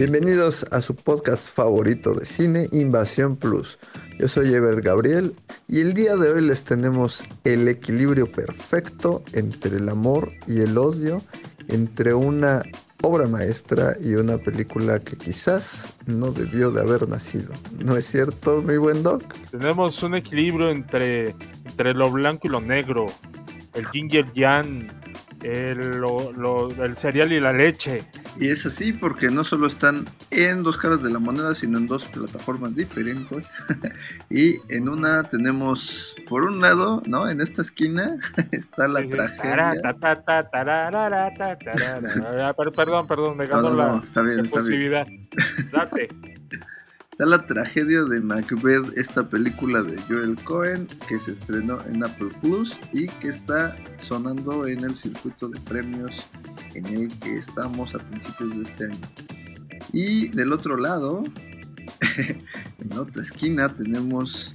Bienvenidos 0.00 0.64
a 0.70 0.80
su 0.80 0.96
podcast 0.96 1.54
favorito 1.54 2.14
de 2.14 2.24
cine, 2.24 2.68
Invasión 2.72 3.36
Plus. 3.36 3.78
Yo 4.18 4.28
soy 4.28 4.54
Ever 4.54 4.80
Gabriel 4.80 5.34
y 5.68 5.80
el 5.80 5.92
día 5.92 6.16
de 6.16 6.30
hoy 6.30 6.40
les 6.40 6.64
tenemos 6.64 7.22
el 7.44 7.68
equilibrio 7.68 8.32
perfecto 8.32 9.22
entre 9.34 9.76
el 9.76 9.90
amor 9.90 10.32
y 10.46 10.62
el 10.62 10.78
odio, 10.78 11.22
entre 11.68 12.14
una 12.14 12.62
obra 13.02 13.26
maestra 13.26 13.94
y 14.00 14.14
una 14.14 14.38
película 14.38 15.00
que 15.00 15.18
quizás 15.18 15.92
no 16.06 16.32
debió 16.32 16.70
de 16.70 16.80
haber 16.80 17.06
nacido. 17.06 17.52
¿No 17.84 17.94
es 17.94 18.06
cierto, 18.06 18.62
mi 18.62 18.78
buen 18.78 19.02
Doc? 19.02 19.22
Tenemos 19.50 20.02
un 20.02 20.14
equilibrio 20.14 20.70
entre, 20.70 21.36
entre 21.66 21.92
lo 21.92 22.10
blanco 22.10 22.46
y 22.46 22.50
lo 22.50 22.62
negro, 22.62 23.04
el 23.74 23.86
ginger 23.88 24.32
yang, 24.32 24.88
el, 25.42 26.02
el 26.82 26.96
cereal 26.96 27.32
y 27.32 27.40
la 27.40 27.52
leche. 27.52 28.04
Y 28.38 28.48
es 28.48 28.66
así 28.66 28.92
porque 28.92 29.28
no 29.28 29.44
solo 29.44 29.66
están 29.66 30.06
en 30.30 30.62
dos 30.62 30.76
caras 30.76 31.02
de 31.02 31.10
la 31.10 31.18
moneda, 31.18 31.54
sino 31.54 31.78
en 31.78 31.86
dos 31.86 32.04
plataformas 32.04 32.74
diferentes. 32.74 33.50
y 34.30 34.58
en 34.68 34.88
una 34.88 35.24
tenemos, 35.24 36.14
por 36.28 36.44
un 36.44 36.60
lado, 36.60 37.02
¿no? 37.06 37.28
En 37.28 37.40
esta 37.40 37.62
esquina 37.62 38.16
está 38.52 38.88
la 38.88 39.06
tragedia. 39.08 39.74
Perdón, 42.76 43.06
perdón, 43.06 43.36
me 43.36 43.46
ganó 43.46 43.70
la 43.70 44.02
está 44.04 44.22
bien, 44.22 44.46
está 44.46 44.60
bien. 44.60 45.28
Date. 45.72 46.08
Está 47.20 47.36
la 47.36 47.46
tragedia 47.46 48.04
de 48.04 48.18
Macbeth, 48.22 48.96
esta 48.96 49.28
película 49.28 49.82
de 49.82 50.00
Joel 50.08 50.42
Cohen 50.42 50.88
que 51.06 51.20
se 51.20 51.32
estrenó 51.32 51.78
en 51.84 52.02
Apple 52.02 52.30
Plus 52.40 52.80
y 52.94 53.08
que 53.08 53.28
está 53.28 53.76
sonando 53.98 54.66
en 54.66 54.84
el 54.84 54.94
circuito 54.94 55.50
de 55.50 55.60
premios 55.60 56.26
en 56.74 56.86
el 56.86 57.18
que 57.18 57.36
estamos 57.36 57.94
a 57.94 57.98
principios 57.98 58.56
de 58.56 58.62
este 58.62 58.84
año. 58.86 59.08
Y 59.92 60.28
del 60.28 60.50
otro 60.50 60.78
lado, 60.78 61.22
en 62.16 62.98
otra 62.98 63.20
esquina, 63.20 63.68
tenemos 63.68 64.54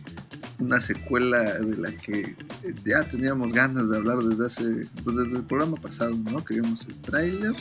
una 0.58 0.82
secuela 0.82 1.60
de 1.60 1.78
la 1.78 1.92
que 1.92 2.36
ya 2.84 3.04
teníamos 3.04 3.54
ganas 3.54 3.88
de 3.92 3.98
hablar 3.98 4.24
desde 4.24 4.44
hace, 4.44 4.90
pues 5.04 5.18
desde 5.18 5.38
el 5.38 5.44
programa 5.44 5.78
pasado, 5.78 6.16
¿no? 6.32 6.44
Que 6.44 6.56
vimos 6.56 6.84
el 6.88 6.96
tráiler 7.02 7.54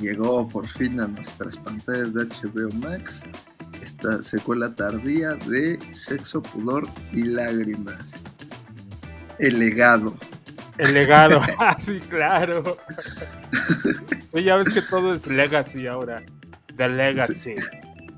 llegó 0.00 0.48
por 0.48 0.66
fin 0.66 0.98
a 0.98 1.06
nuestras 1.06 1.56
pantallas 1.56 2.12
de 2.14 2.24
HBO 2.24 2.68
Max 2.80 3.24
esta 3.82 4.22
secuela 4.22 4.74
tardía 4.74 5.34
de 5.34 5.78
Sexo, 5.92 6.42
Pudor 6.42 6.88
y 7.12 7.24
Lágrimas. 7.24 8.04
El 9.38 9.58
legado. 9.58 10.16
El 10.78 10.94
legado, 10.94 11.40
ah, 11.58 11.76
sí, 11.78 12.00
claro. 12.08 12.62
ya 14.32 14.56
ves 14.56 14.70
que 14.70 14.82
todo 14.82 15.14
es 15.14 15.26
legacy 15.26 15.86
ahora. 15.86 16.22
The 16.76 16.88
legacy. 16.88 17.54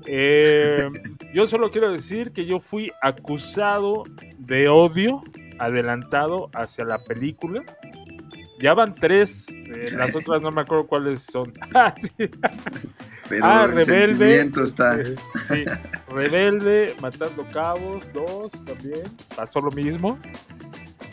Eh, 0.05 0.89
yo 1.33 1.47
solo 1.47 1.69
quiero 1.69 1.91
decir 1.91 2.31
que 2.31 2.45
yo 2.45 2.59
fui 2.59 2.91
acusado 3.01 4.03
de 4.37 4.67
odio 4.67 5.23
adelantado 5.59 6.49
hacia 6.53 6.85
la 6.85 7.03
película 7.03 7.63
ya 8.61 8.73
van 8.73 8.93
tres. 8.93 9.47
Eh, 9.53 9.91
las 9.91 10.15
otras 10.15 10.41
no 10.41 10.51
me 10.51 10.61
acuerdo 10.61 10.87
cuáles 10.87 11.23
son. 11.23 11.51
Ah, 11.73 11.95
Pero 13.31 13.45
ah, 13.45 13.65
Rebelde. 13.65 14.41
Está. 14.61 14.99
Eh, 14.99 15.15
sí, 15.43 15.63
Rebelde, 16.09 16.93
Matando 17.01 17.47
Cabos, 17.47 18.03
dos 18.13 18.51
también. 18.65 19.03
Pasó 19.37 19.61
lo 19.61 19.71
mismo. 19.71 20.19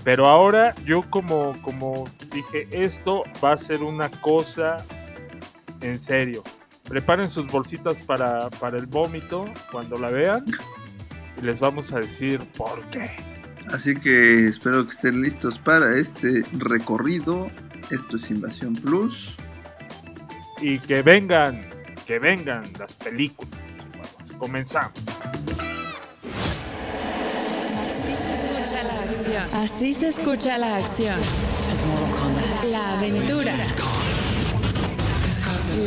Pero 0.03 0.27
ahora 0.27 0.75
yo 0.85 1.03
como, 1.11 1.57
como 1.63 2.09
dije, 2.33 2.67
esto 2.73 3.23
va 3.43 3.53
a 3.53 3.57
ser 3.57 3.85
una 3.85 4.11
cosa 4.11 4.79
en 5.81 6.03
serio. 6.03 6.43
Preparen 6.89 7.31
sus 7.31 7.47
bolsitas 7.47 8.01
para, 8.01 8.51
para 8.51 8.79
el 8.79 8.87
vómito 8.87 9.45
cuando 9.71 9.97
la 9.97 10.11
vean. 10.11 10.45
Y 11.41 11.43
les 11.43 11.61
vamos 11.61 11.93
a 11.93 12.01
decir 12.01 12.41
por 12.57 12.83
qué. 12.91 13.11
Así 13.73 13.95
que 13.95 14.49
espero 14.49 14.84
que 14.84 14.91
estén 14.91 15.23
listos 15.23 15.57
para 15.57 15.97
este 15.97 16.43
recorrido. 16.55 17.49
Esto 17.91 18.17
es 18.17 18.28
Invasión 18.28 18.75
Plus. 18.75 19.37
Y 20.61 20.81
que 20.81 21.03
vengan, 21.03 21.65
que 22.09 22.19
vengan 22.19 22.65
las 22.79 22.95
películas. 22.95 23.53
Comenzamos. 24.39 24.95
Así 27.93 28.17
se 28.17 28.49
escucha 28.49 28.83
la 28.83 29.03
acción. 29.03 29.45
Así 29.53 29.93
se 29.93 30.09
escucha 30.09 30.57
la 30.57 30.77
acción. 30.77 31.21
La 32.71 32.95
aventura. 32.97 33.55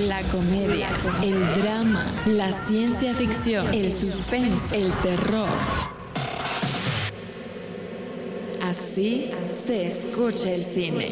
La 0.08 0.22
comedia, 0.30 0.90
el 1.24 1.54
drama, 1.60 2.16
la 2.28 2.52
ciencia 2.52 3.16
ficción, 3.16 3.74
el 3.74 3.92
suspense, 3.92 4.80
el 4.80 4.94
terror. 4.98 5.50
Así 8.62 9.32
se 9.66 9.88
escucha 9.88 10.52
el 10.52 10.64
cine. 10.64 11.08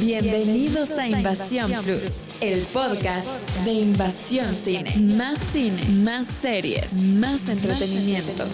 Bienvenidos 0.00 0.92
a 0.92 1.06
Invasión 1.06 1.70
Plus, 1.82 2.36
el 2.40 2.62
podcast 2.68 3.28
de 3.64 3.72
Invasión 3.72 4.54
Cine. 4.54 4.96
Más 5.14 5.38
cine, 5.38 5.84
más 5.84 6.26
series, 6.26 6.94
más 6.94 7.48
entretenimiento. 7.50 8.46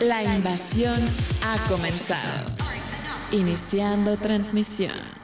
La 0.00 0.22
invasión 0.22 1.00
ha 1.42 1.56
comenzado. 1.66 2.50
Iniciando 3.32 4.18
transmisión. 4.18 5.19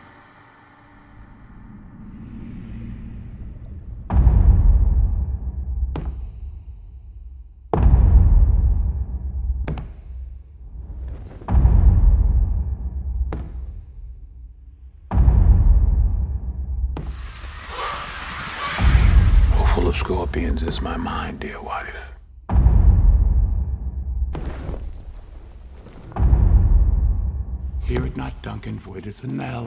My 20.87 20.97
mind, 20.97 21.41
dear 21.41 21.61
wife. 21.61 21.97
Hear 27.83 28.07
it 28.07 28.17
not, 28.17 28.41
Duncan, 28.41 28.79
for 28.79 28.97
it 28.97 29.05
is 29.05 29.21
a 29.25 29.27
knell 29.27 29.67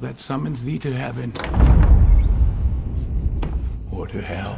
that 0.00 0.20
summons 0.20 0.62
thee 0.64 0.78
to 0.78 0.92
heaven 0.94 1.32
or 3.90 4.06
to 4.06 4.22
hell. 4.22 4.56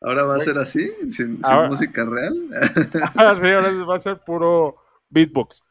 Ahora 0.00 0.24
va 0.24 0.36
a 0.36 0.40
ser 0.40 0.58
así, 0.58 0.90
sin, 1.10 1.40
música 1.68 2.04
real. 2.04 2.50
ahora 3.14 3.72
va 3.84 3.96
a 3.96 4.00
ser 4.00 4.18
puro 4.22 4.76
beatbox. 5.08 5.62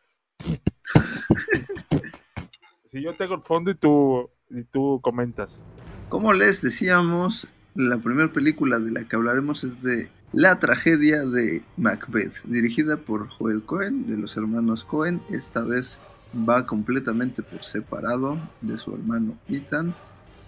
si 2.89 3.01
yo 3.01 3.13
tengo 3.13 3.35
el 3.35 3.41
fondo 3.41 3.69
y 3.69 3.75
tú, 3.75 4.29
y 4.49 4.63
tú 4.63 4.99
comentas. 5.03 5.63
Como 6.09 6.33
les 6.33 6.61
decíamos, 6.61 7.47
la 7.75 7.99
primera 7.99 8.31
película 8.31 8.79
de 8.79 8.91
la 8.91 9.03
que 9.03 9.15
hablaremos 9.15 9.63
es 9.63 9.81
de 9.83 10.09
La 10.31 10.59
tragedia 10.59 11.25
de 11.25 11.63
Macbeth, 11.77 12.43
dirigida 12.45 12.97
por 12.97 13.29
Joel 13.29 13.63
Cohen, 13.63 14.07
de 14.07 14.17
los 14.17 14.35
hermanos 14.35 14.83
Cohen, 14.83 15.21
esta 15.29 15.61
vez 15.61 15.99
va 16.35 16.65
completamente 16.65 17.43
por 17.43 17.63
separado 17.63 18.37
de 18.61 18.77
su 18.77 18.93
hermano 18.93 19.37
Ethan 19.47 19.95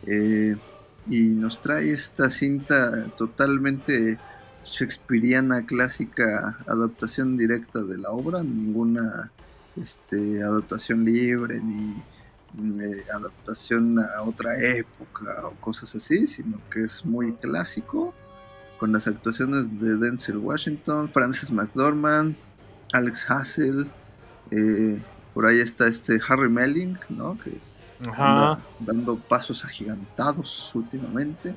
eh, 0.07 0.55
y 1.07 1.21
nos 1.29 1.61
trae 1.61 1.91
esta 1.91 2.29
cinta 2.29 3.07
totalmente 3.17 4.17
shakespeariana 4.63 5.65
clásica 5.65 6.57
adaptación 6.67 7.37
directa 7.37 7.83
de 7.83 7.97
la 7.99 8.09
obra 8.09 8.41
ninguna 8.43 9.31
este, 9.75 10.41
adaptación 10.41 11.05
libre 11.05 11.61
ni 11.61 11.93
adaptación 13.13 13.99
a 13.99 14.23
otra 14.23 14.57
época 14.57 15.45
o 15.45 15.51
cosas 15.61 15.93
así 15.95 16.25
sino 16.25 16.59
que 16.71 16.85
es 16.85 17.05
muy 17.05 17.33
clásico 17.33 18.13
con 18.79 18.91
las 18.91 19.07
actuaciones 19.07 19.79
de 19.79 19.97
Denzel 19.97 20.37
Washington 20.37 21.09
Francis 21.11 21.51
McDormand 21.51 22.35
Alex 22.93 23.29
Hassel 23.29 23.87
eh, 24.51 25.01
por 25.35 25.45
ahí 25.45 25.59
está 25.59 25.85
este 25.87 26.19
Harry 26.27 26.49
Melling, 26.49 26.97
¿no? 27.09 27.37
Que 27.37 27.59
Anda 28.09 28.59
dando 28.79 29.17
pasos 29.17 29.63
agigantados 29.63 30.73
últimamente. 30.73 31.53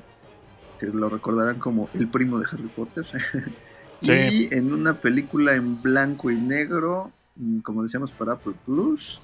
Que 0.79 0.85
lo 0.85 1.09
recordarán 1.09 1.57
como 1.59 1.89
el 1.95 2.07
primo 2.07 2.39
de 2.39 2.45
Harry 2.51 2.67
Potter. 2.67 3.05
Sí. 4.01 4.47
Y 4.49 4.55
en 4.55 4.71
una 4.73 4.93
película 4.93 5.55
en 5.55 5.81
blanco 5.81 6.31
y 6.31 6.37
negro, 6.37 7.11
mm, 7.35 7.59
como 7.59 7.83
decíamos 7.83 8.11
para 8.11 8.31
Apple 8.31 8.53
Plus, 8.65 9.21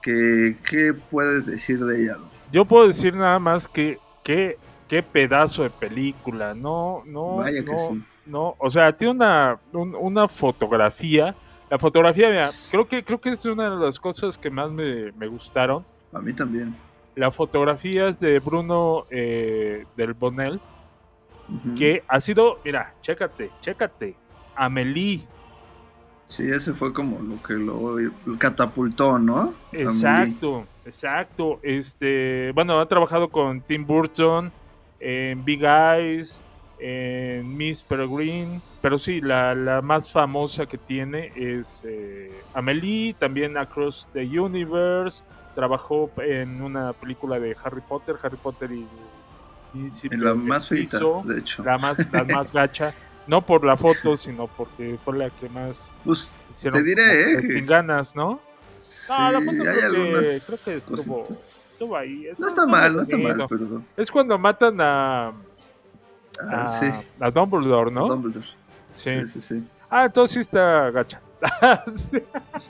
que, 0.00 0.56
¿qué 0.64 0.94
puedes 0.94 1.46
decir 1.46 1.84
de 1.84 2.04
ella? 2.04 2.18
Yo 2.52 2.64
puedo 2.64 2.86
decir 2.86 3.14
nada 3.16 3.40
más 3.40 3.66
que 3.66 3.98
qué 4.22 4.58
qué 4.86 5.02
pedazo 5.02 5.64
de 5.64 5.70
película, 5.70 6.54
no, 6.54 7.02
no, 7.04 7.38
Vaya 7.38 7.64
que 7.64 7.72
no, 7.72 7.78
sí. 7.78 8.04
no, 8.26 8.54
o 8.60 8.70
sea, 8.70 8.96
tiene 8.96 9.10
una, 9.14 9.58
un- 9.72 9.96
una 9.96 10.28
fotografía. 10.28 11.34
La 11.72 11.78
fotografía, 11.78 12.28
mira, 12.28 12.50
creo 12.70 12.86
que, 12.86 13.02
creo 13.02 13.18
que 13.18 13.30
es 13.30 13.46
una 13.46 13.70
de 13.70 13.82
las 13.82 13.98
cosas 13.98 14.36
que 14.36 14.50
más 14.50 14.70
me, 14.70 15.10
me 15.12 15.26
gustaron. 15.26 15.82
A 16.12 16.20
mí 16.20 16.34
también. 16.34 16.76
La 17.14 17.30
fotografía 17.30 18.08
es 18.08 18.20
de 18.20 18.40
Bruno 18.40 19.06
eh, 19.08 19.86
del 19.96 20.12
Bonel, 20.12 20.60
que 21.74 22.04
ha 22.08 22.20
sido, 22.20 22.60
mira, 22.62 22.92
chécate, 23.00 23.50
chécate, 23.62 24.14
Amelie, 24.54 25.26
Sí, 26.24 26.42
ese 26.50 26.74
fue 26.74 26.92
como 26.92 27.22
lo 27.22 27.42
que 27.42 27.54
lo 27.54 27.96
catapultó, 28.36 29.18
¿no? 29.18 29.54
Amelie. 29.70 29.84
Exacto, 29.84 30.66
exacto. 30.84 31.58
Este, 31.62 32.52
bueno, 32.54 32.80
ha 32.80 32.86
trabajado 32.86 33.30
con 33.30 33.62
Tim 33.62 33.86
Burton 33.86 34.52
en 35.00 35.42
Big 35.42 35.62
Eyes, 35.64 36.44
en 36.84 37.56
Miss 37.56 37.80
Peregrine, 37.82 38.60
pero 38.80 38.98
sí, 38.98 39.20
la, 39.20 39.54
la 39.54 39.80
más 39.82 40.10
famosa 40.10 40.66
que 40.66 40.76
tiene 40.78 41.32
es 41.36 41.82
eh, 41.86 42.30
Amelie, 42.54 43.14
también 43.14 43.56
Across 43.56 44.08
the 44.12 44.22
Universe. 44.40 45.22
Trabajó 45.54 46.10
en 46.18 46.60
una 46.62 46.92
película 46.92 47.38
de 47.38 47.54
Harry 47.62 47.82
Potter, 47.82 48.16
Harry 48.22 48.36
Potter 48.38 48.72
y, 48.72 48.86
y 49.74 49.88
En 50.10 50.24
la 50.24 50.34
más 50.34 50.66
feita, 50.68 50.98
de 51.24 51.38
hecho. 51.38 51.62
la 51.62 51.78
más, 51.78 51.98
la 52.12 52.24
más 52.34 52.52
gacha. 52.52 52.92
No 53.26 53.40
por 53.46 53.64
la 53.64 53.76
foto, 53.76 54.16
sino 54.16 54.48
porque 54.48 54.98
fue 55.04 55.16
la 55.16 55.30
que 55.30 55.48
más 55.48 55.92
Pues 56.04 56.36
hicieron 56.50 56.82
te 56.82 56.88
diré, 56.88 57.22
¿eh? 57.32 57.36
que 57.36 57.42
que 57.42 57.48
sin 57.48 57.66
ganas, 57.66 58.16
¿no? 58.16 58.40
sí, 58.78 59.12
No, 59.16 59.30
la 59.30 59.40
foto 59.40 59.58
creo 59.62 59.74
que- 60.20 60.40
creo 60.46 60.58
que 60.64 60.94
estuvo- 60.94 61.96
ahí. 61.96 62.28
No 62.38 62.48
está 62.48 62.66
mal, 62.66 62.96
no 62.96 63.02
está 63.02 63.16
mal, 63.18 63.44
pero... 63.48 63.82
Es 63.96 64.10
cuando 64.10 64.36
matan 64.38 64.76
a, 64.80 65.32
ah, 66.50 66.62
a, 66.62 66.80
sí, 66.80 66.86
a 67.20 67.30
Dumbledore, 67.30 67.90
¿no? 67.90 68.08
Dumbledore. 68.08 68.46
Sí. 68.94 69.10
Sí, 69.22 69.26
sí, 69.26 69.40
sí. 69.40 69.64
Ah, 69.90 70.06
entonces 70.06 70.34
sí 70.34 70.40
está 70.40 70.90
gacha. 70.90 71.20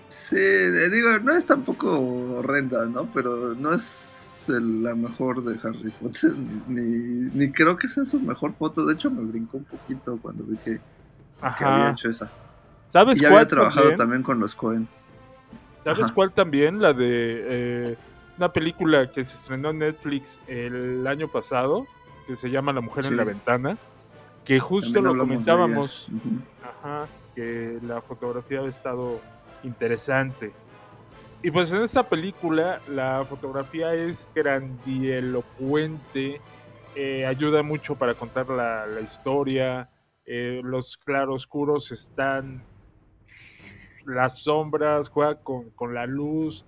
Sí. 0.08 0.36
Eh, 0.36 0.88
digo, 0.90 1.18
no 1.18 1.34
es 1.34 1.44
tampoco 1.46 1.90
horrenda, 2.38 2.86
¿no? 2.86 3.06
Pero 3.12 3.54
no 3.54 3.74
es 3.74 4.46
la 4.48 4.94
mejor 4.94 5.42
de 5.42 5.58
Harry 5.62 5.90
Potter, 6.00 6.32
ni, 6.68 6.80
ni 7.34 7.52
creo 7.52 7.76
que 7.76 7.88
sea 7.88 8.04
su 8.04 8.18
mejor 8.20 8.54
foto. 8.54 8.84
De 8.86 8.94
hecho, 8.94 9.10
me 9.10 9.22
brincó 9.22 9.58
un 9.58 9.64
poquito 9.64 10.18
cuando 10.20 10.44
vi 10.44 10.56
que, 10.58 10.80
que 11.58 11.64
había 11.64 11.90
hecho 11.90 12.08
esa. 12.10 12.30
¿Sabes 12.88 13.18
Y 13.18 13.22
ya 13.22 13.28
cuál 13.28 13.40
había 13.40 13.48
trabajado 13.48 13.82
también? 13.82 13.98
también 13.98 14.22
con 14.22 14.38
los 14.40 14.54
Cohen. 14.54 14.88
¿Sabes 15.84 16.06
Ajá. 16.06 16.14
cuál 16.14 16.32
también? 16.32 16.80
La 16.80 16.92
de 16.92 17.06
eh, 17.08 17.96
una 18.38 18.52
película 18.52 19.10
que 19.10 19.24
se 19.24 19.34
estrenó 19.34 19.70
en 19.70 19.78
Netflix 19.80 20.40
el 20.46 21.06
año 21.06 21.28
pasado, 21.28 21.86
que 22.32 22.36
se 22.38 22.48
llama 22.48 22.72
La 22.72 22.80
Mujer 22.80 23.04
en 23.04 23.18
la 23.18 23.24
Ventana, 23.24 23.76
que 24.42 24.58
justo 24.58 24.94
También 24.94 25.18
lo 25.18 25.22
comentábamos. 25.22 26.08
Ajá, 26.62 27.06
que 27.34 27.78
la 27.82 28.00
fotografía 28.00 28.60
ha 28.60 28.66
estado 28.66 29.20
interesante. 29.62 30.50
Y 31.42 31.50
pues 31.50 31.70
en 31.72 31.82
esta 31.82 32.08
película 32.08 32.80
la 32.88 33.22
fotografía 33.28 33.92
es 33.92 34.30
grandielocuente, 34.34 36.40
eh, 36.96 37.26
ayuda 37.26 37.62
mucho 37.62 37.96
para 37.96 38.14
contar 38.14 38.48
la, 38.48 38.86
la 38.86 39.02
historia, 39.02 39.90
eh, 40.24 40.62
los 40.64 40.96
claroscuros 40.96 41.92
están, 41.92 42.64
las 44.06 44.38
sombras, 44.38 45.10
juega 45.10 45.34
con, 45.34 45.68
con 45.70 45.92
la 45.92 46.06
luz, 46.06 46.64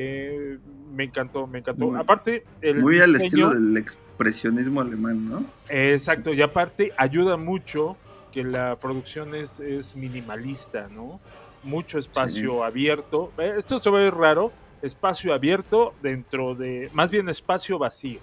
eh, 0.00 0.58
me 0.94 1.04
encantó, 1.04 1.46
me 1.48 1.58
encantó. 1.58 1.86
Muy- 1.90 1.98
aparte, 1.98 2.44
el 2.60 2.76
Muy 2.78 3.00
al 3.00 3.16
estilo 3.16 3.50
del 3.50 3.76
expresionismo 3.76 4.80
alemán, 4.80 5.28
¿no? 5.28 5.44
eh, 5.68 5.92
Exacto, 5.94 6.32
y 6.32 6.40
aparte 6.40 6.92
ayuda 6.96 7.36
mucho 7.36 7.96
que 8.32 8.44
la 8.44 8.76
producción 8.76 9.34
es, 9.34 9.58
es 9.58 9.96
minimalista, 9.96 10.88
¿no? 10.88 11.20
Mucho 11.64 11.98
espacio 11.98 12.62
abierto. 12.62 13.32
Eh, 13.38 13.54
Esto 13.58 13.80
se 13.80 13.90
ve 13.90 14.10
raro, 14.10 14.52
espacio 14.82 15.34
abierto 15.34 15.94
dentro 16.00 16.54
de, 16.54 16.88
más 16.92 17.10
bien 17.10 17.28
espacio 17.28 17.78
vacío, 17.78 18.20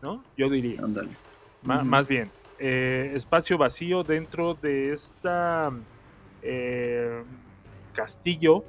¿no? 0.00 0.22
Yo 0.36 0.48
diría, 0.48 0.80
Ándale. 0.82 1.10
Más 1.62 2.06
bien, 2.06 2.30
eh, 2.60 3.10
espacio 3.14 3.58
vacío 3.58 4.04
dentro 4.04 4.54
de 4.54 4.92
esta 4.92 5.72
castillo. 7.92 8.64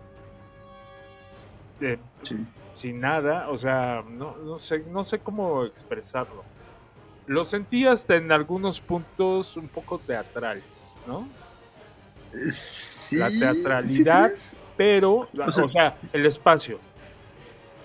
Eh, 1.81 1.97
Sí. 2.23 2.37
sin 2.73 2.99
nada, 2.99 3.49
o 3.49 3.57
sea, 3.57 4.03
no, 4.07 4.35
no 4.37 4.59
sé, 4.59 4.83
no 4.89 5.03
sé 5.05 5.19
cómo 5.19 5.63
expresarlo. 5.65 6.43
Lo 7.27 7.45
sentí 7.45 7.85
hasta 7.85 8.15
en 8.15 8.31
algunos 8.31 8.79
puntos 8.81 9.55
un 9.55 9.67
poco 9.67 9.99
teatral, 9.99 10.61
¿no? 11.07 11.27
Sí, 12.51 13.15
La 13.17 13.29
¿sí 13.29 13.39
teatralidad. 13.39 14.31
Pero, 14.77 15.27
O 15.45 15.51
sea- 15.51 15.65
o 15.65 15.69
sea, 15.69 15.97
el 16.13 16.25
espacio. 16.25 16.79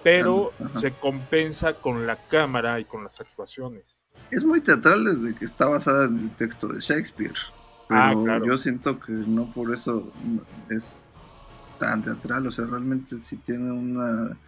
Pero 0.02 0.52
ajá. 0.62 0.80
se 0.80 0.92
compensa 0.92 1.74
con 1.74 2.06
la 2.06 2.16
cámara 2.28 2.78
y 2.78 2.84
con 2.84 3.04
las 3.04 3.18
actuaciones. 3.20 4.02
Es 4.30 4.44
muy 4.44 4.60
teatral 4.60 5.02
desde 5.04 5.34
que 5.34 5.46
está 5.46 5.66
basada 5.66 6.04
en 6.06 6.18
el 6.18 6.30
texto 6.36 6.68
de 6.68 6.80
Shakespeare. 6.80 7.32
Pero 7.88 8.00
Ah, 8.00 8.12
claro. 8.22 8.44
yo 8.46 8.58
siento 8.58 9.00
que 9.00 9.12
no 9.12 9.50
por 9.52 9.72
eso 9.72 10.10
es 10.70 11.08
tan 11.78 12.02
teatral. 12.02 12.46
O 12.46 12.52
sea, 12.52 12.66
realmente 12.66 13.18
sí 13.18 13.38
tiene 13.38 13.72
una, 13.72 14.40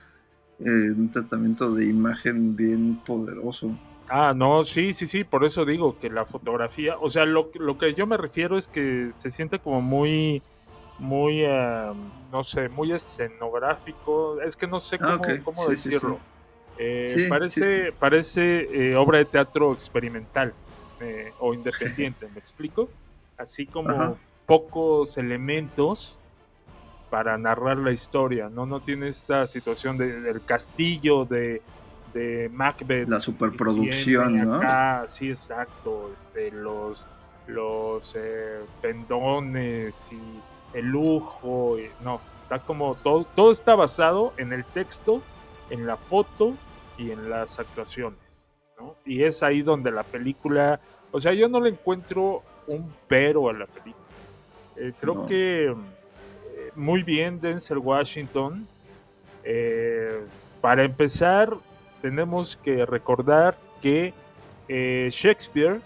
eh, 0.59 0.93
un 0.97 1.11
tratamiento 1.11 1.75
de 1.75 1.87
imagen 1.87 2.57
bien 2.57 3.03
poderoso. 3.05 3.71
Ah, 4.09 4.35
no, 4.37 4.63
sí, 4.63 4.95
sí, 4.95 5.09
sí, 5.09 5.25
por 5.25 5.45
eso 5.45 5.65
digo 5.65 5.99
que 5.99 6.11
la 6.11 6.27
fotografía, 6.27 6.97
o 7.01 7.11
sea, 7.11 7.25
lo, 7.27 7.51
lo 7.55 7.77
que 7.77 7.93
yo 7.95 8.07
me 8.07 8.17
refiero 8.17 8.57
es 8.57 8.69
que 8.69 9.11
se 9.17 9.31
siente 9.33 9.59
como 9.61 9.81
muy, 9.83 10.45
muy, 10.97 11.43
eh, 11.45 11.93
no 12.31 12.45
sé, 12.45 12.69
muy 12.69 12.93
escenográfico, 12.93 14.41
es 14.43 14.57
que 14.57 14.69
no 14.69 14.79
sé 14.79 15.03
cómo, 15.03 15.25
Ah, 15.39 15.43
cómo 15.43 15.69
sí, 15.69 15.71
decirlo. 15.71 16.19
sí. 16.23 16.23
Eh, 16.79 17.21
parece 17.29 17.93
parece 17.99 18.95
obra 18.97 19.19
de 19.19 19.25
teatro 19.27 19.73
experimental 19.73 20.55
eh, 21.01 21.33
o 21.39 21.55
independiente, 21.55 22.29
¿me 22.31 22.39
explico? 22.41 22.91
Así 23.37 23.67
como 23.67 23.93
Ajá. 23.93 24.21
pocos 24.47 25.17
elementos 25.19 26.21
para 27.11 27.39
narrar 27.39 27.77
la 27.79 27.93
historia, 27.93 28.49
¿no? 28.49 28.67
No 28.67 28.81
tiene 28.81 29.09
esta 29.09 29.47
situación 29.47 29.97
de- 29.97 30.21
del 30.21 30.45
castillo 30.45 31.25
de, 31.25 31.63
de 32.13 32.51
Macbeth. 32.53 33.09
La 33.09 33.21
superproducción, 33.21 34.35
¿no? 34.35 34.57
acá, 34.57 35.05
sí, 35.07 35.31
exacto, 35.31 36.11
este, 36.15 36.51
los, 36.51 37.07
los 37.47 38.15
eh, 38.17 38.61
pendones 38.83 40.13
y 40.13 40.21
el 40.77 40.87
lujo, 40.87 41.79
y- 41.79 41.91
no, 42.03 42.21
está 42.43 42.59
como 42.61 42.95
todo, 42.97 43.25
todo 43.35 43.53
está 43.53 43.75
basado 43.75 44.33
en 44.37 44.53
el 44.53 44.65
texto, 44.65 45.23
en 45.71 45.87
la 45.87 45.97
foto 45.97 46.55
y 46.99 47.11
en 47.13 47.31
las 47.31 47.59
actuaciones, 47.59 48.45
¿no? 48.79 48.95
Y 49.05 49.23
es 49.23 49.43
ahí 49.43 49.63
donde 49.63 49.91
la 49.91 50.03
película, 50.03 50.81
o 51.13 51.21
sea, 51.21 51.33
yo 51.35 51.49
no 51.49 51.61
le 51.61 51.71
encuentro 51.71 52.43
un 52.67 52.93
pero 53.07 53.49
a 53.49 53.53
la 53.53 53.67
película. 53.67 54.05
Eh, 54.77 54.93
creo 55.01 55.15
No. 55.15 55.27
que 55.27 55.67
eh, 55.71 55.75
muy 56.75 57.03
bien 57.03 57.41
Denzel 57.41 57.79
Washington. 57.79 58.67
Eh, 59.45 60.25
para 60.61 60.85
empezar, 60.85 61.55
tenemos 62.03 62.57
que 62.57 62.85
recordar 62.85 63.57
que 63.81 64.13
eh, 64.69 65.09
Shakespeare 65.13 65.81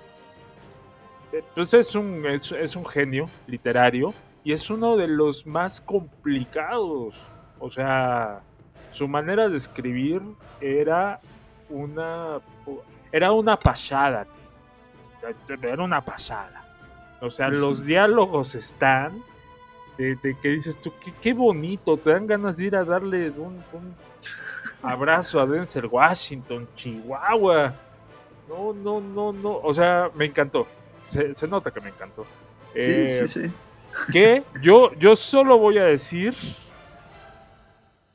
eh, 1.32 1.42
pues 1.54 1.74
es 1.74 1.94
un, 1.94 2.24
es, 2.26 2.50
es 2.52 2.76
un 2.76 2.86
genio 2.86 3.28
literario 3.46 4.14
y 4.42 4.52
es 4.52 4.70
uno 4.70 4.96
de 4.96 5.08
los 5.08 5.46
más 5.46 5.80
complicados. 5.80 7.14
O 7.58 7.70
sea, 7.70 8.40
su 8.90 9.06
manera 9.06 9.48
de 9.48 9.58
escribir 9.58 10.22
era 10.60 11.20
una 11.68 12.40
era 13.12 13.32
una 13.32 13.58
pasada. 13.58 14.26
Era 15.62 15.82
una 15.82 16.00
pasada. 16.00 16.64
O 17.20 17.30
sea, 17.30 17.48
los 17.48 17.84
diálogos 17.84 18.54
están 18.54 19.22
de, 19.98 20.16
de 20.16 20.36
que 20.40 20.48
dices 20.48 20.78
tú, 20.78 20.92
qué, 21.04 21.12
qué 21.20 21.32
bonito, 21.34 21.96
te 21.98 22.10
dan 22.10 22.26
ganas 22.26 22.56
de 22.56 22.64
ir 22.64 22.76
a 22.76 22.84
darle 22.84 23.30
un, 23.30 23.62
un 23.72 23.94
abrazo 24.82 25.40
a 25.40 25.46
Denzel 25.46 25.86
Washington, 25.86 26.68
Chihuahua. 26.74 27.74
No, 28.48 28.72
no, 28.72 29.00
no, 29.00 29.32
no. 29.32 29.56
O 29.62 29.72
sea, 29.74 30.10
me 30.14 30.24
encantó. 30.26 30.66
Se, 31.08 31.34
se 31.34 31.46
nota 31.48 31.70
que 31.70 31.80
me 31.80 31.88
encantó. 31.90 32.24
Sí, 32.74 32.82
Eh, 32.82 33.26
sí, 33.26 33.28
sí. 33.28 33.52
que 34.12 34.42
yo, 34.62 34.92
yo 34.94 35.16
solo 35.16 35.58
voy 35.58 35.78
a 35.78 35.84
decir 35.84 36.34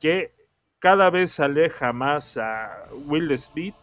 que 0.00 0.32
cada 0.78 1.10
vez 1.10 1.32
se 1.32 1.42
aleja 1.44 1.92
más 1.92 2.36
a 2.36 2.86
Will 3.06 3.36
Smith 3.38 3.74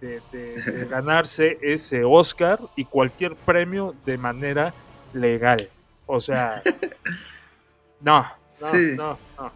de, 0.00 0.20
de- 0.32 0.62
de 0.62 0.86
ganarse 0.90 1.58
ese 1.62 2.04
Oscar 2.04 2.60
y 2.76 2.84
cualquier 2.84 3.34
premio 3.34 3.94
de 4.04 4.18
manera 4.18 4.74
legal. 5.12 5.68
O 6.06 6.20
sea, 6.20 6.62
no, 8.00 8.20
no, 8.22 8.28
Sí. 8.46 8.94
no, 8.96 9.18
no. 9.38 9.52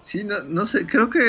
Sí, 0.00 0.22
no, 0.22 0.42
no 0.44 0.66
sé, 0.66 0.86
creo 0.86 1.08
que 1.08 1.20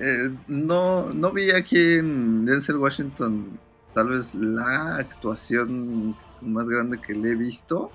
eh, 0.00 0.30
no, 0.46 1.12
no 1.12 1.32
vi 1.32 1.50
aquí 1.50 1.76
en 1.94 2.44
Denzel 2.44 2.76
Washington 2.76 3.58
tal 3.92 4.10
vez 4.10 4.34
la 4.36 4.96
actuación 4.96 6.16
más 6.40 6.68
grande 6.68 7.00
que 7.00 7.12
le 7.14 7.30
he 7.30 7.34
visto, 7.34 7.90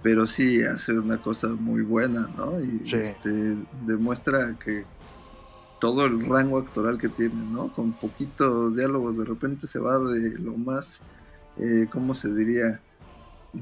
pero 0.00 0.26
sí 0.26 0.62
hace 0.62 0.96
una 0.98 1.20
cosa 1.20 1.48
muy 1.48 1.82
buena, 1.82 2.28
¿no? 2.36 2.60
Y 2.60 2.88
Sí. 2.88 2.96
este, 2.96 3.56
demuestra 3.84 4.56
que 4.64 4.84
todo 5.80 6.06
el 6.06 6.24
rango 6.24 6.58
actoral 6.58 6.96
que 6.96 7.08
tiene, 7.08 7.42
¿no? 7.44 7.72
Con 7.72 7.92
poquitos 7.94 8.76
diálogos, 8.76 9.18
de 9.18 9.24
repente 9.24 9.66
se 9.66 9.80
va 9.80 9.98
de 9.98 10.38
lo 10.38 10.56
más, 10.56 11.02
eh, 11.56 11.88
¿cómo 11.90 12.14
se 12.14 12.32
diría? 12.32 12.80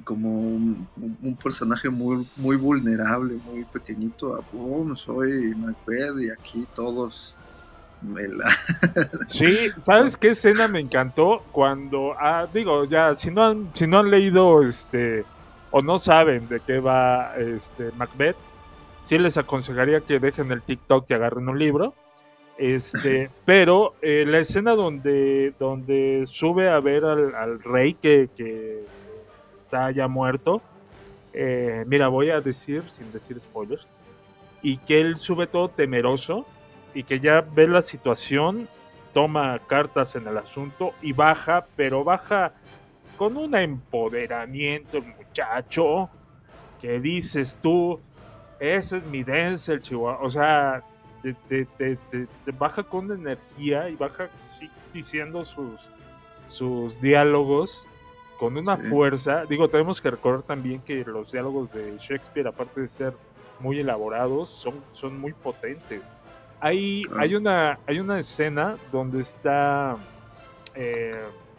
Como 0.04 0.38
un, 0.38 0.86
un 1.20 1.36
personaje 1.36 1.88
muy, 1.88 2.26
muy 2.36 2.56
vulnerable, 2.56 3.38
muy 3.44 3.64
pequeñito, 3.64 4.34
a 4.36 4.40
boom, 4.52 4.96
soy 4.96 5.54
Macbeth 5.56 6.20
y 6.20 6.30
aquí 6.30 6.66
todos 6.74 7.34
me 8.02 8.22
la... 8.28 8.50
Sí, 9.26 9.70
¿sabes 9.80 10.16
qué 10.16 10.30
escena 10.30 10.68
me 10.68 10.80
encantó? 10.80 11.42
Cuando, 11.52 12.14
ah, 12.18 12.46
digo, 12.52 12.84
ya, 12.84 13.14
si 13.16 13.30
no 13.30 13.44
han, 13.44 13.70
si 13.72 13.86
no 13.86 13.98
han 13.98 14.10
leído, 14.10 14.62
este, 14.62 15.24
o 15.70 15.82
no 15.82 15.98
saben 15.98 16.48
de 16.48 16.60
qué 16.60 16.80
va, 16.80 17.34
este, 17.36 17.90
Macbeth, 17.96 18.36
sí 19.02 19.18
les 19.18 19.36
aconsejaría 19.36 20.00
que 20.00 20.18
dejen 20.18 20.50
el 20.52 20.62
TikTok 20.62 21.06
y 21.08 21.14
agarren 21.14 21.48
un 21.48 21.58
libro. 21.58 21.94
Este, 22.58 23.30
pero 23.44 23.94
eh, 24.02 24.24
la 24.26 24.38
escena 24.38 24.72
donde, 24.74 25.54
donde 25.58 26.24
sube 26.26 26.68
a 26.68 26.80
ver 26.80 27.04
al, 27.04 27.34
al 27.34 27.62
rey 27.62 27.94
que, 27.94 28.28
que 28.36 28.84
está 29.70 29.92
ya 29.92 30.08
muerto, 30.08 30.60
eh, 31.32 31.84
mira, 31.86 32.08
voy 32.08 32.30
a 32.30 32.40
decir, 32.40 32.82
sin 32.88 33.12
decir 33.12 33.38
spoilers, 33.40 33.86
y 34.62 34.78
que 34.78 35.00
él 35.00 35.16
sube 35.16 35.46
todo 35.46 35.68
temeroso 35.68 36.44
y 36.92 37.04
que 37.04 37.20
ya 37.20 37.40
ve 37.40 37.68
la 37.68 37.80
situación, 37.82 38.68
toma 39.14 39.60
cartas 39.68 40.16
en 40.16 40.26
el 40.26 40.36
asunto 40.38 40.92
y 41.02 41.12
baja, 41.12 41.66
pero 41.76 42.02
baja 42.02 42.52
con 43.16 43.36
un 43.36 43.54
empoderamiento 43.54 44.98
el 44.98 45.04
muchacho 45.04 46.10
que 46.80 46.98
dices 46.98 47.56
tú, 47.62 48.00
ese 48.58 48.98
es 48.98 49.04
mi 49.06 49.22
Denzel, 49.22 49.80
Chihuahua. 49.82 50.18
O 50.22 50.30
sea, 50.30 50.82
te, 51.22 51.64
te- 51.64 51.96
te- 51.96 52.26
baja 52.58 52.82
con 52.82 53.10
energía 53.12 53.88
y 53.88 53.94
baja 53.94 54.28
diciendo 54.92 55.44
sus, 55.44 55.80
sus 56.48 57.00
diálogos 57.00 57.86
con 58.40 58.56
una 58.56 58.76
Sí. 58.78 58.88
fuerza. 58.88 59.44
Digo, 59.44 59.68
tenemos 59.68 60.00
que 60.00 60.10
recordar 60.10 60.42
también 60.42 60.80
que 60.80 61.04
los 61.04 61.30
diálogos 61.30 61.70
de 61.72 61.96
Shakespeare, 61.98 62.48
aparte 62.48 62.80
de 62.80 62.88
ser 62.88 63.12
muy 63.60 63.78
elaborados, 63.78 64.48
son, 64.48 64.82
son 64.92 65.20
muy 65.20 65.34
potentes. 65.34 66.00
Hay, 66.58 67.02
Claro. 67.04 67.20
hay, 67.20 67.34
una, 67.34 67.78
hay 67.86 68.00
una 68.00 68.18
escena 68.18 68.76
donde 68.90 69.20
está 69.20 69.96
eh, 70.74 71.10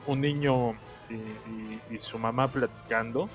un 0.07 0.21
niño 0.21 0.71
y, 1.09 1.13
y- 1.15 1.81
y 1.91 1.97
su 1.99 2.17
mamá 2.17 2.47
platicando. 2.47 3.29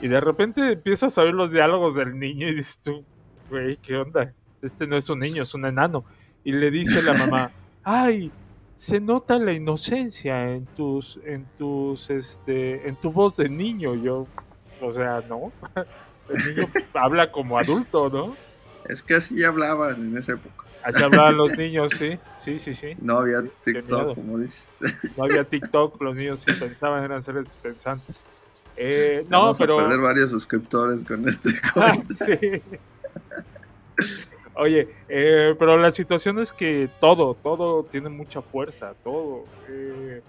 Y 0.00 0.08
de 0.08 0.20
repente 0.20 0.72
empiezas 0.72 1.16
a 1.16 1.22
oír 1.22 1.32
los 1.34 1.50
diálogos 1.50 1.94
del 1.96 2.18
niño 2.18 2.48
y 2.48 2.54
dices 2.54 2.78
tú, 2.84 3.04
güey, 3.48 3.76
¿qué 3.78 3.96
onda? 3.96 4.32
Este 4.60 4.86
no 4.86 4.96
es 4.96 5.08
un 5.08 5.20
niño, 5.20 5.42
es 5.44 5.54
un 5.54 5.64
enano. 5.64 6.04
Y 6.44 6.52
le 6.52 6.70
dice 6.70 7.00
la 7.02 7.14
mamá, 7.14 7.50
ay, 7.84 8.30
se 8.78 9.00
nota 9.00 9.40
la 9.40 9.52
inocencia 9.52 10.52
en 10.52 10.64
tus, 10.66 11.18
en 11.24 11.46
tus, 11.58 12.08
este, 12.10 12.88
en 12.88 12.94
tu 12.94 13.10
voz 13.10 13.36
de 13.36 13.48
niño. 13.48 13.96
Yo, 13.96 14.28
o 14.80 14.94
sea, 14.94 15.20
no. 15.28 15.52
El 16.28 16.54
niño 16.54 16.68
habla 16.94 17.32
como 17.32 17.58
adulto, 17.58 18.08
¿no? 18.08 18.36
Es 18.88 19.02
que 19.02 19.14
así 19.16 19.42
hablaban 19.42 20.10
en 20.12 20.16
esa 20.16 20.34
época. 20.34 20.64
Así 20.84 21.02
hablaban 21.02 21.36
los 21.36 21.58
niños, 21.58 21.90
sí, 21.98 22.20
sí, 22.36 22.60
sí, 22.60 22.72
sí. 22.72 22.94
No 23.00 23.18
había. 23.18 23.42
TikTok, 23.64 24.14
como 24.14 24.38
dices. 24.38 24.72
No 25.16 25.24
había 25.24 25.42
TikTok, 25.42 26.00
los 26.00 26.14
niños 26.14 26.44
sí 26.46 26.52
pensaban, 26.52 27.02
eran 27.02 27.20
seres 27.20 27.50
pensantes. 27.60 28.24
Eh, 28.76 29.26
no, 29.28 29.40
Vamos 29.40 29.58
pero... 29.58 29.80
a 29.80 29.82
perder 29.82 29.98
varios 29.98 30.30
suscriptores 30.30 31.02
con 31.02 31.28
este 31.28 31.50
Ah, 31.74 31.98
sí. 32.14 32.62
Oye, 34.58 34.88
eh, 35.08 35.54
pero 35.56 35.76
la 35.78 35.92
situación 35.92 36.40
es 36.40 36.52
que 36.52 36.88
todo, 37.00 37.34
todo 37.34 37.84
tiene 37.84 38.08
mucha 38.08 38.42
fuerza, 38.42 38.92
todo. 39.04 39.44
eh, 39.68 40.20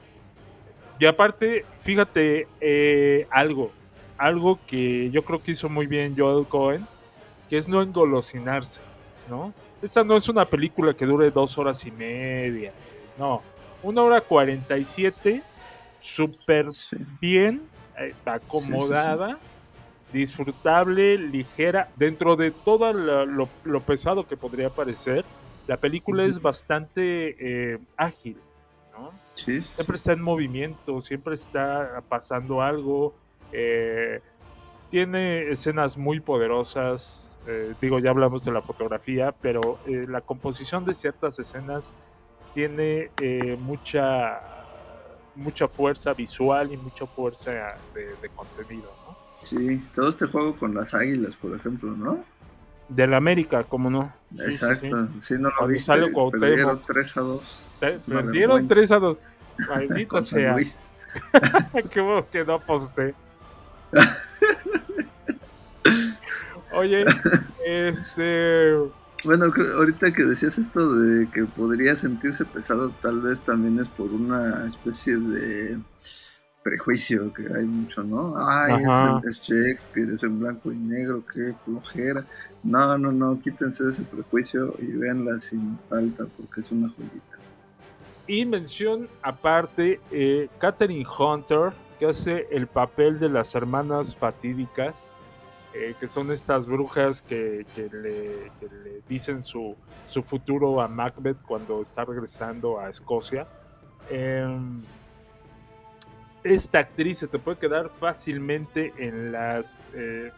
y 0.99 1.05
aparte, 1.05 1.65
fíjate, 1.79 2.45
eh, 2.61 3.25
algo, 3.31 3.71
algo 4.17 4.59
que 4.67 5.09
yo 5.11 5.23
creo 5.23 5.41
que 5.41 5.51
hizo 5.51 5.67
muy 5.67 5.87
bien 5.87 6.13
Joel 6.15 6.45
Cohen, 6.45 6.85
que 7.49 7.57
es 7.57 7.67
no 7.67 7.81
engolosinarse, 7.81 8.81
¿no? 9.29 9.53
Esta 9.81 10.03
no 10.03 10.17
es 10.17 10.27
una 10.29 10.45
película 10.45 10.93
que 10.93 11.05
dure 11.05 11.31
dos 11.31 11.57
horas 11.57 11.85
y 11.85 11.91
media, 11.91 12.73
no, 13.17 13.41
una 13.81 14.03
hora 14.03 14.21
cuarenta 14.21 14.77
y 14.77 14.83
siete, 14.85 15.41
súper 16.01 16.69
Sí. 16.69 16.97
bien 17.21 17.61
eh, 17.97 18.13
acomodada, 18.25 19.39
disfrutable, 20.11 21.17
ligera, 21.17 21.91
dentro 21.95 22.35
de 22.35 22.51
todo 22.51 22.93
lo, 22.93 23.47
lo 23.63 23.79
pesado 23.81 24.27
que 24.27 24.37
podría 24.37 24.69
parecer, 24.69 25.25
la 25.67 25.77
película 25.77 26.23
es 26.23 26.41
bastante 26.41 27.73
eh, 27.73 27.79
ágil, 27.95 28.37
¿no? 28.91 29.11
Sí, 29.35 29.61
sí, 29.61 29.75
Siempre 29.75 29.97
está 29.97 30.13
en 30.13 30.21
movimiento, 30.21 31.01
siempre 31.01 31.35
está 31.35 32.03
pasando 32.09 32.61
algo, 32.61 33.13
eh, 33.51 34.21
tiene 34.89 35.51
escenas 35.51 35.97
muy 35.97 36.19
poderosas, 36.19 37.37
eh, 37.47 37.73
digo, 37.79 37.99
ya 37.99 38.09
hablamos 38.09 38.43
de 38.45 38.51
la 38.51 38.61
fotografía, 38.61 39.31
pero 39.31 39.77
la 39.85 40.21
composición 40.21 40.85
de 40.85 40.95
ciertas 40.95 41.37
escenas 41.37 41.93
tiene 42.53 43.11
eh, 43.21 43.57
mucha 43.59 44.41
mucha 45.35 45.67
fuerza 45.67 46.13
visual 46.13 46.73
y 46.73 46.77
mucha 46.77 47.05
fuerza 47.05 47.51
de, 47.93 48.15
de 48.21 48.29
contenido, 48.29 48.91
¿no? 49.07 49.15
Sí. 49.41 49.83
Todo 49.95 50.09
este 50.09 50.25
juego 50.27 50.55
con 50.55 50.73
las 50.75 50.93
águilas, 50.93 51.35
por 51.35 51.55
ejemplo, 51.55 51.91
¿no? 51.91 52.23
Del 52.89 53.13
América, 53.13 53.63
¿cómo 53.63 53.89
no? 53.89 54.13
Sí, 54.31 54.37
sí, 54.37 54.43
Exacto. 54.45 55.07
sí. 55.07 55.21
Sí, 55.21 55.33
no 55.39 55.49
lo 55.59 55.67
viste. 55.67 55.83
sale. 55.85 56.11
Perdieron 56.31 56.81
3 56.87 57.17
a 57.17 57.21
2. 57.21 57.65
Pe- 57.79 57.95
Es 57.95 58.07
una 58.07 58.21
Perdieron 58.23 58.67
vergüenza. 58.67 58.75
3 58.75 58.91
a 58.91 58.99
2. 58.99 59.17
Maldito 59.69 60.25
sea. 60.25 60.55
Qué 61.91 62.01
bueno 62.01 62.25
que 62.31 62.45
no 62.45 62.53
aposté. 62.53 63.13
Oye, 66.71 67.03
este. 67.65 68.73
Bueno, 69.25 69.51
ahorita 69.77 70.13
que 70.13 70.23
decías 70.23 70.57
esto 70.57 70.95
de 70.95 71.29
que 71.31 71.43
podría 71.45 71.95
sentirse 71.95 72.45
pesado, 72.45 72.91
tal 73.01 73.19
vez 73.21 73.41
también 73.41 73.79
es 73.79 73.89
por 73.89 74.07
una 74.11 74.65
especie 74.65 75.17
de 75.17 75.79
prejuicio 76.69 77.33
que 77.33 77.47
hay 77.53 77.65
mucho, 77.65 78.03
¿no? 78.03 78.35
Ay, 78.37 78.83
es, 79.23 79.37
es 79.37 79.43
Shakespeare, 79.47 80.13
es 80.13 80.23
en 80.23 80.39
blanco 80.39 80.71
y 80.71 80.77
negro, 80.77 81.23
qué 81.33 81.53
flojera. 81.65 82.25
No, 82.63 82.97
no, 82.97 83.11
no, 83.11 83.39
quítense 83.41 83.83
de 83.83 83.91
ese 83.91 84.03
prejuicio 84.03 84.75
y 84.79 84.91
véanla 84.91 85.39
sin 85.39 85.79
falta 85.89 86.25
porque 86.37 86.61
es 86.61 86.71
una 86.71 86.89
joyita. 86.89 87.37
Y 88.27 88.45
mención 88.45 89.07
aparte, 89.23 89.99
eh, 90.11 90.49
Catherine 90.59 91.05
Hunter, 91.17 91.71
que 91.97 92.05
hace 92.05 92.47
el 92.51 92.67
papel 92.67 93.19
de 93.19 93.29
las 93.29 93.55
hermanas 93.55 94.15
fatídicas, 94.15 95.15
eh, 95.73 95.95
que 95.99 96.07
son 96.07 96.31
estas 96.31 96.67
brujas 96.67 97.21
que, 97.23 97.65
que 97.75 97.83
le, 97.83 98.51
que 98.59 98.67
le 98.83 99.01
dicen 99.07 99.43
su, 99.43 99.75
su 100.07 100.21
futuro 100.21 100.81
a 100.81 100.87
Macbeth 100.87 101.41
cuando 101.41 101.81
está 101.81 102.05
regresando 102.05 102.79
a 102.79 102.89
Escocia. 102.89 103.47
Em, 104.09 104.81
esta 106.43 106.79
actriz 106.79 107.17
se 107.19 107.27
te 107.27 107.39
puede 107.39 107.57
quedar 107.57 107.89
fácilmente 107.89 108.93
en 108.97 109.31
las 109.31 109.81
eh, 109.93 110.31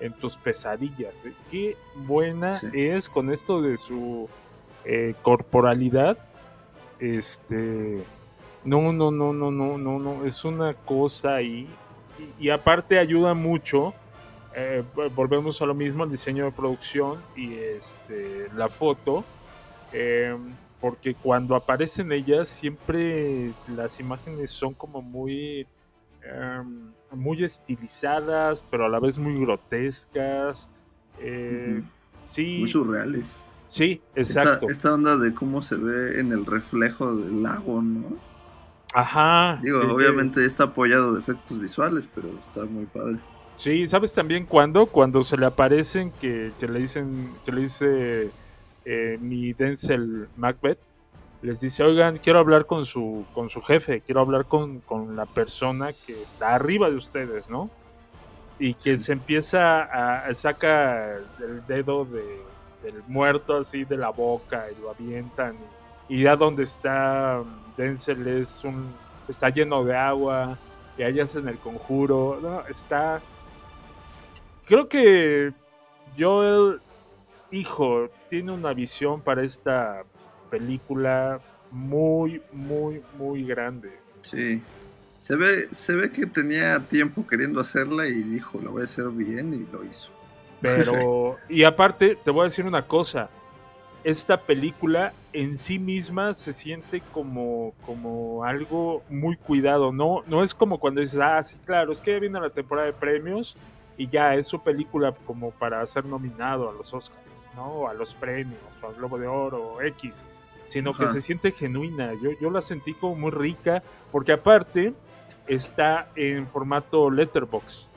en 0.00 0.12
tus 0.14 0.36
pesadillas. 0.36 1.24
¿eh? 1.24 1.32
Qué 1.50 1.76
buena 1.94 2.52
Sí. 2.54 2.66
es 2.74 3.08
con 3.08 3.30
esto 3.32 3.62
de 3.62 3.76
su 3.78 4.28
eh, 4.84 5.14
corporalidad. 5.22 6.18
Este 7.00 8.02
no, 8.64 8.92
no, 8.92 9.10
no, 9.10 9.32
no, 9.32 9.50
no, 9.50 9.78
no, 9.78 9.98
no. 9.98 10.24
Es 10.26 10.44
una 10.44 10.74
cosa 10.74 11.36
ahí. 11.36 11.68
Y, 12.38 12.46
y 12.46 12.50
aparte 12.50 12.98
ayuda 12.98 13.34
mucho. 13.34 13.94
vo- 14.94 15.10
volvemos 15.14 15.60
a 15.60 15.66
lo 15.66 15.74
mismo, 15.74 16.04
el 16.04 16.10
diseño 16.10 16.44
de 16.46 16.52
producción 16.52 17.20
y 17.36 17.54
este 17.54 18.48
la 18.54 18.68
foto. 18.68 19.24
Porque 20.80 21.14
cuando 21.14 21.54
aparecen 21.56 22.12
ellas, 22.12 22.48
siempre 22.48 23.52
las 23.68 23.98
imágenes 24.00 24.50
son 24.50 24.74
como 24.74 25.02
muy. 25.02 25.66
em, 26.22 26.92
muy 27.12 27.42
estilizadas, 27.44 28.64
pero 28.70 28.86
a 28.86 28.88
la 28.88 28.98
vez 29.00 29.18
muy 29.18 29.40
grotescas. 29.40 30.68
Eh. 31.20 31.82
Sí, 32.24 32.58
Muy 32.58 32.68
surreales. 32.68 33.40
sí, 33.68 34.02
exacto. 34.16 34.66
esta 34.68 34.92
onda 34.92 35.16
de 35.16 35.32
cómo 35.32 35.62
se 35.62 35.76
ve 35.76 36.18
en 36.18 36.32
el 36.32 36.44
reflejo 36.44 37.14
del 37.14 37.42
lago, 37.44 37.80
¿no? 37.80 38.16
Ajá. 38.92 39.60
Digo, 39.62 39.80
obviamente 39.94 40.44
está 40.44 40.64
apoyado 40.64 41.14
de 41.14 41.20
efectos 41.20 41.60
visuales, 41.60 42.08
pero 42.12 42.28
está 42.40 42.64
muy 42.64 42.86
padre. 42.86 43.18
Sí, 43.54 43.86
¿sabes 43.86 44.12
también 44.12 44.44
cuándo? 44.44 44.86
Cuando 44.86 45.22
se 45.22 45.36
le 45.36 45.46
aparecen 45.46 46.10
que, 46.20 46.52
que 46.58 46.66
le 46.66 46.80
dicen, 46.80 47.32
que 47.44 47.52
le 47.52 47.62
dice 47.62 48.30
eh, 48.86 49.18
mi 49.20 49.52
Denzel 49.52 50.28
Macbeth, 50.36 50.78
les 51.42 51.60
dice, 51.60 51.82
oigan, 51.82 52.16
quiero 52.16 52.38
hablar 52.38 52.66
con 52.66 52.86
su, 52.86 53.26
con 53.34 53.50
su 53.50 53.60
jefe, 53.60 54.00
quiero 54.00 54.20
hablar 54.20 54.46
con, 54.46 54.80
con 54.80 55.16
la 55.16 55.26
persona 55.26 55.92
que 55.92 56.22
está 56.22 56.54
arriba 56.54 56.88
de 56.88 56.96
ustedes, 56.96 57.50
¿no? 57.50 57.68
Y 58.58 58.74
que 58.74 58.98
se 58.98 59.12
empieza 59.12 59.82
a, 59.82 60.32
saca 60.34 61.16
el 61.40 61.66
dedo 61.66 62.04
de, 62.04 62.40
del 62.82 63.02
muerto 63.06 63.58
así 63.58 63.84
de 63.84 63.96
la 63.96 64.10
boca 64.10 64.66
y 64.70 64.80
lo 64.80 64.90
avientan. 64.90 65.56
Y, 66.08 66.22
ya 66.22 66.36
donde 66.36 66.62
está 66.62 67.42
Denzel 67.76 68.26
es 68.28 68.64
un, 68.64 68.94
está 69.28 69.50
lleno 69.50 69.84
de 69.84 69.96
agua, 69.96 70.56
y 70.96 71.02
allá 71.02 71.24
hacen 71.24 71.48
el 71.48 71.58
conjuro, 71.58 72.38
¿no? 72.40 72.66
Está 72.68 73.20
creo 74.66 74.88
que 74.88 75.52
Joel, 76.18 76.80
hijo, 77.50 78.10
tiene 78.28 78.52
una 78.52 78.72
visión 78.72 79.20
para 79.20 79.42
esta 79.42 80.04
película 80.50 81.40
muy, 81.70 82.42
muy, 82.52 83.02
muy 83.18 83.44
grande. 83.44 83.92
Sí. 84.20 84.62
Se 85.18 85.34
ve, 85.34 85.68
se 85.70 85.94
ve 85.94 86.10
que 86.10 86.26
tenía 86.26 86.78
tiempo 86.80 87.26
queriendo 87.26 87.60
hacerla 87.60 88.06
y 88.06 88.22
dijo, 88.22 88.60
lo 88.62 88.72
voy 88.72 88.82
a 88.82 88.84
hacer 88.84 89.08
bien 89.08 89.54
y 89.54 89.72
lo 89.72 89.82
hizo. 89.84 90.10
Pero, 90.60 91.36
y 91.48 91.64
aparte, 91.64 92.16
te 92.16 92.30
voy 92.30 92.42
a 92.42 92.44
decir 92.44 92.66
una 92.66 92.86
cosa. 92.86 93.30
Esta 94.04 94.40
película 94.40 95.12
en 95.32 95.58
sí 95.58 95.78
misma 95.78 96.32
se 96.34 96.52
siente 96.52 97.02
como, 97.12 97.74
como 97.84 98.44
algo 98.44 99.02
muy 99.08 99.36
cuidado. 99.36 99.90
No, 99.90 100.22
no 100.26 100.44
es 100.44 100.54
como 100.54 100.78
cuando 100.78 101.00
dices, 101.00 101.18
ah, 101.20 101.42
sí, 101.42 101.56
claro, 101.64 101.92
es 101.92 102.00
que 102.00 102.20
viene 102.20 102.38
la 102.38 102.50
temporada 102.50 102.86
de 102.86 102.92
premios 102.92 103.56
y 103.96 104.08
ya 104.08 104.34
es 104.34 104.46
su 104.46 104.60
película 104.60 105.12
como 105.26 105.50
para 105.50 105.86
ser 105.86 106.04
nominado 106.04 106.68
a 106.68 106.72
los 106.72 106.92
Oscars, 106.92 107.48
¿no? 107.54 107.88
A 107.88 107.94
los 107.94 108.14
premios, 108.14 108.58
al 108.82 108.94
Globo 108.94 109.18
de 109.18 109.26
Oro, 109.26 109.80
X, 109.82 110.24
sino 110.66 110.92
que 110.92 111.08
se 111.08 111.20
siente 111.20 111.52
genuina. 111.52 112.12
Yo, 112.14 112.30
yo 112.40 112.50
la 112.50 112.62
sentí 112.62 112.94
como 112.94 113.14
muy 113.14 113.30
rica, 113.30 113.82
porque 114.12 114.32
aparte 114.32 114.94
está 115.46 116.08
en 116.14 116.46
formato 116.46 117.10
letterbox, 117.10 117.88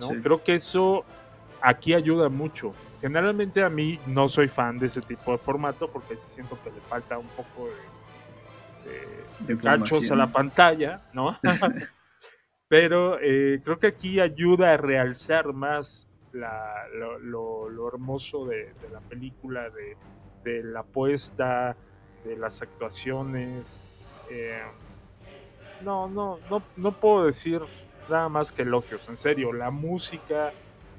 ¿no? 0.00 0.08
Creo 0.22 0.42
que 0.42 0.54
eso 0.54 1.04
aquí 1.60 1.94
ayuda 1.94 2.28
mucho. 2.28 2.72
Generalmente 3.00 3.62
a 3.62 3.68
mí 3.68 3.98
no 4.06 4.28
soy 4.28 4.48
fan 4.48 4.78
de 4.78 4.86
ese 4.86 5.02
tipo 5.02 5.32
de 5.32 5.38
formato 5.38 5.88
porque 5.88 6.16
siento 6.16 6.58
que 6.62 6.70
le 6.70 6.80
falta 6.80 7.18
un 7.18 7.28
poco 7.28 7.68
de, 8.86 9.54
de 9.54 9.60
cachos 9.60 10.10
a 10.10 10.14
la 10.14 10.28
pantalla, 10.28 11.02
¿no? 11.12 11.38
Pero 12.68 13.18
eh, 13.20 13.60
creo 13.62 13.78
que 13.78 13.88
aquí 13.88 14.20
ayuda 14.20 14.72
a 14.72 14.76
realzar 14.76 15.52
más 15.52 16.08
lo, 16.32 17.88
hermoso 17.88 18.46
de, 18.46 18.72
la 18.92 19.00
película, 19.00 19.70
de, 20.44 20.62
la 20.62 20.80
apuesta, 20.80 21.76
de 22.24 22.36
las 22.36 22.62
actuaciones. 22.62 23.78
Eh, 24.30 24.62
no, 25.82 26.08
no, 26.08 26.38
no, 26.50 26.62
no 26.76 26.92
puedo 26.92 27.26
decir 27.26 27.60
nada 28.08 28.28
más 28.28 28.52
que 28.52 28.62
elogios, 28.62 29.08
en 29.08 29.16
serio, 29.16 29.52
la 29.52 29.70
música, 29.70 30.52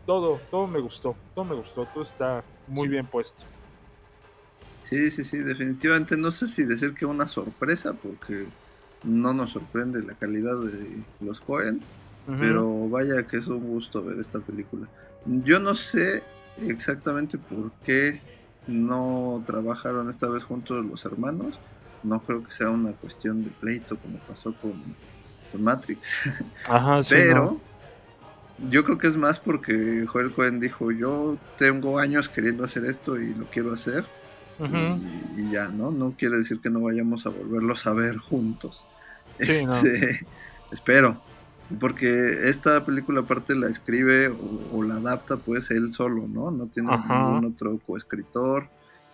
todo, 0.05 0.39
todo 0.49 0.67
me 0.67 0.79
gustó, 0.79 1.15
todo 1.33 1.45
me 1.45 1.55
gustó, 1.55 1.85
todo 1.87 2.03
está 2.03 2.43
muy 2.67 2.87
bien 2.87 3.05
puesto. 3.05 3.43
Sí, 4.81 5.09
sí, 5.11 5.23
sí, 5.23 5.37
definitivamente 5.39 6.15
no 6.15 6.31
sé 6.31 6.47
si 6.47 6.63
decir 6.63 6.93
que 6.93 7.05
una 7.05 7.27
sorpresa, 7.27 7.93
porque 7.93 8.45
no 9.05 9.33
nos 9.33 9.51
sorprende 9.51 10.03
la 10.03 10.13
calidad 10.13 10.59
de 10.61 11.03
los 11.21 11.39
Cohen, 11.39 11.81
pero 12.39 12.89
vaya 12.89 13.27
que 13.27 13.37
es 13.37 13.47
un 13.47 13.59
gusto 13.59 14.03
ver 14.03 14.19
esta 14.19 14.39
película. 14.39 14.87
Yo 15.25 15.59
no 15.59 15.75
sé 15.75 16.23
exactamente 16.57 17.37
por 17.37 17.71
qué 17.83 18.21
no 18.67 19.43
trabajaron 19.45 20.09
esta 20.09 20.27
vez 20.27 20.43
juntos 20.43 20.85
los 20.85 21.05
hermanos. 21.05 21.59
No 22.03 22.19
creo 22.21 22.43
que 22.43 22.51
sea 22.51 22.69
una 22.69 22.91
cuestión 22.91 23.43
de 23.43 23.51
pleito 23.51 23.97
como 23.97 24.17
pasó 24.19 24.53
con, 24.55 24.73
Matrix. 25.57 26.09
Ajá, 26.67 27.01
sí, 27.01 27.15
pero 27.15 27.59
yo 28.69 28.83
creo 28.83 28.97
que 28.97 29.07
es 29.07 29.17
más 29.17 29.39
porque 29.39 30.05
Joel 30.07 30.33
Cohen 30.33 30.59
dijo, 30.59 30.91
yo 30.91 31.37
tengo 31.57 31.99
años 31.99 32.29
queriendo 32.29 32.63
hacer 32.63 32.85
esto 32.85 33.19
y 33.19 33.33
lo 33.33 33.45
quiero 33.45 33.73
hacer. 33.73 34.05
y, 35.35 35.51
ya, 35.51 35.67
¿no? 35.67 35.91
No 35.91 36.13
quiere 36.17 36.37
decir 36.37 36.59
que 36.59 36.69
no 36.69 36.81
vayamos 36.81 37.25
a 37.25 37.29
volverlos 37.29 37.85
a 37.87 37.93
ver 37.93 38.17
juntos. 38.17 38.85
Este, 39.39 40.25
espero. 40.71 41.21
Porque 41.79 42.09
esta 42.43 42.85
película 42.85 43.21
aparte 43.21 43.55
la 43.55 43.67
escribe 43.67 44.27
o, 44.71 44.83
la 44.83 44.95
adapta 44.95 45.37
pues 45.37 45.71
él 45.71 45.91
solo, 45.91 46.27
¿no? 46.27 46.51
No 46.51 46.67
tiene 46.67 46.91
ningún 46.95 47.45
otro 47.45 47.79
coescritor, 47.87 48.69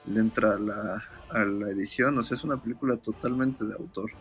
le 0.05 0.19
entra 0.19 0.55
a 0.55 0.59
la, 0.59 1.03
a 1.29 1.45
la 1.45 1.69
edición, 1.69 2.17
o 2.17 2.23
sea, 2.23 2.35
es 2.35 2.43
una 2.43 2.57
película 2.57 2.97
totalmente 2.97 3.63
de 3.63 3.73
autor. 3.73 4.11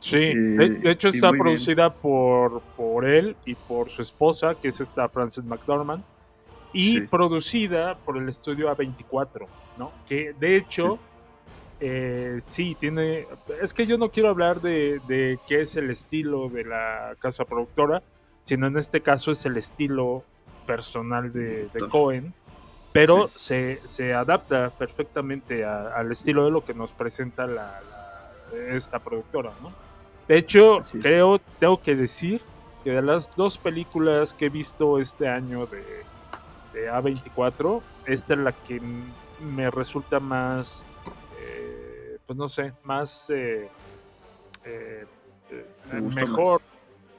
Sí, 0.00 0.34
de, 0.34 0.66
eh, 0.66 0.80
hecho 0.84 1.08
está 1.08 1.30
producida 1.30 1.94
por, 1.94 2.60
por 2.76 3.04
él 3.04 3.36
y 3.46 3.54
por 3.54 3.88
su 3.90 4.02
esposa, 4.02 4.56
que 4.56 4.68
es 4.68 4.80
esta 4.80 5.08
Frances 5.08 5.44
McDormand, 5.44 6.02
y 6.72 7.02
producida 7.02 7.96
por 7.98 8.18
el 8.18 8.28
estudio 8.28 8.68
A24, 8.74 9.46
¿no? 9.78 9.92
Que 10.08 10.34
de 10.38 10.56
hecho... 10.56 10.98
Eh, 11.80 12.40
sí, 12.46 12.76
tiene. 12.78 13.26
Es 13.60 13.74
que 13.74 13.86
yo 13.86 13.98
no 13.98 14.10
quiero 14.10 14.30
hablar 14.30 14.60
de, 14.60 15.00
de, 15.06 15.38
qué 15.46 15.62
es 15.62 15.76
el 15.76 15.90
estilo 15.90 16.48
de 16.48 16.64
la 16.64 17.14
casa 17.18 17.44
productora, 17.44 18.02
sino 18.44 18.66
en 18.66 18.78
este 18.78 19.02
caso 19.02 19.30
es 19.30 19.44
el 19.44 19.56
estilo 19.56 20.24
personal 20.66 21.30
de, 21.32 21.68
Cohen, 21.90 22.32
pero 22.92 23.28
se, 23.34 23.80
se, 23.86 24.14
adapta 24.14 24.70
perfectamente 24.70 25.64
al 25.64 26.10
estilo 26.10 26.44
de 26.44 26.50
lo 26.50 26.64
que 26.64 26.74
nos 26.74 26.90
presenta 26.92 27.46
la, 27.46 27.80
esta 28.70 28.98
productora, 28.98 29.50
¿no? 29.62 29.68
De 30.26 30.38
hecho, 30.38 30.80
creo, 31.00 31.38
tengo 31.60 31.80
que 31.80 31.94
decir 31.94 32.40
que 32.82 32.90
de 32.90 33.02
las 33.02 33.30
dos 33.36 33.58
películas 33.58 34.32
que 34.32 34.46
he 34.46 34.48
visto 34.48 34.98
este 34.98 35.28
año 35.28 35.66
de, 35.66 35.84
de 36.72 36.90
A24, 36.90 37.80
esta 38.06 38.34
es 38.34 38.40
la 38.40 38.52
que 38.52 38.80
me 39.40 39.70
resulta 39.70 40.18
más 40.18 40.84
pues 42.26 42.36
no 42.36 42.48
sé, 42.48 42.72
más 42.82 43.30
eh, 43.30 43.68
eh, 44.64 45.06
mejor. 46.14 46.60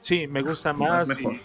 Sí, 0.00 0.26
me 0.26 0.42
gusta 0.42 0.72
más. 0.74 1.08
Más 1.08 1.18
mejor. 1.18 1.36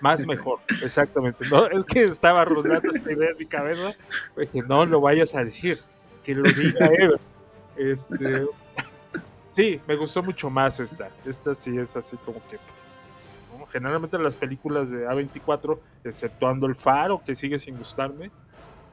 más 0.00 0.26
mejor, 0.26 0.58
exactamente. 0.82 1.44
No, 1.50 1.66
es 1.66 1.86
que 1.86 2.04
estaba 2.04 2.44
rondando 2.44 2.90
esta 2.90 3.12
idea 3.12 3.30
en 3.30 3.38
mi 3.38 3.46
cabeza, 3.46 3.94
pues 4.34 4.50
que 4.50 4.62
no 4.62 4.84
lo 4.84 5.00
vayas 5.00 5.34
a 5.34 5.44
decir, 5.44 5.80
que 6.24 6.34
lo 6.34 6.42
diga 6.50 6.86
él. 6.98 7.18
Este, 7.76 8.46
sí, 9.50 9.80
me 9.86 9.96
gustó 9.96 10.22
mucho 10.22 10.50
más 10.50 10.80
esta. 10.80 11.10
Esta 11.24 11.54
sí 11.54 11.78
es 11.78 11.96
así 11.96 12.16
como 12.18 12.40
que 12.48 12.58
generalmente 13.72 14.18
las 14.18 14.34
películas 14.34 14.90
de 14.90 15.08
A24, 15.08 15.78
exceptuando 16.04 16.66
El 16.66 16.74
Faro, 16.76 17.22
que 17.24 17.34
sigue 17.34 17.58
sin 17.58 17.76
gustarme, 17.78 18.30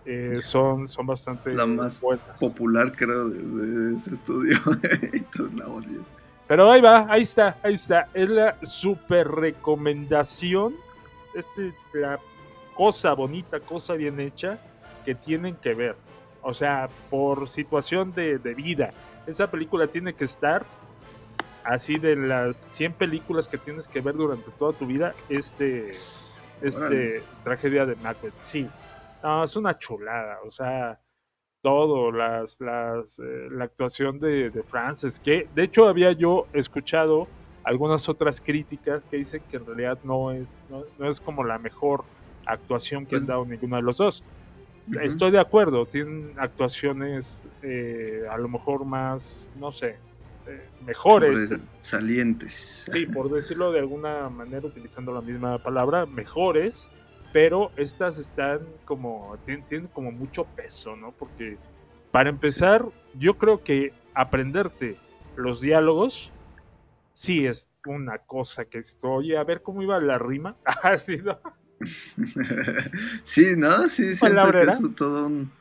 eh, 0.06 0.40
son, 0.42 0.88
son 0.88 1.06
bastante 1.06 1.54
la 1.54 1.66
más 1.66 2.02
popular 2.40 2.92
creo 2.96 3.30
de, 3.30 3.96
ese 3.96 4.14
estudio. 4.14 4.58
Pero 6.48 6.72
ahí 6.72 6.82
va 6.82 7.06
ahí 7.10 7.24
está 7.24 7.58
ahí 7.62 7.76
está. 7.76 8.08
Es 8.14 8.30
la 8.30 8.58
super 8.64 9.28
recomendación. 9.28 10.76
Es 11.36 11.46
la 11.94 12.20
cosa 12.76 13.14
bonita 13.14 13.60
cosa 13.60 13.94
bien 13.94 14.20
hecha 14.20 14.60
que 15.06 15.16
tienen 15.16 15.56
que 15.56 15.74
ver. 15.74 15.96
O 16.42 16.54
sea 16.54 16.90
por 17.10 17.50
situación 17.50 18.14
de, 18.14 18.38
vida. 18.56 18.92
Esa 19.28 19.52
película 19.52 19.88
tiene 19.88 20.14
que 20.14 20.26
estar 20.26 20.66
así 21.64 22.00
de 22.00 22.16
las 22.16 22.56
100 22.56 22.94
películas 22.94 23.48
que 23.48 23.58
tienes 23.58 23.88
que 23.88 24.02
ver 24.02 24.16
durante 24.16 24.50
toda 24.52 24.74
tu 24.74 24.88
vida 24.88 25.14
este 25.28 25.90
este 26.62 27.22
tragedia 27.44 27.86
de 27.86 27.96
Macbeth. 27.98 28.34
Sí 28.42 28.68
no, 29.24 29.44
es 29.44 29.56
una 29.56 29.78
chulada, 29.78 30.40
o 30.46 30.52
sea, 30.52 31.00
todo, 31.62 32.12
las, 32.12 32.60
las, 32.62 33.20
eh, 33.20 33.48
la 33.52 33.66
actuación 33.66 34.20
de, 34.20 34.50
de, 34.50 34.64
Frances, 34.64 35.20
que 35.20 35.48
de 35.54 35.64
hecho 35.64 35.88
había 35.88 36.12
yo 36.14 36.48
escuchado 36.54 37.28
algunas 37.64 38.08
otras 38.08 38.42
críticas 38.42 39.06
que 39.06 39.18
dicen 39.18 39.42
que 39.50 39.58
en 39.58 39.66
realidad 39.66 40.00
no 40.04 40.32
es, 40.32 40.48
no, 40.70 41.10
es 41.10 41.20
como 41.20 41.44
la 41.44 41.60
mejor 41.60 42.04
actuación 42.46 43.06
que 43.06 43.16
han 43.16 43.22
pues 43.22 43.28
dado 43.28 43.46
ninguno 43.46 43.76
de 43.76 43.82
los 43.82 43.98
dos. 43.98 44.24
Estoy 45.02 45.30
de 45.30 45.40
acuerdo, 45.40 45.86
tienen 45.86 46.34
actuaciones 46.38 47.46
eh, 47.62 48.24
a 48.30 48.38
lo 48.38 48.48
mejor 48.48 48.86
más, 48.86 49.48
no 49.60 49.72
sé, 49.72 49.98
eh, 50.48 50.68
mejores. 50.84 51.52
Salientes. 51.78 52.88
Sí, 52.92 53.06
por 53.06 53.30
decirlo 53.30 53.72
de 53.72 53.80
alguna 53.80 54.30
manera, 54.30 54.66
utilizando 54.66 55.14
la 55.14 55.22
misma 55.22 55.60
palabra, 55.60 56.08
mejores 56.08 56.90
pero 57.32 57.72
estas 57.76 58.18
están 58.18 58.62
como, 58.86 59.38
tienen, 59.46 59.88
como 59.88 60.12
mucho 60.12 60.46
peso, 60.46 60.96
¿no? 60.96 61.12
Porque 61.12 61.58
para 62.12 62.30
empezar, 62.30 62.86
yo 63.18 63.38
creo 63.38 63.64
que 63.64 63.94
aprenderte 64.14 64.98
los 65.36 65.62
diálogos 65.62 66.32
sí 67.14 67.46
es 67.46 67.70
una 67.86 68.20
cosa 68.20 68.66
que 68.66 68.82
oye, 69.02 69.38
a 69.38 69.44
ver 69.44 69.62
cómo 69.62 69.82
iba 69.82 70.00
la 70.00 70.18
rima, 70.18 70.56
así, 70.84 71.18
¿no? 71.18 71.40
sí, 73.24 73.56
¿no? 73.56 73.88
Sí, 73.88 74.16
siento 74.16 74.52
que 74.52 74.62
es 74.62 74.96
todo 74.96 75.28
un, 75.28 75.52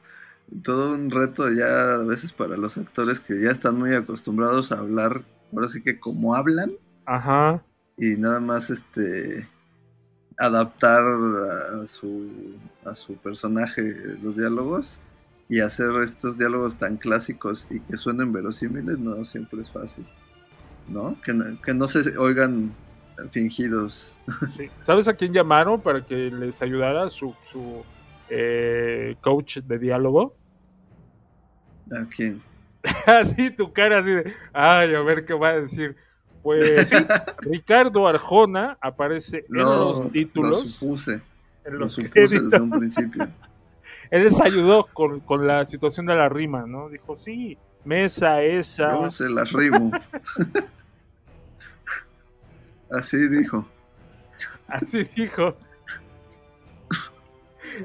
todo 0.62 0.92
un 0.92 1.10
reto 1.10 1.50
ya 1.50 1.94
a 1.94 1.98
veces 1.98 2.32
para 2.32 2.56
los 2.56 2.76
actores 2.76 3.20
que 3.20 3.40
ya 3.40 3.50
están 3.50 3.78
muy 3.78 3.94
acostumbrados 3.94 4.72
a 4.72 4.78
hablar, 4.78 5.22
ahora 5.52 5.68
sí 5.68 5.82
que 5.82 6.00
como 6.00 6.34
hablan, 6.34 6.72
Ajá. 7.04 7.62
y 7.96 8.16
nada 8.16 8.40
más 8.40 8.70
este 8.70 9.48
adaptar 10.38 11.02
a 11.02 11.86
su, 11.86 12.54
a 12.84 12.94
su 12.94 13.14
personaje 13.14 13.82
los 14.22 14.36
diálogos 14.36 15.00
y 15.48 15.60
hacer 15.60 15.90
estos 16.02 16.38
diálogos 16.38 16.76
tan 16.76 16.96
clásicos 16.96 17.66
y 17.70 17.80
que 17.80 17.96
suenen 17.96 18.32
verosímiles 18.32 18.98
no 18.98 19.24
siempre 19.24 19.60
es 19.62 19.70
fácil, 19.70 20.06
¿no? 20.88 21.20
Que 21.22 21.32
no, 21.32 21.60
que 21.60 21.74
no 21.74 21.88
se 21.88 22.16
oigan 22.18 22.72
fingidos. 23.30 24.16
Sí. 24.56 24.70
¿Sabes 24.82 25.08
a 25.08 25.14
quién 25.14 25.32
llamaron 25.32 25.80
para 25.80 26.04
que 26.04 26.30
les 26.30 26.62
ayudara 26.62 27.10
su, 27.10 27.34
su 27.50 27.84
eh, 28.28 29.16
coach 29.20 29.58
de 29.58 29.78
diálogo? 29.78 30.36
¿A 31.90 32.04
quién? 32.04 32.42
Así 33.06 33.50
tu 33.50 33.72
cara 33.72 33.98
así 33.98 34.10
de, 34.10 34.34
ay, 34.52 34.94
a 34.94 35.00
ver 35.00 35.24
qué 35.24 35.34
va 35.34 35.48
a 35.48 35.60
decir. 35.60 35.96
Pues 36.42 36.88
sí, 36.88 36.96
Ricardo 37.40 38.06
Arjona 38.08 38.78
aparece 38.80 39.38
en 39.48 39.56
Lo- 39.56 39.88
los 39.88 40.00
Lo 40.00 40.08
títulos, 40.10 40.70
supuse, 40.70 41.20
en 41.64 41.72
lo 41.74 41.80
los 41.80 41.92
supuse 41.92 42.40
desde 42.40 42.60
un 42.60 42.70
principio. 42.70 43.28
Él 44.10 44.24
les 44.24 44.40
ayudó 44.40 44.86
con, 44.94 45.20
con 45.20 45.46
la 45.46 45.66
situación 45.66 46.06
de 46.06 46.14
la 46.14 46.28
rima, 46.30 46.64
¿no? 46.66 46.88
Dijo, 46.88 47.14
sí, 47.16 47.58
mesa 47.84 48.40
esa. 48.42 48.92
Yo 49.02 49.10
se 49.10 49.28
las 49.28 49.52
rimo. 49.52 49.90
Así 52.90 53.28
dijo. 53.28 53.66
Así 54.66 55.04
dijo. 55.14 55.56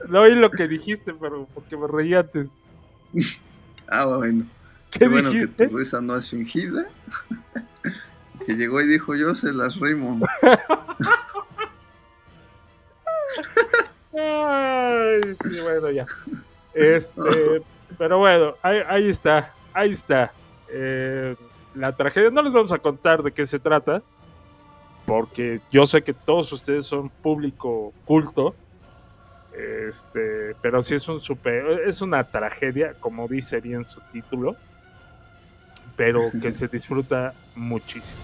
No 0.08 0.22
oí 0.22 0.36
lo 0.36 0.50
que 0.50 0.68
dijiste, 0.68 1.14
pero 1.14 1.48
porque 1.54 1.76
me 1.76 1.88
reí 1.88 2.14
antes. 2.14 2.48
Ah, 3.88 4.06
bueno. 4.06 4.46
¿Qué, 4.92 5.00
Qué 5.00 5.08
bueno 5.08 5.32
que 5.32 5.40
dijiste? 5.40 5.68
tu 5.68 5.78
risa 5.78 6.02
no 6.02 6.16
es 6.16 6.30
fingida. 6.30 6.86
Que 8.46 8.54
llegó 8.54 8.82
y 8.82 8.88
dijo, 8.88 9.16
yo 9.16 9.34
se 9.36 9.52
las 9.54 9.80
rimo. 9.80 10.20
Ay, 14.16 15.22
sí, 15.44 15.60
bueno, 15.62 15.90
ya. 15.90 16.06
Este, 16.74 17.64
pero 17.98 18.20
bueno, 18.20 18.56
ahí, 18.62 18.80
ahí 18.88 19.10
está, 19.10 19.54
ahí 19.74 19.92
está. 19.92 20.32
Eh, 20.70 21.36
la 21.76 21.96
tragedia, 21.96 22.30
no 22.30 22.42
les 22.44 22.54
vamos 22.54 22.72
a 22.72 22.80
contar 22.80 23.24
de 23.24 23.32
qué 23.32 23.46
se 23.46 23.60
trata, 23.60 24.02
porque 25.06 25.62
yo 25.72 25.86
sé 25.86 26.04
que 26.04 26.14
todos 26.14 26.52
ustedes 26.52 26.86
son 26.86 27.10
público 27.10 27.94
culto. 28.06 28.56
Este, 29.56 30.56
pero 30.62 30.82
sí 30.82 30.96
es 30.96 31.08
un 31.08 31.20
super, 31.20 31.84
es 31.86 32.02
una 32.02 32.24
tragedia, 32.24 32.96
como 33.00 33.28
dice 33.28 33.62
bien 33.62 33.86
su 33.86 34.02
título, 34.12 34.56
pero 35.96 36.32
que 36.42 36.52
se 36.52 36.68
disfruta 36.68 37.34
muchísimo. 37.56 38.20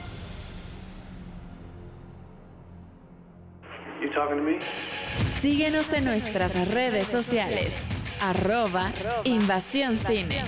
Síguenos 5.40 5.94
en 5.94 6.06
nuestras 6.06 6.70
redes 6.70 7.08
sociales. 7.08 7.82
Arroba 8.22 8.92
Invasión 9.24 9.96
Cine. 9.96 10.44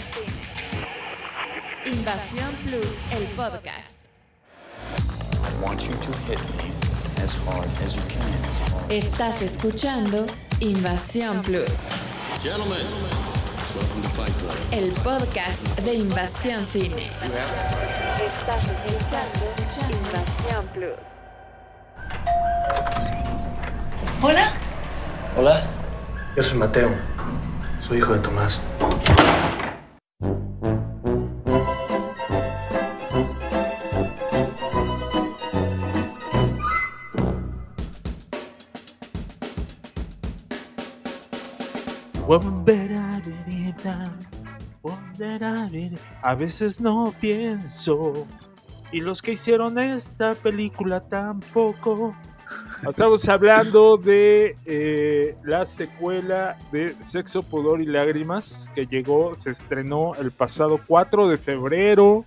Invasión 1.85 2.49
Plus, 2.65 2.97
el 3.11 3.23
podcast. 3.35 4.01
Estás 8.89 9.41
escuchando 9.41 10.25
Invasión 10.59 11.41
Plus, 11.41 11.89
Gentlemen, 12.41 12.85
el 14.71 14.91
podcast 15.03 15.61
de 15.79 15.93
Invasión 15.93 16.65
Cine. 16.65 17.09
Estás 18.25 18.63
escuchando 18.65 19.53
Invasión 19.89 20.67
Plus. 20.73 20.91
Hola, 24.21 24.53
Hola, 25.37 25.63
yo 26.35 26.43
soy 26.43 26.57
Mateo, 26.57 26.89
soy 27.79 27.97
hijo 27.99 28.13
de 28.13 28.19
Tomás. 28.19 28.61
A 46.21 46.35
veces 46.35 46.81
no 46.81 47.13
pienso. 47.19 48.27
Y 48.91 49.01
los 49.01 49.21
que 49.21 49.33
hicieron 49.33 49.79
esta 49.79 50.33
película 50.33 50.99
tampoco. 50.99 52.15
Estamos 52.89 53.27
hablando 53.29 53.97
de 53.97 54.55
eh, 54.65 55.35
la 55.43 55.65
secuela 55.65 56.57
de 56.71 56.95
Sexo, 57.03 57.43
Pudor 57.43 57.81
y 57.81 57.85
Lágrimas 57.85 58.69
que 58.73 58.85
llegó, 58.85 59.35
se 59.35 59.51
estrenó 59.51 60.15
el 60.15 60.31
pasado 60.31 60.79
4 60.87 61.29
de 61.29 61.37
febrero 61.37 62.25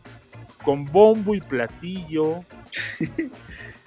con 0.64 0.86
bombo 0.86 1.34
y 1.34 1.40
platillo 1.40 2.44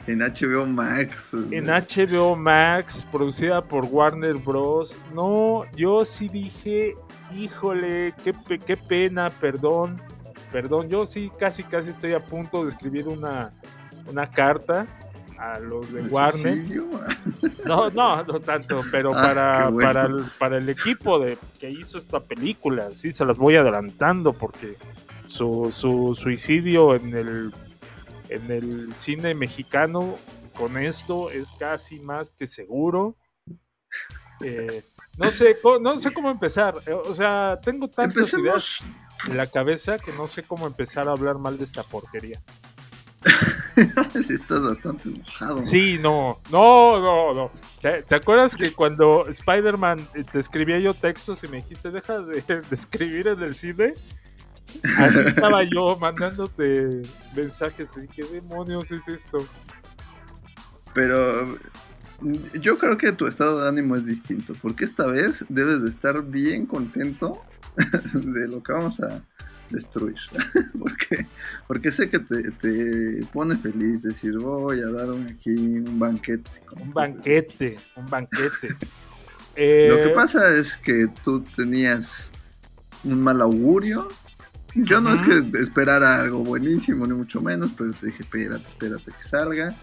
En 0.07 0.19
HBO 0.19 0.65
Max. 0.65 1.33
en 1.51 1.65
HBO 1.65 2.35
Max, 2.35 3.05
producida 3.11 3.61
por 3.63 3.85
Warner 3.85 4.35
Bros. 4.35 4.95
No, 5.13 5.65
yo 5.75 6.05
sí 6.05 6.29
dije, 6.29 6.95
híjole, 7.35 8.13
qué, 8.23 8.33
pe- 8.33 8.59
qué 8.59 8.77
pena, 8.77 9.29
perdón, 9.29 10.01
perdón. 10.51 10.87
Yo 10.89 11.05
sí 11.05 11.29
casi, 11.37 11.63
casi 11.63 11.89
estoy 11.89 12.13
a 12.13 12.23
punto 12.23 12.63
de 12.63 12.69
escribir 12.69 13.07
una, 13.07 13.51
una 14.09 14.29
carta 14.29 14.87
a 15.37 15.59
los 15.59 15.91
de 15.91 16.03
¿De 16.03 16.09
Warner. 16.09 16.55
suicidio? 16.55 16.87
No, 17.65 17.89
no, 17.91 18.23
no 18.23 18.39
tanto, 18.39 18.81
pero 18.89 19.11
Ah, 19.13 19.21
para, 19.21 19.63
qué 19.65 19.71
bueno. 19.71 19.87
para, 19.93 20.05
el, 20.05 20.25
para 20.39 20.57
el 20.57 20.69
equipo 20.69 21.19
de, 21.19 21.37
que 21.59 21.69
hizo 21.69 21.97
esta 21.97 22.21
película, 22.21 22.89
sí, 22.95 23.11
se 23.11 23.25
las 23.25 23.37
voy 23.37 23.55
adelantando 23.57 24.31
porque 24.33 24.77
su, 25.25 25.69
su 25.73 26.15
suicidio 26.15 26.95
en 26.95 27.13
el, 27.15 27.53
en 28.29 28.51
el 28.51 28.93
cine 28.93 29.33
mexicano 29.33 30.15
con 30.55 30.77
esto 30.77 31.29
es 31.29 31.49
casi 31.59 31.99
más 31.99 32.29
que 32.29 32.47
seguro. 32.47 33.15
Eh, 34.41 34.83
no 35.17 35.31
sé, 35.31 35.57
no 35.81 35.99
sé 35.99 36.13
cómo 36.13 36.29
empezar. 36.29 36.75
O 37.05 37.13
sea, 37.13 37.59
tengo 37.63 37.87
tantas 37.87 38.33
ideas 38.33 38.81
Empecemos. 38.81 39.27
en 39.27 39.37
la 39.37 39.47
cabeza 39.47 39.97
que 39.97 40.11
no 40.13 40.27
sé 40.27 40.43
cómo 40.43 40.67
empezar 40.67 41.07
a 41.07 41.11
hablar 41.11 41.37
mal 41.37 41.57
de 41.57 41.63
esta 41.63 41.83
porquería. 41.83 42.41
sí, 44.25 44.33
estás 44.33 44.61
bastante 44.61 45.09
enojado. 45.09 45.61
Sí, 45.61 45.97
no, 45.99 46.39
no, 46.51 46.99
no, 46.99 47.33
no. 47.33 47.51
¿Te 47.81 48.15
acuerdas 48.15 48.55
que 48.55 48.73
cuando 48.73 49.27
Spider-Man 49.27 50.07
eh, 50.13 50.23
te 50.23 50.39
escribía 50.39 50.79
yo 50.79 50.93
textos 50.93 51.43
y 51.43 51.47
me 51.47 51.57
dijiste, 51.57 51.91
deja 51.91 52.19
de, 52.19 52.41
de 52.47 52.63
escribir 52.71 53.27
en 53.27 53.41
el 53.41 53.55
cine? 53.55 53.95
Así 54.97 55.19
estaba 55.19 55.63
yo 55.63 55.97
mandándote 55.99 57.01
mensajes 57.35 57.89
y 57.97 58.07
¿qué 58.07 58.23
demonios 58.25 58.91
es 58.91 59.07
esto? 59.07 59.47
Pero 60.93 61.57
yo 62.59 62.77
creo 62.79 62.97
que 62.97 63.11
tu 63.11 63.27
estado 63.27 63.61
de 63.61 63.69
ánimo 63.69 63.95
es 63.95 64.05
distinto, 64.05 64.53
porque 64.61 64.85
esta 64.85 65.05
vez 65.05 65.45
debes 65.49 65.83
de 65.83 65.89
estar 65.89 66.23
bien 66.23 66.65
contento 66.65 67.41
de 68.13 68.47
lo 68.47 68.63
que 68.63 68.71
vamos 68.73 68.99
a 68.99 69.21
destruir. 69.69 70.15
porque, 70.79 71.27
porque 71.67 71.91
sé 71.91 72.09
que 72.09 72.19
te, 72.19 72.51
te 72.51 73.25
pone 73.31 73.55
feliz 73.57 74.01
decir, 74.01 74.37
voy 74.39 74.79
a 74.81 74.87
dar 74.89 75.09
aquí 75.29 75.51
un 75.79 75.99
banquete. 75.99 76.49
Un 76.71 76.91
banquete, 76.93 77.77
un 77.95 78.05
banquete. 78.07 78.67
película". 78.69 78.91
Lo 79.79 79.99
Eh, 79.99 80.03
que 80.03 80.09
pasa 80.09 80.49
es 80.55 80.77
que 80.77 81.07
tú 81.23 81.41
tenías 81.43 82.31
un 83.03 83.21
mal 83.21 83.41
augurio. 83.41 84.07
Yo 84.83 85.01
no 85.01 85.13
es 85.13 85.21
que 85.21 85.43
esperara 85.59 86.19
algo 86.21 86.43
buenísimo, 86.43 87.05
ni 87.07 87.13
mucho 87.13 87.41
menos, 87.41 87.71
pero 87.77 87.91
te 87.91 88.07
dije, 88.07 88.23
espérate, 88.23 88.65
espérate 88.67 89.05
que 89.11 89.23
salga. 89.23 89.75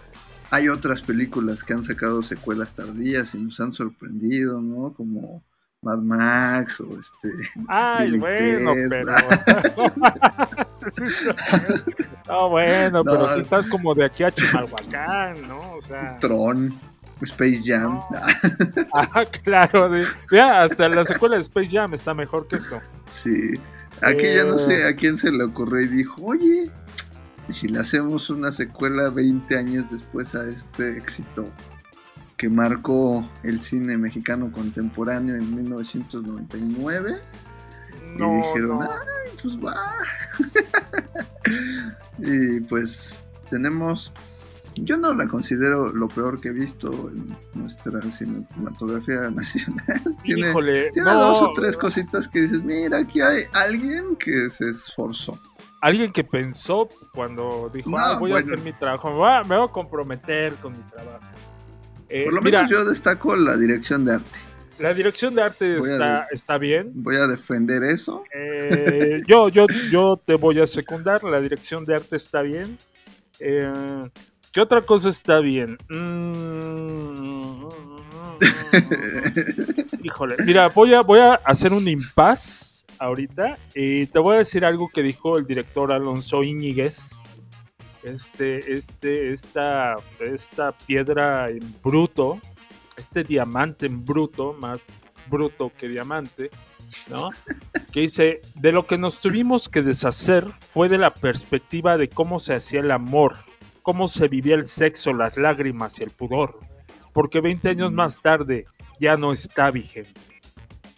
Hay 0.51 0.69
otras 0.69 1.01
películas 1.03 1.65
que 1.65 1.73
han 1.73 1.83
sacado 1.83 2.23
secuelas 2.23 2.73
tardías 2.73 3.35
y 3.35 3.39
nos 3.39 3.59
han 3.61 3.73
sorprendido, 3.73 4.61
¿no? 4.61 4.93
Como 4.93 5.43
Mad 5.83 5.99
Max 5.99 6.81
o 6.81 6.99
este... 6.99 7.29
Ay, 7.67 8.13
Billy 8.13 8.19
bueno, 8.19 8.75
Ted. 8.75 8.89
pero. 8.89 9.13
no, 12.29 12.49
bueno, 12.51 13.03
No. 13.03 13.13
pero 13.13 13.35
si 13.35 13.41
estás 13.41 13.67
como 13.67 13.95
de 13.95 14.05
aquí 14.05 14.23
a 14.23 14.31
Chimalhuacán, 14.31 15.43
¿no? 15.49 15.59
O 15.73 15.83
sea. 15.83 16.19
Tron, 16.21 16.79
Space 17.23 17.63
Jam. 17.65 18.01
No. 18.11 18.21
Ah, 18.93 19.25
claro. 19.43 19.91
Mira, 20.31 20.63
hasta 20.63 20.89
la 20.89 21.05
secuela 21.05 21.37
de 21.37 21.43
Space 21.43 21.69
Jam 21.71 21.95
está 21.95 22.15
mejor 22.15 22.47
que 22.47 22.57
esto. 22.57 22.81
Sí. 23.11 23.59
Aquí 24.03 24.25
ya 24.35 24.45
no 24.45 24.57
Eh. 24.57 24.59
sé 24.59 24.85
a 24.85 24.95
quién 24.97 25.17
se 25.17 25.31
le 25.31 25.45
ocurrió 25.45 25.81
y 25.85 25.89
dijo, 25.89 26.23
oye, 26.23 26.71
¿y 27.49 27.53
si 27.53 27.69
le 27.69 27.81
hacemos 27.81 28.29
una 28.31 28.53
secuela 28.53 29.09
20 29.11 29.57
años 29.57 29.91
después 29.91 30.35
a 30.35 30.47
este 30.47 30.97
éxito? 30.99 31.47
que 32.37 32.49
marcó 32.49 33.31
el 33.45 33.61
cine 33.63 33.97
mexicano 33.97 34.51
contemporáneo 34.51 35.37
en 35.37 35.55
1999. 35.55 37.21
No, 38.19 38.33
y 38.33 38.37
dijeron, 38.49 38.79
no. 38.81 38.91
ay, 38.91 39.31
pues 39.41 39.57
va. 39.57 39.81
y 42.19 42.61
pues 42.61 43.23
tenemos, 43.51 44.13
yo 44.77 44.97
no 44.97 45.15
la 45.15 45.27
considero 45.29 45.93
lo 45.93 46.09
peor 46.09 46.41
que 46.41 46.49
he 46.49 46.53
visto 46.53 46.91
en 47.15 47.37
nuestra 47.55 48.01
cinematografía 48.11 49.31
nacional. 49.31 50.03
tiene 50.23 50.51
Híjole, 50.51 50.91
tiene 50.93 51.11
no, 51.11 51.21
dos 51.21 51.43
o 51.43 51.53
tres 51.53 51.77
cositas 51.77 52.27
que 52.29 52.41
dices, 52.43 52.63
mira, 52.63 52.99
aquí 52.99 53.21
hay 53.21 53.45
alguien 53.53 54.17
que 54.17 54.49
se 54.51 54.69
esforzó. 54.71 55.39
Alguien 55.81 56.13
que 56.13 56.25
pensó 56.25 56.89
cuando 57.13 57.71
dijo, 57.73 57.91
No, 57.91 57.99
"Ah, 57.99 58.19
voy 58.19 58.33
a 58.33 58.39
hacer 58.39 58.59
mi 58.59 58.73
trabajo, 58.73 59.11
me 59.11 59.17
voy 59.17 59.31
a, 59.31 59.45
me 59.45 59.57
voy 59.57 59.69
a 59.69 59.71
comprometer 59.73 60.55
con 60.55 60.73
mi 60.73 60.83
trabajo. 60.91 61.25
Eh, 62.09 62.25
Por 62.25 62.33
lo 62.35 62.41
mira, 62.43 62.59
menos 62.63 62.71
yo 62.73 62.85
destaco 62.85 63.37
la 63.37 63.57
dirección 63.57 64.05
de 64.05 64.15
arte. 64.15 64.39
la 64.79 64.95
dirección 64.95 65.35
de 65.35 65.43
arte 65.43 65.79
está, 65.79 66.27
está 66.31 66.57
bien. 66.59 66.91
Voy 66.95 67.17
a 67.17 67.27
defender 67.27 67.83
eso. 67.83 68.23
Eh, 68.35 69.21
yo, 69.27 69.49
yo, 69.51 69.67
yo 69.91 70.17
te 70.25 70.35
voy 70.37 70.59
a 70.61 70.67
secundar, 70.67 71.23
la 71.25 71.41
dirección 71.41 71.85
de 71.85 71.95
arte 71.97 72.17
está 72.17 72.41
bien. 72.43 72.79
Eh, 73.41 74.11
¿Qué 74.55 74.61
otra 74.61 74.83
cosa 74.83 75.09
está 75.09 75.41
bien? 75.41 75.77
Mm, 75.89 77.67
híjole, 80.05 80.37
mira, 80.47 80.69
voy 80.69 80.95
a, 80.95 81.01
voy 81.01 81.19
a 81.19 81.35
hacer 81.35 81.73
un 81.73 81.89
impas 81.89 82.87
ahorita 83.01 83.59
y 83.75 84.07
te 84.07 84.21
voy 84.21 84.37
a 84.37 84.39
decir 84.39 84.65
algo 84.65 84.89
que 84.89 85.03
dijo 85.03 85.39
el 85.39 85.47
director 85.49 85.91
Alonso 85.91 86.45
Íñiguez. 86.45 87.11
Este, 88.05 88.73
este, 88.73 89.33
esta, 89.33 89.97
esta 90.21 90.71
piedra 90.71 91.51
en 91.51 91.75
bruto, 91.83 92.39
este 92.97 93.25
diamante 93.25 93.87
en 93.87 94.05
bruto, 94.05 94.53
más 94.53 94.87
bruto 95.29 95.73
que 95.77 95.89
diamante, 95.89 96.51
¿no? 97.11 97.31
Que 97.93 98.03
dice, 98.03 98.41
de 98.55 98.71
lo 98.71 98.87
que 98.87 98.99
nos 98.99 99.19
tuvimos 99.19 99.69
que 99.69 99.83
deshacer 99.83 100.47
fue 100.73 100.89
de 100.89 100.99
la 100.99 101.13
perspectiva 101.13 101.97
de 101.97 102.09
cómo 102.09 102.39
se 102.39 102.55
hacía 102.55 102.79
el 102.79 102.93
amor, 102.93 103.35
cómo 103.85 104.09
se 104.09 104.27
vivía 104.27 104.57
el 104.57 104.65
sexo, 104.65 105.13
las 105.13 105.37
lágrimas 105.37 106.01
y 106.01 106.05
el 106.05 106.11
pudor, 106.11 106.59
porque 107.13 107.41
20 107.41 107.69
años 107.69 107.93
más 107.93 108.21
tarde 108.21 108.65
ya 108.99 109.17
no 109.17 109.31
está 109.33 109.71
vigente. 109.71 110.21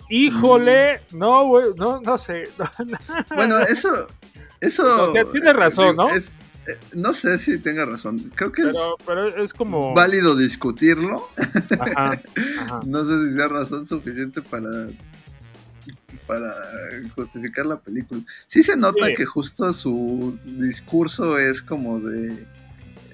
Híjole, 0.08 1.00
no, 1.12 1.46
güey, 1.48 1.66
no, 1.76 2.00
no 2.00 2.16
sé. 2.16 2.48
no, 2.58 2.70
no. 2.86 2.98
Bueno, 3.34 3.58
eso. 3.58 3.90
Eso. 4.60 5.10
O 5.10 5.12
sea, 5.12 5.24
tiene 5.32 5.52
razón, 5.52 5.96
¿no? 5.96 6.08
es- 6.10 6.42
eh, 6.68 6.76
no 6.94 7.12
sé 7.12 7.38
si 7.38 7.58
tenga 7.58 7.84
razón. 7.84 8.18
Creo 8.34 8.50
que 8.50 8.62
Pero, 8.64 8.96
pero 9.06 9.26
es 9.28 9.36
es 9.36 9.54
como... 9.54 9.94
válido 9.94 10.34
discutirlo. 10.36 11.28
Ajá, 11.78 12.20
ajá. 12.34 12.80
No 12.86 13.04
sé 13.04 13.28
si 13.28 13.34
sea 13.34 13.46
razón 13.48 13.86
suficiente 13.86 14.40
para. 14.42 14.88
Para 16.26 16.52
justificar 17.14 17.66
la 17.66 17.78
película. 17.78 18.20
Sí 18.48 18.62
se 18.64 18.76
nota 18.76 19.06
Sí. 19.06 19.14
que 19.14 19.24
justo 19.24 19.72
su 19.72 20.36
discurso 20.44 21.38
es 21.38 21.62
como 21.62 22.00
de 22.00 22.44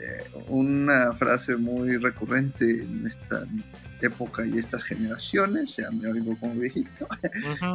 eh, 0.03 0.25
una 0.49 1.13
frase 1.13 1.57
muy 1.57 1.97
recurrente 1.97 2.83
en 2.83 3.07
esta 3.07 3.45
época 4.01 4.45
y 4.45 4.59
estas 4.59 4.83
generaciones, 4.83 5.77
ya 5.77 5.91
me 5.93 6.09
oigo 6.09 6.37
como 6.39 6.55
viejito, 6.55 7.07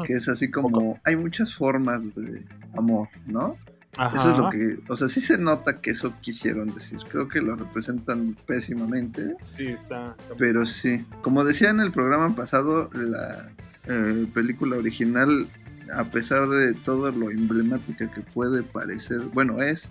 que 0.06 0.14
es 0.14 0.28
así 0.28 0.52
como 0.52 1.00
hay 1.06 1.16
muchas 1.16 1.54
formas 1.54 2.14
de 2.16 2.44
amor, 2.78 3.08
¿no? 3.26 3.56
ajá. 3.98 4.18
Eso 4.20 4.32
es 4.32 4.38
lo 4.38 4.50
que, 4.50 4.80
o 4.92 4.98
sea, 4.98 5.08
sí 5.08 5.22
se 5.22 5.38
nota 5.38 5.76
que 5.78 5.92
eso 5.92 6.14
quisieron 6.22 6.68
decir. 6.74 7.00
Creo 7.10 7.28
que 7.30 7.42
lo 7.42 7.56
representan 7.56 8.36
pésimamente, 8.46 9.36
Sí, 9.42 9.68
está... 9.68 10.16
está- 10.20 10.36
pero 10.38 10.66
sí. 10.66 11.06
Como 11.22 11.44
decía 11.46 11.70
en 11.70 11.80
el 11.80 11.92
programa 11.92 12.36
pasado, 12.36 12.90
la 12.94 13.50
eh, 13.88 14.28
película 14.34 14.78
original, 14.78 15.48
a 15.96 16.04
pesar 16.04 16.48
de 16.50 16.74
todo 16.74 17.10
lo 17.12 17.32
emblemática 17.32 18.12
que 18.12 18.22
puede 18.22 18.62
parecer, 18.64 19.22
bueno, 19.34 19.62
es, 19.64 19.90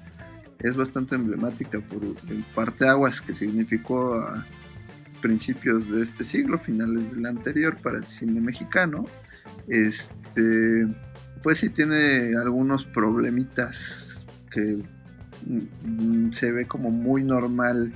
es 0.61 0.77
bastante 0.77 1.15
emblemática 1.15 1.81
por 1.81 2.03
el 2.05 2.45
parteaguas 2.55 3.21
que 3.21 3.35
significó 3.35 4.15
a 4.15 4.47
principios 5.21 5.91
de 5.91 6.03
este 6.03 6.25
siglo, 6.25 6.59
finales 6.59 7.11
del 7.13 7.27
anterior 7.27 7.77
para 7.83 7.99
el 7.99 8.05
cine 8.05 8.41
mexicano. 8.41 9.05
Este, 9.69 10.87
pues 11.43 11.59
sí 11.59 11.71
tiene 11.71 12.37
algunos 12.37 12.85
problemitas 12.85 14.27
que 14.51 14.83
mm, 15.47 16.31
se 16.31 16.53
ve 16.53 16.67
como 16.67 16.91
muy 16.91 17.23
normal 17.23 17.93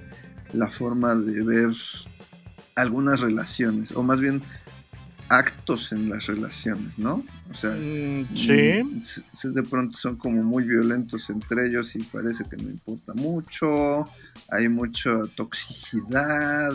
la 0.53 0.71
forma 0.71 1.15
de 1.15 1.43
ver 1.43 1.73
algunas 2.77 3.21
relaciones, 3.21 3.93
o 3.93 4.03
más 4.03 4.21
bien 4.21 4.43
actos 5.29 5.93
en 5.93 6.09
las 6.09 6.27
relaciones, 6.27 6.99
¿no? 6.99 7.23
O 7.51 7.55
sea, 7.55 7.71
Mm, 7.73 8.27
sí. 8.37 9.49
de 9.49 9.63
pronto 9.65 9.99
son 9.99 10.17
como 10.17 10.43
muy 10.43 10.63
violentos 10.65 11.29
entre 11.31 11.67
ellos 11.67 11.97
y 11.97 12.03
parece 12.05 12.45
que 12.45 12.57
no 12.57 12.71
importa 12.71 13.13
mucho, 13.15 14.05
hay 14.51 14.69
mucha 14.69 15.21
toxicidad, 15.35 16.73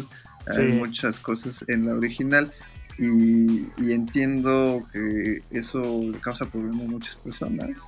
hay 0.47 0.73
muchas 0.73 1.19
cosas 1.19 1.63
en 1.69 1.85
la 1.85 1.93
original 1.95 2.51
y, 2.97 3.67
y 3.77 3.91
entiendo 3.93 4.85
que 4.91 5.43
eso 5.49 5.81
causa 6.21 6.45
problemas 6.45 6.81
a 6.87 6.91
muchas 6.91 7.15
personas. 7.15 7.81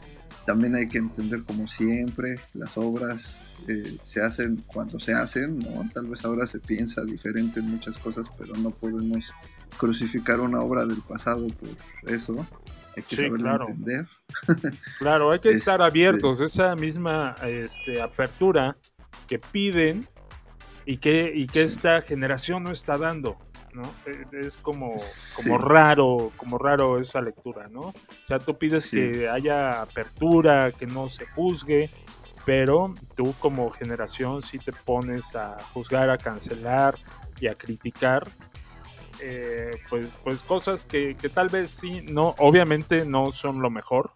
También 0.46 0.76
hay 0.76 0.88
que 0.88 0.98
entender, 0.98 1.44
como 1.44 1.68
siempre, 1.68 2.40
las 2.54 2.78
obras 2.78 3.42
eh, 3.68 3.98
se 4.02 4.22
hacen 4.22 4.64
cuando 4.66 4.98
se 4.98 5.14
hacen, 5.14 5.60
¿no? 5.60 5.86
Tal 5.94 6.08
vez 6.08 6.24
ahora 6.24 6.48
se 6.48 6.60
piensa 6.60 7.04
diferente 7.04 7.60
en 7.60 7.70
muchas 7.70 7.98
cosas, 7.98 8.30
pero 8.38 8.54
no 8.56 8.70
podemos 8.72 9.34
crucificar 9.78 10.40
una 10.40 10.60
obra 10.60 10.86
del 10.86 11.02
pasado 11.02 11.48
por 11.48 11.70
eso. 12.14 12.48
Hay 12.98 13.04
que 13.04 13.16
Sí, 13.16 13.24
saberlo 13.24 13.38
claro. 13.38 13.68
entender. 13.70 14.06
Claro, 15.00 15.32
hay 15.32 15.40
que 15.40 15.50
estar 15.52 15.76
Este- 15.80 15.84
abiertos. 15.86 16.42
Esa 16.42 16.76
misma 16.76 17.36
este, 17.44 18.02
apertura 18.02 18.76
que 19.28 19.40
piden 19.40 20.08
y 20.86 20.98
que, 20.98 21.32
y 21.34 21.48
que 21.48 21.64
esta 21.64 22.02
generación 22.02 22.64
no 22.64 22.72
está 22.72 22.98
dando, 22.98 23.38
¿no? 23.74 23.84
Eh, 24.08 24.26
Es 24.34 24.58
como, 24.58 24.88
como 24.90 25.00
Sí. 25.00 25.50
raro, 25.60 26.32
como 26.38 26.58
raro 26.58 27.00
esa 27.00 27.22
lectura, 27.22 27.68
¿no? 27.70 27.82
O 27.82 27.94
sea, 28.26 28.40
tú 28.40 28.58
pides 28.58 28.90
que 28.90 29.30
haya 29.30 29.82
apertura, 29.82 30.72
que 30.72 30.88
no 30.88 31.08
se 31.10 31.26
juzgue, 31.28 31.92
pero 32.46 32.94
tú 33.16 33.36
como 33.40 33.70
generación 33.70 34.42
sí 34.42 34.58
te 34.58 34.72
pones 34.72 35.36
a 35.36 35.58
juzgar, 35.74 36.10
a 36.10 36.18
cancelar 36.18 36.96
y 37.40 37.48
a 37.48 37.54
criticar. 37.56 38.28
Eh, 39.22 39.72
pues, 39.90 40.08
pues 40.24 40.42
cosas 40.42 40.86
que, 40.86 41.16
que 41.16 41.30
tal 41.30 41.50
vez 41.50 41.72
sí, 41.72 42.02
no, 42.02 42.36
obviamente 42.38 43.06
no 43.06 43.32
son 43.32 43.62
lo 43.62 43.70
mejor, 43.70 44.12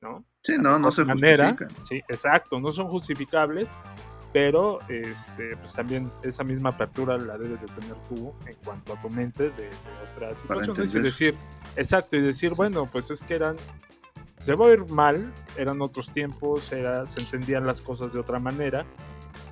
¿no? 0.00 0.24
Sí, 0.42 0.54
no, 0.60 0.78
no 0.78 0.92
se 0.92 1.04
manera, 1.04 1.50
justifica. 1.50 1.84
Sí, 1.84 2.02
exacto, 2.08 2.60
no 2.60 2.70
son 2.72 2.88
justificables, 2.88 3.68
pero 4.32 4.80
este, 4.88 5.56
pues 5.56 5.72
también 5.74 6.10
esa 6.22 6.44
misma 6.44 6.70
apertura 6.70 7.16
la 7.16 7.38
debes 7.38 7.62
de 7.62 7.68
tener 7.68 7.94
tú 8.08 8.34
en 8.46 8.56
cuanto 8.64 8.92
a 8.92 9.00
tu 9.00 9.08
mente 9.08 9.44
de, 9.44 9.62
de 9.62 9.70
otras 10.12 10.40
situaciones 10.40 10.94
y 10.94 11.00
decir, 11.00 11.34
exacto, 11.76 12.16
y 12.16 12.20
decir, 12.20 12.52
bueno, 12.54 12.86
pues 12.90 13.10
es 13.10 13.22
que 13.22 13.34
eran, 13.34 13.56
se 14.38 14.54
va 14.54 14.66
a 14.66 14.70
ir 14.70 14.84
mal, 14.90 15.32
eran 15.56 15.80
otros 15.80 16.12
tiempos, 16.12 16.72
era, 16.72 17.06
se 17.06 17.20
entendían 17.20 17.66
las 17.66 17.80
cosas 17.80 18.12
de 18.12 18.18
otra 18.18 18.38
manera, 18.38 18.84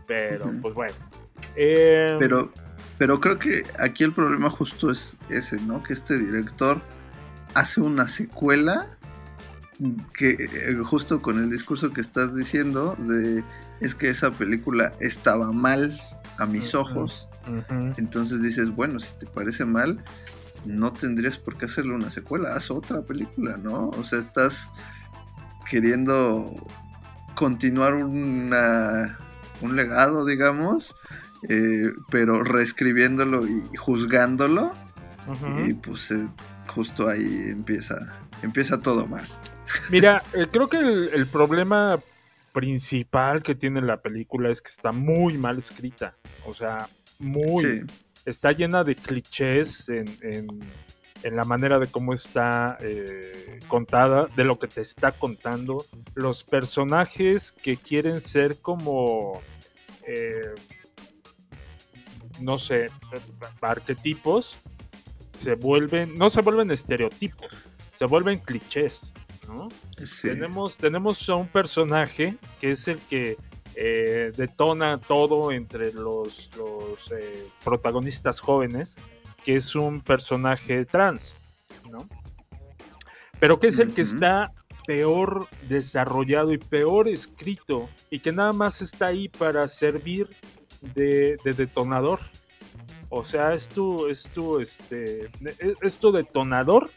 pero 0.07 0.51
pues 0.61 0.75
bueno. 0.75 0.95
Eh, 1.57 2.17
Pero, 2.19 2.53
pero 3.03 3.19
creo 3.19 3.37
que 3.37 3.65
aquí 3.81 4.05
el 4.05 4.13
problema 4.13 4.49
justo 4.49 4.89
es 4.89 5.19
ese, 5.29 5.61
¿no? 5.61 5.83
Que 5.83 5.93
este 5.93 6.17
director 6.17 6.81
hace 7.53 7.81
una 7.81 8.07
secuela 8.07 8.87
que 10.15 10.37
eh, 10.39 10.77
justo 10.85 11.21
con 11.21 11.43
el 11.43 11.51
discurso 11.51 11.93
que 11.93 12.01
estás 12.01 12.37
diciendo 12.37 12.95
de 13.01 13.43
es 13.81 13.97
que 13.97 14.09
esa 14.09 14.31
película 14.31 14.93
estaba 15.01 15.51
mal 15.51 16.01
a 16.39 16.47
mis 16.47 16.77
ojos. 16.77 17.29
Entonces 17.97 18.41
dices, 18.41 18.69
bueno, 18.73 19.01
si 19.01 19.15
te 19.19 19.27
parece 19.27 19.65
mal, 19.65 20.01
no 20.65 20.93
tendrías 20.93 21.39
por 21.39 21.59
qué 21.59 21.65
hacerle 21.65 21.97
una 21.97 22.13
secuela, 22.13 22.55
haz 22.55 22.71
otra 22.71 23.03
película, 23.03 23.57
¿no? 23.57 23.89
O 23.99 24.05
sea, 24.05 24.21
estás 24.21 24.71
queriendo 25.69 26.55
continuar 27.35 27.95
una, 27.95 29.19
un 29.61 29.75
legado, 29.75 30.25
digamos, 30.25 30.95
eh, 31.49 31.91
pero 32.11 32.43
reescribiéndolo 32.43 33.47
y 33.47 33.77
juzgándolo, 33.77 34.73
y 35.69 35.75
pues 35.75 36.11
eh, 36.11 36.27
justo 36.69 37.09
ahí 37.09 37.49
empieza, 37.49 37.97
empieza 38.43 38.81
todo 38.81 39.07
mal. 39.07 39.27
Mira, 39.91 40.23
eh, 40.35 40.47
creo 40.51 40.69
que 40.69 40.79
el, 40.79 41.11
el 41.13 41.27
problema 41.27 42.01
principal 42.53 43.43
que 43.43 43.55
tiene 43.55 43.81
la 43.81 44.03
película 44.03 44.51
es 44.51 44.61
que 44.61 44.69
está 44.71 44.93
muy 44.93 45.39
mal 45.39 45.59
escrita. 45.59 46.15
O 46.45 46.53
sea, 46.55 46.89
muy. 47.19 47.65
Sí, 47.65 47.81
Está 48.25 48.53
llena 48.53 48.85
de 48.85 48.95
clichés 48.95 49.89
en, 49.89 50.07
en- 50.23 50.61
en 51.25 51.37
la 51.37 51.45
manera 51.45 51.79
de 51.79 51.87
cómo 51.89 52.13
está 52.15 52.79
eh, 52.81 53.59
contada, 53.69 54.27
de 54.37 54.43
lo 54.45 54.59
que 54.59 54.67
te 54.69 54.81
está 54.81 55.13
contando. 55.13 55.85
Los 56.15 56.43
personajes 56.45 57.53
que 57.53 57.77
quieren 57.77 58.21
ser 58.21 58.57
como. 58.61 59.41
eh, 60.07 60.53
no 62.43 62.59
sé, 62.59 62.91
arquetipos 63.61 64.59
se 65.37 65.55
vuelven, 65.55 66.17
no 66.17 66.31
se 66.31 66.43
vuelven 66.43 66.71
estereotipos, 66.71 67.49
se 67.93 68.05
vuelven 68.07 68.39
clichés, 68.39 69.13
¿no? 69.49 69.69
Sí. 69.99 70.29
Tenemos, 70.29 70.77
tenemos 70.77 71.29
a 71.29 71.37
un 71.37 71.49
personaje 71.49 72.37
que 72.61 72.73
es 72.73 72.87
el 72.89 72.99
que 72.99 73.37
eh, 73.75 74.33
detona 74.37 74.99
todo 74.99 75.53
entre 75.53 75.93
los, 75.93 76.51
los 76.57 77.11
eh, 77.13 77.49
protagonistas 77.65 78.41
jóvenes, 78.41 78.99
que 79.45 79.57
es 79.57 79.75
un 79.75 80.01
personaje 80.01 80.85
trans, 80.85 81.35
¿no? 81.91 82.07
Pero 83.41 83.59
que 83.59 83.69
es 83.69 83.79
el 83.79 83.95
que 83.95 84.03
está 84.03 84.53
peor 84.87 85.47
desarrollado 85.69 86.53
y 86.53 86.59
peor 86.59 87.09
escrito 87.09 87.89
y 88.11 88.21
que 88.21 88.33
nada 88.33 88.53
más 88.53 88.83
está 88.83 89.07
ahí 89.07 89.29
para 89.29 89.67
servir 89.69 90.29
de, 90.95 91.39
de 91.45 91.55
detonador. 91.55 92.21
O 93.09 93.25
sea, 93.25 93.53
es 93.55 93.69
tu, 93.69 94.07
es 94.07 94.23
tu, 94.35 94.59
este, 94.59 95.31
es, 95.83 95.97
tu 95.99 96.13
detonador 96.13 96.91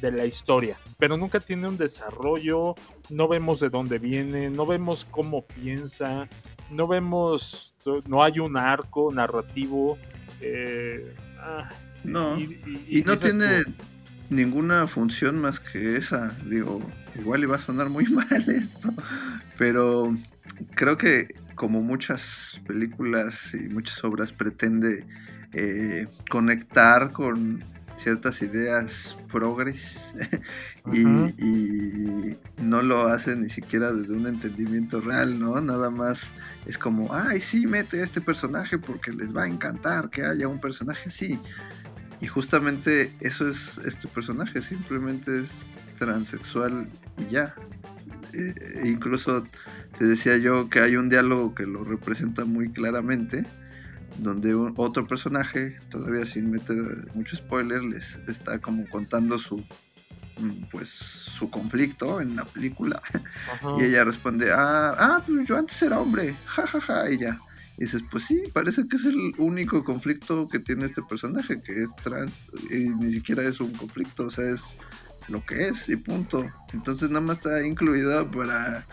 de 0.00 0.12
la 0.12 0.26
historia, 0.26 0.78
pero 0.98 1.16
nunca 1.16 1.40
tiene 1.40 1.68
un 1.68 1.78
desarrollo, 1.78 2.74
no 3.08 3.28
vemos 3.28 3.60
de 3.60 3.70
dónde 3.70 3.98
viene, 3.98 4.50
no 4.50 4.66
vemos 4.66 5.06
cómo 5.10 5.46
piensa, 5.46 6.28
no 6.70 6.86
vemos, 6.86 7.74
no 8.06 8.22
hay 8.22 8.40
un 8.40 8.58
arco 8.58 9.10
narrativo. 9.10 9.98
eh, 10.42 11.14
ah, 11.38 11.70
No, 12.04 12.38
y, 12.38 12.60
Y 12.88 13.02
no 13.02 13.16
tiene 13.16 13.64
tú, 13.64 13.72
ninguna 14.28 14.86
función 14.86 15.40
más 15.40 15.60
que 15.60 15.96
esa. 15.96 16.36
Digo, 16.44 16.82
igual 17.18 17.42
iba 17.42 17.56
a 17.56 17.60
sonar 17.60 17.88
muy 17.88 18.04
mal 18.08 18.44
esto, 18.50 18.90
pero 19.56 20.14
creo 20.74 20.98
que 20.98 21.34
como 21.54 21.82
muchas 21.82 22.60
películas 22.66 23.54
y 23.54 23.68
muchas 23.68 24.02
obras 24.04 24.32
pretende 24.32 25.06
eh, 25.52 26.06
conectar 26.28 27.10
con 27.10 27.64
ciertas 27.96 28.42
ideas 28.42 29.16
progres 29.30 30.14
y, 30.92 31.00
y 31.00 32.36
no 32.62 32.82
lo 32.82 33.06
hace 33.06 33.36
ni 33.36 33.48
siquiera 33.48 33.92
desde 33.92 34.14
un 34.14 34.26
entendimiento 34.26 35.00
real, 35.00 35.38
¿no? 35.38 35.60
Nada 35.60 35.90
más 35.90 36.30
es 36.66 36.76
como, 36.76 37.14
ay, 37.14 37.40
sí, 37.40 37.66
mete 37.66 38.00
a 38.00 38.04
este 38.04 38.20
personaje 38.20 38.78
porque 38.78 39.12
les 39.12 39.34
va 39.34 39.44
a 39.44 39.46
encantar 39.46 40.10
que 40.10 40.24
haya 40.24 40.48
un 40.48 40.60
personaje 40.60 41.08
así. 41.08 41.38
Y 42.20 42.26
justamente 42.26 43.12
eso 43.20 43.48
es 43.48 43.78
este 43.78 44.08
personaje, 44.08 44.62
simplemente 44.62 45.42
es 45.42 45.72
transexual 45.98 46.88
y 47.18 47.32
ya. 47.32 47.54
Eh, 48.34 48.54
e 48.82 48.88
incluso 48.88 49.44
te 49.98 50.06
decía 50.06 50.36
yo 50.36 50.68
que 50.68 50.80
hay 50.80 50.96
un 50.96 51.08
diálogo 51.08 51.54
que 51.54 51.64
lo 51.64 51.84
representa 51.84 52.44
muy 52.44 52.70
claramente, 52.72 53.44
donde 54.18 54.54
un- 54.54 54.74
otro 54.76 55.06
personaje, 55.06 55.76
todavía 55.90 56.24
sin 56.26 56.50
meter 56.50 56.76
mucho 57.14 57.36
spoiler, 57.36 57.82
les 57.82 58.16
está 58.28 58.58
como 58.58 58.88
contando 58.90 59.38
su 59.38 59.56
mm, 60.38 60.64
pues 60.70 60.88
su 60.88 61.48
conflicto 61.50 62.20
en 62.20 62.36
la 62.36 62.44
película 62.44 63.00
ajá. 63.52 63.72
y 63.78 63.84
ella 63.84 64.04
responde 64.04 64.50
ah, 64.52 64.94
ah 64.98 65.22
pues 65.26 65.46
yo 65.48 65.56
antes 65.56 65.80
era 65.82 65.98
hombre 66.00 66.34
jajaja 66.46 67.10
y 67.10 67.18
ya 67.18 67.40
y 67.76 67.82
dices 67.84 68.02
pues 68.10 68.24
sí 68.24 68.42
parece 68.52 68.86
que 68.86 68.94
es 68.96 69.04
el 69.04 69.32
único 69.38 69.82
conflicto 69.82 70.46
que 70.48 70.60
tiene 70.60 70.86
este 70.86 71.02
personaje 71.02 71.60
que 71.60 71.82
es 71.82 71.94
trans 71.96 72.48
y 72.70 72.88
ni 72.90 73.10
siquiera 73.12 73.42
es 73.42 73.60
un 73.60 73.72
conflicto 73.72 74.26
o 74.26 74.30
sea 74.30 74.48
es 74.48 74.76
lo 75.28 75.44
que 75.44 75.68
es 75.68 75.88
y 75.88 75.96
punto 75.96 76.46
entonces 76.72 77.08
nada 77.08 77.20
más 77.20 77.36
está 77.36 77.64
incluida 77.66 78.30
para 78.30 78.86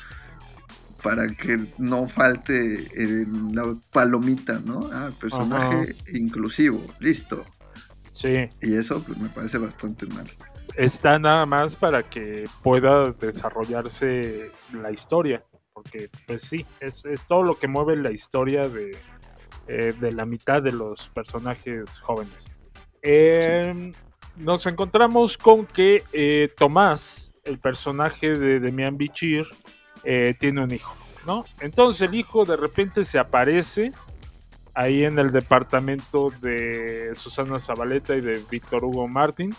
para 1.02 1.28
que 1.30 1.67
no 1.78 2.08
falte 2.08 2.88
en 2.94 3.56
la 3.56 3.76
palomita, 3.91 4.60
¿no? 4.63 4.88
Ah, 4.94 5.10
personaje 5.20 5.96
inclusivo, 6.13 6.84
listo. 7.00 7.44
Sí, 8.12 8.44
Y 8.62 8.76
eso 8.76 9.04
pues, 9.04 9.17
me 9.17 9.30
parece 9.30 9.58
bastante 9.58 10.06
mal. 10.08 10.30
está 10.76 11.17
nada 11.17 11.46
más 11.46 11.76
para 11.76 12.08
que 12.08 12.46
pueda 12.62 13.12
desarrollarse 13.13 14.52
la 14.74 14.91
historia. 14.91 15.44
Porque, 15.74 16.10
pues 16.28 16.44
sí, 16.44 16.65
es, 16.80 17.04
es 17.06 17.26
todo 17.28 17.44
lo 17.44 17.58
que 17.58 17.67
mueve 17.67 17.96
la 17.96 18.12
historia 18.12 18.67
de, 18.70 18.96
eh, 19.67 19.94
de 20.00 20.12
la 20.12 20.26
mitad 20.26 20.62
de 20.62 20.72
los 20.72 21.10
personajes 21.10 22.00
jóvenes. 22.02 22.48
Eh, 23.02 23.91
Nos 24.38 24.65
encontramos 24.65 25.38
con 25.38 25.65
que 25.65 26.04
eh, 26.13 26.52
Tomás, 26.58 27.34
el 27.44 27.60
personaje 27.60 28.38
de 28.38 28.60
Demian 28.60 28.98
Bichir, 28.98 29.46
eh, 30.04 30.36
tiene 30.39 30.63
un 30.63 30.72
hijo, 30.72 30.96
¿no? 31.26 31.46
Entonces 31.60 32.02
el 32.08 32.15
hijo 32.15 32.46
de 32.46 32.58
repente 32.58 33.06
se 33.06 33.20
aparece 33.20 33.91
ahí 34.74 35.04
en 35.04 35.20
el 35.20 35.32
departamento 35.32 36.30
de 36.41 37.12
Susana 37.13 37.60
Zabaleta 37.60 38.15
y 38.15 38.22
de 38.22 38.41
Víctor 38.50 38.86
Hugo 38.86 39.08
Martín. 39.08 39.54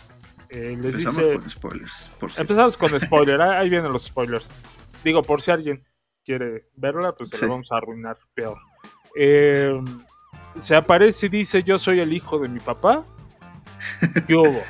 Eh, 0.49 0.75
les 0.81 0.95
Empezamos 0.95 1.17
dice, 1.17 1.33
con 1.39 1.49
spoilers. 1.49 2.11
Por 2.19 2.31
cierto. 2.31 2.41
Empezamos 2.41 2.77
con 2.77 2.99
spoiler, 2.99 3.41
ah, 3.41 3.59
ahí 3.59 3.69
vienen 3.69 3.91
los 3.91 4.03
spoilers. 4.05 4.49
Digo, 5.03 5.21
por 5.21 5.41
si 5.41 5.51
alguien 5.51 5.83
quiere 6.25 6.65
verla, 6.75 7.13
pues 7.15 7.29
se 7.29 7.37
Sí. 7.37 7.41
la 7.45 7.51
vamos 7.51 7.71
a 7.71 7.77
arruinar 7.77 8.17
peor. 8.33 8.57
Eh, 9.15 9.79
se 10.59 10.75
aparece 10.75 11.27
y 11.27 11.29
dice, 11.29 11.63
yo 11.63 11.77
soy 11.79 11.99
el 11.99 12.11
hijo 12.13 12.39
de 12.39 12.47
mi 12.49 12.59
papá. 12.59 13.03
¿Qué 14.27 14.35
hubo? 14.35 14.61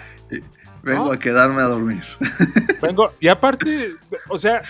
Vengo 0.81 1.05
¿no? 1.05 1.11
a 1.13 1.17
quedarme 1.19 1.61
a 1.61 1.65
dormir. 1.65 2.03
Vengo, 2.81 3.13
y 3.19 3.27
aparte, 3.29 3.93
o 4.27 4.37
sea, 4.37 4.61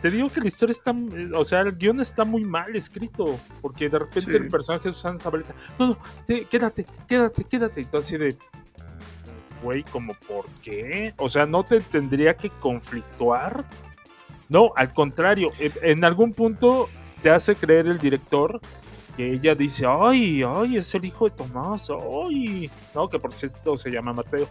te- 0.00 0.10
digo 0.10 0.30
que 0.30 0.40
la 0.40 0.46
historia 0.48 0.72
está, 0.72 0.94
o 1.34 1.44
sea, 1.44 1.60
el 1.60 1.76
guion 1.76 2.00
está 2.00 2.24
muy 2.24 2.42
mal 2.44 2.74
escrito, 2.74 3.38
porque 3.60 3.88
de 3.90 3.98
repente 3.98 4.30
Sí. 4.30 4.36
el 4.36 4.48
personaje 4.48 4.88
de 4.88 4.94
Susana 4.94 5.18
Zabaleta, 5.18 5.54
no, 5.78 5.88
no, 5.88 5.98
te- 6.26 6.44
quédate, 6.46 6.86
quédate, 7.06 7.44
quédate, 7.44 7.80
y 7.82 7.84
tú 7.84 7.98
así 7.98 8.16
de, 8.16 8.36
güey, 9.62 9.82
como, 9.84 10.14
¿por 10.26 10.46
qué? 10.62 11.12
O 11.18 11.28
sea, 11.28 11.44
¿no 11.44 11.62
te 11.64 11.80
tendría 11.80 12.34
que 12.34 12.48
conflictuar? 12.48 13.64
No, 14.48 14.72
al 14.74 14.92
contrario, 14.94 15.48
en, 15.58 15.72
en 15.82 16.04
algún 16.04 16.32
punto 16.32 16.88
te 17.22 17.30
hace 17.30 17.54
creer 17.54 17.86
el 17.86 17.98
director 17.98 18.58
que 19.16 19.32
ella 19.32 19.54
dice, 19.54 19.84
ay, 19.88 20.42
ay, 20.46 20.76
es 20.76 20.94
el 20.94 21.04
hijo 21.04 21.28
de 21.28 21.36
Tomás, 21.36 21.88
ay, 21.90 22.70
no, 22.94 23.08
que 23.08 23.18
por 23.18 23.32
cierto 23.32 23.76
se 23.76 23.90
llama 23.90 24.12
Mateo. 24.12 24.48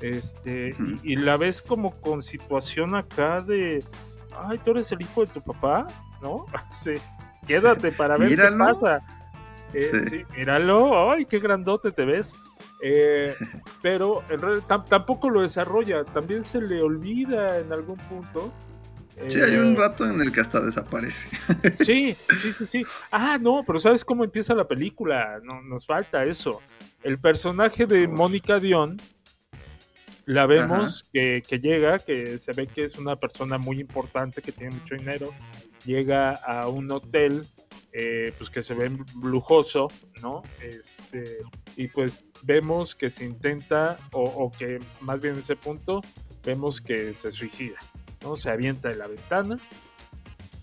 Este, 0.00 0.74
y, 1.02 1.12
y 1.12 1.16
la 1.16 1.36
ves 1.36 1.60
como 1.60 1.90
con 2.00 2.22
situación 2.22 2.94
acá 2.94 3.42
de, 3.42 3.84
ay, 4.36 4.58
tú 4.58 4.70
eres 4.70 4.90
el 4.92 5.02
hijo 5.02 5.20
de 5.22 5.26
tu 5.26 5.42
papá, 5.42 5.86
¿no? 6.22 6.46
Sí, 6.74 6.92
quédate 7.46 7.92
para 7.92 8.16
ver 8.16 8.30
Míralo. 8.30 8.66
qué 8.66 8.74
pasa. 8.74 9.02
Eh, 9.74 9.90
Sí. 9.92 10.08
sí, 10.08 10.24
míralo, 10.36 11.10
ay, 11.12 11.26
qué 11.26 11.38
grandote 11.38 11.92
te 11.92 12.04
ves. 12.04 12.34
Eh, 12.82 13.34
pero 13.82 14.22
en 14.30 14.40
realidad 14.40 14.64
tam- 14.66 14.84
tampoco 14.88 15.28
lo 15.28 15.42
desarrolla, 15.42 16.04
también 16.04 16.44
se 16.44 16.60
le 16.62 16.82
olvida 16.82 17.58
en 17.58 17.72
algún 17.72 17.98
punto. 17.98 18.50
Sí, 19.28 19.40
hay 19.40 19.56
un 19.56 19.74
Eh, 19.74 19.78
rato 19.78 20.08
en 20.08 20.20
el 20.20 20.32
que 20.32 20.40
hasta 20.40 20.60
desaparece. 20.60 21.28
Sí, 21.84 22.16
sí, 22.40 22.52
sí, 22.52 22.66
sí. 22.66 22.84
Ah, 23.10 23.38
no, 23.40 23.62
pero 23.66 23.78
¿sabes 23.80 24.04
cómo 24.04 24.24
empieza 24.24 24.54
la 24.54 24.66
película? 24.66 25.40
No, 25.42 25.60
nos 25.62 25.86
falta 25.86 26.24
eso. 26.24 26.60
El 27.02 27.18
personaje 27.18 27.86
de 27.86 28.06
Mónica 28.08 28.58
Dion, 28.58 29.00
la 30.26 30.46
vemos 30.46 31.04
que, 31.12 31.42
que 31.46 31.58
llega, 31.58 31.98
que 31.98 32.38
se 32.38 32.52
ve 32.52 32.66
que 32.66 32.84
es 32.84 32.96
una 32.98 33.16
persona 33.16 33.58
muy 33.58 33.80
importante, 33.80 34.42
que 34.42 34.52
tiene 34.52 34.74
mucho 34.76 34.94
dinero, 34.94 35.32
llega 35.84 36.34
a 36.34 36.68
un 36.68 36.90
hotel, 36.92 37.46
eh, 37.92 38.32
pues 38.38 38.48
que 38.50 38.62
se 38.62 38.74
ve 38.74 38.92
lujoso, 39.22 39.88
¿no? 40.22 40.42
Este, 40.62 41.38
y 41.76 41.88
pues 41.88 42.24
vemos 42.42 42.94
que 42.94 43.10
se 43.10 43.24
intenta, 43.24 43.96
o, 44.12 44.22
o 44.22 44.52
que 44.52 44.78
más 45.00 45.20
bien 45.20 45.34
en 45.34 45.40
ese 45.40 45.56
punto, 45.56 46.00
vemos 46.44 46.80
que 46.80 47.14
se 47.14 47.32
suicida, 47.32 47.76
¿no? 48.22 48.36
Se 48.36 48.50
avienta 48.50 48.88
de 48.88 48.96
la 48.96 49.06
ventana. 49.06 49.58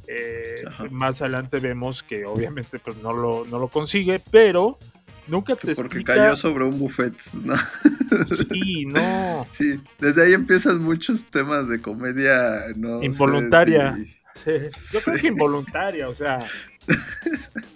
Eh, 0.08 0.64
más 0.90 1.22
adelante 1.22 1.60
vemos 1.60 2.02
que 2.02 2.26
obviamente 2.26 2.80
pues 2.80 2.96
no 2.98 3.12
lo, 3.12 3.46
no 3.46 3.60
lo 3.60 3.68
consigue, 3.68 4.22
pero 4.32 4.78
nunca 5.28 5.56
te 5.56 5.76
Porque 5.76 6.00
explica... 6.00 6.16
cayó 6.16 6.36
sobre 6.36 6.64
un 6.64 6.80
buffet. 6.80 7.14
¿no? 7.34 7.56
Sí, 8.26 8.86
no. 8.86 9.46
Sí, 9.52 9.80
desde 10.00 10.24
ahí 10.24 10.34
empiezan 10.34 10.82
muchos 10.82 11.26
temas 11.26 11.68
de 11.68 11.82
comedia. 11.82 12.68
No 12.76 13.04
Involuntaria. 13.04 13.98
Sí, 14.34 14.52
Yo 14.94 15.02
creo 15.02 15.18
que 15.18 15.28
involuntaria, 15.28 16.08
o 16.10 16.16
sea. 16.16 16.40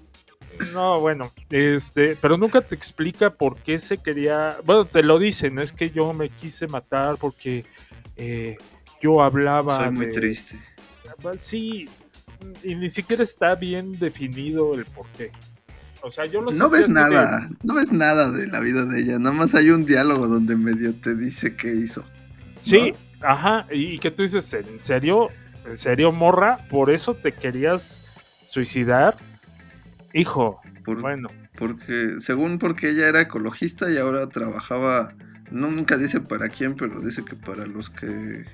No, 0.74 1.00
bueno, 1.00 1.32
este, 1.50 2.16
pero 2.16 2.38
nunca 2.38 2.62
te 2.62 2.76
explica 2.76 3.32
por 3.32 3.58
qué 3.58 3.80
se 3.80 3.98
quería. 3.98 4.58
Bueno, 4.64 4.86
te 4.86 5.02
lo 5.02 5.18
dicen, 5.18 5.58
es 5.60 5.74
que 5.74 5.90
yo 5.90 6.14
me 6.14 6.30
quise 6.30 6.68
matar 6.68 7.18
porque 7.18 7.66
eh, 8.16 8.58
yo 9.02 9.22
hablaba. 9.22 9.86
Soy 9.86 9.92
muy 9.96 10.06
de- 10.08 10.12
triste. 10.14 10.60
Sí, 11.40 11.88
y 12.64 12.76
ni 12.76 12.90
siquiera 12.90 13.22
está 13.24 13.56
bien 13.56 14.00
definido 14.00 14.74
el 14.74 14.86
por 14.86 15.06
qué. 15.18 15.32
O 16.02 16.12
sea, 16.12 16.26
yo 16.26 16.42
lo 16.42 16.52
No 16.52 16.70
ves 16.70 16.88
de- 16.88 16.94
nada, 16.94 17.48
no 17.64 17.76
ves 17.76 17.92
nada 17.92 18.32
de 18.32 18.48
la 18.48 18.60
vida 18.60 18.86
de 18.86 19.02
ella, 19.02 19.20
nada 19.20 19.36
más 19.36 19.54
hay 19.54 19.70
un 19.70 19.86
diálogo 19.86 20.28
donde 20.28 20.56
medio 20.56 20.94
te 20.96 21.14
dice 21.16 21.56
qué 21.56 21.76
hizo. 21.76 22.04
Sí, 22.60 22.94
ajá, 23.22 23.68
y, 23.72 23.84
y 23.96 24.00
que 24.00 24.10
tú 24.10 24.24
dices, 24.24 24.52
¿en 24.54 24.80
serio? 24.80 25.30
¿En 25.68 25.78
serio, 25.78 26.12
morra? 26.12 26.58
¿Por 26.70 26.90
eso 26.90 27.14
te 27.14 27.32
querías 27.34 28.02
suicidar? 28.48 29.16
Hijo, 30.14 30.60
Por, 30.84 31.02
bueno, 31.02 31.30
porque 31.56 32.16
según 32.20 32.58
porque 32.58 32.90
ella 32.90 33.08
era 33.08 33.22
ecologista 33.22 33.92
y 33.92 33.98
ahora 33.98 34.28
trabajaba, 34.28 35.14
no 35.52 35.70
nunca 35.70 35.98
dice 35.98 36.20
para 36.20 36.50
quién, 36.50 36.74
pero 36.76 37.00
dice 37.00 37.24
que 37.24 37.36
para 37.36 37.68
los 37.68 37.92
que 37.92 38.46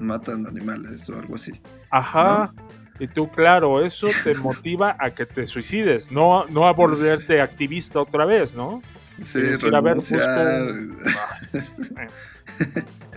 matan 0.00 0.46
animales 0.46 1.08
o 1.10 1.18
algo 1.18 1.34
así. 1.34 1.52
Ajá. 1.90 2.52
Y 3.00 3.06
tú, 3.06 3.30
claro, 3.30 3.84
eso 3.84 4.08
te 4.24 4.34
motiva 4.36 4.96
a 4.98 5.10
que 5.10 5.24
te 5.24 5.46
suicides, 5.46 6.10
no, 6.10 6.46
no 6.46 6.66
a 6.66 6.72
volverte 6.72 7.40
activista 7.40 8.00
otra 8.00 8.24
vez, 8.24 8.54
¿no? 8.54 8.82
Sí, 9.22 9.40
decir, 9.40 9.74
a 9.74 9.80
ver, 9.80 9.96
busco. 9.96 10.16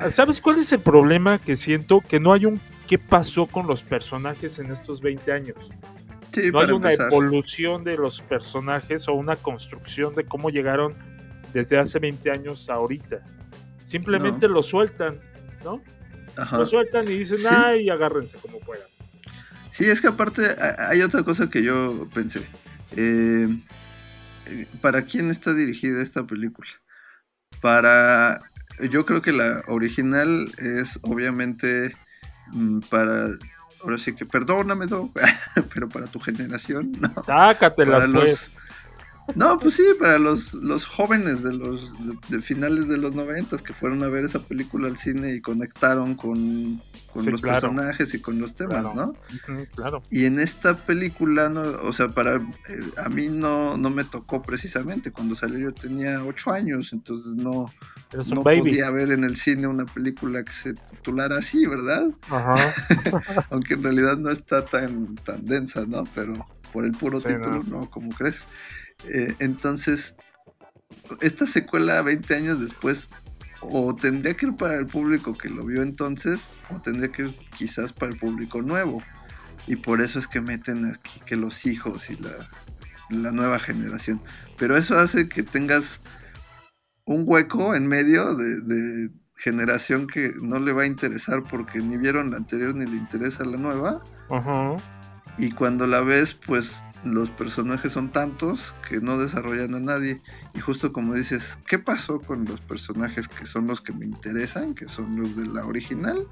¿Sabes 0.10 0.42
cuál 0.42 0.58
es 0.60 0.72
el 0.72 0.80
problema 0.80 1.38
que 1.38 1.56
siento? 1.56 2.02
Que 2.02 2.20
no 2.20 2.34
hay 2.34 2.46
un 2.46 2.60
qué 2.88 2.98
pasó 2.98 3.46
con 3.46 3.68
los 3.68 3.84
personajes 3.84 4.60
en 4.60 4.72
estos 4.72 5.00
20 5.00 5.32
años. 5.32 5.56
Sí, 6.34 6.52
no 6.52 6.60
hay 6.60 6.72
una 6.72 6.92
empezar. 6.92 7.08
evolución 7.08 7.84
de 7.84 7.96
los 7.98 8.22
personajes 8.22 9.08
o 9.08 9.14
una 9.14 9.36
construcción 9.36 10.14
de 10.14 10.26
cómo 10.26 10.50
llegaron 10.50 10.94
desde 11.54 11.78
hace 11.78 12.00
20 12.00 12.32
años 12.32 12.70
a 12.70 12.74
ahorita. 12.76 13.24
Simplemente 13.84 14.48
lo 14.48 14.64
sueltan, 14.64 15.20
¿no? 15.64 15.82
Ajá. 16.38 16.58
Lo 16.58 16.68
sueltan 16.68 17.08
y 17.08 17.18
dicen, 17.18 17.38
Sí. 17.38 17.48
ay, 17.50 17.90
agárrense 17.90 18.38
como 18.38 18.60
puedan. 18.60 18.88
Sí, 19.72 19.86
es 19.86 20.02
que 20.02 20.08
aparte 20.08 20.56
hay 20.78 21.02
otra 21.02 21.24
cosa 21.24 21.50
que 21.50 21.64
yo 21.64 22.08
pensé. 22.14 22.46
Eh, 22.98 23.48
¿Para 24.82 25.04
quién 25.04 25.30
está 25.32 25.54
dirigida 25.54 26.02
esta 26.02 26.24
película? 26.26 26.68
Para... 27.62 28.40
Yo 28.90 29.06
creo 29.06 29.22
que 29.22 29.32
la 29.32 29.62
original 29.68 30.52
es 30.58 30.98
obviamente 31.04 31.94
mm, 32.54 32.80
para... 32.90 33.28
Ahora 33.84 33.98
sí 33.98 34.14
que 34.14 34.26
perdóname, 34.26 34.86
pero 35.74 35.90
para 35.90 36.06
tu 36.06 36.20
generación, 36.20 36.92
¿no? 37.00 37.24
Sácatelas, 37.24 38.02
Para 38.02 38.08
los- 38.08 38.24
pues. 38.24 38.58
No, 39.36 39.58
pues 39.58 39.76
sí, 39.76 39.84
para 40.00 40.20
los, 40.20 40.54
los 40.54 40.86
jóvenes 40.86 41.44
de 41.44 41.54
los 41.54 41.92
de, 42.00 42.18
de 42.30 42.42
finales 42.42 42.88
de 42.88 42.98
los 42.98 43.16
noventas 43.16 43.62
que 43.62 43.74
fueron 43.74 44.04
a 44.04 44.08
ver 44.08 44.26
esa 44.26 44.40
película 44.40 44.88
al 44.88 44.98
cine 44.98 45.34
y 45.34 45.42
conectaron 45.42 46.16
con, 46.16 46.82
con 47.14 47.24
Sí, 47.24 47.32
los 47.32 47.42
claro. 47.42 47.62
personajes 47.62 48.14
y 48.14 48.22
con 48.22 48.40
los 48.40 48.56
temas, 48.56 48.82
Claro. 48.82 48.94
¿no? 48.94 49.14
Claro. 49.76 50.04
Y 50.10 50.26
en 50.26 50.40
esta 50.40 50.76
película, 50.76 51.50
no, 51.50 51.62
o 51.62 51.94
sea, 51.94 52.10
para 52.10 52.36
eh, 52.38 52.42
a 52.98 53.10
mí 53.10 53.28
no, 53.30 53.78
no 53.78 53.90
me 53.90 54.04
tocó 54.04 54.42
precisamente. 54.42 55.12
Cuando 55.12 55.36
salió 55.36 55.60
yo 55.60 55.74
tenía 55.74 56.24
ocho 56.24 56.52
años, 56.52 56.94
entonces 56.94 57.34
no, 57.34 57.72
no 58.30 58.44
podía 58.44 58.90
ver 58.92 59.12
en 59.12 59.24
el 59.24 59.36
cine 59.38 59.68
una 59.68 59.86
película 59.86 60.44
que 60.44 60.54
se 60.54 60.74
titulara 60.74 61.38
así, 61.38 61.66
¿verdad? 61.66 62.10
Ajá. 62.30 62.56
Aunque 63.50 63.74
en 63.76 63.84
realidad 63.84 64.18
no 64.18 64.30
está 64.32 64.66
tan, 64.66 65.16
tan 65.16 65.46
densa, 65.46 65.86
¿no? 65.86 66.04
Pero 66.16 66.46
por 66.72 66.86
el 66.86 66.92
puro 66.94 67.20
Sí, 67.20 67.28
título, 67.28 67.64
¿no? 67.68 67.90
Como 67.90 68.12
crees. 68.12 68.48
Eh, 69.06 69.36
entonces, 69.40 70.16
esta 71.22 71.48
secuela 71.48 72.02
20 72.02 72.36
años 72.36 72.60
después, 72.60 73.08
o 73.62 73.96
tendría 73.96 74.36
que 74.36 74.48
ir 74.48 74.56
para 74.56 74.78
el 74.78 74.86
público 74.86 75.38
que 75.38 75.50
lo 75.50 75.66
vio 75.66 75.82
entonces, 75.82 76.52
o 76.74 76.82
tendría 76.82 77.12
que 77.12 77.24
ir 77.24 77.36
quizás 77.58 77.94
para 77.94 78.12
el 78.12 78.18
público 78.18 78.62
nuevo. 78.62 79.02
Y 79.68 79.76
por 79.76 80.02
eso 80.02 80.20
es 80.20 80.28
que 80.28 80.42
meten 80.42 80.86
aquí 80.86 81.20
que 81.26 81.36
los 81.36 81.66
hijos 81.66 82.10
y 82.10 82.18
la, 82.18 82.50
la 83.10 83.32
nueva 83.32 83.60
generación. 83.60 84.22
Pero 84.58 84.78
eso 84.78 84.98
hace 84.98 85.30
que 85.30 85.44
tengas 85.44 86.00
un 87.06 87.24
hueco 87.26 87.76
en 87.76 87.88
medio 87.88 88.36
de, 88.36 88.62
de 88.62 89.10
generación 89.42 90.08
que 90.08 90.34
no 90.40 90.60
le 90.60 90.72
va 90.72 90.84
a 90.84 90.86
interesar 90.86 91.44
porque 91.44 91.80
ni 91.80 91.98
vieron 91.98 92.32
la 92.32 92.38
anterior 92.38 92.76
ni 92.76 92.86
le 92.86 92.98
interesa 92.98 93.44
la 93.44 93.58
nueva. 93.58 94.02
Y 95.38 95.52
cuando 95.52 95.88
la 95.88 96.02
ves, 96.02 96.36
pues 96.36 96.84
los 97.04 97.30
personajes 97.30 97.92
son 97.94 98.12
tantos 98.12 98.76
que 98.88 99.00
no 99.00 99.18
desarrollan 99.18 99.74
a 99.76 99.80
nadie. 99.80 100.22
Y 100.54 100.60
justo 100.60 100.94
como 100.94 101.14
dices, 101.16 101.58
¿qué 101.68 101.80
pasó 101.80 102.20
con 102.20 102.46
los 102.46 102.62
personajes 102.62 103.28
que 103.28 103.46
son 103.46 103.68
los 103.68 103.82
que 103.82 103.92
me 103.94 104.06
interesan, 104.06 104.76
que 104.76 104.88
son 104.88 105.20
los 105.20 105.36
de 105.36 105.48
la 105.48 105.66
original? 105.66 106.28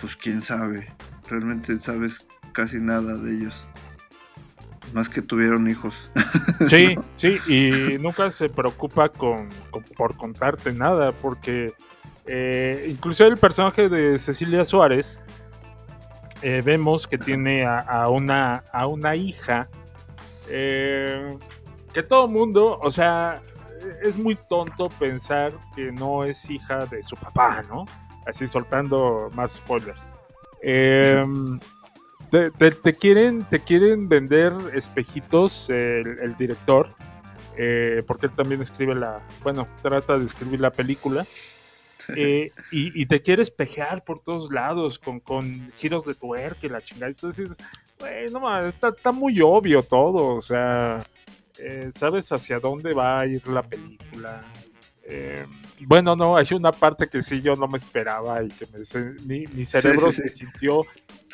Pues 0.00 0.16
quién 0.16 0.42
sabe. 0.42 0.92
Realmente 1.28 1.78
sabes 1.78 2.26
casi 2.52 2.78
nada 2.80 3.14
de 3.14 3.36
ellos. 3.36 3.64
Más 4.94 5.08
que 5.08 5.20
tuvieron 5.22 5.68
hijos. 5.68 6.10
Sí, 6.68 6.96
sí, 7.14 7.38
y 7.46 7.98
nunca 7.98 8.30
se 8.30 8.48
preocupa 8.48 9.08
con, 9.10 9.48
con- 9.70 9.84
por 9.96 10.16
contarte 10.16 10.72
nada, 10.72 11.12
porque 11.12 11.72
eh, 12.26 12.88
incluso 12.90 13.24
el 13.26 13.36
personaje 13.36 13.88
de 13.88 14.18
Cecilia 14.18 14.64
Suárez, 14.64 15.20
eh, 16.42 16.62
vemos 16.64 17.06
que 17.06 17.18
tiene 17.18 17.64
a, 17.66 18.08
una, 18.08 18.64
a 18.72 18.86
una 18.86 19.14
hija, 19.16 19.68
eh, 20.48 21.36
que 21.92 22.02
todo 22.02 22.28
mundo, 22.28 22.78
o 22.82 22.90
sea, 22.90 23.42
es 24.02 24.16
muy 24.16 24.34
tonto 24.48 24.88
pensar 24.88 25.52
que 25.74 25.90
no 25.92 26.24
es 26.24 26.48
hija 26.50 26.86
de 26.86 27.02
su 27.02 27.16
papá, 27.16 27.62
¿no? 27.68 27.86
Así 28.26 28.46
soltando 28.46 29.30
más 29.34 29.52
spoilers. 29.52 30.00
Em, 30.60 31.58
te, 32.30 32.50
te- 32.50 32.94
quieren, 32.94 33.44
te 33.44 33.60
quieren 33.60 34.08
vender 34.08 34.52
espejitos 34.74 35.70
el, 35.70 36.18
el 36.20 36.36
director, 36.36 36.90
eh, 37.56 38.02
porque 38.06 38.26
él 38.26 38.32
también 38.32 38.60
escribe 38.60 38.94
la, 38.94 39.20
bueno, 39.42 39.66
trata 39.82 40.18
de 40.18 40.24
escribir 40.26 40.60
la 40.60 40.70
película, 40.70 41.26
eh, 42.16 42.52
y, 42.70 43.02
y 43.02 43.06
te 43.06 43.20
quiere 43.20 43.42
espejear 43.42 44.04
por 44.04 44.20
todos 44.20 44.50
lados 44.50 44.98
con, 44.98 45.20
con 45.20 45.70
giros 45.76 46.06
de 46.06 46.14
tuerca 46.14 46.66
y 46.66 46.68
la 46.68 46.82
chingada. 46.82 47.10
Entonces, 47.10 47.50
güey, 47.98 48.30
no 48.30 48.40
mames, 48.40 48.74
está, 48.74 48.88
está 48.88 49.12
muy 49.12 49.40
obvio 49.40 49.82
todo, 49.82 50.34
o 50.34 50.40
sea, 50.40 51.04
eh, 51.58 51.90
sabes 51.94 52.30
hacia 52.32 52.60
dónde 52.60 52.94
va 52.94 53.20
a 53.20 53.26
ir 53.26 53.46
la 53.48 53.62
película. 53.62 54.42
Eh, 55.02 55.46
bueno, 55.80 56.14
no, 56.16 56.36
hay 56.36 56.46
una 56.52 56.72
parte 56.72 57.08
que 57.08 57.22
sí 57.22 57.40
yo 57.40 57.54
no 57.54 57.66
me 57.66 57.78
esperaba 57.78 58.42
y 58.42 58.48
que 58.48 58.66
me 58.66 59.16
mi, 59.24 59.46
mi 59.46 59.64
cerebro 59.64 60.12
sí, 60.12 60.22
se 60.22 60.28
sí. 60.28 60.36
sintió 60.36 60.84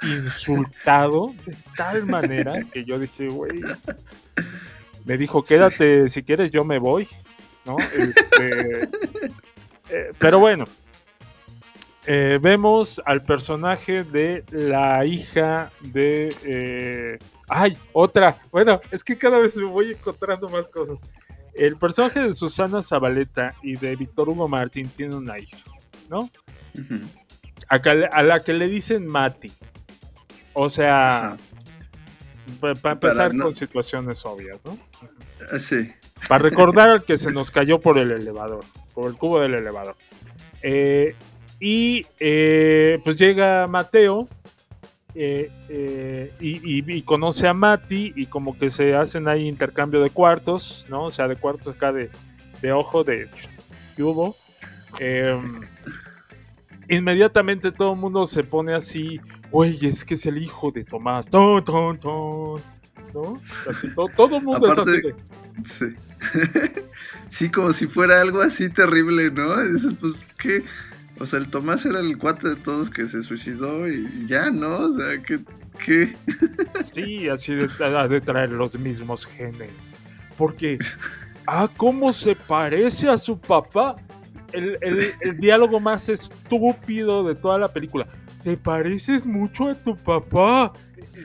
insultado 0.02 1.34
de 1.46 1.56
tal 1.76 2.04
manera 2.06 2.62
que 2.72 2.84
yo 2.84 2.98
dije, 2.98 3.28
güey, 3.28 3.60
me 5.04 5.16
dijo, 5.18 5.44
quédate, 5.44 6.08
si 6.08 6.22
quieres 6.22 6.50
yo 6.50 6.64
me 6.64 6.78
voy, 6.78 7.08
¿no? 7.64 7.76
Este, 7.78 8.88
eh, 9.94 10.12
pero 10.18 10.38
bueno, 10.38 10.64
eh, 12.06 12.38
vemos 12.40 13.00
al 13.04 13.22
personaje 13.24 14.04
de 14.04 14.44
la 14.50 15.04
hija 15.06 15.70
de... 15.80 16.34
eh, 16.44 17.18
ay, 17.48 17.78
otra, 17.92 18.36
bueno, 18.50 18.80
es 18.90 19.02
que 19.04 19.16
cada 19.16 19.38
vez 19.38 19.56
me 19.56 19.64
voy 19.64 19.92
encontrando 19.92 20.48
más 20.48 20.68
cosas. 20.68 21.00
El 21.54 21.76
personaje 21.76 22.20
de 22.20 22.34
Susana 22.34 22.82
Zabaleta 22.82 23.54
y 23.62 23.76
de 23.76 23.94
Víctor 23.96 24.28
Hugo 24.28 24.48
Martín 24.48 24.88
tiene 24.88 25.14
una 25.14 25.38
hija, 25.38 25.56
¿no? 26.10 26.28
A, 27.68 28.22
la 28.22 28.40
que 28.40 28.52
le 28.52 28.66
dicen 28.68 29.06
Mati. 29.06 29.52
O 30.52 30.68
sea, 30.68 31.36
para 32.60 32.92
empezar 32.92 33.32
no- 33.34 33.44
con 33.44 33.54
situaciones 33.54 34.24
obvias, 34.26 34.58
¿no? 34.64 34.76
Ah, 35.52 35.58
Sí. 35.58 35.90
Para 36.28 36.42
recordar 36.42 36.88
al 36.88 37.04
que 37.04 37.18
se 37.18 37.30
nos 37.32 37.50
cayó 37.50 37.80
por 37.80 37.98
el 37.98 38.10
elevador, 38.10 38.64
por 38.94 39.10
el 39.10 39.16
cubo 39.16 39.40
del 39.40 39.54
elevador. 39.54 39.96
Eh, 40.62 41.14
y 41.60 42.06
eh, 42.18 42.98
pues 43.04 43.16
llega 43.16 43.66
Mateo 43.66 44.28
eh, 45.14 46.32
y, 46.40 46.78
y- 46.78 46.84
y 46.98 47.02
conoce 47.02 47.46
a 47.46 47.54
Mati 47.54 48.12
y 48.16 48.26
como 48.26 48.58
que 48.58 48.70
se 48.70 48.96
hacen 48.96 49.28
ahí 49.28 49.46
intercambio 49.46 50.00
de 50.02 50.10
cuartos, 50.10 50.84
¿no? 50.88 51.04
O 51.04 51.10
sea, 51.10 51.28
de 51.28 51.36
cuartos 51.36 51.76
acá 51.76 51.92
de, 51.92 52.10
de 52.62 52.72
ojo, 52.72 53.04
de 53.04 53.28
¿qué 53.96 54.02
hubo? 54.02 54.34
Eh, 54.98 55.40
inmediatamente 56.88 57.72
todo 57.72 57.92
el 57.94 57.98
mundo 57.98 58.26
se 58.26 58.42
pone 58.44 58.74
así, 58.74 59.20
güey, 59.50 59.78
es 59.86 60.04
que 60.04 60.14
es 60.14 60.26
el 60.26 60.38
hijo 60.38 60.70
de 60.70 60.84
Tomás, 60.84 61.26
ton, 61.28 61.64
ton, 61.64 61.98
ton", 61.98 62.60
¿no? 63.12 63.34
Así, 63.70 63.88
to- 63.94 64.08
todo 64.16 64.38
el 64.38 64.42
mundo 64.44 64.66
es 64.72 64.78
así 64.78 64.90
de... 65.02 65.14
Sí. 65.64 65.86
sí, 67.28 67.50
como 67.50 67.72
si 67.72 67.86
fuera 67.86 68.20
algo 68.20 68.42
así 68.42 68.68
terrible, 68.68 69.30
¿no? 69.30 69.62
Y 69.64 69.72
dices, 69.74 69.92
pues, 70.00 70.26
¿qué? 70.38 70.64
O 71.20 71.26
sea, 71.26 71.38
el 71.38 71.48
Tomás 71.48 71.86
era 71.86 72.00
el 72.00 72.18
cuate 72.18 72.48
de 72.48 72.56
todos 72.56 72.90
que 72.90 73.06
se 73.06 73.22
suicidó 73.22 73.86
y 73.88 74.06
y 74.22 74.26
ya, 74.26 74.50
¿no? 74.50 74.78
O 74.78 74.92
sea, 74.92 75.22
¿qué? 75.22 75.38
qué? 75.84 76.14
Sí, 76.92 77.28
así 77.28 77.54
de 77.54 78.20
traer 78.20 78.50
los 78.50 78.78
mismos 78.78 79.24
genes. 79.26 79.90
Porque, 80.36 80.78
ah, 81.46 81.68
¿cómo 81.76 82.12
se 82.12 82.34
parece 82.34 83.08
a 83.08 83.16
su 83.18 83.38
papá? 83.38 83.96
El, 84.52 84.76
el- 84.82 85.12
el 85.20 85.38
diálogo 85.38 85.78
más 85.80 86.08
estúpido 86.08 87.22
de 87.24 87.34
toda 87.36 87.58
la 87.58 87.72
película. 87.72 88.06
Te 88.44 88.56
pareces 88.58 89.24
mucho 89.26 89.68
a 89.68 89.74
tu 89.74 89.96
papá. 89.96 90.72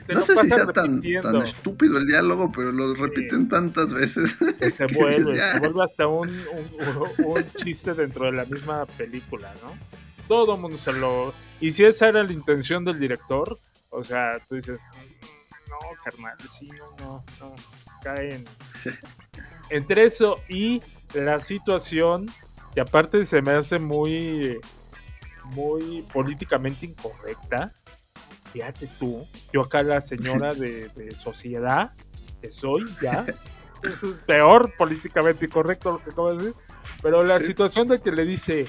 Se 0.08 0.14
No 0.14 0.22
sé 0.22 0.36
si 0.38 0.48
sea 0.48 0.66
tan, 0.68 1.02
tan 1.22 1.36
estúpido 1.42 1.98
el 1.98 2.08
diálogo, 2.08 2.52
pero 2.52 2.72
lo 2.72 2.94
repiten 2.96 3.50
tantas 3.50 3.92
veces. 3.94 4.36
Se 4.78 4.86
vuelve, 4.96 5.36
ya. 5.38 5.54
se 5.54 5.60
vuelve 5.60 5.84
hasta 5.84 6.08
un, 6.08 6.30
un- 6.30 7.26
un 7.26 7.44
chiste 7.56 7.94
dentro 7.94 8.26
de 8.26 8.32
la 8.34 8.46
misma 8.46 8.86
película, 8.86 9.54
¿no? 9.64 9.76
Todo 10.28 10.56
el 10.56 10.62
mundo 10.62 10.78
se 10.78 10.94
lo... 10.94 11.34
Y 11.60 11.72
si 11.72 11.84
esa 11.86 12.08
era 12.10 12.24
la 12.24 12.32
intención 12.32 12.86
del 12.86 13.00
director, 13.00 13.60
o 13.90 14.04
sea, 14.04 14.34
tú 14.48 14.56
dices, 14.56 14.80
no, 15.70 15.78
carnal, 16.04 16.38
sí, 16.50 16.68
no, 16.68 16.96
no, 17.00 17.24
no, 17.40 17.56
caen. 18.04 18.44
entre 19.70 20.06
eso 20.06 20.38
y 20.48 20.82
la 21.16 21.40
situación, 21.40 22.28
que 22.76 22.82
aparte 22.82 23.26
se 23.26 23.42
me 23.42 23.52
hace 23.52 23.80
muy, 23.80 24.60
muy 25.56 26.04
políticamente 26.14 26.86
incorrecta. 26.86 27.74
Fíjate 28.52 28.88
tú, 29.00 29.28
yo 29.54 29.62
acá 29.62 29.84
la 29.84 30.02
señora 30.02 30.54
de, 30.56 30.90
de 30.90 31.12
sociedad 31.16 31.94
que 32.42 32.52
soy 32.52 32.86
ya, 33.02 33.26
eso 33.84 34.12
es 34.12 34.20
peor 34.20 34.74
políticamente 34.78 35.46
incorrecto 35.46 35.92
lo 35.92 36.04
que 36.04 36.10
acabo 36.10 36.32
de 36.34 36.38
decir, 36.38 36.54
pero 37.02 37.24
la 37.24 37.40
Sí. 37.40 37.48
situación 37.48 37.88
de 37.88 38.00
que 38.02 38.12
le 38.12 38.26
dice, 38.26 38.66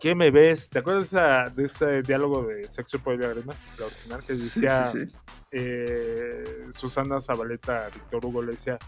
¿qué 0.00 0.14
me 0.14 0.30
ves? 0.30 0.68
¿Te 0.68 0.80
acuerdas 0.80 1.10
de, 1.10 1.18
esa- 1.18 1.50
de 1.50 1.64
ese 1.64 2.02
diálogo 2.02 2.42
de 2.44 2.70
Sexo, 2.70 2.98
Poder 2.98 3.20
y 3.20 3.22
Lágrimas? 3.22 3.78
La 3.78 3.86
original 3.86 4.20
que 4.26 4.32
decía 4.34 4.90
sí, 4.92 5.06
sí. 5.06 5.16
eh, 5.52 6.44
Susana 6.70 7.20
Zabaleta 7.20 7.88
Víctor 7.90 8.26
Hugo 8.26 8.42
le 8.42 8.52
decía, 8.52 8.78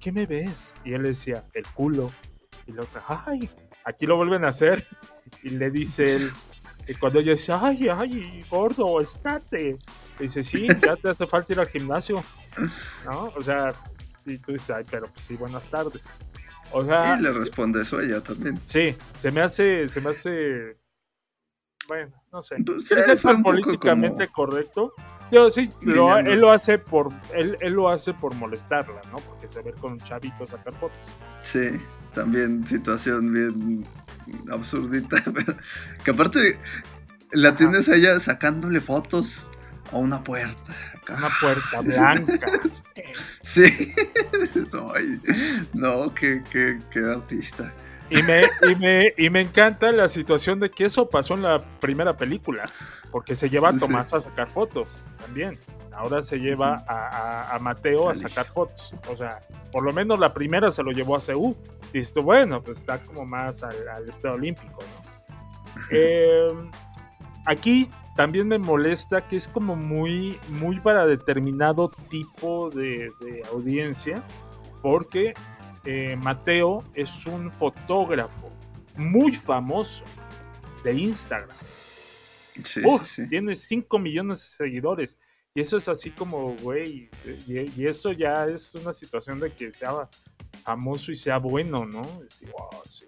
¿qué 0.00 0.10
me 0.12 0.26
ves? 0.26 0.72
Y 0.84 0.94
él 0.94 1.02
le 1.02 1.10
decía, 1.10 1.44
el 1.54 1.64
culo. 1.68 2.10
Y 2.66 2.72
la 2.72 2.82
otra, 2.82 3.04
ay, 3.26 3.48
aquí 3.84 4.06
lo 4.06 4.16
vuelven 4.16 4.44
a 4.44 4.48
hacer. 4.48 4.86
Y 5.42 5.50
le 5.50 5.70
dice 5.70 6.16
él, 6.16 6.32
y 6.88 6.94
cuando 6.94 7.20
ella 7.20 7.32
dice, 7.32 7.52
ay, 7.52 7.88
ay, 7.88 8.40
gordo, 8.50 9.00
estate. 9.00 9.76
Le 10.18 10.22
dice, 10.24 10.42
sí, 10.44 10.66
ya 10.84 10.96
te 10.96 11.10
hace 11.10 11.26
falta 11.26 11.52
ir 11.52 11.60
al 11.60 11.68
gimnasio. 11.68 12.22
¿No? 13.04 13.32
O 13.36 13.42
sea, 13.42 13.68
y 14.26 14.38
tú 14.38 14.52
dices, 14.52 14.70
ay, 14.70 14.84
pero 14.90 15.06
pues 15.08 15.22
sí, 15.22 15.36
buenas 15.36 15.66
tardes. 15.68 16.02
O 16.72 16.84
sea, 16.84 17.16
Y 17.18 17.22
le 17.22 17.32
responde 17.32 17.82
eso 17.82 17.98
a 17.98 18.02
ella 18.02 18.20
también. 18.20 18.58
sí, 18.64 18.94
se 19.18 19.30
me 19.30 19.40
hace, 19.42 19.88
se 19.88 20.00
me 20.00 20.10
hace, 20.10 20.78
bueno, 21.86 22.12
no 22.32 22.42
sé. 22.42 22.56
Pues, 22.64 22.88
tan 22.88 23.36
un 23.36 23.42
poco 23.42 23.42
políticamente 23.42 24.28
como- 24.28 24.48
correcto. 24.48 24.92
Yo 25.30 25.50
sí, 25.50 25.70
lo- 25.80 26.18
él 26.18 26.40
lo 26.40 26.52
hace 26.52 26.78
por, 26.78 27.10
él, 27.34 27.56
él 27.60 27.72
lo 27.72 27.88
hace 27.88 28.12
por 28.12 28.34
molestarla, 28.34 29.00
¿no? 29.10 29.16
Porque 29.18 29.48
se 29.48 29.62
ve 29.62 29.72
con 29.72 29.92
un 29.92 30.00
chavito 30.00 30.46
sacar 30.46 30.74
fotos. 30.74 30.98
Sí, 31.40 31.70
también 32.14 32.66
situación 32.66 33.32
bien 33.32 33.86
absurdita, 34.50 35.22
pero 35.34 35.56
que 36.04 36.10
aparte 36.10 36.58
la 37.32 37.56
tienes 37.56 37.88
a 37.88 37.96
ella 37.96 38.18
sacándole 38.20 38.80
fotos 38.80 39.48
a 39.90 39.96
una 39.96 40.22
puerta. 40.22 40.72
Una 41.08 41.30
puerta 41.40 41.80
blanca. 41.80 42.46
Sí, 43.42 43.64
Ay, 44.94 45.20
no, 45.74 46.14
qué, 46.14 46.42
qué, 46.50 46.78
qué 46.90 47.00
artista. 47.00 47.72
Y 48.08 48.22
me, 48.22 48.42
y, 48.70 48.74
me, 48.76 49.14
y 49.18 49.30
me 49.30 49.40
encanta 49.40 49.92
la 49.92 50.08
situación 50.08 50.60
de 50.60 50.70
que 50.70 50.84
eso 50.84 51.08
pasó 51.10 51.34
en 51.34 51.42
la 51.42 51.58
primera 51.80 52.16
película, 52.16 52.70
porque 53.10 53.34
se 53.36 53.50
lleva 53.50 53.70
a 53.70 53.72
Sí. 53.72 53.78
Tomás 53.80 54.14
a 54.14 54.20
sacar 54.20 54.50
fotos 54.50 54.96
también. 55.18 55.58
Ahora 55.94 56.22
se 56.22 56.38
lleva 56.38 56.84
a, 56.86 57.08
a- 57.08 57.54
a 57.56 57.58
Mateo 57.58 58.08
a 58.10 58.14
sacar 58.14 58.46
fotos. 58.46 58.94
O 59.10 59.16
sea, 59.16 59.40
por 59.70 59.84
lo 59.84 59.92
menos 59.92 60.18
la 60.18 60.32
primera 60.34 60.70
se 60.72 60.82
lo 60.82 60.90
llevó 60.92 61.16
a 61.16 61.20
Seúl. 61.20 61.56
Y 61.92 61.98
esto, 61.98 62.22
bueno, 62.22 62.62
pues 62.62 62.78
está 62.78 63.04
como 63.04 63.24
más 63.26 63.62
al, 63.62 63.88
al 63.88 64.08
estado 64.08 64.34
olímpico, 64.34 64.80
¿no? 64.82 65.82
Eh, 65.90 66.48
aquí 67.46 67.88
también 68.16 68.48
me 68.48 68.58
molesta 68.58 69.26
que 69.26 69.36
es 69.36 69.48
como 69.48 69.76
muy, 69.76 70.38
muy 70.48 70.80
para 70.80 71.06
determinado 71.06 71.90
tipo 72.10 72.70
de, 72.70 73.10
de 73.20 73.42
audiencia, 73.52 74.22
porque 74.82 75.34
eh, 75.84 76.16
Mateo 76.22 76.84
es 76.94 77.26
un 77.26 77.50
fotógrafo 77.50 78.48
muy 78.96 79.34
famoso 79.34 80.04
de 80.84 80.94
Instagram. 80.94 81.56
Sí, 82.64 82.80
Uf, 82.84 83.06
sí. 83.06 83.28
Tiene 83.28 83.56
5 83.56 83.98
millones 83.98 84.42
de 84.42 84.64
seguidores. 84.64 85.18
Y 85.54 85.60
eso 85.60 85.76
es 85.76 85.86
así 85.88 86.10
como, 86.10 86.54
güey, 86.56 87.10
y, 87.46 87.60
y 87.76 87.86
eso 87.86 88.12
ya 88.12 88.46
es 88.46 88.74
una 88.74 88.92
situación 88.94 89.38
de 89.38 89.50
que 89.50 89.70
sea 89.70 90.08
famoso 90.64 91.12
y 91.12 91.16
sea 91.16 91.36
bueno, 91.38 91.84
¿no? 91.84 92.02
Decir, 92.22 92.48
wow, 92.50 92.82
sí. 92.88 93.04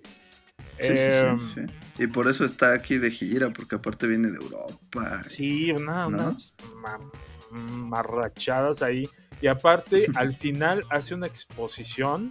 Sí, 0.80 0.88
Em, 0.88 1.54
sí. 1.54 1.60
Y 2.02 2.06
por 2.08 2.28
eso 2.28 2.44
está 2.44 2.74
aquí 2.74 2.98
de 2.98 3.10
gira, 3.10 3.50
porque 3.50 3.76
aparte 3.76 4.06
viene 4.08 4.28
de 4.30 4.36
Europa. 4.36 5.22
Sí, 5.24 5.70
una, 5.70 6.08
¿No? 6.08 6.18
unas 6.18 6.54
ma- 6.76 7.10
marrachadas 7.50 8.82
ahí. 8.82 9.08
Y 9.40 9.46
aparte, 9.46 10.06
al 10.16 10.34
final 10.34 10.84
hace 10.90 11.14
una 11.14 11.26
exposición 11.28 12.30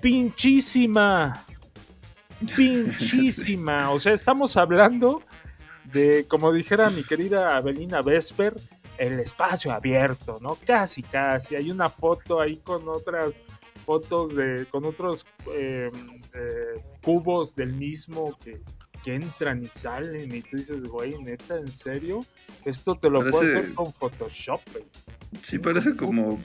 pinchísima. 0.00 1.44
Pinchísima. 2.56 3.90
O 3.92 3.98
sea, 3.98 4.12
estamos 4.12 4.56
hablando 4.56 5.22
de, 5.92 6.26
como 6.28 6.52
dijera 6.52 6.90
mi 6.90 7.02
querida 7.02 7.56
Abelina 7.56 8.00
Vesper, 8.02 8.54
el 8.98 9.20
espacio 9.20 9.72
abierto, 9.72 10.38
¿no? 10.40 10.58
Casi, 10.66 11.02
casi. 11.02 11.56
Hay 11.56 11.70
una 11.70 11.88
foto 11.88 12.40
ahí 12.40 12.56
con 12.58 12.88
otras 12.88 13.42
fotos 13.86 14.34
de, 14.34 14.66
con 14.70 14.84
otros 14.84 15.24
eh, 15.54 15.90
eh, 16.34 16.82
cubos 17.02 17.54
del 17.54 17.72
mismo 17.72 18.38
que, 18.38 18.60
que 19.02 19.14
entran 19.14 19.62
y 19.62 19.68
salen 19.68 20.34
y 20.34 20.42
tú 20.42 20.56
dices, 20.58 20.82
güey, 20.82 21.16
neta, 21.22 21.56
¿en 21.56 21.72
serio? 21.72 22.20
Esto 22.64 22.96
te 22.96 23.08
lo 23.08 23.20
puedo 23.20 23.38
hacer 23.38 23.72
con 23.72 23.92
Photoshop, 23.92 24.60
güey. 24.72 24.84
Sí, 25.42 25.58
parece 25.58 25.96
como 25.96 26.38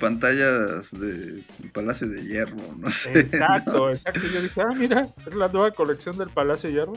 pantallas 0.00 0.90
de 0.98 1.44
Palacio 1.72 2.08
de 2.08 2.24
Hierro, 2.24 2.56
no 2.78 2.90
sé. 2.90 3.20
Exacto, 3.20 3.90
exacto. 3.90 4.26
Yo 4.32 4.42
dije, 4.42 4.60
ah, 4.60 4.74
mira, 4.76 5.08
es 5.26 5.34
la 5.34 5.48
nueva 5.48 5.70
colección 5.70 6.18
del 6.18 6.30
Palacio 6.30 6.68
de 6.68 6.74
Hierro. 6.74 6.94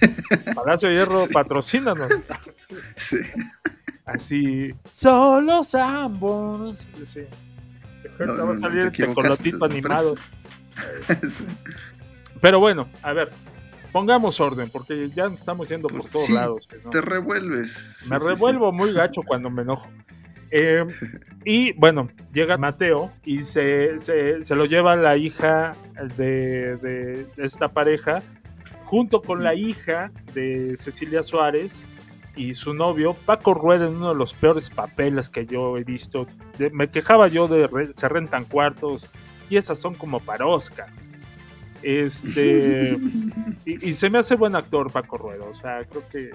Palacio 0.54 0.88
de 0.88 0.96
Hierro, 0.96 1.28
patrocínanos. 1.28 2.10
Sí, 2.64 2.74
Sí. 2.96 3.16
Así, 4.14 4.74
solos 4.88 5.74
ambos. 5.74 6.78
Sí. 7.04 7.20
No, 8.20 8.26
no, 8.34 8.46
va 8.46 8.50
a 8.52 8.54
no, 8.54 8.60
salir 8.60 8.80
el 8.80 8.92
tecolotito 8.92 9.58
me 9.58 9.66
animado. 9.66 10.14
Pero 12.40 12.58
bueno, 12.60 12.88
a 13.02 13.12
ver, 13.12 13.30
pongamos 13.92 14.40
orden, 14.40 14.68
porque 14.70 15.10
ya 15.14 15.28
nos 15.28 15.38
estamos 15.40 15.68
yendo 15.68 15.88
por 15.88 16.08
todos 16.08 16.26
Sí, 16.26 16.32
lados. 16.32 16.68
¿no? 16.84 16.90
Te 16.90 17.00
revuelves. 17.00 18.06
Me 18.08 18.18
Sí, 18.18 18.24
sí, 18.24 18.28
revuelvo 18.28 18.72
muy 18.72 18.92
gacho 18.92 19.22
cuando 19.26 19.50
me 19.50 19.62
enojo. 19.62 19.88
Eh, 20.50 20.84
y 21.44 21.72
bueno, 21.74 22.08
llega 22.32 22.58
Mateo 22.58 23.10
y 23.24 23.42
se, 23.44 23.98
se- 24.00 24.42
se 24.42 24.54
lo 24.54 24.66
lleva 24.66 24.96
la 24.96 25.16
hija 25.16 25.72
de, 26.16 26.76
de 26.76 27.26
esta 27.38 27.68
pareja, 27.68 28.18
junto 28.84 29.22
con 29.22 29.42
la 29.42 29.54
hija 29.54 30.10
de 30.34 30.76
Cecilia 30.76 31.22
Suárez 31.22 31.82
y 32.36 32.54
su 32.54 32.72
novio, 32.74 33.14
Paco 33.14 33.54
Rueda, 33.54 33.86
en 33.86 33.96
uno 33.96 34.10
de 34.10 34.14
los 34.14 34.32
peores 34.34 34.70
papeles 34.70 35.28
que 35.28 35.46
yo 35.46 35.76
he 35.76 35.84
visto. 35.84 36.26
De- 36.58 36.70
me 36.70 36.88
quejaba 36.90 37.28
yo 37.28 37.46
de 37.48 37.66
re- 37.66 37.92
se 37.94 38.08
rentan 38.08 38.44
cuartos 38.46 39.08
y 39.50 39.56
esas 39.56 39.78
son 39.78 39.94
como 39.94 40.18
para 40.20 40.46
Oscar. 40.46 40.86
Este, 41.82 42.96
y, 43.66 43.90
y 43.90 43.92
se 43.94 44.08
me 44.08 44.18
hace 44.18 44.36
buen 44.36 44.54
actor 44.56 44.90
Paco 44.90 45.18
Rueda, 45.18 45.44
o 45.44 45.54
sea, 45.54 45.84
creo 45.84 46.02
que 46.10 46.30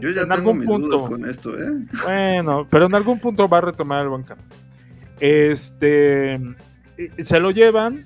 Yo 0.00 0.10
ya 0.10 0.22
en 0.22 0.28
tengo 0.28 0.32
algún 0.34 0.58
mis 0.58 0.66
punto. 0.66 0.96
dudas 0.96 1.10
con 1.10 1.28
esto, 1.28 1.58
¿eh? 1.62 1.86
Bueno, 2.04 2.66
pero 2.70 2.86
en 2.86 2.94
algún 2.94 3.18
punto 3.18 3.46
va 3.48 3.58
a 3.58 3.62
retomar 3.62 4.02
el 4.02 4.08
buen 4.08 4.22
camino. 4.22 4.48
Este 5.20 6.34
y- 6.98 7.20
y 7.20 7.24
se 7.24 7.40
lo 7.40 7.50
llevan 7.50 8.04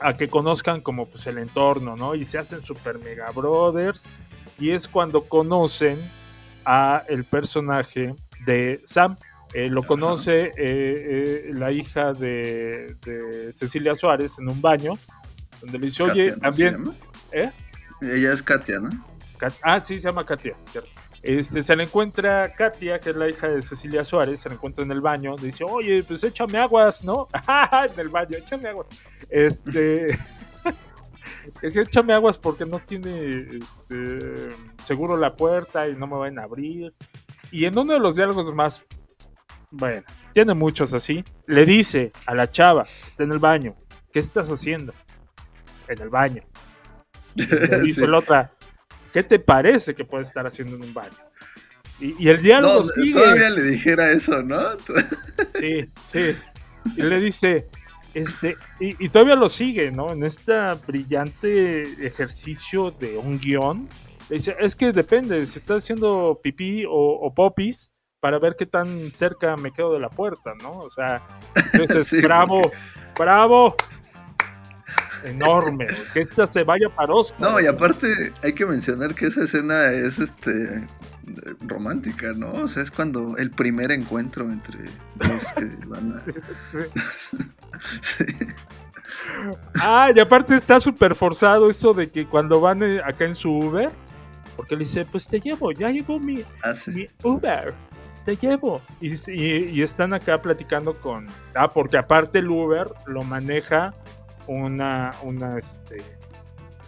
a 0.00 0.12
que 0.14 0.28
conozcan 0.28 0.80
como 0.80 1.06
pues 1.06 1.26
el 1.26 1.38
entorno, 1.38 1.96
¿no? 1.96 2.14
Y 2.14 2.24
se 2.24 2.38
hacen 2.38 2.62
super 2.62 2.98
mega 2.98 3.30
brothers. 3.32 4.06
Y 4.58 4.70
es 4.70 4.88
cuando 4.88 5.22
conocen 5.22 5.98
a 6.64 7.04
el 7.08 7.24
personaje 7.24 8.14
de 8.44 8.80
Sam. 8.84 9.16
Eh, 9.54 9.68
lo 9.70 9.82
conoce 9.82 10.46
eh, 10.46 10.52
eh, 10.58 11.50
la 11.54 11.72
hija 11.72 12.12
de, 12.12 12.96
de 13.04 13.50
Cecilia 13.54 13.96
Suárez 13.96 14.38
en 14.38 14.48
un 14.48 14.60
baño, 14.60 14.92
donde 15.62 15.78
le 15.78 15.86
dice, 15.86 16.02
oye, 16.02 16.26
Katia, 16.26 16.30
¿no 16.30 16.34
se 16.34 16.40
también, 16.40 16.72
llama? 16.72 16.94
¿eh? 17.32 17.52
Ella 18.02 18.32
es 18.32 18.42
Katia, 18.42 18.78
¿no? 18.80 18.90
Kat- 19.38 19.54
Ah, 19.62 19.80
sí, 19.80 19.98
se 20.00 20.08
llama 20.08 20.26
Katia. 20.26 20.54
cierto. 20.70 20.90
Este, 21.22 21.62
se 21.62 21.74
le 21.74 21.84
encuentra 21.84 22.52
Katia, 22.54 23.00
que 23.00 23.10
es 23.10 23.16
la 23.16 23.28
hija 23.28 23.48
de 23.48 23.62
Cecilia 23.62 24.04
Suárez, 24.04 24.40
se 24.40 24.50
le 24.50 24.56
encuentra 24.56 24.84
en 24.84 24.92
el 24.92 25.00
baño, 25.00 25.34
le 25.40 25.46
dice, 25.46 25.64
oye, 25.64 26.02
pues 26.04 26.22
échame 26.24 26.58
aguas, 26.58 27.02
¿no? 27.02 27.26
en 27.94 27.98
el 28.00 28.08
baño, 28.10 28.36
échame 28.36 28.68
aguas. 28.68 28.86
Este, 29.30 30.16
que 31.60 31.68
échame 31.80 32.12
aguas 32.14 32.38
porque 32.38 32.64
no 32.66 32.78
tiene 32.80 33.58
este, 33.58 34.48
seguro 34.82 35.16
la 35.16 35.34
puerta 35.34 35.88
y 35.88 35.94
no 35.94 36.06
me 36.06 36.16
van 36.16 36.38
a 36.38 36.44
abrir. 36.44 36.92
Y 37.50 37.64
en 37.64 37.78
uno 37.78 37.92
de 37.94 38.00
los 38.00 38.16
diálogos 38.16 38.54
más, 38.54 38.82
bueno, 39.70 40.02
tiene 40.32 40.54
muchos 40.54 40.92
así, 40.94 41.24
le 41.46 41.64
dice 41.66 42.12
a 42.26 42.34
la 42.34 42.50
chava, 42.50 42.84
que 42.84 43.06
está 43.06 43.24
en 43.24 43.32
el 43.32 43.38
baño, 43.38 43.74
¿qué 44.12 44.20
estás 44.20 44.48
haciendo? 44.50 44.92
En 45.88 46.00
el 46.00 46.08
baño. 46.10 46.42
Le 47.34 47.46
dice 47.82 48.00
Sí. 48.02 48.06
la 48.06 48.18
otra, 48.18 48.52
¿qué 49.12 49.22
te 49.22 49.38
parece 49.38 49.94
que 49.94 50.04
puede 50.04 50.24
estar 50.24 50.46
haciendo 50.46 50.76
en 50.76 50.82
un 50.82 50.94
baño? 50.94 51.16
Y, 52.00 52.14
y 52.24 52.28
el 52.28 52.42
diálogo 52.42 52.80
No, 52.80 52.84
sigue. 52.84 53.12
todavía 53.12 53.50
le 53.50 53.62
dijera 53.62 54.12
eso, 54.12 54.42
¿no? 54.42 54.76
Sí, 55.58 55.90
sí. 56.04 56.36
Y 56.96 57.02
le 57.02 57.18
dice, 57.18 57.68
este, 58.14 58.56
y, 58.80 59.04
y 59.04 59.08
todavía 59.08 59.36
lo 59.36 59.48
sigue, 59.48 59.90
¿no? 59.90 60.12
En 60.12 60.24
este 60.24 60.54
brillante 60.86 62.06
ejercicio 62.06 62.90
de 62.90 63.16
un 63.16 63.38
guion. 63.38 63.88
Dice, 64.28 64.56
es 64.58 64.76
que 64.76 64.92
depende, 64.92 65.46
si 65.46 65.58
estás 65.58 65.78
haciendo 65.78 66.40
pipí 66.42 66.84
o, 66.84 66.90
o 66.90 67.34
popis, 67.34 67.92
para 68.20 68.38
ver 68.38 68.56
qué 68.58 68.66
tan 68.66 69.12
cerca 69.14 69.56
me 69.56 69.72
quedo 69.72 69.92
de 69.92 70.00
la 70.00 70.10
puerta, 70.10 70.52
¿no? 70.62 70.78
O 70.78 70.90
sea, 70.90 71.26
entonces, 71.72 72.06
Sí, 72.08 72.20
bravo, 72.20 72.60
bravo. 73.18 73.76
Enorme, 75.24 75.86
que 76.12 76.20
esta 76.20 76.46
se 76.46 76.62
vaya 76.62 76.88
para 76.88 77.12
Oscar. 77.12 77.40
No, 77.40 77.60
y 77.60 77.66
aparte 77.66 78.32
hay 78.42 78.52
que 78.52 78.64
mencionar 78.64 79.14
que 79.14 79.26
esa 79.26 79.44
escena 79.44 79.86
es 79.90 80.18
este 80.18 80.86
romántica, 81.60 82.32
¿no? 82.34 82.52
O 82.52 82.68
sea, 82.68 82.82
es 82.82 82.90
cuando 82.90 83.36
el 83.36 83.50
primer 83.50 83.90
encuentro 83.92 84.44
entre 84.50 84.78
dos 85.16 85.42
que 85.56 85.64
van 85.86 86.12
a... 86.12 86.22
Sí. 88.02 88.24
Ah, 89.80 90.08
y 90.14 90.18
aparte 90.18 90.54
está 90.56 90.80
súper 90.80 91.14
forzado 91.14 91.70
eso 91.70 91.94
de 91.94 92.10
que 92.10 92.26
cuando 92.26 92.60
van 92.60 92.82
eh, 92.82 93.00
acá 93.04 93.24
en 93.24 93.34
su 93.34 93.50
Uber, 93.52 93.90
porque 94.56 94.74
le 94.74 94.80
dice, 94.84 95.04
pues 95.04 95.28
te 95.28 95.40
llevo, 95.40 95.70
ya 95.72 95.88
llegó 95.90 96.18
mi, 96.18 96.42
Ah, 96.62 96.74
sí. 96.74 96.90
mi 96.90 97.08
Uber, 97.22 97.72
te 98.24 98.36
llevo. 98.36 98.80
Y, 99.00 99.12
y- 99.30 99.68
y 99.70 99.82
están 99.82 100.12
acá 100.12 100.42
platicando 100.42 100.98
con... 101.00 101.28
Ah, 101.54 101.72
porque 101.72 101.96
aparte 101.98 102.40
el 102.40 102.48
Uber 102.48 102.88
lo 103.06 103.22
maneja 103.22 103.94
una, 104.46 105.14
una, 105.22 105.58
este... 105.58 106.02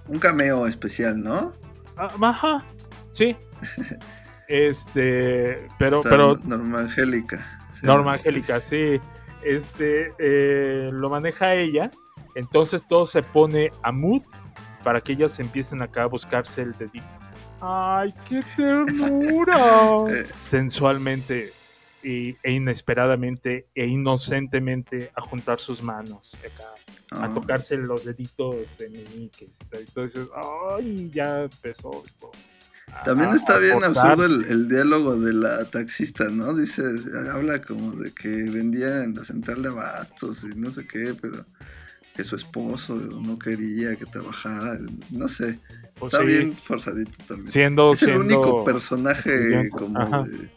Un 0.09 0.19
cameo 0.19 0.67
especial, 0.67 1.23
¿no? 1.23 1.53
ah, 1.97 2.11
Ajá, 2.21 2.65
sí. 3.13 3.37
Este, 4.51 5.69
pero, 5.79 5.99
Está 5.99 6.11
pero 6.11 6.37
Norma 6.45 6.81
Angélica. 6.81 7.59
Sí. 7.73 7.87
Norma 7.87 8.15
Angélica, 8.15 8.59
sí. 8.61 9.01
Este, 9.45 10.13
eh, 10.19 10.91
lo 10.93 11.09
maneja 11.09 11.55
ella. 11.55 11.91
Entonces 12.35 12.83
todo 12.87 13.07
se 13.07 13.23
pone 13.23 13.73
a 13.83 13.93
mood 13.93 14.23
para 14.83 15.01
que 15.01 15.13
ellas 15.13 15.39
empiecen 15.39 15.83
acá 15.83 16.03
a 16.03 16.07
buscarse 16.07 16.63
el 16.63 16.73
dedito. 16.77 17.07
¡Ay, 17.61 18.13
qué 18.29 18.43
ternura! 18.57 19.57
Eh. 20.11 20.27
Sensualmente 20.35 21.53
y- 22.03 22.37
e 22.43 22.53
inesperadamente 22.53 23.67
e 23.75 23.87
inocentemente 23.87 25.11
a 25.15 25.21
juntar 25.21 25.61
sus 25.61 25.81
manos 25.83 26.33
acá, 26.41 26.69
a 27.23 27.27
Ah. 27.27 27.35
tocarse 27.35 27.77
los 27.77 28.05
deditos 28.05 28.57
meñiques. 28.81 29.51
Entonces, 29.71 30.27
¡ay! 30.35 31.11
Ya 31.15 31.43
empezó 31.43 32.03
esto. 32.05 32.31
También 33.05 33.31
a- 33.31 33.37
está 33.37 33.59
bien 33.59 33.83
absurdo 33.83 34.25
el, 34.27 34.69
diálogo 34.69 35.17
de 35.19 35.33
la 35.33 35.65
taxista, 35.67 36.29
¿no? 36.29 36.55
Dice, 36.55 36.83
habla 37.33 37.61
como 37.63 37.93
de 37.93 38.13
que 38.13 38.29
vendía 38.29 39.05
en 39.05 39.15
la 39.15 39.25
central 39.25 39.63
de 39.63 39.69
abastos 39.69 40.45
y 40.45 40.55
no 40.55 40.71
sé 40.71 40.87
qué, 40.87 41.15
pero 41.21 41.45
que 42.15 42.25
su 42.25 42.37
esposo 42.37 42.95
no 42.95 43.39
quería 43.39 43.97
que 43.97 44.07
trabajara, 44.07 44.79
no 45.11 45.29
sé. 45.29 45.59
Pues 45.99 46.15
está 46.15 46.25
sí, 46.25 46.31
bien 46.31 46.55
forzadito 46.55 47.13
también. 47.27 47.47
siendo, 47.47 47.93
es 47.93 48.03
el 48.03 48.11
siendo 48.11 48.25
único 48.25 48.65
personaje 48.65 49.71
como 49.71 50.25
de, 50.25 50.51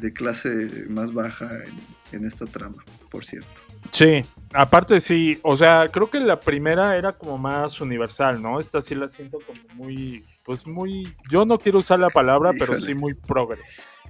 de 0.00 0.12
clase 0.12 0.84
más 0.88 1.12
baja 1.12 1.48
en, 1.64 2.18
en 2.18 2.26
esta 2.26 2.46
trama, 2.46 2.84
por 3.10 3.24
cierto. 3.24 3.48
Sí, 3.90 4.24
aparte 4.54 5.00
sí, 5.00 5.38
o 5.42 5.56
sea, 5.56 5.88
creo 5.92 6.08
que 6.08 6.20
la 6.20 6.40
primera 6.40 6.96
era 6.96 7.12
como 7.12 7.36
más 7.36 7.80
universal, 7.80 8.40
¿no? 8.40 8.58
Esta 8.60 8.80
sí 8.80 8.94
la 8.94 9.08
siento 9.08 9.38
como 9.46 9.60
muy, 9.74 10.24
pues 10.44 10.66
muy, 10.66 11.14
yo 11.30 11.44
no 11.44 11.58
quiero 11.58 11.78
usar 11.78 12.00
la 12.00 12.10
palabra, 12.10 12.52
pero 12.58 12.78
sí 12.78 12.94
muy 12.94 13.14
progre. 13.14 13.60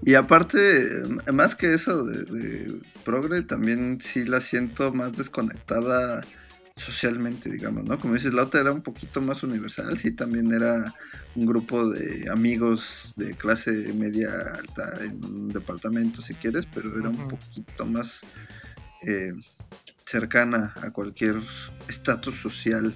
Y 0.04 0.14
aparte, 0.14 0.88
más 1.32 1.54
que 1.54 1.74
eso 1.74 2.04
de, 2.04 2.24
de 2.24 2.80
progre, 3.04 3.42
también 3.42 4.00
sí 4.00 4.24
la 4.24 4.40
siento 4.40 4.92
más 4.92 5.16
desconectada 5.16 6.22
socialmente, 6.76 7.50
digamos, 7.50 7.84
¿no? 7.84 7.98
Como 7.98 8.14
dices, 8.14 8.32
la 8.32 8.44
otra 8.44 8.60
era 8.60 8.72
un 8.72 8.82
poquito 8.82 9.20
más 9.20 9.42
universal, 9.42 9.96
sí, 9.98 10.12
también 10.12 10.52
era 10.52 10.94
un 11.34 11.46
grupo 11.46 11.88
de 11.88 12.28
amigos 12.30 13.12
de 13.16 13.34
clase 13.34 13.70
media 13.92 14.30
alta 14.58 15.04
en 15.04 15.24
un 15.24 15.48
departamento, 15.48 16.22
si 16.22 16.34
quieres, 16.34 16.66
pero 16.72 16.98
era 16.98 17.10
un 17.10 17.28
poquito 17.28 17.84
más 17.84 18.22
eh, 19.06 19.32
cercana 20.06 20.72
a 20.82 20.90
cualquier 20.90 21.36
estatus 21.88 22.40
social 22.40 22.92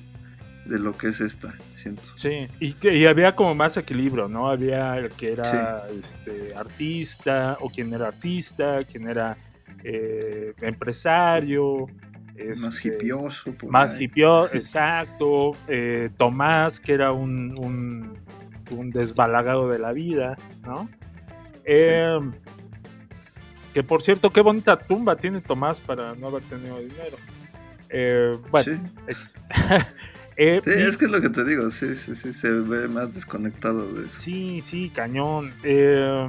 de 0.66 0.78
lo 0.78 0.92
que 0.92 1.08
es 1.08 1.20
esta, 1.20 1.54
siento. 1.74 2.02
Sí, 2.14 2.48
y, 2.60 2.72
que, 2.74 2.94
y 2.96 3.06
había 3.06 3.34
como 3.36 3.54
más 3.54 3.76
equilibrio, 3.76 4.28
¿no? 4.28 4.48
Había 4.48 4.96
el 4.98 5.10
que 5.10 5.32
era 5.32 5.84
este, 5.98 6.54
artista, 6.54 7.56
o 7.60 7.70
quien 7.70 7.92
era 7.94 8.08
artista, 8.08 8.84
quien 8.84 9.08
era 9.08 9.36
eh, 9.84 10.52
empresario. 10.60 11.86
Más 12.60 12.74
este, 12.76 12.88
hipioso. 12.88 13.52
por 13.52 13.70
Más 13.70 13.94
ahí. 13.94 14.04
hipio, 14.04 14.46
exacto. 14.52 15.52
eh, 15.68 16.10
Tomás, 16.18 16.80
que 16.80 16.92
era 16.92 17.12
un, 17.12 17.54
un, 17.58 18.12
un 18.70 18.90
desbalagado 18.90 19.68
de 19.70 19.78
la 19.78 19.92
vida, 19.92 20.36
¿no? 20.62 20.88
Eh, 21.64 22.18
Que 23.72 23.82
por 23.82 24.02
cierto, 24.02 24.30
qué 24.32 24.40
bonita 24.40 24.78
tumba 24.78 25.16
tiene 25.16 25.40
Tomás 25.40 25.80
para 25.80 26.14
no 26.14 26.26
haber 26.28 26.42
tenido 26.44 26.76
dinero. 26.78 27.16
Eh, 27.88 28.32
bueno, 28.50 28.74
Sí. 28.74 28.80
Eh, 30.36 30.60
Sí, 30.64 30.70
es 30.70 30.96
que 30.96 31.06
es 31.06 31.10
lo 31.10 31.20
que 31.20 31.30
te 31.30 31.44
digo, 31.44 31.70
sí, 31.70 31.96
sí, 31.96 32.14
sí, 32.14 32.32
se 32.34 32.50
ve 32.50 32.88
más 32.88 33.14
desconectado 33.14 33.90
de 33.94 34.06
eso. 34.06 34.20
Sí, 34.20 34.60
sí, 34.60 34.90
cañón. 34.90 35.52
Eh, 35.62 36.28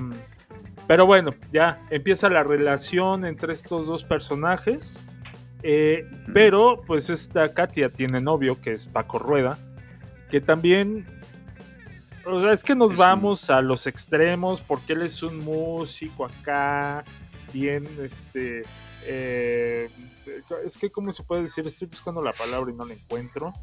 pero 0.88 1.06
bueno, 1.06 1.34
ya 1.52 1.82
empieza 1.90 2.30
la 2.30 2.44
relación 2.44 3.26
entre 3.26 3.54
estos 3.54 3.86
dos 3.88 4.04
personajes. 4.04 5.00
Eh, 5.64 6.10
pero 6.34 6.82
pues 6.86 7.10
esta 7.10 7.54
Katia 7.54 7.90
tiene 7.90 8.22
novio, 8.22 8.62
que 8.62 8.72
es 8.72 8.86
Paco 8.86 9.20
Rueda, 9.20 9.58
que 10.30 10.40
también... 10.40 11.06
O 12.26 12.40
sea, 12.42 12.52
es 12.52 12.64
que 12.64 12.76
nos 12.76 12.90
Es 12.90 12.94
un- 12.94 12.98
vamos 13.00 13.50
a 13.50 13.62
los 13.62 13.88
extremos 13.88 14.62
porque 14.62 14.94
él 14.94 15.02
es 15.02 15.24
un 15.24 15.40
músico 15.40 16.26
acá, 16.26 17.04
bien, 17.54 17.88
este... 18.02 18.64
eh, 19.04 19.90
es 20.64 20.78
que, 20.78 20.90
¿cómo 20.92 21.12
se 21.12 21.24
puede 21.24 21.44
decir? 21.44 21.66
Estoy 21.66 21.88
buscando 21.88 22.22
la 22.22 22.34
palabra 22.34 22.72
y 22.72 22.76
no 22.76 22.86
la 22.86 22.94
encuentro. 22.94 23.54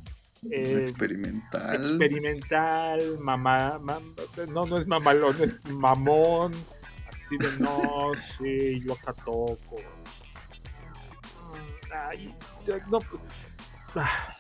Eh, 0.51 0.80
experimental. 0.82 1.74
experimental, 1.74 3.18
mamá, 3.20 3.78
mam- 3.80 4.14
no, 4.53 4.66
no 4.66 4.76
es 4.78 4.86
mamalón, 4.86 5.36
es 5.42 5.64
mamón, 5.70 6.53
así 7.11 7.36
de 7.38 7.51
no, 7.59 8.12
sí, 8.14 8.80
yo 8.84 8.92
acá 8.95 9.12
toco. 9.14 9.76
Mm, 11.40 11.92
Ay, 12.11 12.34
no, 12.90 12.99
ah. 13.97 14.36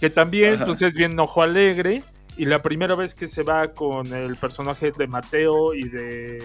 Que 0.00 0.10
también, 0.10 0.54
Ajá. 0.54 0.66
pues 0.66 0.82
es 0.82 0.94
bien 0.94 1.18
ojo 1.18 1.42
alegre. 1.42 2.02
Y 2.36 2.46
la 2.46 2.58
primera 2.60 2.94
vez 2.94 3.14
que 3.14 3.28
se 3.28 3.42
va 3.42 3.72
con 3.74 4.06
el 4.14 4.36
personaje 4.36 4.90
de 4.96 5.06
Mateo 5.06 5.74
y 5.74 5.88
de 5.88 6.42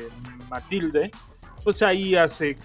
Matilde, 0.50 1.12
pues 1.64 1.82
ahí 1.82 2.16
hace 2.16 2.58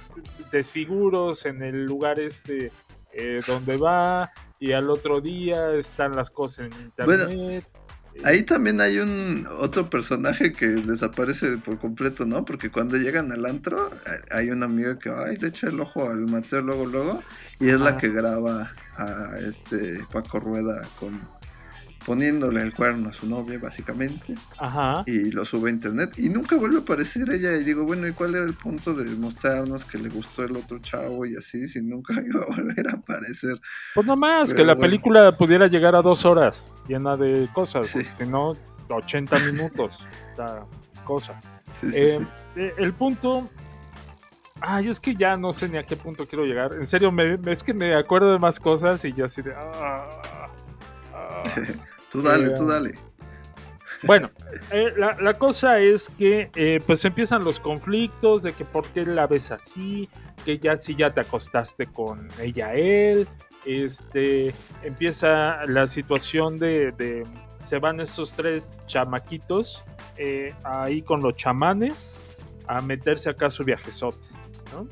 desfiguros 0.51 1.47
en 1.47 1.63
el 1.63 1.85
lugar 1.85 2.19
este 2.19 2.73
eh, 3.13 3.41
donde 3.47 3.77
va 3.77 4.31
y 4.63 4.73
al 4.73 4.91
otro 4.91 5.21
día 5.21 5.75
están 5.75 6.15
las 6.15 6.31
cosas 6.31 6.71
en 6.71 6.83
internet. 6.85 7.67
Ahí 8.25 8.43
también 8.43 8.81
hay 8.81 8.99
un 8.99 9.49
otro 9.59 9.89
personaje 9.91 10.53
que 10.53 10.67
desaparece 10.67 11.57
por 11.59 11.79
completo, 11.79 12.27
¿no? 12.27 12.45
Porque 12.45 12.71
cuando 12.71 12.97
llegan 12.97 13.33
al 13.33 13.45
antro, 13.45 13.91
hay- 14.07 14.39
hay 14.39 14.51
una 14.51 14.67
amiga 14.67 14.99
que 14.99 15.11
ay, 15.11 15.37
le 15.39 15.49
echa 15.49 15.67
el 15.69 15.81
ojo 15.81 16.09
al 16.09 16.27
Mateo 16.27 16.61
luego, 16.61 16.87
luego, 16.87 17.23
y 17.59 17.71
es 17.71 17.81
la 17.81 17.97
que 17.97 18.11
graba 18.11 18.71
a 18.99 19.33
este 19.41 20.05
Paco 20.13 20.39
Rueda 20.39 20.83
con 21.01 21.13
poniéndole 22.07 22.63
el 22.63 22.75
cuerno 22.75 23.09
a 23.11 23.13
su 23.13 23.29
novia, 23.29 23.59
básicamente, 23.59 24.35
Ajá. 24.59 25.03
y 25.07 25.31
lo 25.31 25.45
sube 25.45 25.71
a 25.71 25.73
internet, 25.73 26.13
y 26.19 26.29
nunca 26.29 26.57
vuelve 26.57 26.77
a 26.77 26.81
aparecer 26.81 27.31
ella, 27.31 27.55
y 27.57 27.65
digo, 27.65 27.85
bueno, 27.85 28.07
¿y 28.07 28.13
cuál 28.13 28.35
era 28.35 28.45
el 28.45 28.55
punto 28.55 28.95
de 28.95 29.05
mostrarnos 29.17 29.85
que 29.85 29.99
le 29.99 30.09
gustó 30.09 30.45
el 30.45 30.57
otro 30.57 30.79
chavo 30.81 31.25
y 31.27 31.37
así, 31.37 31.67
si 31.69 31.81
nunca 31.83 32.15
iba 32.27 32.43
a 32.43 32.47
volver 32.47 32.89
a 32.89 32.93
aparecer? 32.93 33.61
Pues 33.95 34.07
no 34.07 34.17
más, 34.17 34.49
Pero 34.51 34.57
que 34.57 34.65
la 34.65 34.75
bueno. 34.75 34.83
película 34.89 35.37
pudiera 35.37 35.67
llegar 35.67 35.95
a 35.95 36.03
dos 36.03 36.25
horas 36.25 36.67
llena 36.89 37.17
de 37.17 37.49
cosas, 37.53 37.87
Sí. 37.87 38.03
si 38.17 38.27
no, 38.27 38.53
80 38.89 39.39
minutos, 39.41 40.07
la 40.37 40.67
cosa. 41.05 41.41
Sí, 41.71 41.91
sí, 41.91 41.97
Eh, 41.99 42.27
eh, 42.57 42.75
el 42.79 42.93
punto. 42.93 43.49
Ay, 44.61 44.89
es 44.89 45.01
que 45.01 45.17
ya 45.17 45.37
no 45.37 45.53
sé 45.53 45.69
ni 45.69 45.77
a 45.79 45.83
qué 45.83 45.97
punto 45.97 46.25
quiero 46.27 46.45
llegar. 46.45 46.75
En 46.75 46.87
serio, 46.87 47.11
me, 47.11 47.39
es 47.47 47.63
que 47.65 47.75
me 47.75 47.95
acuerdo 47.97 48.31
de 48.33 48.39
más 48.39 48.61
cosas 48.61 49.05
y 49.05 49.13
ya 49.13 49.25
así 49.25 49.43
de. 49.43 49.53
ah, 49.55 50.09
ah. 51.15 51.43
Tú 52.13 52.23
dale, 52.23 52.47
eh, 52.49 52.55
tú 52.57 52.67
dale. 52.67 52.95
Bueno, 54.05 54.31
eh, 54.71 54.93
la, 54.97 55.17
la 55.21 55.35
cosa 55.35 55.79
es 55.79 56.11
que 56.19 56.51
eh, 56.57 56.81
pues 56.87 57.05
empiezan 57.05 57.45
los 57.45 57.61
conflictos 57.61 58.43
de 58.43 58.53
que 58.53 58.65
por 58.65 58.87
qué 58.89 59.07
la 59.07 59.27
ves 59.27 59.51
así, 59.53 60.09
que 60.45 60.59
ya 60.59 60.77
si 60.77 60.95
ya 60.97 61.11
te 61.11 61.21
acostaste 61.21 61.87
con 61.87 62.29
ella 62.41 62.75
él, 62.75 63.29
este 63.65 64.53
empieza 64.83 65.65
la 65.67 65.87
situación 65.87 66.59
de, 66.59 66.91
de- 66.93 67.25
se 67.61 67.79
van 67.79 68.01
estos 68.01 68.33
tres 68.33 68.65
chamaquitos 68.89 69.85
eh, 70.17 70.53
ahí 70.65 71.01
con 71.03 71.21
los 71.23 71.37
chamanes 71.37 72.17
a 72.67 72.81
meterse 72.81 73.31
acá 73.31 73.47
a 73.47 73.51
su 73.51 73.63
viajezote, 73.65 74.27
¿no? 74.73 74.89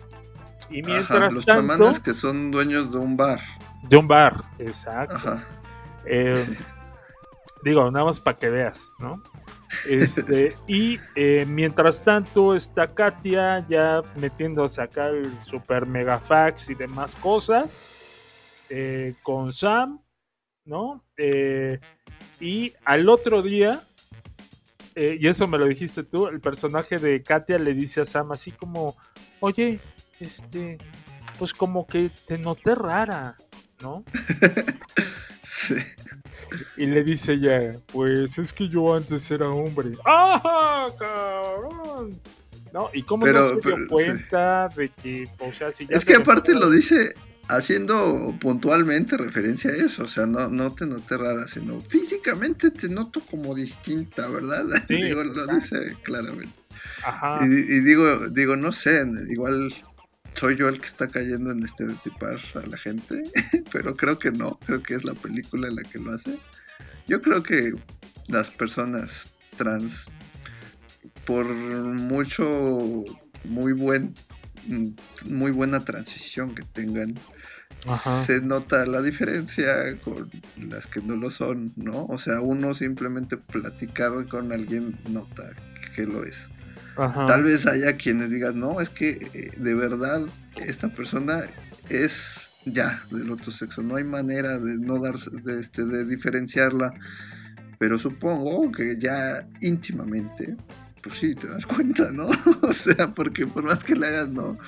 Y 0.71 0.79
Ajá, 0.83 0.87
mientras 0.93 1.35
los 1.35 1.45
tanto, 1.45 1.75
chamanes 1.75 1.99
que 1.99 2.15
son 2.15 2.53
dueños 2.53 2.93
de 2.93 2.99
un 2.99 3.17
bar. 3.17 3.41
de 3.89 3.97
un 3.97 4.07
bar, 4.07 4.37
exacto. 4.61 5.17
Ajá. 5.17 5.45
Eh, 6.05 6.47
digo, 7.63 7.91
nada 7.91 8.07
más 8.07 8.21
para 8.21 8.39
que 8.39 8.51
veas, 8.51 8.91
¿no? 8.99 9.23
Este, 9.87 10.57
y 10.67 10.99
eh, 11.15 11.45
mientras 11.47 12.03
tanto 12.03 12.55
está 12.55 12.93
Katia 12.93 13.65
ya 13.69 14.03
metiéndose 14.17 14.83
acá 14.83 15.09
el 15.09 15.41
super 15.43 15.87
mega 15.87 16.19
fax 16.19 16.71
y 16.71 16.75
demás 16.75 17.15
cosas 17.15 17.81
eh, 18.69 19.15
con 19.23 19.53
Sam, 19.53 20.01
¿no? 20.65 21.05
Eh, 21.17 21.79
y 22.41 22.73
al 22.85 23.09
otro 23.09 23.43
día, 23.43 23.83
y 24.97 25.29
eso 25.29 25.47
me 25.47 25.57
lo 25.57 25.67
dijiste 25.67 26.03
tú, 26.03 26.27
el 26.27 26.41
personaje 26.41 26.99
de 26.99 27.23
Katia 27.23 27.59
le 27.59 27.73
dice 27.73 28.03
a 28.03 28.05
Sam 28.05 28.33
así 28.33 28.53
como, 28.53 28.97
oye, 29.41 29.81
este, 30.19 30.79
pues 31.39 31.55
como 31.55 31.87
que 31.87 32.11
te 32.27 32.37
noté 32.37 32.75
rara, 32.75 33.37
¿no? 33.81 34.05
Y 36.81 36.87
le 36.87 37.05
dice 37.05 37.35
ella, 37.35 37.75
pues 37.93 38.39
es 38.39 38.55
que 38.55 38.67
yo 38.67 38.95
antes 38.95 39.31
era 39.31 39.51
hombre. 39.51 39.91
¡Ah, 40.07 40.89
cabrón! 40.99 42.19
¿No? 42.73 42.89
¿Y 42.95 43.03
cómo 43.03 43.27
Pero- 43.27 43.41
no 43.41 43.49
se 43.49 43.55
dio 43.57 43.77
sí. 43.77 43.87
cuenta 43.89 44.69
de 44.69 44.89
que, 44.89 45.29
o 45.41 45.53
sea, 45.53 45.73
si 45.73 45.87
ya 45.87 45.97
Es 45.97 46.05
se 46.05 46.07
que 46.09 46.15
aparte 46.17 46.55
lo 46.55 46.71
dice 46.71 47.15
haciendo 47.49 48.35
puntualmente 48.41 49.19
referencia 49.19 49.73
a 49.73 49.75
eso, 49.75 50.05
o 50.05 50.09
sea, 50.09 50.25
no, 50.25 50.49
no 50.49 50.73
te 50.73 50.87
noté 50.87 51.19
rara, 51.19 51.47
sino 51.49 51.81
físicamente 51.83 52.71
te 52.71 52.89
noto 52.89 53.21
como 53.31 53.55
distinta, 53.55 54.27
¿verdad? 54.29 54.65
Sí, 54.89 55.03
digo, 55.03 55.23
lo 55.23 55.47
dice 55.49 55.97
claramente. 56.03 56.55
Ajá. 57.05 57.41
Y, 57.43 57.47
y 57.47 57.81
digo, 57.81 58.29
digo, 58.29 58.57
no 58.57 58.73
sé, 58.73 59.05
igual 59.29 59.71
soy 60.35 60.57
yo 60.57 60.69
el 60.69 60.79
que 60.81 60.87
está 60.87 61.09
cayendo 61.09 61.51
en 61.51 61.63
estereotipar 61.63 62.39
a 62.55 62.67
la 62.67 62.79
gente, 62.79 63.23
pero 63.73 63.97
creo 63.97 64.19
que 64.19 64.31
no, 64.31 64.59
creo 64.65 64.83
que 64.83 64.95
es 64.95 65.05
la 65.05 65.13
película 65.15 65.69
la 65.71 65.83
que 65.83 65.99
lo 65.99 66.15
hace. 66.15 66.39
Yo 67.11 67.21
creo 67.21 67.43
que 67.43 67.75
las 68.29 68.51
personas 68.51 69.31
trans, 69.57 70.07
por 71.27 71.45
mucho, 71.53 73.03
muy 73.43 73.73
buen, 73.73 74.15
muy 75.25 75.51
buena 75.51 75.85
transición 75.85 76.55
que 76.55 76.63
tengan, 76.63 77.17
Ajá. 77.85 78.25
se 78.27 78.41
nota 78.41 78.87
la 78.87 79.03
diferencia 79.03 79.99
con 80.05 80.31
las 80.57 80.87
que 80.87 81.01
no 81.01 81.17
lo 81.17 81.33
son, 81.33 81.73
¿no? 81.75 82.07
O 82.07 82.17
sea, 82.17 82.43
uno 82.43 82.75
simplemente 82.75 83.37
platicar 83.37 84.13
con 84.27 84.53
alguien 84.53 84.97
nota 85.09 85.51
que 85.97 86.07
lo 86.07 86.23
es. 86.23 86.37
Ajá. 86.97 87.27
Tal 87.27 87.43
vez 87.43 87.67
haya 87.67 87.95
quienes 87.95 88.31
digan, 88.31 88.61
no, 88.61 88.81
es 88.81 88.89
que 88.89 89.19
eh, 89.35 89.51
de 89.57 89.75
verdad 89.75 90.29
esta 90.65 90.87
persona 90.87 91.43
es 91.89 92.50
ya 92.67 93.03
del 93.11 93.31
otro 93.31 93.51
sexo, 93.53 93.83
no 93.83 93.97
hay 93.97 94.05
manera 94.05 94.59
de 94.59 94.77
no 94.79 94.99
darse, 94.99 95.31
de, 95.31 95.61
este, 95.61 95.85
de 95.85 96.05
diferenciarla, 96.05 96.93
pero 97.79 97.99
supongo 97.99 98.71
que 98.73 98.99
ya 98.99 99.47
íntimamente, 99.61 100.57
pues 101.03 101.17
sí, 101.19 101.35
te 101.35 101.47
das 101.49 101.65
cuenta, 101.67 102.11
¿no? 102.13 102.29
o 102.63 102.73
sea, 102.75 103.09
porque 103.09 103.47
por 103.47 103.65
más 103.65 103.83
que 103.85 103.97
le 103.97 104.07
hagas, 104.07 104.29
no. 104.29 104.59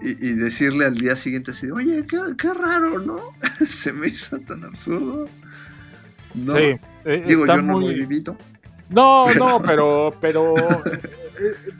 Y, 0.00 0.10
y 0.10 0.32
decirle 0.32 0.86
al 0.86 0.96
día 0.96 1.14
siguiente 1.14 1.52
así, 1.52 1.70
oye, 1.70 2.04
qué, 2.08 2.18
qué 2.38 2.52
raro, 2.54 2.98
¿no? 2.98 3.18
Se 3.68 3.92
me 3.92 4.08
hizo 4.08 4.38
tan 4.40 4.64
absurdo. 4.64 5.26
No, 6.34 6.56
Sí, 6.56 6.76
eh, 7.04 7.24
digo, 7.28 7.42
está 7.42 7.56
yo 7.56 7.62
no 7.62 7.78
lo 7.78 7.88
he 7.90 7.92
muy... 7.92 7.94
vivido. 8.00 8.36
No, 8.90 9.24
Pero- 9.28 9.38
no, 9.48 9.62
pero, 9.62 10.14
pero 10.20 10.54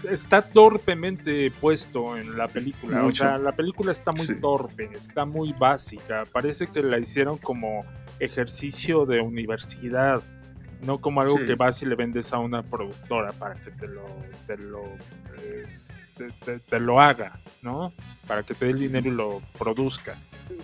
está 0.09 0.43
torpemente 0.43 1.51
puesto 1.61 2.17
en 2.17 2.37
la 2.37 2.49
película. 2.49 3.05
O 3.05 3.13
sea, 3.13 3.39
la 3.39 3.53
película 3.53 3.93
está 3.93 4.13
muy 4.13 4.27
Sí. 4.27 4.35
torpe, 4.41 4.91
está 4.93 5.25
muy 5.25 5.53
básica. 5.53 6.25
Parece 6.33 6.67
que 6.67 6.83
la 6.83 6.99
hicieron 6.99 7.39
como 7.39 7.81
ejercicio 8.19 9.05
de 9.07 9.21
universidad, 9.21 10.23
no 10.85 10.99
como 10.99 11.21
algo 11.21 11.39
Sí. 11.39 11.47
que 11.47 11.55
vas 11.55 11.83
y 11.83 11.87
le 11.87 11.95
vendes 11.95 12.33
a 12.33 12.39
una 12.39 12.63
productora 12.63 13.33
para 13.33 13.55
que 13.57 13.71
te 13.73 13.89
lo, 13.89 14.05
te 14.47 14.57
lo, 14.59 14.83
eh, 15.43 15.65
te, 16.17 16.27
te- 16.45 16.59
te 16.59 16.81
lo 16.81 17.01
haga, 17.01 17.33
¿no? 17.63 17.93
Para 18.27 18.43
que 18.43 18.55
te 18.55 18.67
dé 18.67 18.71
el 18.73 18.79
dinero 18.79 19.09
y 19.09 19.13
lo 19.13 19.41
produzca. 19.59 20.17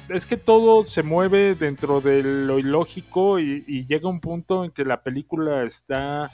Es 0.08 0.26
que 0.26 0.36
todo 0.36 0.84
se 0.84 1.02
mueve 1.02 1.54
dentro 1.54 2.00
de 2.00 2.22
lo 2.22 2.58
ilógico 2.58 3.38
y, 3.38 3.64
y 3.66 3.86
llega 3.86 4.08
un 4.08 4.20
punto 4.20 4.64
en 4.64 4.70
que 4.70 4.84
la 4.84 5.02
película 5.02 5.62
está 5.64 6.30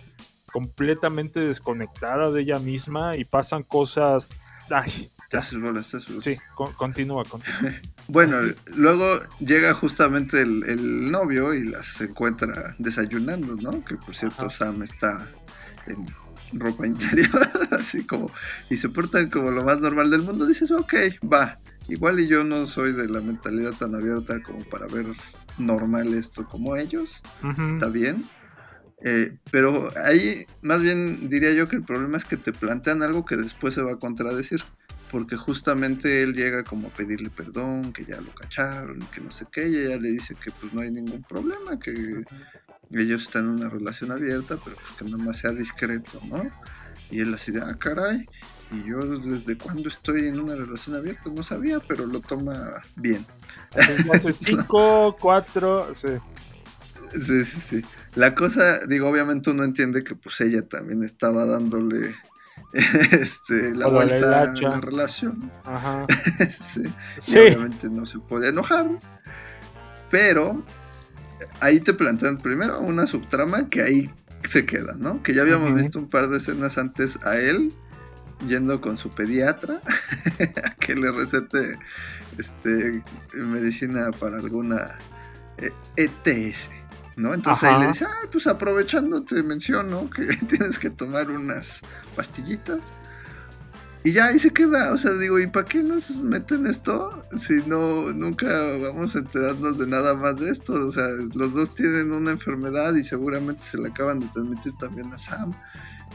completamente 0.55 1.41
desconectada 1.41 2.31
de 2.31 2.43
ella 2.43 2.61
misma 2.61 3.17
y 3.17 3.25
pasan 3.25 3.65
cosas. 3.65 4.39
Ay, 4.71 5.11
bolas. 5.61 5.89
sí, 6.23 6.37
con- 6.55 6.73
continúa, 6.75 7.25
continúa. 7.25 7.73
Bueno, 8.07 8.37
luego 8.77 9.19
llega 9.41 9.75
justamente 9.75 10.43
el, 10.43 10.63
el 10.69 11.11
novio 11.11 11.55
y 11.55 11.65
las 11.65 12.01
encuentra 12.01 12.77
desayunando, 12.79 13.57
¿no? 13.57 13.85
Que 13.85 13.97
por 13.97 14.15
cierto, 14.15 14.43
Ajá. 14.47 14.51
Sam 14.51 14.85
está 14.85 15.29
en 15.89 16.07
ropa 16.53 16.87
interior, 16.87 17.51
así 17.73 18.07
como, 18.07 18.31
y 18.71 18.77
se 18.77 18.91
portan 18.91 19.31
como 19.31 19.51
lo 19.51 19.65
más 19.65 19.81
normal 19.81 20.09
del 20.09 20.23
mundo. 20.23 20.47
Dices, 20.47 20.71
ok, 20.71 20.95
va. 21.33 21.59
Igual 21.89 22.21
y 22.21 22.29
yo 22.29 22.45
no 22.45 22.69
soy 22.69 22.93
de 22.93 23.09
la 23.09 23.21
mentalidad 23.21 23.73
tan 23.73 23.97
abierta 23.97 24.41
como 24.41 24.61
para 24.67 24.87
ver 24.87 25.07
normal 25.59 26.15
esto 26.15 26.47
como 26.49 26.77
ellos. 26.77 27.21
Está 27.73 27.89
bien. 27.89 28.29
Eh, 29.07 29.37
pero 29.51 29.93
ahí, 30.03 30.47
más 30.63 30.81
bien 30.81 31.29
diría 31.29 31.53
yo 31.53 31.69
que 31.69 31.77
el 31.77 31.85
problema 31.85 32.17
es 32.17 32.25
que 32.25 32.39
te 32.39 32.53
plantean 32.53 33.03
algo 33.03 33.27
que 33.27 33.37
después 33.37 33.75
se 33.75 33.83
va 33.83 33.93
a 33.93 33.99
contradecir. 33.99 34.65
Porque 35.11 35.37
justamente 35.37 36.25
él 36.25 36.35
llega 36.35 36.65
como 36.65 36.89
a 36.89 36.91
pedirle 36.91 37.31
perdón, 37.31 37.93
que 37.93 38.05
ya 38.05 38.21
lo 38.21 38.35
cacharon, 38.35 38.99
que 39.15 39.21
no 39.21 39.31
sé 39.31 39.47
qué, 39.53 39.69
y 39.69 39.77
ella 39.77 39.97
le 39.97 40.11
dice 40.11 40.35
que 40.35 40.51
pues 40.51 40.75
no 40.75 40.81
hay 40.81 40.91
ningún 40.91 41.23
problema, 41.23 41.79
que 41.79 42.25
ellos 42.91 43.23
están 43.23 43.45
en 43.45 43.51
una 43.51 43.69
relación 43.69 44.11
abierta, 44.11 44.57
pero 44.65 44.75
pues 44.75 44.97
que 44.99 45.05
nada 45.05 45.23
más 45.23 45.39
sea 45.39 45.53
discreto, 45.53 46.21
¿no? 46.25 46.51
Y 47.13 47.21
él 47.21 47.33
así 47.33 47.53
de, 47.53 47.61
ah, 47.61 47.77
caray, 47.79 48.27
y 48.73 48.89
yo 48.89 48.99
desde 48.99 49.57
cuándo 49.57 49.89
estoy 49.89 50.27
en 50.27 50.41
una 50.41 50.57
relación 50.57 50.97
abierta, 50.97 51.31
no 51.31 51.45
sabía, 51.45 51.79
pero 51.79 52.07
lo 52.07 52.21
toma 52.21 52.81
bien. 52.97 53.25
Entonces, 53.77 54.41
cinco, 54.45 55.15
cuatro, 55.21 55.95
sí. 55.95 56.09
Sí, 57.13 57.45
sí, 57.45 57.61
sí. 57.61 57.83
La 58.15 58.35
cosa, 58.35 58.81
digo, 58.87 59.09
obviamente 59.09 59.51
uno 59.51 59.65
entiende 59.65 60.05
que 60.05 60.15
pues 60.15 60.41
ella 60.41 60.63
también 60.63 61.03
estaba 61.05 61.45
dándole 61.45 62.15
este, 62.73 63.75
la 63.75 63.89
vuelta 63.89 64.43
a 64.43 64.53
la 64.53 64.81
relación. 64.81 65.51
Ajá. 65.65 66.07
sí. 66.51 67.39
Obviamente 67.39 67.89
no 67.89 68.07
se 68.07 68.19
puede 68.19 68.49
enojar. 68.49 68.89
Pero 70.11 70.65
ahí 71.61 71.81
te 71.81 71.95
plantean 71.95 72.39
primero 72.39 72.81
una 72.81 73.07
subtrama 73.07 73.69
que 73.69 73.83
ahí 73.83 74.11
se 74.49 74.67
queda, 74.67 74.95
¿no? 74.99 75.23
Que 75.23 75.35
ya 75.35 75.43
habíamos 75.43 75.75
visto 75.75 75.99
un 75.99 76.09
par 76.09 76.29
de 76.29 76.39
escenas 76.39 76.79
antes 76.79 77.19
a 77.25 77.37
él 77.37 77.73
yendo 78.49 78.81
con 78.81 78.99
su 78.99 79.11
pediatra 79.11 79.81
a 80.65 80.75
que 80.75 80.95
le 80.95 81.11
recete 81.11 81.79
este, 82.39 83.03
medicina 83.33 84.11
para 84.13 84.37
alguna 84.37 84.99
eh, 85.59 85.71
ETS. 85.97 86.69
¿No? 87.17 87.33
Entonces 87.33 87.65
ahí 87.65 87.81
le 87.81 87.89
dice, 87.89 88.05
ah, 88.05 88.29
pues 88.33 88.47
aprovechando 88.47 89.23
te 89.23 89.43
menciono 89.43 90.11
que 90.11 90.27
tienes 90.49 90.79
que 90.79 90.91
tomar 90.91 91.31
unas 91.31 91.81
pastillitas. 92.17 92.93
Y 94.07 94.13
ya 94.13 94.27
ahí 94.27 94.39
se 94.39 94.51
queda, 94.51 94.93
o 94.93 94.99
sea, 94.99 95.13
digo, 95.13 95.39
¿y 95.39 95.47
para 95.47 95.67
qué 95.67 95.83
nos 95.83 96.11
meten 96.19 96.67
esto? 96.67 97.25
Si 97.39 97.55
no, 97.67 98.13
nunca 98.13 98.47
vamos 98.83 99.17
a 99.17 99.21
enterarnos 99.21 99.79
de 99.79 99.87
nada 99.87 100.13
más 100.13 100.39
de 100.39 100.51
esto. 100.51 100.75
O 100.75 100.91
sea, 100.91 101.09
los 101.35 101.55
dos 101.55 101.75
tienen 101.75 102.13
una 102.13 102.33
enfermedad 102.33 102.95
y 102.97 103.03
seguramente 103.03 103.63
se 103.63 103.79
la 103.79 103.89
acaban 103.89 104.21
de 104.21 104.27
transmitir 104.27 104.75
también 104.77 105.11
a 105.15 105.17
Sam. 105.17 105.55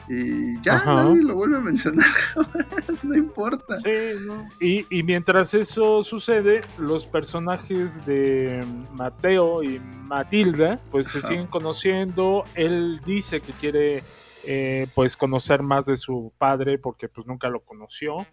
Y 0.10 0.60
ya 0.62 0.78
Ajá. 0.78 0.95
nadie 0.95 1.22
lo 1.22 1.36
vuelve 1.36 1.57
a 1.57 1.60
mencionar 1.60 2.05
jamás, 2.34 3.03
no 3.03 3.16
importa. 3.16 3.78
Sí, 3.78 3.91
¿no? 4.26 4.43
Y, 4.60 4.86
y 4.89 5.03
mientras 5.03 5.53
eso 5.53 6.03
sucede, 6.03 6.62
los 6.80 7.05
personajes 7.05 8.05
de 8.07 8.66
Mateo 8.95 9.62
y 9.64 9.80
Matilda, 10.03 10.80
pues 10.89 11.07
se 11.10 11.22
siguen 11.22 11.45
conociendo. 11.47 12.43
Él 12.55 12.99
dice 13.05 13.39
que 13.41 13.53
quiere, 13.53 14.03
eh, 14.45 14.88
pues, 14.95 15.16
conocer 15.16 15.62
más 15.62 15.86
de 15.86 15.95
su 15.95 16.34
padre 16.39 16.80
porque, 16.80 17.07
pues, 17.07 17.28
nunca 17.28 17.47
lo 17.49 17.60
conoció. 17.60 18.26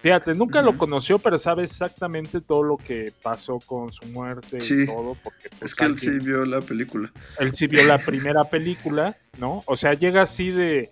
Fíjate, 0.00 0.32
nunca 0.36 0.62
lo 0.62 0.78
conoció, 0.78 1.18
pero 1.18 1.38
sabe 1.38 1.64
exactamente 1.64 2.40
todo 2.40 2.62
lo 2.62 2.76
que 2.76 3.12
pasó 3.20 3.58
con 3.58 3.92
su 3.92 4.06
muerte 4.06 4.58
y 4.58 4.60
Sí. 4.60 4.86
todo, 4.86 5.16
porque 5.24 5.48
pues, 5.58 5.72
Es 5.72 5.74
que 5.74 5.86
él 5.86 5.98
sí 5.98 6.10
vio 6.20 6.44
la 6.44 6.60
película. 6.60 7.10
él 7.40 7.52
sí 7.52 7.66
vio 7.66 7.82
la 7.84 7.98
primera 7.98 8.44
película, 8.44 9.16
¿no? 9.38 9.64
O 9.66 9.76
sea, 9.76 9.94
llega 9.94 10.22
así 10.22 10.52
de, 10.52 10.90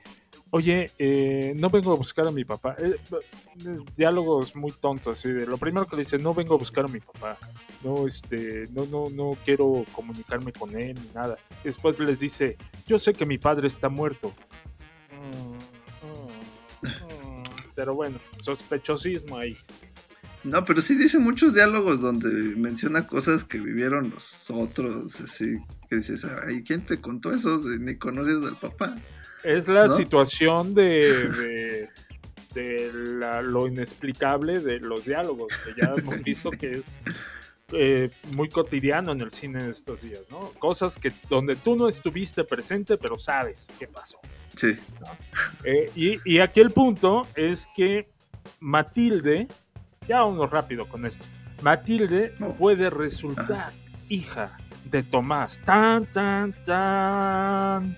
oye, 0.51 0.90
eh, 0.99 1.53
no 1.57 1.70
vengo 1.70 1.92
a 1.92 1.97
buscar 1.97 2.26
a 2.26 2.30
mi 2.30 2.44
papá. 2.44 2.76
Eh, 2.78 2.97
eh, 3.64 3.78
diálogos 3.97 4.55
muy 4.57 4.72
tontos, 4.72 5.18
así 5.18 5.28
lo 5.28 5.59
primero 5.59 5.86
que 5.86 5.97
le 5.97 6.03
dice, 6.03 6.18
no 6.18 6.34
vengo 6.34 6.55
a 6.55 6.59
buscar 6.59 6.84
a 6.84 6.88
mi 6.88 7.01
papá. 7.01 7.36
No, 7.82 8.07
este, 8.07 8.66
no, 8.72 8.86
no, 8.86 9.11
no 9.11 9.36
quiero 9.44 9.84
comunicarme 9.92 10.53
con 10.53 10.76
él 10.76 10.99
ni 11.01 11.11
nada. 11.14 11.36
Después 11.62 11.99
les 11.99 12.18
dice, 12.18 12.57
yo 12.86 12.99
sé 12.99 13.12
que 13.12 13.26
mi 13.26 13.38
padre 13.38 13.66
está 13.66 13.88
muerto. 13.88 14.32
Pero 17.74 17.94
bueno, 17.94 18.18
sospechosismo 18.40 19.36
ahí. 19.36 19.57
No, 20.44 20.64
pero 20.64 20.80
sí 20.80 20.94
dice 20.94 21.18
muchos 21.18 21.55
diálogos 21.55 22.01
donde 22.01 22.28
menciona 22.57 23.07
cosas 23.07 23.42
que 23.42 23.59
vivieron 23.59 24.11
los 24.11 24.49
otros, 24.49 25.20
así, 25.20 25.59
que 25.90 25.97
dices, 25.97 26.24
ay, 26.24 26.62
¿quién 26.62 26.86
te 26.86 27.01
contó 27.01 27.32
eso? 27.32 27.59
Si 27.59 27.80
Ni 27.80 27.97
conoces 27.97 28.36
al 28.47 28.59
papá. 28.59 28.97
Es 29.47 29.68
la 29.68 29.86
¿No? 29.86 29.94
situación 29.94 30.74
de, 30.74 31.28
de, 31.28 31.88
de 32.55 32.92
la- 32.92 33.42
lo 33.42 33.66
inexplicable 33.68 34.59
de 34.61 34.80
los 34.80 35.05
diálogos, 35.05 35.49
que 35.64 35.80
ya 35.80 35.94
hemos 35.97 36.22
visto 36.22 36.51
que 36.51 36.78
es 36.78 36.99
eh, 37.72 38.11
muy 38.32 38.49
cotidiano 38.49 39.12
en 39.12 39.20
el 39.20 39.30
cine 39.30 39.62
de 39.64 39.70
estos 39.70 40.01
días, 40.03 40.20
¿no? 40.30 40.51
Cosas 40.59 40.97
que 40.99 41.12
donde 41.28 41.57
tú 41.57 41.76
no 41.76 41.88
estuviste 41.88 42.44
presente, 42.44 42.97
pero 42.97 43.18
sabes 43.18 43.68
qué 43.78 43.86
pasó. 43.86 44.18
Sí, 44.57 44.76
Eh, 45.64 45.90
y, 45.94 46.18
y 46.24 46.38
aquí 46.40 46.61
el 46.61 46.70
punto 46.70 47.26
es 47.34 47.66
que 47.76 48.09
Matilde, 48.61 49.49
ya 50.09 50.20
vámonos 50.22 50.51
rápido 50.51 50.86
con 50.88 51.05
esto, 51.07 51.24
Matilde 51.62 52.32
No. 52.38 52.55
puede 52.55 52.88
resultar 52.90 53.72
hija 54.09 54.57
de 54.84 55.03
Tomás. 55.03 55.59
Tan, 55.64 56.07
tan, 56.07 56.53
tan. 56.64 57.97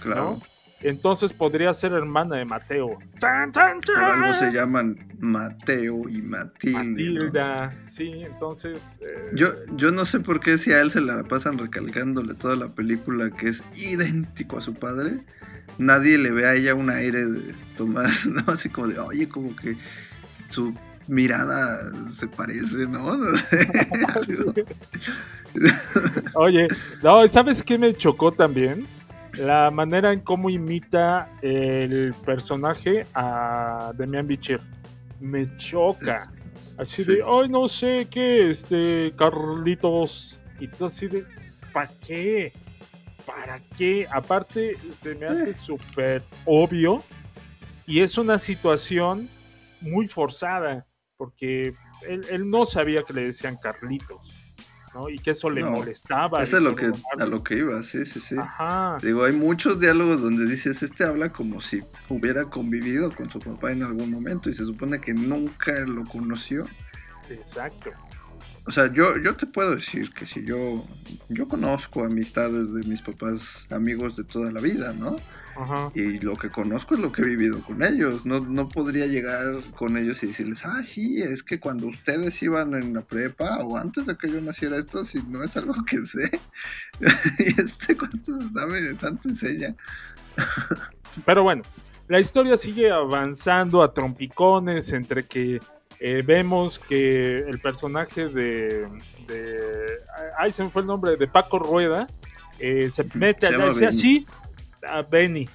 claro. 0.00 0.22
¿No? 0.38 0.42
Entonces 0.80 1.32
podría 1.32 1.74
ser 1.74 1.92
hermana 1.92 2.36
de 2.36 2.44
Mateo. 2.44 2.98
Tan, 3.18 3.50
tan, 3.52 3.80
Por 3.80 3.98
algo 3.98 4.32
se 4.34 4.46
tan. 4.46 4.54
llaman 4.54 5.08
Mateo 5.18 6.08
y 6.08 6.22
Matilde. 6.22 6.78
¿no? 6.78 6.84
Matilda, 6.84 7.74
sí, 7.82 8.22
entonces. 8.24 8.80
eh, 9.00 9.30
Yo, 9.34 9.48
yo 9.76 9.90
no 9.90 10.04
sé 10.04 10.20
por 10.20 10.38
qué 10.40 10.56
si 10.56 10.72
a 10.72 10.80
él 10.80 10.90
se 10.92 11.00
la 11.00 11.24
pasan 11.24 11.58
recalcándole 11.58 12.34
toda 12.34 12.54
la 12.54 12.68
película 12.68 13.30
que 13.30 13.48
es 13.48 13.62
idéntico 13.76 14.58
a 14.58 14.60
su 14.60 14.72
padre, 14.74 15.18
nadie 15.78 16.16
le 16.16 16.30
ve 16.30 16.46
a 16.46 16.54
ella 16.54 16.74
un 16.76 16.90
aire 16.90 17.26
de 17.26 17.54
Tomás, 17.76 18.26
¿no? 18.26 18.44
Así 18.46 18.68
como 18.68 18.86
de, 18.86 18.98
oye, 19.00 19.28
como 19.28 19.56
que 19.56 19.76
su 20.48 20.72
mirada 21.08 21.78
se 22.12 22.28
parece, 22.28 22.86
¿no? 22.86 23.16
No 23.16 23.32
sé. 24.28 24.64
Oye, 26.34 26.68
no, 27.02 27.26
¿sabes 27.26 27.62
qué 27.62 27.78
me 27.78 27.94
chocó 27.96 28.30
también? 28.30 28.86
La 29.38 29.70
manera 29.70 30.12
en 30.12 30.20
cómo 30.20 30.50
imita 30.50 31.30
el 31.42 32.12
personaje 32.26 33.06
a 33.14 33.92
Demian 33.96 34.26
Bichir. 34.26 34.60
Me 35.20 35.56
choca. 35.56 36.30
Así 36.76 37.04
Sí. 37.04 37.12
de, 37.16 37.22
ay, 37.26 37.48
no 37.48 37.68
sé 37.68 38.06
qué, 38.10 38.50
este, 38.50 39.12
Carlitos. 39.16 40.42
Y 40.60 40.68
tú 40.68 40.86
así 40.86 41.06
de, 41.08 41.24
¿para 41.72 41.88
qué? 42.06 42.52
¿Para 43.26 43.58
qué? 43.76 44.06
Aparte, 44.10 44.76
se 44.96 45.14
me 45.14 45.26
hace 45.26 45.54
súper 45.54 46.22
obvio. 46.44 46.98
Y 47.86 48.00
es 48.00 48.18
una 48.18 48.38
situación 48.38 49.28
muy 49.80 50.08
forzada. 50.08 50.86
Porque 51.16 51.74
él, 52.08 52.22
él 52.30 52.48
no 52.48 52.64
sabía 52.64 53.02
que 53.06 53.12
le 53.12 53.24
decían 53.24 53.56
Carlitos. 53.56 54.36
¿No? 54.94 55.08
Y 55.08 55.18
que 55.18 55.30
eso 55.32 55.50
le 55.50 55.62
No, 55.62 55.72
molestaba. 55.72 56.42
Eso 56.42 56.58
es 56.58 56.62
lo 56.62 56.74
que, 56.74 56.90
a 57.18 57.24
lo 57.26 57.42
que 57.42 57.58
iba, 57.58 57.82
sí, 57.82 58.04
sí, 58.04 58.20
sí. 58.20 58.36
Ajá. 58.38 58.98
Digo, 59.02 59.24
hay 59.24 59.32
muchos 59.32 59.80
diálogos 59.80 60.20
donde 60.22 60.46
dices, 60.46 60.82
este 60.82 61.04
habla 61.04 61.30
como 61.30 61.60
si 61.60 61.82
hubiera 62.08 62.44
convivido 62.44 63.10
con 63.10 63.30
su 63.30 63.38
papá 63.38 63.72
en 63.72 63.82
algún 63.82 64.10
momento 64.10 64.50
y 64.50 64.54
se 64.54 64.64
supone 64.64 65.00
que 65.00 65.14
nunca 65.14 65.72
lo 65.80 66.04
conoció. 66.04 66.64
Exacto. 67.30 67.90
O 68.68 68.70
sea, 68.70 68.92
yo, 68.92 69.16
yo 69.16 69.34
te 69.34 69.46
puedo 69.46 69.74
decir 69.74 70.12
que 70.12 70.26
si 70.26 70.44
yo, 70.44 70.84
yo 71.30 71.48
conozco 71.48 72.04
amistades 72.04 72.70
de 72.74 72.82
mis 72.82 73.00
papás, 73.00 73.66
amigos 73.70 74.14
de 74.16 74.24
toda 74.24 74.52
la 74.52 74.60
vida, 74.60 74.92
¿no? 74.92 75.16
Ajá. 75.56 75.90
Y 75.94 76.18
lo 76.18 76.36
que 76.36 76.50
conozco 76.50 76.94
es 76.94 77.00
lo 77.00 77.10
que 77.10 77.22
he 77.22 77.24
vivido 77.24 77.64
con 77.64 77.82
ellos. 77.82 78.26
No, 78.26 78.40
no 78.40 78.68
podría 78.68 79.06
llegar 79.06 79.56
con 79.74 79.96
ellos 79.96 80.22
y 80.22 80.26
decirles, 80.26 80.66
ah, 80.66 80.82
sí, 80.82 81.22
es 81.22 81.42
que 81.42 81.58
cuando 81.58 81.86
ustedes 81.86 82.42
iban 82.42 82.74
en 82.74 82.92
la 82.92 83.00
prepa 83.00 83.56
o 83.64 83.78
antes 83.78 84.04
de 84.04 84.18
que 84.18 84.30
yo 84.30 84.38
naciera 84.42 84.76
esto, 84.76 85.02
si 85.02 85.22
no 85.22 85.42
es 85.42 85.56
algo 85.56 85.74
que 85.86 86.04
sé. 86.04 86.30
y 87.38 87.58
este 87.58 87.96
cuánto 87.96 88.36
se 88.36 88.50
sabe 88.50 88.82
de 88.82 88.98
santo 88.98 89.30
y 89.30 89.34
seña. 89.34 89.74
Pero 91.24 91.42
bueno, 91.42 91.62
la 92.06 92.20
historia 92.20 92.58
sigue 92.58 92.90
avanzando 92.90 93.82
a 93.82 93.94
trompicones 93.94 94.92
entre 94.92 95.24
que 95.24 95.58
eh, 96.00 96.22
vemos 96.24 96.78
que 96.78 97.38
el 97.38 97.60
personaje 97.60 98.28
de, 98.28 98.88
de- 99.26 99.98
Ay, 100.38 100.52
se 100.52 100.64
me 100.64 100.70
fue 100.70 100.82
el 100.82 100.88
nombre, 100.88 101.16
de 101.16 101.26
Paco 101.28 101.58
Rueda, 101.58 102.06
eh, 102.58 102.90
se 102.92 103.04
mete 103.14 103.50
llama 103.50 103.66
dice 103.66 103.86
así, 103.86 104.26
a 104.86 105.02
Benny. 105.02 105.48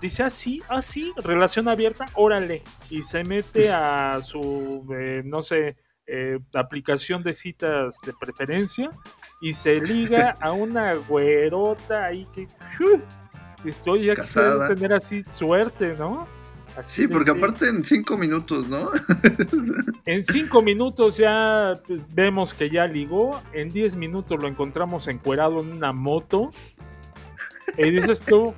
Dice 0.00 0.22
así, 0.22 0.60
así, 0.68 1.12
relación 1.16 1.68
abierta, 1.68 2.06
órale. 2.14 2.62
Y 2.90 3.02
se 3.02 3.24
mete 3.24 3.72
a 3.72 4.20
su, 4.22 4.86
eh, 4.96 5.22
no 5.24 5.42
sé, 5.42 5.76
eh, 6.06 6.38
aplicación 6.54 7.22
de 7.22 7.32
citas 7.32 7.96
de 8.04 8.12
preferencia 8.12 8.90
y 9.40 9.52
se 9.54 9.80
liga 9.80 10.36
a 10.40 10.52
una 10.52 10.94
güerota 10.94 12.04
ahí 12.04 12.26
que... 12.34 12.46
Estoy 13.64 14.04
ya 14.04 14.14
Casada. 14.14 14.68
tener 14.68 14.92
así 14.92 15.24
suerte, 15.30 15.94
¿no? 15.98 16.28
Así 16.76 17.02
Sí, 17.02 17.08
porque 17.08 17.30
aparte 17.30 17.68
en 17.68 17.84
cinco 17.84 18.16
minutos, 18.16 18.68
¿no? 18.68 18.90
En 20.06 20.22
cinco 20.24 20.60
minutos 20.60 21.16
ya 21.16 21.74
pues, 21.86 22.06
vemos 22.14 22.52
que 22.52 22.68
ya 22.68 22.86
ligó. 22.86 23.40
En 23.52 23.70
diez 23.70 23.94
minutos 23.96 24.40
lo 24.40 24.48
encontramos 24.48 25.08
encuerado 25.08 25.60
en 25.60 25.72
una 25.72 25.92
moto. 25.92 26.50
Y 27.78 27.90
dices 27.90 28.20
tú, 28.22 28.54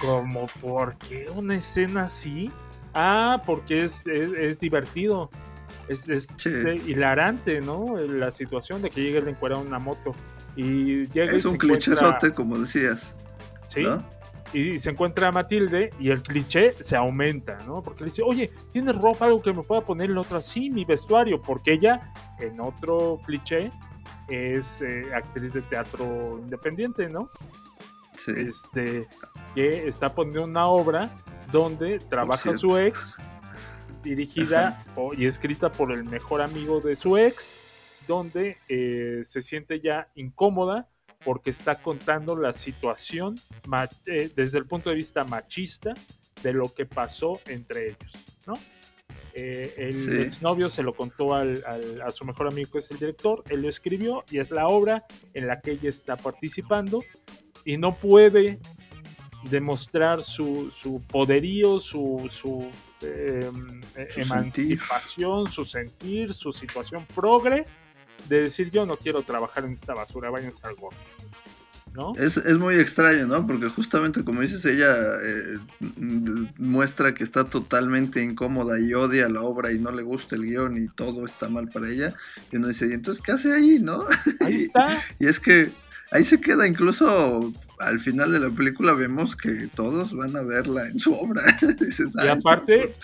como, 0.00 0.48
¿por 0.60 0.96
qué 0.98 1.28
una 1.34 1.56
escena 1.56 2.04
así? 2.04 2.50
Ah, 2.94 3.42
porque 3.46 3.84
es, 3.84 4.06
es, 4.06 4.32
es 4.34 4.58
divertido. 4.60 5.30
Es, 5.88 6.08
es 6.08 6.28
Sí. 6.36 6.50
hilarante, 6.86 7.60
¿no? 7.60 7.96
La 7.96 8.30
situación 8.30 8.82
de 8.82 8.90
que 8.90 9.02
llegue 9.02 9.18
el 9.18 9.28
encuerado 9.28 9.62
en 9.62 9.68
una 9.68 9.78
moto. 9.78 10.14
Y 10.56 11.06
llega 11.08 11.32
Es 11.32 11.44
un 11.46 11.54
encuentra- 11.54 11.78
clichezote, 11.78 12.32
como 12.32 12.58
decías. 12.58 13.12
Sí. 13.68 13.82
¿no? 13.82 14.02
Y 14.52 14.78
se 14.78 14.90
encuentra 14.90 15.28
a 15.28 15.32
Matilde 15.32 15.90
y 15.98 16.10
el 16.10 16.22
cliché 16.22 16.74
se 16.82 16.94
aumenta, 16.94 17.58
¿no? 17.66 17.82
Porque 17.82 18.00
le 18.04 18.10
dice, 18.10 18.22
oye, 18.22 18.50
¿tienes 18.70 18.96
ropa, 19.00 19.24
algo 19.24 19.40
que 19.40 19.52
me 19.52 19.62
pueda 19.62 19.80
poner? 19.80 20.10
La 20.10 20.20
otra, 20.20 20.42
sí, 20.42 20.68
mi 20.70 20.84
vestuario, 20.84 21.40
porque 21.40 21.72
ella, 21.72 22.12
en 22.38 22.60
otro 22.60 23.18
cliché, 23.24 23.70
es 24.28 24.82
eh, 24.82 25.06
actriz 25.14 25.52
de 25.54 25.62
teatro 25.62 26.38
independiente, 26.38 27.08
¿no? 27.08 27.30
Sí. 28.24 28.32
Este, 28.36 29.08
que 29.54 29.86
está 29.88 30.14
poniendo 30.14 30.44
una 30.44 30.66
obra 30.66 31.08
donde 31.50 31.98
trabaja 31.98 32.56
su 32.56 32.76
ex, 32.76 33.16
dirigida 34.02 34.84
o- 34.96 35.14
y 35.14 35.26
escrita 35.26 35.70
por 35.72 35.92
el 35.92 36.04
mejor 36.04 36.40
amigo 36.40 36.80
de 36.80 36.94
su 36.96 37.16
ex, 37.16 37.54
donde 38.06 38.58
eh, 38.68 39.22
se 39.24 39.40
siente 39.40 39.80
ya 39.80 40.08
incómoda 40.14 40.88
porque 41.24 41.50
está 41.50 41.76
contando 41.76 42.36
la 42.36 42.52
situación 42.52 43.38
eh, 44.06 44.30
desde 44.34 44.58
el 44.58 44.66
punto 44.66 44.90
de 44.90 44.96
vista 44.96 45.24
machista 45.24 45.94
de 46.42 46.52
lo 46.52 46.72
que 46.72 46.86
pasó 46.86 47.40
entre 47.46 47.88
ellos, 47.90 48.12
¿no? 48.46 48.58
Eh, 49.34 49.72
el 49.78 49.94
Sí. 49.94 50.10
exnovio 50.22 50.68
se 50.68 50.82
lo 50.82 50.92
contó 50.94 51.34
al- 51.34 51.64
al- 51.66 52.02
a 52.02 52.10
su 52.10 52.24
mejor 52.24 52.48
amigo 52.48 52.70
que 52.72 52.78
es 52.80 52.90
el 52.90 52.98
director, 52.98 53.42
él 53.48 53.62
lo 53.62 53.68
escribió 53.68 54.24
y 54.30 54.38
es 54.38 54.50
la 54.50 54.66
obra 54.68 55.04
en 55.32 55.46
la 55.46 55.60
que 55.60 55.72
ella 55.72 55.88
está 55.88 56.16
participando 56.16 57.02
y 57.64 57.78
no 57.78 57.94
puede 57.94 58.58
demostrar 59.48 60.22
su, 60.22 60.70
su 60.70 61.00
poderío, 61.02 61.80
su, 61.80 62.28
su, 62.30 62.68
eh, 63.00 63.50
Su 64.10 64.20
emancipación, 64.20 65.50
su 65.50 65.64
sentir, 65.64 66.34
su 66.34 66.52
situación 66.52 67.06
progre, 67.14 67.64
de 68.28 68.42
decir 68.42 68.70
yo 68.70 68.86
no 68.86 68.96
quiero 68.96 69.22
trabajar 69.22 69.64
en 69.64 69.72
esta 69.72 69.94
basura, 69.94 70.30
váyanse 70.30 70.66
al 70.66 70.74
gordo. 70.76 70.98
¿No? 71.94 72.14
Es, 72.16 72.38
es 72.38 72.56
muy 72.56 72.76
extraño, 72.76 73.26
¿no? 73.26 73.46
Porque 73.46 73.68
justamente 73.68 74.24
como 74.24 74.40
dices, 74.40 74.64
ella 74.64 74.96
eh, 75.22 75.58
muestra 76.56 77.12
que 77.12 77.22
está 77.22 77.44
totalmente 77.44 78.22
incómoda 78.22 78.80
y 78.80 78.94
odia 78.94 79.28
la 79.28 79.42
obra 79.42 79.72
y 79.72 79.78
no 79.78 79.92
le 79.92 80.02
gusta 80.02 80.36
el 80.36 80.46
guion 80.46 80.82
y 80.82 80.88
todo 80.88 81.26
está 81.26 81.50
mal 81.50 81.68
para 81.68 81.90
ella. 81.90 82.14
Y 82.50 82.56
uno 82.56 82.68
dice, 82.68 82.88
¿y 82.88 82.92
entonces 82.94 83.22
qué 83.22 83.32
hace 83.32 83.52
ahí, 83.52 83.78
no? 83.78 84.06
Ahí 84.40 84.54
está. 84.54 85.02
Y 85.18 85.26
es 85.26 85.38
que 85.38 85.70
ahí 86.12 86.24
se 86.24 86.40
queda, 86.40 86.66
incluso 86.66 87.52
al 87.78 87.98
final 88.00 88.32
de 88.32 88.40
la 88.40 88.50
película 88.50 88.92
vemos 88.92 89.34
que 89.34 89.68
todos 89.74 90.14
van 90.14 90.36
a 90.36 90.42
verla 90.42 90.86
en 90.88 90.98
su 90.98 91.14
obra. 91.14 91.42
Dices, 91.80 92.14
Y 92.14 92.20
"Ay, 92.20 92.28
aparte, 92.28 92.78
pues". 92.78 93.00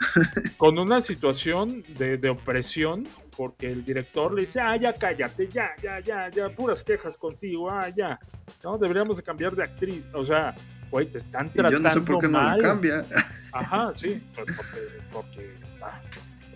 con 0.56 0.78
una 0.78 1.00
situación 1.00 1.84
de, 1.98 2.16
de 2.18 2.30
opresión, 2.30 3.06
porque 3.36 3.70
el 3.70 3.84
director 3.84 4.32
le 4.34 4.42
dice, 4.42 4.60
ah, 4.60 4.76
ya 4.76 4.92
cállate, 4.92 5.48
ya, 5.48 5.70
ya, 5.82 6.00
ya, 6.00 6.28
ya, 6.30 6.48
puras 6.50 6.82
quejas 6.82 7.16
contigo, 7.16 7.70
ah, 7.70 7.88
ya. 7.88 8.18
No, 8.64 8.76
deberíamos 8.78 9.16
de 9.16 9.22
cambiar 9.22 9.54
de 9.56 9.62
actriz. 9.64 10.04
O 10.12 10.24
sea, 10.24 10.54
güey, 10.90 11.06
te 11.06 11.18
están 11.18 11.46
Y 11.46 11.50
tratando 11.50 11.78
yo 11.78 11.78
no 11.80 11.90
sé 11.90 12.00
por 12.00 12.20
qué 12.20 12.28
no 12.28 12.32
mal. 12.40 12.58
lo 12.58 12.64
cambia. 12.64 13.04
Ajá, 13.52 13.92
sí, 13.94 14.22
pues 14.34 14.46
porque, 14.56 14.80
porque 15.12 15.54
ah, 15.82 16.00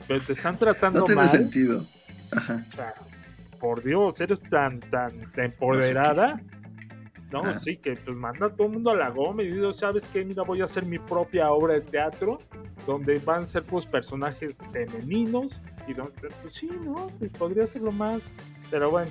pero 0.06 0.20
te 0.22 0.32
están 0.32 0.58
tratando 0.58 1.00
No 1.00 1.04
tiene 1.06 1.22
mal. 1.22 1.30
sentido. 1.30 1.84
Ajá. 2.32 2.64
O 2.72 2.76
sea, 2.76 2.94
por 3.58 3.82
Dios, 3.82 4.20
eres 4.20 4.40
tan, 4.40 4.80
tan 4.80 5.12
empoderada 5.36 6.34
¿no? 6.34 6.40
Ah. 7.32 7.58
Sí, 7.60 7.76
que 7.76 7.96
pues 7.96 8.16
manda 8.16 8.46
a 8.46 8.50
todo 8.50 8.66
el 8.68 8.72
mundo 8.74 8.90
a 8.90 8.96
la 8.96 9.10
goma 9.10 9.42
y 9.42 9.50
digo, 9.50 9.72
¿sabes 9.74 10.08
qué? 10.12 10.24
Mira, 10.24 10.42
voy 10.44 10.60
a 10.60 10.64
hacer 10.64 10.86
mi 10.86 10.98
propia 10.98 11.50
obra 11.50 11.74
de 11.74 11.80
teatro 11.80 12.38
donde 12.86 13.18
van 13.18 13.42
a 13.42 13.46
ser 13.46 13.62
pues 13.64 13.84
personajes 13.84 14.56
femeninos 14.72 15.60
y 15.88 15.94
donde, 15.94 16.12
pues 16.42 16.54
sí, 16.54 16.70
¿no? 16.84 17.08
Pues, 17.18 17.30
podría 17.32 17.66
ser 17.66 17.82
lo 17.82 17.92
más, 17.92 18.32
pero 18.70 18.90
bueno. 18.90 19.10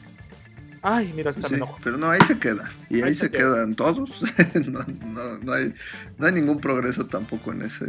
Ay, 0.81 1.11
mira, 1.15 1.31
está 1.31 1.47
Sí, 1.49 1.55
pero 1.83 1.97
no, 1.97 2.09
ahí 2.11 2.21
se 2.27 2.37
queda. 2.37 2.69
Y 2.89 2.97
ahí, 2.97 3.03
Ahí 3.03 3.13
se, 3.15 3.21
se 3.25 3.31
queda. 3.31 3.55
quedan 3.55 3.73
todos. 3.75 4.21
no, 4.67 4.79
no, 5.07 5.37
no 5.39 5.53
hay, 5.53 5.73
no 6.17 6.27
hay 6.27 6.33
ningún 6.33 6.59
progreso 6.61 7.05
tampoco 7.07 7.51
en 7.53 7.63
ese 7.63 7.85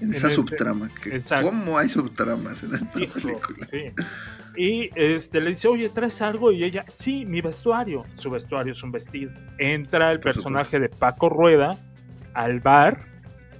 en 0.00 0.08
En 0.08 0.14
esa 0.14 0.28
este- 0.28 0.36
subtrama. 0.36 0.88
Que. 1.02 1.18
¿Cómo 1.42 1.76
hay 1.78 1.88
subtramas 1.90 2.62
en 2.62 2.74
esta 2.74 2.98
Hijo, 3.00 3.12
película? 3.14 3.66
sí. 3.70 3.92
Y 4.56 4.90
este, 4.94 5.40
le 5.40 5.50
dice, 5.50 5.68
oye, 5.68 5.88
¿traes 5.88 6.20
algo? 6.22 6.52
Y 6.52 6.64
ella, 6.64 6.84
sí, 6.92 7.24
mi 7.26 7.40
vestuario. 7.40 8.04
Su 8.16 8.30
vestuario 8.30 8.72
es 8.72 8.82
un 8.82 8.92
vestido. 8.92 9.32
Entra 9.58 10.12
el 10.12 10.20
personaje 10.20 10.80
de 10.80 10.88
Paco 10.88 11.28
Rueda 11.28 11.76
al 12.34 12.60
bar, 12.60 13.06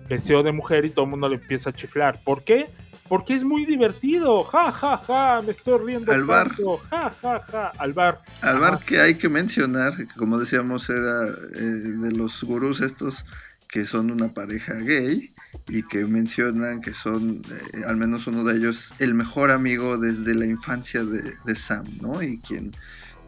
vestido 0.09 0.43
de 0.43 0.53
mujer, 0.53 0.85
y 0.85 0.91
todo 0.91 1.05
el 1.05 1.11
mundo 1.13 1.29
le 1.29 1.37
empieza 1.37 1.71
a 1.71 1.73
chiflar. 1.73 2.19
¿Por 2.25 2.43
qué? 2.43 2.67
Porque 3.09 3.35
es 3.35 3.43
muy 3.43 3.65
divertido. 3.67 4.45
Ja, 4.45 4.71
ja, 4.71 4.97
ja, 4.97 5.41
me 5.45 5.51
estoy 5.51 5.79
riendo. 5.85 6.13
Al 6.13 6.25
bar. 6.25 6.49
tanto. 6.49 6.79
Ja, 6.79 7.11
ja, 7.11 7.41
ja, 7.41 7.73
al 7.79 7.93
bar. 7.93 8.21
Al 8.41 8.57
Ajá. 8.57 8.71
bar 8.71 8.85
que 8.85 9.01
hay 9.01 9.15
que 9.17 9.29
mencionar, 9.29 9.97
que 9.97 10.07
como 10.17 10.39
decíamos, 10.39 10.89
era 10.89 11.25
eh, 11.27 11.61
de 11.61 12.13
los 12.13 12.43
gurús 12.45 12.81
estos 12.81 13.25
que 13.71 13.87
son 13.87 14.11
una 14.11 14.33
pareja 14.35 14.75
gay 14.75 15.33
y 15.69 15.83
que 15.83 16.05
mencionan 16.05 16.81
que 16.81 16.93
son, 16.93 17.43
eh, 17.51 17.83
al 17.87 17.97
menos 17.97 18.27
uno 18.27 18.43
de 18.45 18.57
ellos, 18.57 18.93
el 18.99 19.15
mejor 19.15 19.51
amigo 19.51 19.97
desde 19.97 20.35
la 20.35 20.47
infancia 20.47 21.05
de, 21.05 21.35
de 21.45 21.55
Sam, 21.55 21.85
¿no? 22.01 22.23
Y 22.23 22.39
quien 22.39 22.73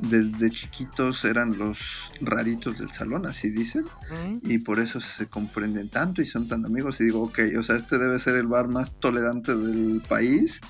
desde 0.01 0.51
chiquitos 0.51 1.25
eran 1.25 1.57
los 1.57 2.11
raritos 2.21 2.79
del 2.79 2.91
salón, 2.91 3.27
así 3.27 3.51
dicen, 3.51 3.85
Mm, 4.11 4.39
y 4.43 4.59
por 4.59 4.79
eso 4.79 5.01
se 5.01 5.27
comprenden 5.27 5.89
tanto 5.89 6.23
y 6.23 6.27
son 6.27 6.49
tan 6.49 6.65
amigos. 6.65 7.01
Y 7.01 7.05
digo, 7.05 7.23
ok, 7.23 7.39
o 7.59 7.63
sea, 7.63 7.77
este 7.77 7.99
debe 7.99 8.19
ser 8.19 8.37
el 8.37 8.47
bar 8.47 8.69
más 8.69 8.95
tolerante 8.99 9.57
del 9.57 10.03
país. 10.07 10.61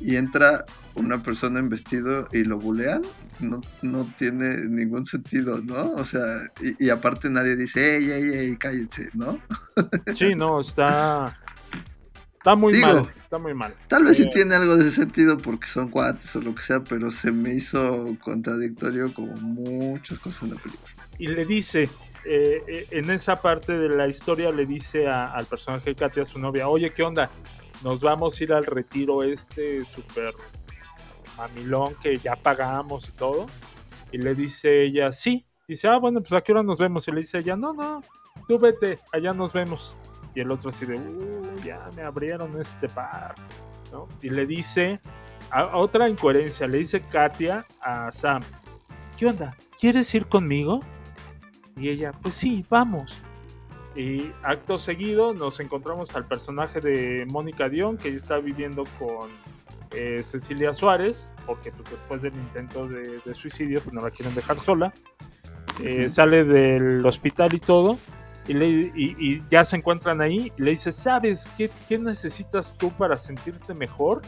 Y 0.00 0.16
entra 0.16 0.64
una 0.94 1.22
persona 1.22 1.60
en 1.60 1.68
vestido 1.68 2.28
y 2.32 2.44
lo 2.44 2.58
bulean, 2.58 3.02
no, 3.40 3.60
no 3.82 4.12
tiene 4.16 4.56
ningún 4.68 5.04
sentido, 5.04 5.60
¿no? 5.62 5.92
O 5.92 6.04
sea, 6.04 6.24
y, 6.62 6.86
y 6.86 6.90
aparte 6.90 7.28
nadie 7.30 7.54
dice, 7.56 7.96
ey, 7.98 8.10
ey, 8.10 8.24
ey, 8.34 8.56
cállense, 8.56 9.10
¿no? 9.14 9.38
Sí, 10.14 10.34
no, 10.34 10.60
está. 10.60 11.36
Está 12.38 12.54
muy 12.54 12.72
Digo, 12.72 12.86
mal. 12.96 13.12
Está 13.22 13.38
muy 13.38 13.54
mal. 13.54 13.74
Tal 13.88 14.04
vez 14.04 14.16
sí 14.16 14.24
Eh, 14.24 14.30
tiene 14.30 14.54
algo 14.54 14.76
de 14.76 14.88
ese 14.88 14.96
sentido 15.02 15.36
porque 15.36 15.66
son 15.66 15.88
cuates 15.90 16.34
o 16.36 16.40
lo 16.40 16.54
que 16.54 16.62
sea, 16.62 16.82
pero 16.82 17.10
se 17.10 17.32
me 17.32 17.54
hizo 17.54 18.16
contradictorio 18.22 19.12
como 19.12 19.34
muchas 19.36 20.18
cosas 20.18 20.44
en 20.44 20.50
la 20.50 20.56
película. 20.56 20.90
y 21.18 21.28
le 21.28 21.44
dice, 21.44 21.90
eh, 22.24 22.62
eh, 22.66 22.86
en 22.90 23.10
esa 23.10 23.40
parte 23.42 23.76
de 23.78 23.88
la 23.90 24.08
historia 24.08 24.50
le 24.50 24.66
dice 24.66 25.06
a- 25.08 25.32
al 25.32 25.46
personaje 25.46 25.94
Katia, 25.94 26.22
a 26.22 26.26
su 26.26 26.38
novia, 26.38 26.68
oye, 26.68 26.90
¿qué 26.94 27.02
onda? 27.02 27.30
Nos 27.82 28.00
vamos 28.00 28.38
a 28.38 28.44
ir 28.44 28.52
al 28.52 28.66
retiro 28.66 29.22
este 29.22 29.84
súper 29.86 30.34
mamilón 31.36 31.94
que 32.02 32.16
ya 32.18 32.36
pagamos 32.36 33.08
y 33.08 33.12
todo. 33.12 33.46
Y 34.12 34.18
le 34.18 34.34
dice 34.34 34.84
ella, 34.84 35.12
sí. 35.12 35.46
Dice, 35.66 35.88
ah, 35.88 35.98
bueno, 35.98 36.20
pues 36.20 36.32
a 36.32 36.40
qué 36.40 36.52
hora 36.52 36.62
nos 36.62 36.78
vemos. 36.78 37.06
Y 37.08 37.12
le 37.12 37.20
dice 37.20 37.38
ella, 37.38 37.56
no, 37.56 37.72
no, 37.72 38.02
tú 38.48 38.58
vete, 38.58 38.98
allá 39.12 39.32
nos 39.32 39.52
vemos. 39.52 39.96
Y 40.34 40.40
el 40.40 40.50
otro 40.50 40.70
así 40.70 40.84
de, 40.84 40.96
uh, 40.96 41.56
ya 41.64 41.88
me 41.96 42.02
abrieron 42.02 42.60
este. 42.60 42.88
¿no? 43.92 44.08
Y 44.20 44.30
le 44.30 44.46
dice, 44.46 45.00
a 45.50 45.76
otra 45.76 46.08
incoherencia, 46.08 46.66
le 46.66 46.78
dice 46.78 47.00
Katia 47.00 47.64
a 47.80 48.12
Sam, 48.12 48.42
¿qué 49.16 49.26
onda? 49.26 49.56
¿Quieres 49.78 50.14
ir 50.14 50.26
conmigo? 50.26 50.80
Y 51.76 51.88
ella, 51.88 52.12
pues 52.12 52.34
sí, 52.34 52.64
vamos. 52.68 53.20
Y 53.96 54.30
acto 54.42 54.78
seguido 54.78 55.34
nos 55.34 55.58
encontramos 55.60 56.14
al 56.14 56.26
personaje 56.26 56.80
de 56.80 57.26
Mónica 57.28 57.68
Dion, 57.68 57.96
que 57.96 58.08
está 58.08 58.38
viviendo 58.38 58.84
con 58.98 59.28
eh, 59.92 60.22
Cecilia 60.24 60.72
Suárez, 60.72 61.32
porque 61.46 61.72
pues, 61.72 61.90
después 61.90 62.22
del 62.22 62.34
intento 62.34 62.86
de, 62.86 63.18
de 63.24 63.34
suicidio, 63.34 63.80
pues 63.82 63.92
no 63.92 64.00
la 64.00 64.10
quieren 64.10 64.34
dejar 64.34 64.60
sola. 64.60 64.92
Eh, 65.82 66.02
Ujú. 66.04 66.08
Sale 66.08 66.44
del 66.44 67.04
hospital 67.04 67.52
y 67.54 67.58
todo, 67.58 67.98
y, 68.46 68.52
le- 68.54 68.68
y- 68.94 69.16
y 69.18 69.42
ya 69.50 69.64
se 69.64 69.76
encuentran 69.76 70.20
ahí, 70.20 70.52
y 70.56 70.62
le 70.62 70.70
dice, 70.72 70.92
¿sabes 70.92 71.48
qué, 71.56 71.70
qué 71.88 71.98
necesitas 71.98 72.76
tú 72.78 72.90
para 72.92 73.16
sentirte 73.16 73.74
mejor? 73.74 74.22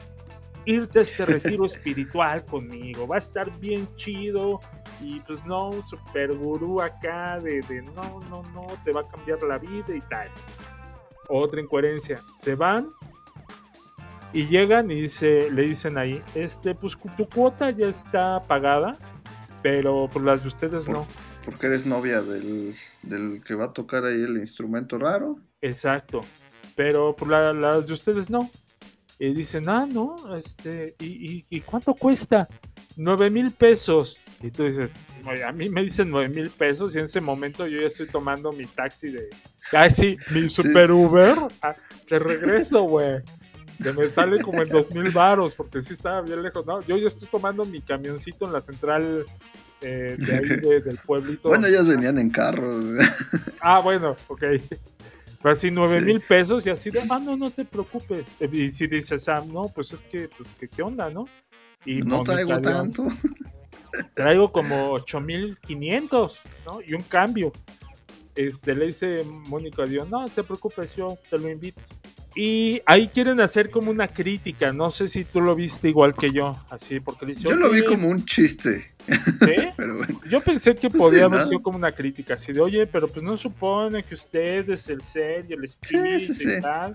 Irte 0.65 0.99
a 1.01 1.03
este 1.03 1.25
retiro 1.27 1.67
espiritual 1.67 2.45
conmigo, 2.45 3.07
va 3.07 3.17
a 3.17 3.19
estar 3.19 3.51
bien 3.61 3.89
chido, 3.97 4.59
y 5.03 5.21
pues 5.21 5.45
no, 5.45 5.71
un 5.71 5.83
super 5.83 6.33
gurú 6.35 6.81
acá 6.81 7.39
de, 7.41 7.61
de 7.63 7.83
no, 7.83 8.21
no, 8.31 8.43
no, 8.55 8.67
te 8.85 8.93
va 8.93 9.01
a 9.03 9.09
cambiar 9.09 9.43
la 9.43 9.59
vida 9.59 9.95
y 9.95 10.01
tal. 10.03 10.29
Otra 11.29 11.61
incoherencia, 11.61 12.21
se 12.39 12.55
van 12.55 12.89
y 14.33 14.47
llegan 14.47 14.91
y 14.91 15.03
dice, 15.03 15.51
le 15.51 15.63
dicen 15.63 15.99
ahí, 15.99 16.23
este, 16.35 16.75
pues 16.75 16.97
tu 17.17 17.29
cuota 17.29 17.71
ya 17.71 17.87
está 17.89 18.43
pagada, 18.47 18.97
pero 19.63 20.09
pues 20.13 20.25
las 20.25 20.43
de 20.43 20.49
ustedes 20.49 20.87
Por- 20.87 20.95
no. 20.95 21.07
Porque 21.45 21.67
eres 21.67 21.85
novia 21.87 22.23
del, 22.23 22.75
del 23.03 23.43
que 23.45 23.55
va 23.55 23.67
a 23.67 23.73
tocar 23.73 24.05
ahí 24.05 24.23
el 24.23 24.39
instrumento 24.39 24.97
raro. 24.97 25.39
Exacto. 25.61 26.21
Pero 26.77 27.15
por 27.17 27.29
la- 27.29 27.53
las 27.53 27.87
de 27.87 27.93
ustedes 27.93 28.31
no. 28.31 28.49
Y 29.19 29.35
dicen, 29.35 29.69
ah, 29.69 29.87
no, 29.87 30.17
este, 30.37 30.95
¿y, 30.99 31.07
y, 31.33 31.45
y 31.51 31.61
cuánto 31.61 31.95
cuesta? 31.95 32.49
Nueve 32.97 33.29
mil 33.31 33.51
pesos. 33.53 34.19
Y 34.43 34.51
tú 34.51 34.65
dices, 34.65 34.91
"Oye, 35.27 35.45
a 35.45 35.53
mí 35.53 35.69
me 35.69 35.83
dicen 35.83 36.11
nueve 36.11 36.29
mil 36.29 36.51
pesos 36.51 36.95
y 36.95 36.99
en 36.99 37.05
ese 37.05 37.21
momento 37.21 37.67
yo 37.67 37.81
ya 37.81 37.87
estoy 37.87 38.09
tomando 38.09 38.53
mi 38.53 38.67
taxi 38.67 39.11
de, 39.11 39.29
ay, 39.73 39.91
sí, 39.91 40.17
mi 40.33 40.49
super 40.49 40.91
Uber, 40.91 41.37
ah, 41.63 41.75
de 42.11 42.19
regreso, 42.19 42.83
güey. 42.83 43.21
Que 43.83 43.93
me 43.93 44.09
sale 44.11 44.41
como 44.43 44.63
en 44.63 44.69
dos 44.69 44.91
mil 44.93 45.11
varos, 45.11 45.55
porque 45.55 45.83
sí 45.83 45.95
estaba 45.95 46.21
bien 46.23 46.43
lejos. 46.43 46.65
No, 46.67 46.81
yo 46.83 46.97
ya 46.97 47.07
estoy 47.09 47.27
tomando 47.29 47.65
mi 47.65 47.81
camioncito 47.81 48.47
en 48.47 48.53
la 48.53 48.61
central 48.61 49.25
eh, 49.81 50.15
de 50.19 50.33
ahí 50.37 50.49
de- 50.49 50.81
del 50.81 50.99
pueblito. 50.99 51.49
Bueno, 51.49 51.67
ellas 51.67 51.87
venían 51.89 52.17
en 52.19 52.31
carro. 52.31 52.81
Ah, 53.61 53.81
bueno, 53.81 54.15
ok. 54.29 54.41
Pero 55.43 55.53
así 55.55 55.73
nueve 55.73 55.99
Sí. 55.99 56.05
mil 56.07 56.21
pesos 56.21 56.65
y 56.67 56.71
así 56.71 56.91
de, 56.91 57.01
ah, 57.11 57.19
no, 57.19 57.37
no 57.37 57.51
te 57.51 57.65
preocupes. 57.65 58.29
Y 58.53 58.71
si 58.71 58.87
dice 58.87 59.19
Sam, 59.19 59.53
no, 59.53 59.65
pues 59.75 59.93
es 59.93 60.05
que, 60.05 60.29
pues, 60.29 60.49
¿qué, 60.61 60.69
qué 60.69 60.83
onda, 60.83 61.11
no? 61.11 61.25
Y 61.85 61.97
no 62.03 62.23
traigo 62.23 62.51
León, 62.51 62.63
tanto. 62.63 63.07
Traigo 64.15 64.51
como 64.53 64.93
8500, 64.93 66.41
¿no? 66.65 66.81
Y 66.81 66.95
un 66.95 67.03
cambio. 67.03 67.53
Este, 68.35 68.75
le 68.75 68.87
dice 68.87 69.23
Mónica 69.25 69.85
Dion, 69.85 70.09
no 70.09 70.27
te 70.31 70.43
preocupes, 70.43 70.97
yo 70.97 71.19
te 71.29 71.37
lo 71.39 71.51
invito. 71.51 71.81
Y 72.35 72.81
ahí 72.87 73.09
quieren 73.09 73.41
hacer 73.41 73.69
como 73.71 73.91
una 73.91 74.09
crítica, 74.09 74.73
no 74.73 74.91
sé 74.91 75.07
si 75.07 75.25
tú 75.25 75.43
lo 75.43 75.55
viste 75.55 75.91
igual 75.91 76.15
que 76.15 76.33
yo, 76.33 76.57
así, 76.71 76.99
porque 76.99 77.27
le 77.27 77.35
dice, 77.35 77.45
Yo 77.47 77.57
lo 77.57 77.69
vi 77.69 77.81
"Oye, 77.81 77.89
como 77.89 78.09
un 78.09 78.25
chiste. 78.25 78.87
¿qué? 79.07 79.73
Pero 79.77 79.99
bueno. 79.99 80.21
Yo 80.31 80.41
pensé 80.41 80.75
que 80.75 80.89
Pues 80.89 81.03
podía 81.03 81.19
sí, 81.19 81.25
haber 81.25 81.45
sido 81.45 81.61
como 81.61 81.77
una 81.77 81.93
crítica, 81.93 82.35
así 82.35 82.55
de, 82.55 82.61
oye, 82.63 82.87
pero 82.87 83.07
pues 83.09 83.23
no 83.23 83.37
supone 83.37 84.03
que 84.03 84.15
usted 84.15 84.71
es 84.71 84.89
el 84.89 85.03
ser 85.03 85.45
y 85.51 85.53
el 85.53 85.65
espíritu 85.65 86.33
sí, 86.33 86.35
sí. 86.35 86.49
y 86.57 86.61
tal. 86.63 86.95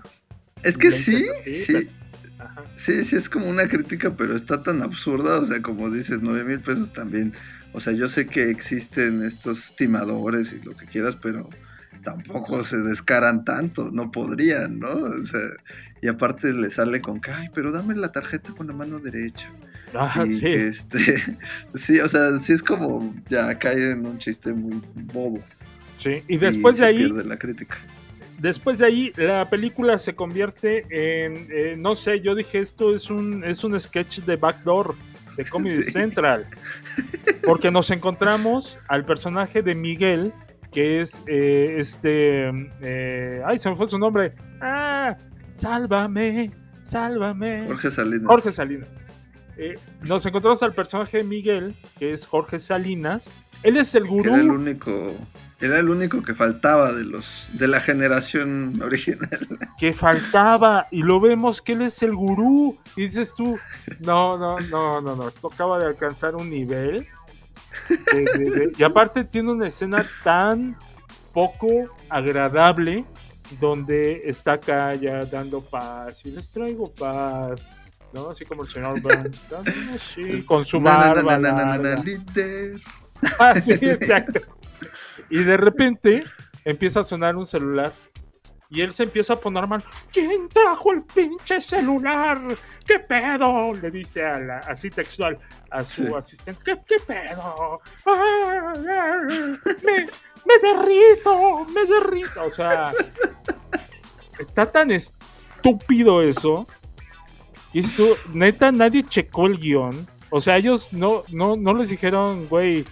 Es 0.64 0.76
que 0.76 0.90
sí, 0.90 1.24
sí, 1.44 1.86
Ajá. 2.38 2.62
sí, 2.76 3.04
sí 3.04 3.16
es 3.16 3.28
como 3.28 3.48
una 3.48 3.66
crítica, 3.66 4.14
pero 4.16 4.36
está 4.36 4.62
tan 4.62 4.82
absurda, 4.82 5.38
o 5.38 5.44
sea, 5.44 5.60
como 5.60 5.90
dices, 5.90 6.18
nueve 6.22 6.44
mil 6.44 6.60
pesos 6.60 6.92
también. 6.92 7.32
O 7.72 7.80
sea, 7.80 7.92
yo 7.92 8.08
sé 8.08 8.26
que 8.26 8.50
existen 8.50 9.22
estos 9.22 9.76
timadores 9.76 10.52
y 10.52 10.60
lo 10.64 10.76
que 10.76 10.86
quieras, 10.86 11.16
pero 11.16 11.48
tampoco 12.02 12.64
se 12.64 12.78
descaran 12.78 13.44
tanto, 13.44 13.90
no 13.92 14.10
podrían, 14.10 14.78
¿no? 14.78 14.90
O 14.90 15.24
sea, 15.24 15.40
y 16.00 16.08
aparte 16.08 16.52
le 16.52 16.70
sale 16.70 17.00
con 17.00 17.20
que, 17.20 17.30
ay, 17.30 17.48
pero 17.52 17.72
dame 17.72 17.94
la 17.94 18.12
tarjeta 18.12 18.52
con 18.52 18.66
la 18.68 18.72
mano 18.72 18.98
derecha. 18.98 19.50
Ah, 19.94 20.22
y 20.24 20.30
sí. 20.30 20.48
este, 20.48 21.22
sí, 21.74 21.98
o 22.00 22.08
sea, 22.08 22.38
sí 22.40 22.52
es 22.52 22.62
como 22.62 23.14
ya 23.28 23.58
cae 23.58 23.92
en 23.92 24.06
un 24.06 24.18
chiste 24.18 24.52
muy 24.52 24.80
bobo. 24.94 25.38
sí. 25.96 26.22
Y 26.28 26.36
después 26.38 26.76
se 26.76 26.82
de 26.82 26.88
ahí, 26.88 26.98
pierde 26.98 27.24
la 27.24 27.36
crítica. 27.36 27.78
Después 28.38 28.78
de 28.78 28.86
ahí, 28.86 29.12
la 29.16 29.48
película 29.50 29.98
se 29.98 30.14
convierte 30.14 30.84
en, 30.90 31.48
eh, 31.50 31.76
no 31.76 31.94
sé, 31.96 32.20
yo 32.20 32.34
dije, 32.34 32.58
esto 32.60 32.94
es 32.94 33.10
un, 33.10 33.44
es 33.44 33.64
un 33.64 33.78
sketch 33.78 34.20
de 34.20 34.36
Backdoor, 34.36 34.94
de 35.36 35.44
Comedy 35.44 35.82
Sí. 35.82 35.90
Central. 35.92 36.46
Porque 37.44 37.70
nos 37.70 37.90
encontramos 37.90 38.78
al 38.88 39.04
personaje 39.04 39.62
de 39.62 39.74
Miguel, 39.74 40.32
que 40.72 41.00
es 41.00 41.22
eh, 41.26 41.76
este, 41.78 42.50
eh, 42.82 43.42
ay, 43.46 43.58
se 43.58 43.70
me 43.70 43.76
fue 43.76 43.86
su 43.86 43.98
nombre. 43.98 44.34
Ah, 44.60 45.16
sálvame, 45.54 46.50
sálvame. 46.84 47.66
Jorge 47.68 47.90
Salinas. 47.90 48.26
Jorge 48.26 48.52
Salinas. 48.52 48.90
Eh, 49.56 49.74
nos 50.02 50.24
encontramos 50.26 50.62
al 50.62 50.72
personaje 50.72 51.18
de 51.18 51.24
Miguel, 51.24 51.74
que 51.98 52.12
es 52.12 52.26
Jorge 52.26 52.58
Salinas. 52.58 53.38
Él 53.62 53.76
es 53.76 53.94
el 53.94 54.06
gurú. 54.06 54.32
Era 54.34 54.42
el 54.42 54.50
único, 54.50 55.16
era 55.60 55.78
el 55.78 55.90
único 55.90 56.22
que 56.22 56.34
faltaba 56.34 56.92
de 56.92 57.04
los, 57.04 57.48
de 57.52 57.66
la 57.68 57.80
generación 57.80 58.80
original. 58.82 59.28
que 59.78 59.92
faltaba 59.92 60.86
y 60.90 61.02
lo 61.02 61.20
vemos 61.20 61.60
que 61.60 61.72
él 61.72 61.82
es 61.82 62.02
el 62.02 62.14
gurú 62.14 62.78
y 62.96 63.06
dices 63.06 63.34
tú, 63.36 63.58
no, 64.00 64.38
no, 64.38 64.58
no, 64.60 65.00
no, 65.00 65.16
no, 65.16 65.28
esto 65.28 65.50
acaba 65.52 65.78
de 65.78 65.86
alcanzar 65.86 66.36
un 66.36 66.48
nivel 66.50 67.06
de- 67.88 68.24
de- 68.38 68.50
de- 68.50 68.72
y 68.76 68.82
aparte 68.82 69.24
tiene 69.24 69.50
una 69.52 69.66
escena 69.66 70.06
tan 70.22 70.76
poco 71.32 71.68
agradable 72.08 73.04
donde 73.60 74.22
está 74.26 74.52
acá 74.54 74.94
ya 74.94 75.24
dando 75.24 75.60
paz 75.62 76.24
y 76.24 76.30
les 76.30 76.50
traigo 76.50 76.92
paz, 76.92 77.66
¿no? 78.12 78.30
Así 78.30 78.44
como 78.44 78.62
el 78.62 78.68
señor 78.68 79.00
Burns, 79.00 79.40
con 80.46 80.64
su 80.64 80.78
barba. 81.24 81.38
Ah, 83.38 83.54
sí, 83.60 83.72
exacto. 83.72 84.40
Y 85.30 85.44
de 85.44 85.56
repente 85.56 86.24
empieza 86.64 87.00
a 87.00 87.04
sonar 87.04 87.36
un 87.36 87.46
celular. 87.46 87.92
Y 88.70 88.82
él 88.82 88.92
se 88.92 89.04
empieza 89.04 89.32
a 89.32 89.36
poner 89.40 89.66
mal. 89.66 89.82
¿Quién 90.12 90.46
trajo 90.50 90.92
el 90.92 91.02
pinche 91.02 91.58
celular? 91.58 92.38
¿Qué 92.86 92.98
pedo? 92.98 93.72
Le 93.72 93.90
dice 93.90 94.22
a 94.22 94.38
la, 94.38 94.58
así 94.58 94.90
textual 94.90 95.38
a 95.70 95.82
su 95.82 96.04
Sí. 96.06 96.12
asistente. 96.14 96.60
¿Qué, 96.64 96.78
qué 96.86 96.96
pedo? 97.06 97.80
Me, 99.84 100.06
me 100.44 100.58
derrito, 100.62 101.64
me 101.72 101.84
derrito. 101.86 102.44
O 102.44 102.50
sea, 102.50 102.92
está 104.38 104.66
tan 104.66 104.90
estúpido 104.90 106.22
eso. 106.22 106.66
Y 107.72 107.80
esto, 107.80 108.04
neta, 108.32 108.70
nadie 108.72 109.02
checó 109.02 109.46
el 109.46 109.58
guion. 109.58 110.06
O 110.30 110.40
sea, 110.40 110.56
ellos 110.58 110.92
no, 110.92 111.24
no, 111.28 111.56
no 111.56 111.74
les 111.74 111.88
dijeron, 111.90 112.48
güey, 112.48 112.84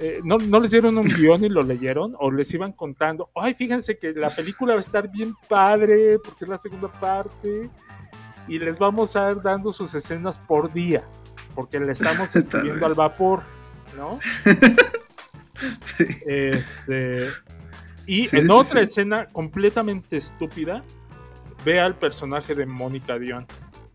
eh, 0.00 0.20
no, 0.22 0.38
no 0.38 0.60
les 0.60 0.70
dieron 0.70 0.96
un 0.96 1.08
guion 1.08 1.44
y 1.44 1.48
lo 1.48 1.62
leyeron, 1.62 2.14
o 2.18 2.30
les 2.30 2.52
iban 2.54 2.72
contando, 2.72 3.30
ay, 3.34 3.54
fíjense 3.54 3.98
que 3.98 4.12
la 4.12 4.30
película 4.30 4.74
va 4.74 4.78
a 4.78 4.80
estar 4.80 5.10
bien 5.10 5.34
padre, 5.48 6.18
porque 6.24 6.44
es 6.44 6.48
la 6.48 6.58
segunda 6.58 6.88
parte, 6.92 7.68
y 8.46 8.58
les 8.58 8.78
vamos 8.78 9.16
a 9.16 9.30
ir 9.30 9.42
dando 9.42 9.72
sus 9.72 9.94
escenas 9.94 10.38
por 10.38 10.72
día, 10.72 11.02
porque 11.54 11.80
le 11.80 11.92
estamos 11.92 12.34
escribiendo 12.36 12.86
al 12.86 12.94
vapor, 12.94 13.42
¿no? 13.96 14.18
Este, 16.24 17.26
y 18.06 18.28
Sí, 18.28 18.36
en 18.36 18.46
sí, 18.46 18.52
otra 18.52 18.80
escena 18.80 19.26
completamente 19.26 20.16
estúpida, 20.16 20.84
ve 21.64 21.80
al 21.80 21.96
personaje 21.96 22.54
de 22.54 22.64
Mónica 22.64 23.18
Dion 23.18 23.44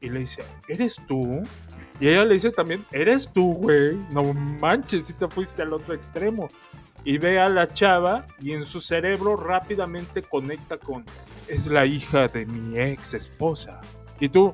y 0.02 0.10
le 0.10 0.20
dice, 0.20 0.44
¿eres 0.68 0.98
tú? 1.08 1.44
Y 2.04 2.10
ella 2.10 2.26
le 2.26 2.34
dice 2.34 2.52
también, 2.52 2.84
¿eres 2.92 3.30
tú, 3.34 3.54
güey? 3.54 3.96
No 4.12 4.34
manches, 4.34 5.08
si 5.08 5.14
te 5.14 5.26
fuiste 5.30 5.62
al 5.62 5.72
otro 5.72 5.94
extremo. 5.94 6.50
Y 7.06 7.18
ve 7.18 7.40
a 7.40 7.48
la 7.48 7.72
chava 7.74 8.28
y 8.42 8.52
en 8.52 8.66
su 8.66 8.82
cerebro 8.82 9.38
rápidamente 9.38 10.22
conecta 10.22 10.78
con, 10.78 11.06
es 11.48 11.66
la 11.68 11.86
hija 11.86 12.28
de 12.28 12.46
mi 12.46 12.78
ex 12.78 13.14
esposa. 13.14 13.80
Y 14.20 14.28
tú, 14.28 14.54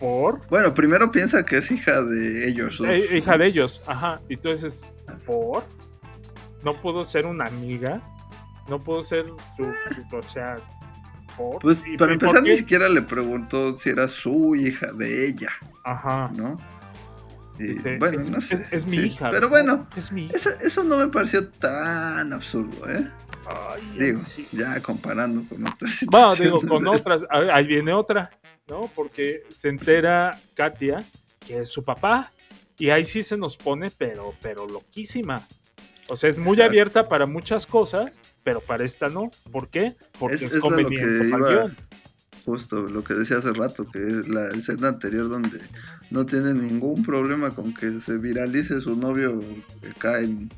¿por? 0.00 0.44
Bueno, 0.48 0.74
primero 0.74 1.12
piensa 1.12 1.44
que 1.46 1.58
es 1.58 1.70
hija 1.70 2.02
de 2.02 2.48
ellos. 2.48 2.82
Eh, 2.84 3.18
hija 3.18 3.38
de 3.38 3.46
ellos, 3.46 3.80
ajá. 3.86 4.20
Y 4.28 4.36
tú 4.36 4.48
dices, 4.50 4.82
¿por? 5.24 5.62
No 6.64 6.74
puedo 6.74 7.04
ser 7.04 7.24
una 7.24 7.44
amiga. 7.44 8.00
No 8.68 8.82
puedo 8.82 9.04
ser 9.04 9.26
su, 9.56 9.62
su- 10.10 10.16
o 10.16 10.22
sea, 10.24 10.56
¿por? 11.36 11.60
Pues 11.60 11.84
¿Y- 11.86 11.96
para 11.96 12.14
empezar 12.14 12.42
ni 12.42 12.56
siquiera 12.56 12.88
le 12.88 13.02
preguntó 13.02 13.76
si 13.76 13.90
era 13.90 14.08
su 14.08 14.56
hija 14.56 14.92
de 14.92 15.28
ella, 15.28 15.50
Ajá. 15.84 16.30
¿no? 16.36 16.56
Y, 17.60 17.74
Dice, 17.74 17.98
bueno, 17.98 18.20
es, 18.20 18.30
no 18.30 18.40
sé. 18.40 18.54
es- 18.56 18.72
es 18.72 18.86
mi 18.86 18.96
sí, 18.98 19.02
hija. 19.06 19.30
Pero 19.30 19.42
¿no? 19.46 19.48
bueno, 19.50 19.88
es 19.96 20.10
mi 20.12 20.24
hija. 20.24 20.32
eso, 20.34 20.50
eso 20.62 20.82
no 20.84 20.96
me 20.98 21.08
pareció 21.08 21.46
tan 21.48 22.32
absurdo, 22.32 22.88
¿eh? 22.88 23.06
Ay, 23.70 23.82
Digo, 23.98 24.22
sí. 24.24 24.46
ya 24.52 24.80
comparando 24.80 25.42
con 25.48 25.64
otras 25.66 26.04
Bueno, 26.10 26.34
digo, 26.36 26.60
con 26.62 26.86
otras, 26.88 27.22
ahí 27.30 27.66
viene 27.66 27.92
otra, 27.92 28.30
¿no? 28.68 28.90
Porque 28.94 29.42
se 29.54 29.68
entera 29.68 30.38
Katia 30.54 31.04
que 31.46 31.60
es 31.60 31.68
su 31.68 31.82
papá 31.84 32.32
y 32.78 32.90
ahí 32.90 33.04
sí 33.04 33.22
se 33.22 33.36
nos 33.36 33.56
pone, 33.56 33.90
pero, 33.90 34.34
pero 34.40 34.66
loquísima. 34.66 35.46
O 36.08 36.16
sea, 36.16 36.30
es 36.30 36.38
muy 36.38 36.52
Exacto. 36.54 36.70
abierta 36.70 37.08
para 37.08 37.26
muchas 37.26 37.66
cosas, 37.66 38.22
pero 38.42 38.60
para 38.60 38.84
esta 38.84 39.08
no. 39.08 39.30
¿Por 39.52 39.68
qué? 39.68 39.94
Porque 40.18 40.36
Es- 40.36 40.42
es, 40.42 40.60
conveniente 40.60 41.30
para 41.30 41.48
el 41.50 41.56
guion. 41.58 41.76
Justo 42.44 42.88
lo 42.88 43.04
que 43.04 43.14
decía 43.14 43.38
hace 43.38 43.52
rato, 43.52 43.86
que 43.90 43.98
es 43.98 44.28
la 44.28 44.48
escena 44.48 44.88
anterior 44.88 45.28
donde 45.28 45.60
no 46.10 46.26
tiene 46.26 46.54
ningún 46.54 47.04
problema 47.04 47.50
con 47.50 47.74
que 47.74 48.00
se 48.00 48.18
viralice 48.18 48.80
su 48.80 48.96
novio 48.96 49.42
acá 49.94 50.20
en, 50.20 50.50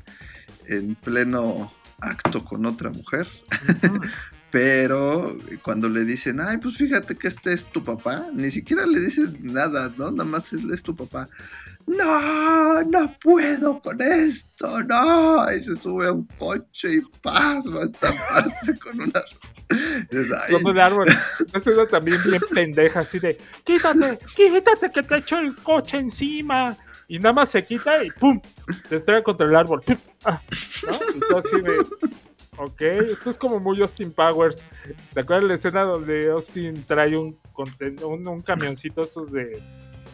en 0.67 0.95
pleno 0.95 1.71
acto 1.99 2.43
con 2.43 2.65
otra 2.65 2.89
mujer. 2.89 3.27
Pero 4.53 5.35
cuando 5.63 5.89
le 5.89 6.05
dicen, 6.05 6.39
ay, 6.39 6.57
pues 6.57 6.77
fíjate 6.77 7.15
que 7.15 7.27
este 7.27 7.53
es 7.53 7.65
tu 7.65 7.83
papá, 7.83 8.27
ni 8.31 8.51
siquiera 8.51 8.85
le 8.85 8.99
dicen 8.99 9.35
nada, 9.41 9.91
¿no? 9.97 10.11
Nada 10.11 10.29
más 10.29 10.53
él 10.53 10.69
es 10.71 10.83
tu 10.83 10.95
papá. 10.95 11.27
No, 11.87 12.83
no 12.83 13.17
puedo 13.19 13.81
con 13.81 13.99
esto, 13.99 14.83
no. 14.83 15.51
Y 15.51 15.63
se 15.63 15.75
sube 15.75 16.05
a 16.05 16.11
un 16.11 16.25
coche 16.37 16.97
y 16.97 17.01
paz, 17.23 17.65
va 17.67 17.81
a 17.81 17.85
estamparse 17.85 18.77
con 18.83 19.01
una. 19.01 19.23
Como 20.51 20.71
el 20.71 20.79
árbol. 20.79 21.07
Esta 21.53 21.71
es 21.71 21.89
también 21.89 22.17
bien 22.23 22.41
pendeja, 22.53 23.01
así 23.01 23.19
de, 23.19 23.37
quítate, 23.63 24.17
quítate 24.35 24.91
que 24.91 25.03
te 25.03 25.17
echo 25.17 25.39
el 25.39 25.55
coche 25.57 25.97
encima. 25.97 26.77
Y 27.07 27.19
nada 27.19 27.33
más 27.33 27.49
se 27.49 27.63
quita 27.63 28.03
y 28.03 28.09
¡pum! 28.11 28.39
Se 28.89 28.95
estrella 28.95 29.23
contra 29.23 29.45
el 29.47 29.55
árbol. 29.55 29.83
Ah. 30.25 30.41
Y 30.49 31.35
así 31.35 31.61
de, 31.61 31.79
ok, 32.57 32.81
esto 32.81 33.29
es 33.29 33.37
como 33.37 33.59
muy 33.59 33.81
Austin 33.81 34.11
Powers. 34.11 34.63
¿Te 35.13 35.19
acuerdas 35.19 35.43
la 35.43 35.53
escena 35.55 35.81
donde 35.83 36.29
Austin 36.31 36.83
trae 36.85 37.17
un, 37.17 37.37
un, 38.03 38.41
camioncito 38.41 39.03
esos 39.03 39.31
de, 39.31 39.61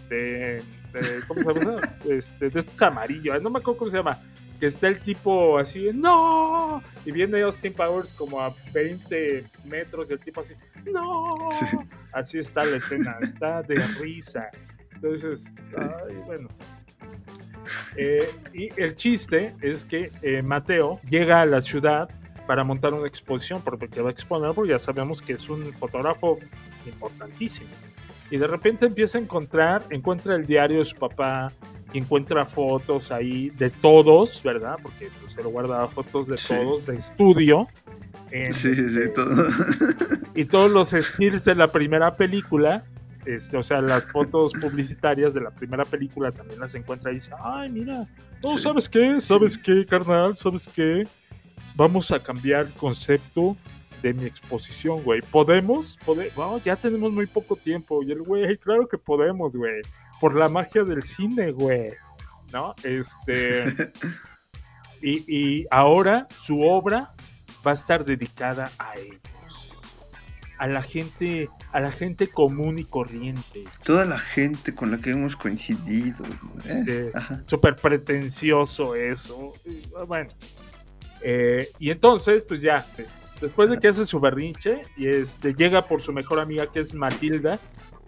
de, 0.10 0.64
de- 0.94 1.22
¿cómo 1.28 1.54
se 1.54 1.60
llama? 1.60 1.82
Este, 2.10 2.50
de 2.50 2.60
estos 2.60 2.82
amarillos, 2.82 3.42
no 3.42 3.50
me 3.50 3.60
acuerdo 3.60 3.78
cómo 3.80 3.92
se 3.92 3.98
llama. 3.98 4.20
Que 4.60 4.68
está 4.68 4.88
el 4.88 5.00
tipo 5.00 5.58
así, 5.58 5.90
¡no! 5.94 6.84
Y 7.06 7.12
viene 7.12 7.42
Austin 7.42 7.74
Powers 7.74 8.14
como 8.14 8.42
a 8.42 8.54
20 8.74 9.46
metros 9.66 10.08
y 10.10 10.14
el 10.14 10.20
tipo 10.20 10.42
así, 10.42 10.54
¡no! 10.92 11.50
Sí. 11.52 11.66
Así 12.12 12.40
está 12.40 12.66
la 12.66 12.78
escena, 12.78 13.18
está 13.22 13.62
de 13.62 13.76
risa. 14.00 14.50
Entonces, 14.96 15.54
ay, 15.78 16.16
bueno. 16.26 16.50
Eh, 17.96 18.30
y 18.54 18.70
el 18.82 18.96
chiste 18.96 19.54
es 19.62 19.86
que 19.86 20.12
eh, 20.22 20.42
Mateo 20.42 21.00
llega 21.10 21.42
a 21.42 21.46
la 21.46 21.62
ciudad 21.62 22.10
para 22.48 22.64
montar 22.64 22.94
una 22.94 23.08
exposición, 23.08 23.62
porque 23.62 24.02
va 24.02 24.10
a 24.10 24.12
exponer, 24.12 24.54
porque 24.54 24.72
ya 24.72 24.80
sabemos 24.80 25.22
que 25.22 25.34
es 25.34 25.48
un 25.50 25.72
fotógrafo 25.74 26.40
importantísimo. 26.86 27.70
Y 28.32 28.38
de 28.38 28.48
repente 28.48 28.86
empieza 28.86 29.18
a 29.18 29.22
encontrar, 29.22 29.84
encuentra 29.90 30.36
el 30.36 30.46
diario 30.46 30.80
de 30.80 30.86
su 30.86 30.96
papá, 30.96 31.52
y 31.92 31.98
encuentra 31.98 32.46
fotos 32.46 33.12
ahí 33.12 33.50
de 33.50 33.72
todos, 33.72 34.44
¿verdad? 34.44 34.76
Porque 34.84 35.10
pues, 35.22 35.34
se 35.34 35.42
lo 35.42 35.50
guarda 35.50 35.88
fotos 35.88 36.28
de 36.28 36.38
Sí. 36.38 36.48
todos, 36.50 36.86
de 36.86 36.98
estudio. 36.98 37.68
en, 38.32 38.54
Sí, 38.54 38.76
sí, 38.76 38.90
sí, 38.90 39.00
todo. 39.16 39.48
y 40.36 40.46
todos 40.46 40.70
los 40.70 40.90
stills 40.92 41.46
de 41.46 41.56
la 41.56 41.68
primera 41.68 42.16
película, 42.16 42.84
este, 43.26 43.58
o 43.58 43.64
sea, 43.64 43.82
las 43.82 44.08
fotos 44.12 44.54
publicitarias 44.54 45.34
de 45.34 45.42
la 45.42 45.50
primera 45.50 45.84
película 45.84 46.32
también 46.32 46.60
las 46.60 46.76
encuentra 46.76 47.12
y 47.12 47.16
dice, 47.16 47.32
ay, 47.44 47.72
mira, 47.72 48.08
no, 48.44 48.52
Sí. 48.58 48.60
¿sabes 48.60 48.88
qué? 48.88 49.20
¿Sabes 49.20 49.58
qué, 49.58 49.84
carnal? 49.86 50.38
¿Sabes 50.38 50.70
qué? 50.76 51.08
Vamos 51.76 52.12
a 52.12 52.22
cambiar 52.22 52.68
el 52.68 52.74
concepto 52.74 53.56
de 54.02 54.14
mi 54.14 54.26
exposición, 54.26 55.04
güey. 55.04 55.22
¿Podemos? 55.22 55.98
Pode- 56.06 56.32
ya 56.64 56.76
tenemos 56.76 57.12
muy 57.12 57.26
poco 57.28 57.56
tiempo. 57.56 58.02
Y 58.04 58.12
el 58.12 58.22
güey, 58.22 58.58
claro 58.58 58.88
que 58.88 58.98
podemos, 58.98 59.56
güey. 59.56 59.82
Por 60.20 60.36
la 60.36 60.50
magia 60.50 60.84
del 60.84 61.04
cine, 61.04 61.52
güey. 61.52 61.90
¿No? 62.52 62.76
Este... 62.84 63.92
y, 65.02 65.24
y 65.28 65.66
ahora 65.72 66.28
su 66.38 66.60
obra 66.62 67.14
va 67.66 67.72
a 67.72 67.74
estar 67.74 68.04
dedicada 68.06 68.72
a 68.78 68.98
ellos. 68.98 69.20
A 70.58 70.68
la 70.68 70.82
gente, 70.82 71.50
a 71.72 71.80
la 71.80 71.90
gente 71.90 72.28
común 72.28 72.80
y 72.80 72.84
corriente. 72.84 73.64
Toda 73.84 74.04
la 74.04 74.20
gente 74.20 74.76
con 74.76 74.92
la 74.92 74.98
que 74.98 75.12
hemos 75.12 75.38
coincidido. 75.38 76.26
¿eh? 76.66 77.12
Sí. 77.14 77.38
Súper 77.46 77.78
pretencioso 77.78 78.94
eso. 78.96 79.54
Bueno. 80.06 80.30
Eh, 81.22 81.70
y 81.80 81.92
entonces, 81.92 82.44
pues 82.48 82.62
ya, 82.62 82.86
después 83.42 83.70
de 83.70 83.80
que 83.80 83.88
hace 83.88 84.06
su 84.06 84.20
berrinche, 84.20 84.82
y 84.98 85.08
este, 85.08 85.54
llega 85.54 85.88
por 85.88 86.02
su 86.02 86.14
mejor 86.14 86.40
amiga 86.40 86.68
que 86.68 86.80
es 86.80 86.94
Matilda, 86.94 87.60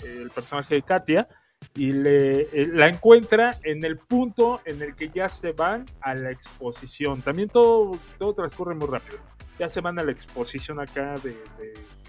el 0.04 0.30
personaje 0.30 0.76
de 0.76 0.82
Katia, 0.82 1.28
y 1.76 1.92
le, 1.92 2.42
eh, 2.42 2.70
la 2.74 2.88
encuentra 2.88 3.58
en 3.64 3.84
el 3.86 3.98
punto 3.98 4.62
en 4.66 4.82
el 4.82 4.96
que 4.96 5.10
ya 5.10 5.30
se 5.30 5.52
van 5.52 5.86
a 6.02 6.14
la 6.16 6.32
exposición. 6.32 7.22
También 7.22 7.50
todo, 7.50 7.92
todo 8.18 8.34
transcurre 8.34 8.76
muy 8.76 8.88
rápido. 8.88 9.20
Ya 9.60 9.70
se 9.70 9.82
van 9.82 10.00
a 10.00 10.04
la 10.04 10.12
exposición 10.12 10.80
acá 10.80 11.16
de, 11.24 11.38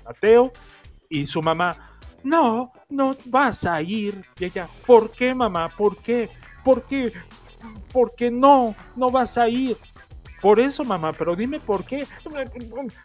Mateo 0.04 0.52
y 1.08 1.26
su 1.26 1.40
mamá, 1.42 1.98
no, 2.24 2.72
no 2.88 3.16
vas 3.26 3.66
a 3.66 3.80
ir. 3.82 4.24
Y 4.38 4.46
ella, 4.46 4.66
¿por 4.86 5.12
qué 5.12 5.34
mamá? 5.34 5.68
¿Por 5.68 5.98
qué? 5.98 6.30
¿Por 6.64 6.84
qué? 6.84 7.12
Porque 7.92 8.30
no, 8.30 8.74
no 8.96 9.10
vas 9.10 9.38
a 9.38 9.48
ir. 9.48 9.76
Por 10.43 10.59
eso, 10.60 10.85
mamá, 10.85 11.12
pero 11.12 11.35
dime 11.36 11.60
por 11.60 11.85
qué. 11.85 12.05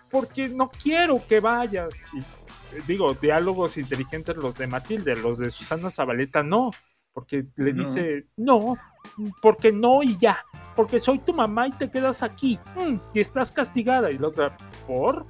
Porque 0.10 0.50
no 0.50 0.70
quiero 0.70 1.22
que 1.28 1.40
vayas. 1.40 1.94
Y, 2.14 2.20
eh, 2.20 2.82
digo, 2.88 3.14
diálogos 3.14 3.78
inteligentes 3.78 4.36
los 4.36 4.58
de 4.58 4.68
Matilde, 4.68 5.16
los 5.16 5.38
de 5.38 5.52
Susana 5.52 5.90
Zabaleta 5.90 6.42
no. 6.44 6.72
Porque 7.14 7.46
le 7.56 7.74
No. 7.74 7.80
dice, 7.84 8.26
no, 8.38 8.76
porque 9.42 9.72
no 9.72 10.04
y 10.04 10.18
ya, 10.18 10.44
porque 10.76 11.00
soy 11.00 11.18
tu 11.20 11.34
mamá 11.34 11.68
y 11.68 11.72
te 11.72 11.90
quedas 11.90 12.22
aquí 12.22 12.60
mm, 12.76 12.96
y 13.14 13.20
estás 13.20 13.52
castigada. 13.52 14.12
Y 14.12 14.18
la 14.18 14.28
otra, 14.28 14.58
¿por? 14.86 15.26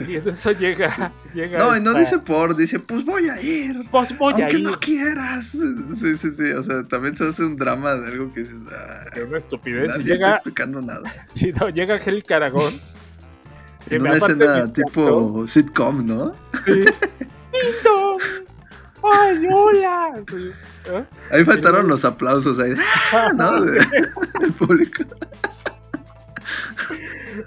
Y 0.08 0.16
en 0.16 0.28
eso 0.28 0.52
llega. 0.52 1.12
llega 1.34 1.58
No, 1.58 1.76
y 1.76 1.80
no 1.80 1.94
dice 1.94 2.18
por, 2.18 2.56
dice, 2.56 2.78
pues 2.78 3.04
voy 3.04 3.28
a 3.28 3.40
ir. 3.40 3.86
Pues 3.90 4.16
voy 4.16 4.34
a 4.34 4.36
aunque 4.36 4.58
ir. 4.58 4.64
no 4.64 4.78
quieras. 4.80 5.46
Sí, 5.46 6.16
sí, 6.16 6.30
sí. 6.32 6.52
O 6.52 6.62
sea, 6.62 6.84
también 6.84 7.14
se 7.14 7.24
hace 7.28 7.44
un 7.44 7.56
drama 7.56 7.94
de 7.94 8.08
algo 8.08 8.32
que 8.32 8.40
dices, 8.40 8.60
ah, 8.72 9.04
Que 9.12 9.22
una 9.22 9.38
estupidez. 9.38 9.88
Nadie 9.88 10.02
está 10.02 10.14
llega, 10.14 10.34
explicando 10.34 10.80
nada. 10.80 11.02
sí, 11.32 11.52
no, 11.52 11.68
llega 11.68 11.94
Angélica 11.96 12.36
Aragón. 12.36 12.80
En 13.88 14.02
una 14.02 14.14
escena 14.14 14.72
tipo 14.72 15.46
sitcom, 15.46 16.06
¿no? 16.06 16.34
Sí. 16.64 16.84
¡Ay, 19.02 19.46
hola! 19.50 20.20
Sí, 20.28 20.50
¿eh? 20.92 21.04
Ahí 21.30 21.44
faltaron 21.44 21.88
los 21.88 22.04
aplausos 22.04 22.58
ahí, 22.58 22.74
¡ah! 23.12 23.32
¿no? 23.34 23.62
Del 23.62 24.52
público. 24.58 25.04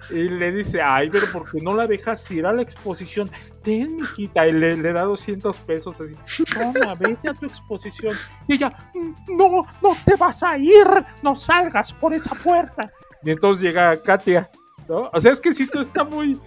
Y 0.10 0.30
le 0.30 0.52
dice, 0.52 0.82
ay, 0.82 1.10
pero 1.10 1.28
¿por 1.32 1.50
qué 1.52 1.60
no 1.62 1.74
la 1.74 1.88
dejas 1.88 2.30
ir 2.32 2.46
a 2.46 2.54
la 2.54 2.62
exposición? 2.62 3.30
Ten, 3.64 3.96
mijita. 3.98 4.48
Y 4.48 4.54
le, 4.54 4.78
le 4.78 4.94
da 4.94 5.04
200 5.04 5.58
pesos 5.60 5.98
así. 6.00 6.44
Toma, 6.54 6.96
vete 6.96 7.30
a 7.30 7.34
tu 7.34 7.46
exposición. 7.46 8.16
Y 8.48 8.56
ella, 8.56 8.72
"Mm, 8.94 9.38
no, 9.38 9.66
no 9.82 9.98
te 10.06 10.16
vas 10.16 10.44
a 10.44 10.58
ir. 10.58 10.86
No 11.22 11.36
salgas 11.36 11.92
por 11.94 12.14
esa 12.14 12.36
puerta. 12.36 12.92
Y 13.24 13.32
entonces 13.32 13.64
llega 13.64 14.02
Katia, 14.02 14.50
¿no? 14.88 15.10
O 15.14 15.22
sea, 15.22 15.32
es 15.34 15.40
que 15.40 15.54
si 15.56 15.68
tú 15.68 15.80
está 15.80 16.04
muy... 16.04 16.40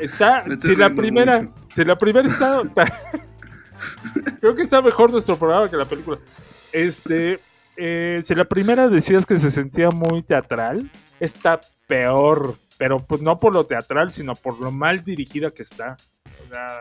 Está, 0.00 0.44
si 0.58 0.76
la 0.76 0.90
primera, 0.90 1.42
mucho. 1.42 1.54
si 1.74 1.84
la 1.84 1.98
primera 1.98 2.26
está... 2.28 2.62
Creo 4.40 4.54
que 4.54 4.62
está 4.62 4.82
mejor 4.82 5.10
nuestro 5.12 5.38
programa 5.38 5.68
que 5.68 5.76
la 5.76 5.84
película. 5.84 6.18
Este, 6.72 7.40
eh, 7.76 8.20
si 8.24 8.34
la 8.34 8.44
primera 8.44 8.88
decías 8.88 9.24
que 9.24 9.38
se 9.38 9.50
sentía 9.50 9.88
muy 9.90 10.22
teatral, 10.22 10.90
está 11.20 11.60
peor, 11.86 12.56
pero 12.78 13.04
pues 13.04 13.20
no 13.20 13.38
por 13.38 13.52
lo 13.52 13.66
teatral, 13.66 14.10
sino 14.10 14.34
por 14.34 14.58
lo 14.60 14.70
mal 14.70 15.04
dirigida 15.04 15.50
que 15.50 15.64
está. 15.64 15.96
O 16.46 16.48
sea, 16.48 16.78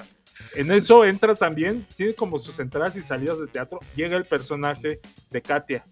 en 0.55 0.71
eso 0.71 1.03
entra 1.03 1.35
también, 1.35 1.85
tiene 1.95 2.13
como 2.13 2.39
sus 2.39 2.59
entradas 2.59 2.95
y 2.95 3.03
salidas 3.03 3.39
de 3.39 3.47
teatro. 3.47 3.79
Llega 3.95 4.15
el 4.15 4.25
personaje 4.25 5.01
de 5.31 5.41
Katia 5.41 5.85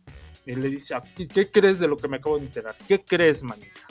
y 0.46 0.56
le 0.56 0.70
dice, 0.70 0.94
"Ah, 0.94 1.04
¿qué, 1.16 1.50
crees 1.50 1.80
de 1.80 1.88
lo 1.88 1.98
que 1.98 2.08
me 2.08 2.18
acabo 2.18 2.38
de 2.38 2.46
enterar? 2.46 2.76
¿Qué 2.88 3.04
crees, 3.04 3.42
manita? 3.42 3.82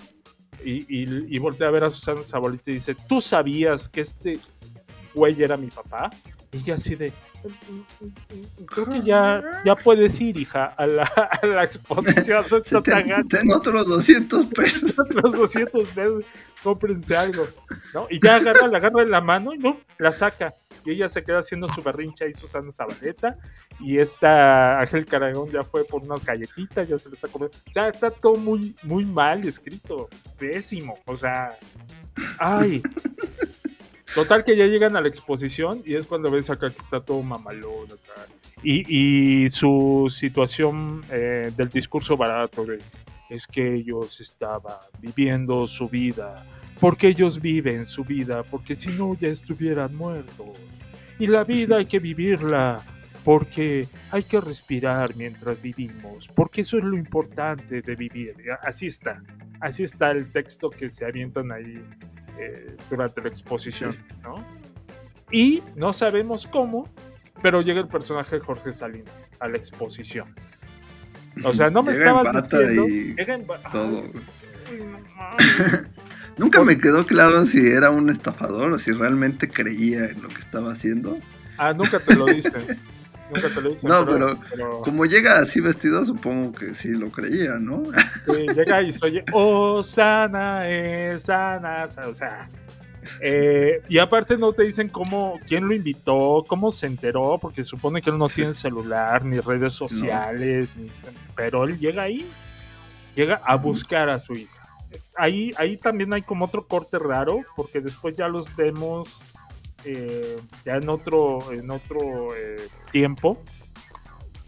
Y, 0.64 0.86
y, 0.88 1.38
voltea 1.38 1.68
a 1.68 1.72
ver 1.72 1.84
a 1.84 1.90
Susana 1.90 2.22
Zabolita 2.22 2.70
y 2.70 2.74
dice, 2.74 2.96
¿tú 3.06 3.20
sabías 3.20 3.86
que 3.86 4.00
este 4.00 4.40
güey 5.12 5.42
era 5.42 5.58
mi 5.58 5.66
papá? 5.66 6.08
Y 6.52 6.58
ella 6.58 6.76
así 6.76 6.94
de, 6.94 7.12
creo 8.66 8.86
que 8.86 9.02
ya, 9.02 9.62
ya 9.64 9.74
puedes 9.76 10.20
ir, 10.20 10.36
hija, 10.36 10.66
a 10.76 10.86
la, 10.86 11.02
a 11.42 11.46
la 11.46 11.64
exposición. 11.64 12.44
No 12.50 12.56
está 12.58 12.82
tan 12.82 13.28
ten 13.28 13.52
otros 13.52 13.86
200 13.86 14.46
pesos. 14.46 14.94
otros 14.98 15.32
200 15.32 15.88
pesos, 15.88 16.24
cómprense 16.62 17.16
algo, 17.16 17.46
¿no? 17.92 18.06
Y 18.10 18.20
ya 18.20 18.36
agarra, 18.36 18.66
la 18.68 18.78
agarra 18.78 19.02
en 19.02 19.10
la 19.10 19.20
mano 19.20 19.52
y 19.54 19.58
no, 19.58 19.78
la 19.98 20.12
saca. 20.12 20.54
Y 20.84 20.92
ella 20.92 21.08
se 21.08 21.22
queda 21.24 21.38
haciendo 21.38 21.68
su 21.68 21.82
berrincha 21.82 22.26
y 22.26 22.34
Susana 22.34 22.70
Zabaleta. 22.70 23.38
Y 23.80 23.98
esta 23.98 24.80
Ángel 24.80 25.06
Caragón 25.06 25.50
ya 25.50 25.64
fue 25.64 25.84
por 25.84 26.02
unas 26.02 26.24
galletitas, 26.24 26.88
ya 26.88 26.98
se 26.98 27.08
le 27.08 27.14
está 27.14 27.28
comiendo. 27.28 27.56
O 27.68 27.72
sea, 27.72 27.88
está 27.88 28.10
todo 28.10 28.36
muy, 28.36 28.76
muy 28.82 29.04
mal 29.04 29.44
escrito, 29.46 30.08
pésimo. 30.38 30.98
O 31.06 31.16
sea, 31.16 31.58
ay. 32.38 32.82
Total 34.14 34.44
que 34.44 34.56
ya 34.56 34.66
llegan 34.66 34.96
a 34.96 35.00
la 35.00 35.08
exposición 35.08 35.82
y 35.84 35.96
es 35.96 36.06
cuando 36.06 36.30
ves 36.30 36.48
acá 36.48 36.70
que 36.70 36.80
está 36.80 37.00
todo 37.00 37.22
mamalón 37.22 37.86
acá. 37.86 38.26
Y, 38.62 39.44
y 39.44 39.50
su 39.50 40.06
situación 40.08 41.04
eh, 41.10 41.52
del 41.56 41.68
discurso 41.68 42.16
barato 42.16 42.64
de 42.64 42.78
es 43.30 43.46
que 43.46 43.74
ellos 43.74 44.20
estaban 44.20 44.76
viviendo 45.00 45.66
su 45.66 45.88
vida, 45.88 46.46
porque 46.78 47.08
ellos 47.08 47.40
viven 47.40 47.86
su 47.86 48.04
vida, 48.04 48.42
porque 48.42 48.76
si 48.76 48.90
no 48.90 49.16
ya 49.18 49.28
estuvieran 49.28 49.94
muertos. 49.96 50.58
Y 51.18 51.26
la 51.26 51.44
vida 51.44 51.78
hay 51.78 51.86
que 51.86 51.98
vivirla, 51.98 52.80
porque 53.24 53.88
hay 54.10 54.22
que 54.24 54.40
respirar 54.40 55.16
mientras 55.16 55.60
vivimos, 55.60 56.28
porque 56.34 56.60
eso 56.60 56.78
es 56.78 56.84
lo 56.84 56.96
importante 56.96 57.82
de 57.82 57.96
vivir. 57.96 58.34
Así 58.62 58.86
está, 58.86 59.22
así 59.60 59.82
está 59.84 60.10
el 60.10 60.30
texto 60.30 60.70
que 60.70 60.90
se 60.90 61.04
avientan 61.04 61.50
ahí 61.50 61.82
eh, 62.38 62.76
durante 62.90 63.20
la 63.22 63.28
exposición, 63.28 63.96
¿no? 64.22 64.44
Y 65.30 65.62
no 65.76 65.92
sabemos 65.92 66.46
cómo, 66.46 66.88
pero 67.42 67.62
llega 67.62 67.80
el 67.80 67.88
personaje 67.88 68.36
de 68.36 68.40
Jorge 68.42 68.72
Salinas 68.72 69.28
a 69.40 69.48
la 69.48 69.56
exposición. 69.56 70.34
O 71.42 71.52
sea, 71.54 71.68
no 71.70 71.82
me 71.82 71.92
Llega 71.92 72.10
estabas 72.22 72.48
diciendo. 72.48 72.86
y 72.88 73.14
llega 73.16 73.34
en 73.34 73.46
ba- 73.46 73.60
todo. 73.72 74.02
Ay, 74.70 74.78
no 74.78 74.98
mames. 75.16 75.86
Nunca 76.36 76.62
me 76.64 76.78
quedó 76.78 77.06
claro 77.06 77.46
si 77.46 77.58
era 77.66 77.90
un 77.90 78.10
estafador 78.10 78.72
o 78.72 78.78
si 78.78 78.92
realmente 78.92 79.48
creía 79.48 80.06
en 80.06 80.20
lo 80.22 80.28
que 80.28 80.40
estaba 80.40 80.72
haciendo. 80.72 81.18
Ah, 81.58 81.72
nunca 81.72 82.00
te 82.00 82.14
lo 82.16 82.26
dicen. 82.26 82.52
Nunca 83.30 83.48
te 83.48 83.60
lo. 83.60 83.70
No, 83.82 84.04
pero, 84.06 84.80
Como 84.82 85.06
llega 85.06 85.38
así 85.38 85.60
vestido, 85.60 86.04
supongo 86.04 86.52
que 86.52 86.74
sí 86.74 86.88
lo 86.90 87.08
creía, 87.10 87.58
¿no? 87.58 87.82
sí, 88.24 88.32
llega 88.54 88.82
y 88.82 88.92
se 88.92 89.04
oye, 89.06 89.24
oh, 89.32 89.82
sana, 89.82 90.68
es 90.68 91.22
sana. 91.24 91.86
O 92.06 92.14
sea. 92.14 92.48
eh, 93.20 93.82
y 93.88 93.98
aparte 93.98 94.36
no 94.38 94.52
te 94.52 94.62
dicen 94.64 94.88
cómo, 94.88 95.38
quién 95.46 95.66
lo 95.68 95.74
invitó, 95.74 96.44
cómo 96.46 96.70
se 96.72 96.86
enteró, 96.86 97.38
porque 97.40 97.64
supone 97.64 98.00
que 98.02 98.10
él 98.10 98.18
no 98.18 98.28
tiene 98.28 98.52
celular, 98.54 99.24
ni 99.24 99.40
redes 99.40 99.72
sociales, 99.74 100.70
ni- 100.76 100.90
pero 101.34 101.64
él 101.64 101.78
llega 101.78 102.02
ahí, 102.02 102.26
llega 103.14 103.40
a 103.44 103.56
buscar 103.56 104.08
a 104.10 104.18
su 104.18 104.34
hija. 104.34 104.50
Ahí, 105.16 105.50
ahí 105.58 105.76
también 105.76 106.12
hay 106.12 106.22
como 106.22 106.44
otro 106.46 106.66
corte 106.66 106.98
raro, 106.98 107.40
porque 107.56 107.80
después 107.80 108.14
ya 108.16 108.28
los 108.28 108.54
vemos 108.56 109.20
eh, 109.84 110.38
ya 110.64 110.76
en 110.76 110.88
otro, 110.88 111.52
en 111.52 111.70
otro 111.70 112.34
eh, 112.36 112.68
tiempo, 112.90 113.38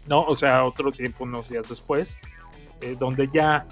¿no? 0.07 0.21
O 0.21 0.35
sea, 0.35 0.65
otro 0.65 0.91
tiempo, 0.91 1.23
unos 1.23 1.49
días 1.49 1.69
después, 1.69 2.17
eh, 2.81 2.95
donde 2.99 3.29
ya 3.31 3.67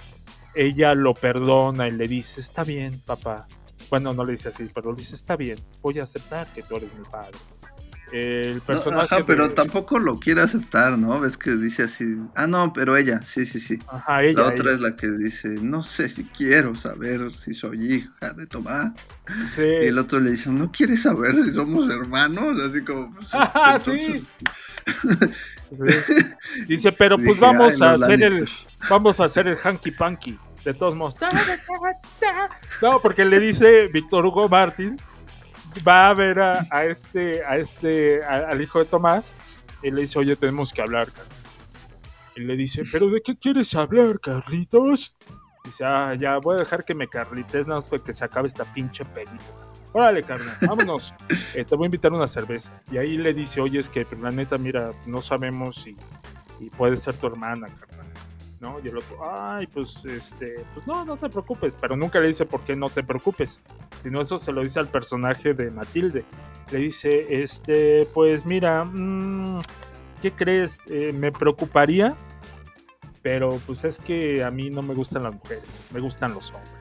ella 0.54 0.96
lo 0.96 1.14
perdona 1.14 1.88
y 1.88 1.92
le 1.92 2.08
dice, 2.08 2.42
está 2.42 2.64
bien, 2.64 3.00
papá. 3.02 3.48
Bueno, 3.90 4.14
no 4.14 4.26
le 4.26 4.34
dice 4.34 4.50
así, 4.50 4.68
pero 4.74 4.92
le 4.92 4.98
dice, 4.98 5.16
está 5.16 5.36
bien, 5.36 5.60
voy 5.82 6.00
a 6.00 6.04
aceptar 6.04 6.48
que 6.54 6.64
tú 6.64 6.78
eres 6.78 6.94
mi 6.96 7.04
padre. 7.04 7.38
El 8.12 8.56
No, 8.58 8.64
personaje 8.64 9.16
ajá, 9.16 9.26
pero 9.26 9.48
de- 9.50 9.56
tampoco 9.56 9.98
lo 10.00 10.20
quiere 10.20 10.42
aceptar, 10.42 10.98
¿no? 10.98 11.20
Ves 11.20 11.38
que 11.38 11.56
dice 11.56 11.84
así. 11.84 12.06
Ah, 12.36 12.48
no, 12.48 12.72
pero 12.72 12.96
ella, 12.96 13.22
sí, 13.24 13.46
sí, 13.46 13.60
sí. 13.60 13.80
Ajá, 13.88 14.24
ella, 14.24 14.42
la 14.42 14.48
otra 14.50 14.66
ella. 14.66 14.74
es 14.76 14.80
la 14.82 14.96
que 14.96 15.10
dice, 15.10 15.50
no 15.62 15.82
sé 15.82 16.08
si 16.10 16.24
quiero 16.26 16.76
saber 16.76 17.32
si 17.36 17.54
soy 17.54 17.94
hija 17.96 18.32
de 18.34 18.46
Tomás. 18.48 18.94
Sí. 19.56 19.64
Y 19.64 19.88
el 19.88 19.98
otro 19.98 20.20
le 20.20 20.32
dice, 20.32 20.50
¿no 20.52 20.72
quieres 20.72 21.02
saber 21.02 21.34
si 21.36 21.52
somos 21.52 21.90
hermanos? 21.90 22.62
Así 22.62 22.82
como... 22.84 23.14
pues, 23.16 23.28
Ajá, 23.34 23.80
Sí. 23.80 24.24
Dice, 26.68 26.92
pero 26.92 27.18
pues 27.18 27.30
Dije, 27.30 27.42
vamos 27.42 27.82
"Ay, 27.82 27.88
a 27.88 27.94
hacer 27.94 28.24
el 28.24 28.34
Lannister". 28.36 28.68
vamos 28.90 29.20
a 29.20 29.26
hacer 29.26 29.48
el 29.48 29.58
hanky 29.58 29.92
panky. 29.92 30.38
De 30.64 30.74
todos 30.74 30.96
modos. 30.96 31.16
No, 32.82 33.00
porque 33.00 33.24
le 33.26 33.40
dice 33.40 33.88
Víctor 33.88 34.26
Hugo 34.26 34.50
Martín 34.50 34.98
va 35.88 36.10
a 36.10 36.14
ver 36.14 36.40
a, 36.40 36.68
a 36.70 36.86
este 36.86 37.44
a 37.44 37.58
este 37.58 38.24
al 38.24 38.62
hijo 38.62 38.80
de 38.80 38.86
Tomás 38.86 39.36
y 39.82 39.92
le 39.92 40.02
dice, 40.02 40.20
"Oye, 40.20 40.36
tenemos 40.36 40.72
que 40.72 40.82
hablar." 40.82 41.12
Carlos". 41.12 41.34
Y 42.36 42.42
le 42.42 42.56
dice, 42.56 42.84
"¿Pero 42.92 43.10
de 43.10 43.22
qué 43.22 43.38
quieres 43.38 43.74
hablar, 43.76 44.20
Carlitos?" 44.20 45.16
Dice, 45.64 45.84
"Ah, 45.86 46.14
ya 46.14 46.38
voy 46.38 46.56
a 46.56 46.60
dejar 46.60 46.86
que 46.86 46.94
me 46.94 47.08
carlites 47.08 47.66
nada 47.66 47.80
más 47.80 47.88
para 47.88 48.04
que 48.04 48.14
se 48.14 48.24
acabe 48.24 48.48
esta 48.48 48.66
pinche 48.66 49.04
película." 49.06 49.66
Órale, 49.94 50.24
carnal, 50.24 50.58
vámonos. 50.60 51.14
Eh, 51.54 51.64
te 51.64 51.74
voy 51.74 51.86
a 51.86 51.88
invitar 51.88 52.12
una 52.12 52.28
cerveza. 52.28 52.70
Y 52.92 52.98
ahí 52.98 53.18
le 53.18 53.34
dice, 53.34 53.62
oye, 53.62 53.80
es 53.80 53.88
que 53.88 54.04
pues, 54.04 54.20
la 54.20 54.30
neta, 54.30 54.58
mira, 54.58 54.92
no 55.06 55.22
sabemos 55.22 55.84
si, 55.84 55.96
y 56.60 56.70
puede 56.70 56.98
ser 56.98 57.16
tu 57.16 57.28
hermana, 57.28 57.70
carnal. 57.70 58.06
¿No? 58.62 58.80
Y 58.84 58.88
el 58.88 58.98
otro, 58.98 59.18
ay, 59.30 59.68
pues, 59.68 60.00
este, 60.06 60.64
pues 60.74 60.88
no, 60.88 61.04
no 61.04 61.18
te 61.18 61.30
preocupes. 61.30 61.76
Pero 61.80 61.96
nunca 61.98 62.20
le 62.20 62.30
dice 62.30 62.46
por 62.46 62.62
qué 62.62 62.74
no 62.76 62.90
te 62.90 63.04
preocupes. 63.04 63.62
Sino 64.02 64.22
eso 64.22 64.40
se 64.40 64.52
lo 64.54 64.62
dice 64.62 64.80
al 64.80 64.88
personaje 64.88 65.54
de 65.54 65.70
Matilde. 65.72 66.24
Le 66.72 66.80
dice, 66.80 67.44
este, 67.44 68.08
pues 68.14 68.46
mira, 68.46 68.86
mm, 68.86 69.60
¿qué 70.22 70.32
crees? 70.32 70.80
Eh, 70.90 71.12
me 71.14 71.32
preocuparía, 71.34 72.16
pero 73.22 73.60
pues 73.66 73.84
es 73.84 74.00
que 74.00 74.44
a 74.44 74.50
mí 74.52 74.70
no 74.70 74.82
me 74.82 74.94
gustan 74.94 75.24
las 75.24 75.34
mujeres, 75.36 75.86
me 75.92 76.00
gustan 76.00 76.34
los 76.34 76.50
hombres. 76.52 76.72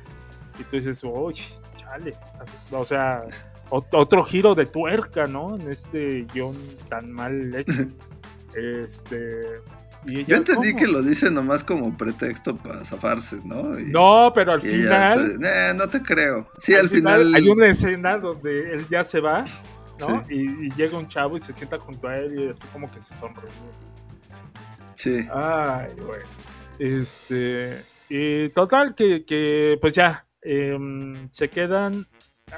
Y 0.58 0.62
tú 0.64 0.76
dices, 0.76 1.02
uy, 1.02 1.34
chale. 1.76 2.14
O 2.70 2.84
sea, 2.84 3.24
ot- 3.70 3.88
otro 3.92 4.22
giro 4.22 4.54
de 4.54 4.66
tuerca, 4.66 5.26
¿no? 5.26 5.56
En 5.56 5.70
este 5.72 6.24
guion 6.32 6.56
tan 6.88 7.10
mal 7.10 7.54
hecho. 7.54 7.72
Este. 8.56 9.60
Y 10.06 10.18
ella, 10.20 10.26
Yo 10.28 10.36
entendí 10.36 10.72
¿cómo? 10.72 10.84
que 10.84 10.86
lo 10.92 11.02
dice 11.02 11.30
nomás 11.30 11.64
como 11.64 11.96
pretexto 11.96 12.56
para 12.56 12.84
zafarse, 12.84 13.36
¿no? 13.44 13.78
Y- 13.78 13.86
No, 13.86 14.32
pero 14.34 14.52
al 14.52 14.60
final. 14.62 15.38
se- 15.40 15.70
"Eh, 15.70 15.74
no 15.74 15.88
te 15.88 16.02
creo. 16.02 16.48
Sí, 16.58 16.74
al, 16.74 16.88
final... 16.90 17.34
hay 17.34 17.48
una 17.48 17.68
escena 17.68 18.18
donde 18.18 18.74
él 18.74 18.86
ya 18.90 19.04
se 19.04 19.20
va, 19.20 19.44
¿no? 20.00 20.24
Y, 20.28 20.66
y 20.66 20.70
llega 20.76 20.98
un 20.98 21.08
chavo 21.08 21.36
y 21.36 21.40
se 21.40 21.52
sienta 21.52 21.78
junto 21.78 22.06
a 22.08 22.18
él 22.18 22.38
y 22.38 22.48
así 22.50 22.62
como 22.72 22.90
que 22.92 23.02
se 23.02 23.14
sonríe. 23.16 23.48
Sí. 24.96 25.26
Ay, 25.32 25.88
güey. 25.96 26.20
Este, 26.78 27.82
y 28.08 28.48
total, 28.50 28.94
que, 28.94 29.24
que 29.24 29.78
pues 29.80 29.92
ya, 29.94 30.26
em, 30.42 31.28
se 31.32 31.48
quedan 31.48 32.06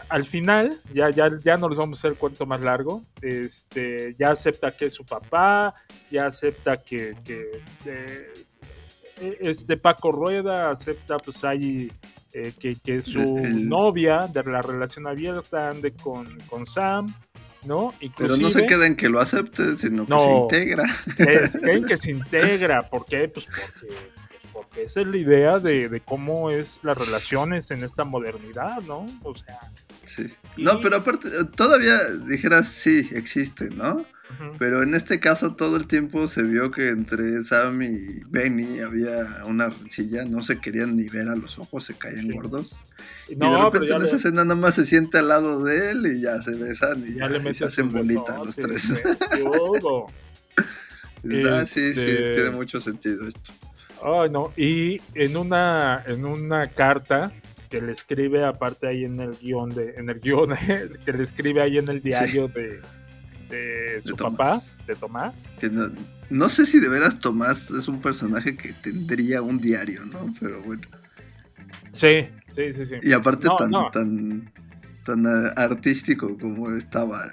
al 0.09 0.25
final, 0.25 0.77
ya, 0.95 1.11
ya, 1.11 1.31
ya 1.45 1.57
no 1.57 1.69
les 1.69 1.79
vamos 1.79 1.99
a 1.99 2.01
hacer 2.01 2.13
el 2.13 2.19
cuento 2.19 2.47
más 2.47 2.61
largo, 2.61 3.03
este, 3.23 4.15
ya 4.19 4.31
acepta 4.31 4.73
que 4.77 4.87
es 4.87 4.95
su 4.95 5.05
papá, 5.05 5.75
ya 6.11 6.27
acepta 6.27 6.77
que, 6.79 7.15
que 7.25 7.63
eh, 7.87 8.33
este 9.41 9.77
Paco 9.77 10.13
Rueda 10.13 10.71
acepta 10.71 11.17
pues 11.19 11.43
ahí 11.45 11.91
eh, 12.33 12.53
que, 12.59 12.77
que 12.85 13.01
su 13.03 13.19
El- 13.39 13.69
novia 13.69 14.27
de 14.33 14.43
la 14.45 14.61
relación 14.63 15.07
abierta 15.07 15.69
ande 15.71 15.93
con, 15.93 16.39
con 16.49 16.67
Sam, 16.67 17.07
¿no? 17.65 17.93
Pero 18.17 18.37
no 18.37 18.51
se 18.51 18.67
queda 18.67 18.87
en 18.87 18.95
que 18.97 19.09
lo 19.09 19.21
acepte, 19.21 19.77
sino 19.77 20.05
que 20.05 20.11
No. 20.11 20.21
se 20.21 20.33
integra. 20.59 20.85
es, 21.19 21.57
que 21.87 21.97
se 21.97 22.11
integra. 22.11 22.83
¿Por 22.89 23.05
qué? 23.07 23.29
Pues 23.29 23.47
porque, 23.47 23.95
porque 24.53 24.83
esa 24.85 25.01
es 25.01 25.07
la 25.07 25.17
idea 25.17 25.59
de, 25.59 25.89
de 25.89 26.01
cómo 26.01 26.51
es 26.51 26.81
las 26.85 26.97
relaciones 26.97 27.71
en 27.71 27.83
esta 27.85 28.05
modernidad, 28.05 28.83
¿no? 28.83 29.07
O 29.23 29.35
sea, 29.35 29.59
Sí. 30.07 30.33
Y- 30.57 30.63
No, 30.65 30.81
pero 30.81 30.97
aparte, 30.97 31.29
todavía 31.57 31.99
dijeras 32.29 32.69
sí, 32.69 33.09
existe, 33.13 33.69
¿no? 33.71 34.05
Pero 34.59 34.83
en 34.83 34.95
este 34.95 35.21
caso 35.21 35.55
todo 35.55 35.77
el 35.77 35.87
tiempo 35.87 36.27
se 36.27 36.43
vio 36.43 36.71
que 36.73 36.89
entre 36.89 37.43
Sam 37.45 37.81
y 37.83 38.21
Benny 38.29 38.81
había 38.81 39.43
una 39.47 39.69
rencilla, 39.69 40.25
no 40.25 40.43
se 40.43 40.59
querían 40.59 40.97
ni 40.97 41.05
ver 41.09 41.29
a 41.29 41.37
los 41.37 41.59
ojos, 41.61 41.85
se 41.85 41.95
caían 41.95 42.23
Sí. 42.27 42.33
gordos. 42.33 42.75
y 43.29 43.35
de 43.37 43.47
repente 43.59 43.93
en 43.93 43.99
le, 44.01 44.05
esa 44.07 44.17
escena 44.17 44.45
nada 44.45 44.55
más 44.61 44.75
se 44.75 44.85
siente 44.85 45.19
al 45.19 45.29
lado 45.29 45.63
de 45.65 45.91
él 45.91 46.07
y 46.07 46.21
ya 46.23 46.41
se 46.43 46.55
besan 46.57 47.05
y 47.07 47.15
ya 47.15 47.29
ya, 47.29 47.39
le 47.39 47.51
y 47.51 47.55
se 47.55 47.65
hacen 47.67 47.91
bolita 47.93 48.37
los 48.45 48.57
tres. 48.57 48.93
Ah, 51.49 51.65
sí, 51.67 51.93
sí, 51.95 52.01
Este- 52.01 52.35
tiene 52.35 52.51
mucho 52.51 52.81
sentido 52.81 53.27
esto. 53.27 53.53
Ay, 54.03 54.31
no. 54.31 54.53
Y 54.57 55.01
en 55.15 55.37
una, 55.37 56.03
en 56.07 56.25
una 56.25 56.69
carta 56.69 57.33
que 57.69 57.81
le 57.81 57.93
escribe 57.93 58.45
aparte 58.45 58.87
ahí 58.89 59.05
en 59.05 59.21
el 59.21 59.33
guion 59.33 59.71
de, 59.71 59.95
en 59.97 60.09
el 60.11 60.21
guion 60.21 60.51
que 61.05 61.13
le 61.13 61.23
escribe 61.23 61.61
ahí 61.63 61.79
en 61.79 61.89
el 61.89 62.01
diario 62.03 62.49
de, 62.49 62.81
de 63.51 64.03
su 64.03 64.17
papá, 64.17 64.61
de 64.87 64.95
Tomás. 64.95 65.47
Que 65.61 65.69
no, 65.69 65.91
no 66.31 66.49
sé 66.49 66.67
si 66.67 66.81
de 66.81 66.89
veras 66.89 67.21
Tomás 67.21 67.71
es 67.71 67.89
un 67.89 68.01
personaje 68.01 68.57
que 68.57 68.73
tendría 68.73 69.43
un 69.43 69.61
diario, 69.61 70.05
¿no? 70.07 70.35
Pero 70.41 70.61
bueno. 70.63 70.83
Sí, 71.93 72.29
sí, 72.53 72.73
sí, 72.73 72.87
sí. 72.87 72.95
Y 73.03 73.13
aparte 73.13 73.47
No, 73.47 73.57
tan, 73.57 73.71
no. 73.71 73.91
tan, 73.91 74.53
tan 75.05 75.27
artístico 75.57 76.37
como 76.39 76.71
estaba. 76.77 77.31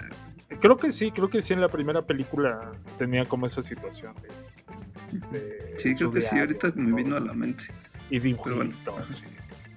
Creo 0.60 0.76
que 0.76 0.92
sí, 0.92 1.10
creo 1.10 1.28
que 1.28 1.42
sí 1.42 1.52
en 1.52 1.60
la 1.60 1.68
primera 1.68 2.02
película 2.02 2.70
tenía 2.98 3.24
como 3.24 3.46
esa 3.46 3.62
situación 3.62 4.14
de, 4.22 5.38
de 5.38 5.74
Sí, 5.78 5.94
creo 5.96 6.10
que 6.12 6.20
sí, 6.20 6.38
ahorita 6.38 6.72
me 6.76 7.02
vino 7.02 7.16
a 7.16 7.20
la 7.20 7.32
mente. 7.34 7.64
Y 8.10 8.20
Pero 8.20 8.36
bueno. 8.56 8.70
dibujitos, 8.70 9.16
sí. 9.18 9.24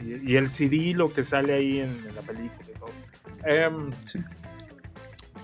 Y, 0.01 0.31
y 0.33 0.35
el 0.37 0.49
Cirilo 0.49 1.11
que 1.13 1.23
sale 1.23 1.53
ahí 1.53 1.79
en, 1.79 1.89
en 2.07 2.15
la 2.15 2.21
película. 2.21 2.67
todo. 2.79 2.89
Em, 3.45 3.91
Sí. 4.05 4.19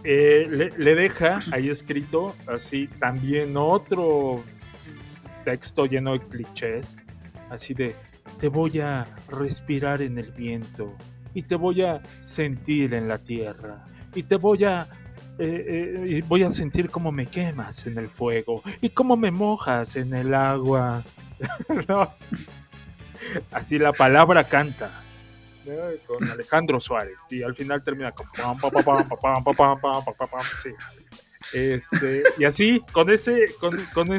eh, 0.03 0.47
le, 0.49 0.69
le 0.77 0.95
deja 0.95 1.41
ahí 1.51 1.69
escrito 1.69 2.35
así 2.47 2.87
también 2.99 3.55
otro 3.57 4.43
texto 5.45 5.85
lleno 5.85 6.13
de 6.13 6.19
clichés, 6.19 6.97
así 7.49 7.73
de 7.73 7.95
te 8.39 8.47
voy 8.47 8.79
a 8.79 9.05
respirar 9.29 10.01
en 10.01 10.17
el 10.17 10.31
viento 10.31 10.93
y 11.33 11.43
te 11.43 11.55
voy 11.55 11.81
a 11.81 12.01
sentir 12.21 12.93
en 12.93 13.07
la 13.07 13.17
tierra 13.17 13.83
y 14.15 14.23
te 14.23 14.35
voy 14.35 14.63
a 14.65 14.87
eh, 15.39 15.95
eh, 15.99 16.05
y 16.07 16.21
voy 16.21 16.43
a 16.43 16.51
sentir 16.51 16.89
cómo 16.89 17.11
me 17.11 17.25
quemas 17.25 17.87
en 17.87 17.97
el 17.97 18.07
fuego 18.07 18.61
y 18.81 18.89
cómo 18.89 19.17
me 19.17 19.31
mojas 19.31 19.95
en 19.95 20.13
el 20.13 20.33
agua. 20.33 21.03
No. 21.89 22.07
Así 23.51 23.79
la 23.79 23.91
palabra 23.91 24.43
canta. 24.45 24.91
Con 26.05 26.29
Alejandro 26.29 26.81
Suárez. 26.81 27.17
Y 27.29 27.41
al 27.43 27.55
final 27.55 27.83
termina 27.83 28.11
con 28.11 28.27
pam, 30.27 30.41
sí. 30.61 30.71
Este, 31.53 32.23
y 32.37 32.45
así, 32.45 32.81
con 32.91 33.09
ese, 33.09 33.45
con, 33.59 33.77
con 33.93 34.13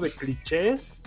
de 0.00 0.10
clichés, 0.10 1.02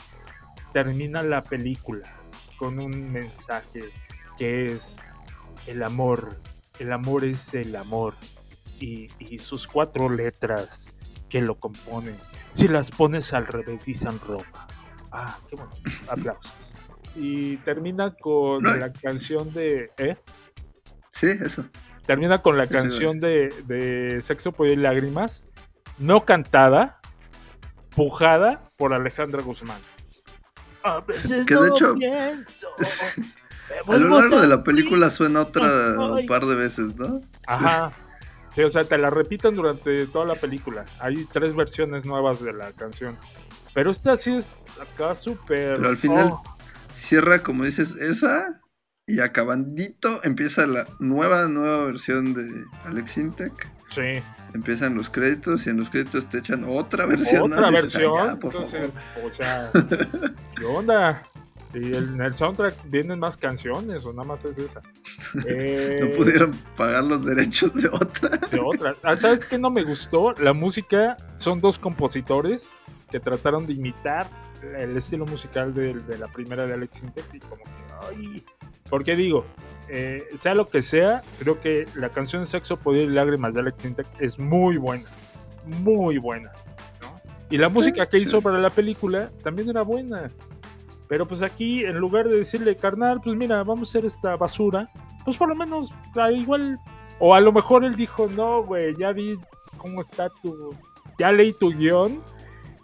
termina 0.73 1.23
la 1.23 1.41
película 1.41 2.21
con 2.57 2.79
un 2.79 3.11
mensaje 3.11 3.91
que 4.37 4.67
es 4.67 4.97
el 5.65 5.83
amor. 5.83 6.39
El 6.79 6.91
amor 6.91 7.25
es 7.25 7.53
el 7.53 7.75
amor. 7.75 8.13
Y, 8.79 9.07
y 9.19 9.39
sus 9.39 9.67
cuatro 9.67 10.09
letras 10.09 10.97
que 11.29 11.41
lo 11.41 11.55
componen. 11.55 12.15
Si 12.53 12.67
las 12.67 12.91
pones 12.91 13.33
al 13.33 13.47
revés, 13.47 13.85
dicen 13.85 14.19
Roma. 14.19 14.67
Ah, 15.11 15.37
qué 15.49 15.55
bueno. 15.55 15.71
Aplausos. 16.07 16.53
Y 17.15 17.57
termina 17.57 18.13
con 18.13 18.63
No, 18.63 18.73
la 18.73 18.91
canción 18.93 19.51
de. 19.53 19.91
¿Eh? 19.97 20.15
Sí, 21.09 21.27
eso. 21.41 21.65
Termina 22.05 22.39
con 22.41 22.57
la 22.57 22.63
Sí, 22.63 22.69
sí, 22.69 22.73
canción 22.75 23.19
de, 23.19 23.53
de 23.67 24.21
Sexo, 24.23 24.51
Poder 24.51 24.73
y 24.73 24.75
Lágrimas. 24.77 25.45
No 25.99 26.25
cantada, 26.25 26.99
pujada 27.95 28.59
por 28.77 28.93
Alejandra 28.93 29.41
Guzmán. 29.41 29.79
A 30.83 30.99
veces 31.01 31.45
Que 31.45 31.53
de 31.55 31.59
no 31.59 31.67
hecho- 31.67 31.93
pienso, 31.95 32.67
A 33.87 33.95
lo 33.97 34.19
largo 34.19 34.41
de 34.41 34.47
la 34.47 34.63
película 34.63 35.09
suena 35.09 35.41
otra 35.43 35.93
un 35.97 36.25
par 36.27 36.45
de 36.45 36.55
veces, 36.55 36.95
¿no? 36.95 37.21
Ajá. 37.47 37.91
Sí, 38.53 38.63
o 38.63 38.69
sea, 38.71 38.83
te 38.83 38.97
la 38.97 39.09
repiten 39.09 39.55
durante 39.55 40.07
toda 40.07 40.25
la 40.25 40.35
película. 40.35 40.83
Hay 40.99 41.23
tres 41.31 41.55
versiones 41.55 42.05
nuevas 42.05 42.43
de 42.43 42.51
la 42.51 42.73
canción. 42.73 43.15
Pero 43.73 43.91
esta 43.91 44.17
sí 44.17 44.35
es 44.35 44.57
acá 44.81 45.13
súper. 45.15 45.75
Pero 45.77 45.89
al 45.89 45.97
final- 45.97 46.29
oh, 46.33 46.43
Cierra, 46.95 47.41
como 47.41 47.63
dices, 47.65 47.95
esa 47.95 48.61
y 49.07 49.19
acabandito 49.21 50.19
empieza 50.23 50.67
la 50.67 50.85
nueva, 50.99 51.47
nueva 51.47 51.85
versión 51.85 52.33
de 52.33 52.65
Alex 52.85 53.17
Intec. 53.17 53.67
sí, 53.89 54.21
Empiezan 54.53 54.95
los 54.95 55.09
créditos 55.09 55.65
y 55.65 55.69
en 55.69 55.77
los 55.77 55.89
créditos 55.89 56.27
te 56.27 56.37
echan 56.39 56.65
otra 56.67 57.05
versión. 57.05 57.53
otra 57.53 57.71
¿no? 57.71 57.81
Dices, 57.81 57.95
"Ay, 57.95 58.03
versión. 58.05 58.27
ya, 58.27 58.35
por 58.35 58.51
entonces, 58.53 58.91
favor". 59.15 59.31
o 59.31 59.33
sea, 59.33 59.71
¿qué 60.57 60.65
onda? 60.65 61.23
Y 61.73 61.93
el- 61.93 62.09
en 62.15 62.21
el 62.21 62.33
soundtrack 62.33 62.75
vienen 62.89 63.17
más 63.19 63.37
canciones 63.37 64.03
o 64.05 64.11
nada 64.11 64.25
más 64.25 64.43
es 64.45 64.57
esa. 64.57 64.81
Eh, 65.47 65.99
No 66.01 66.17
pudieron 66.17 66.51
pagar 66.75 67.03
los 67.05 67.25
derechos 67.25 67.73
de 67.73 67.87
otra. 67.87 68.29
de 68.37 68.59
otra. 68.59 68.95
Ah, 69.03 69.15
¿Sabes 69.15 69.45
qué 69.45 69.57
no 69.57 69.69
me 69.71 69.83
gustó? 69.83 70.33
La 70.33 70.51
música 70.53 71.15
son 71.37 71.61
dos 71.61 71.79
compositores 71.79 72.69
que 73.11 73.19
trataron 73.19 73.67
de 73.67 73.73
imitar 73.73 74.27
el 74.63 74.95
estilo 74.97 75.25
musical 75.25 75.73
de, 75.73 75.93
de 75.93 76.17
la 76.17 76.27
primera 76.27 76.65
de 76.65 76.73
Alex 76.73 77.03
Intec 77.03 77.25
y 77.33 77.39
como 77.39 77.63
que, 77.63 77.71
ay, 78.07 78.43
porque 78.89 79.15
digo, 79.15 79.45
eh, 79.89 80.27
sea 80.37 80.55
lo 80.55 80.69
que 80.69 80.81
sea, 80.81 81.21
creo 81.39 81.59
que 81.59 81.85
la 81.95 82.09
canción 82.09 82.45
Sexo, 82.45 82.77
Poder 82.77 83.09
y 83.09 83.13
Lágrimas 83.13 83.53
de 83.53 83.59
Alex 83.59 83.85
Intec 83.85 84.07
es 84.19 84.39
muy 84.39 84.77
buena, 84.77 85.09
muy 85.65 86.17
buena, 86.17 86.51
¿no? 87.01 87.19
Y 87.49 87.57
la 87.57 87.69
música 87.69 88.07
que 88.07 88.17
sí. 88.17 88.23
hizo 88.23 88.41
para 88.41 88.59
la 88.59 88.69
película 88.69 89.29
también 89.43 89.69
era 89.69 89.81
buena. 89.81 90.29
Pero 91.07 91.27
pues 91.27 91.41
aquí, 91.41 91.83
en 91.83 91.97
lugar 91.97 92.29
de 92.29 92.37
decirle, 92.37 92.77
carnal, 92.77 93.19
pues 93.21 93.35
mira, 93.35 93.63
vamos 93.63 93.89
a 93.89 93.91
hacer 93.91 94.05
esta 94.05 94.37
basura, 94.37 94.89
pues 95.25 95.35
por 95.35 95.49
lo 95.49 95.55
menos, 95.55 95.91
ah, 96.15 96.31
igual, 96.31 96.79
o 97.19 97.35
a 97.35 97.41
lo 97.41 97.51
mejor 97.51 97.83
él 97.83 97.97
dijo, 97.97 98.27
no, 98.27 98.63
güey, 98.63 98.95
ya 98.97 99.11
vi 99.11 99.37
cómo 99.75 100.01
está 100.01 100.29
tu, 100.41 100.73
ya 101.19 101.33
leí 101.33 101.51
tu 101.51 101.69
guion 101.73 102.21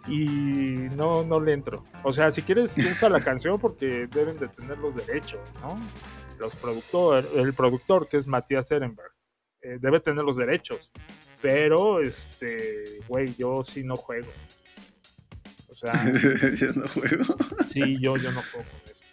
y 0.08 0.88
no, 0.96 1.22
no 1.24 1.40
le 1.40 1.52
entro. 1.52 1.84
O 2.02 2.12
sea, 2.12 2.32
si 2.32 2.42
quieres, 2.42 2.76
usa 2.78 3.08
la 3.08 3.20
canción 3.20 3.58
porque 3.60 4.06
deben 4.06 4.38
de 4.38 4.48
tener 4.48 4.78
los 4.78 4.94
derechos, 4.94 5.40
¿no? 5.60 5.78
Los 6.38 6.54
productor, 6.56 7.28
el 7.34 7.52
productor, 7.54 8.08
que 8.08 8.16
es 8.16 8.26
Matías 8.26 8.70
Ehrenberg, 8.70 9.10
eh, 9.62 9.78
debe 9.80 10.00
tener 10.00 10.24
los 10.24 10.36
derechos. 10.36 10.90
Pero, 11.42 12.00
este, 12.00 13.00
güey, 13.08 13.34
yo 13.36 13.62
sí 13.64 13.82
no 13.84 13.96
juego. 13.96 14.28
O 15.68 15.74
sea, 15.74 15.92
Yo 16.56 16.72
no 16.74 16.88
juego. 16.88 17.36
Sí, 17.68 17.98
yo, 18.00 18.16
yo 18.16 18.32
no 18.32 18.42
puedo 18.52 18.64
con 18.64 18.80
eso. 18.90 19.04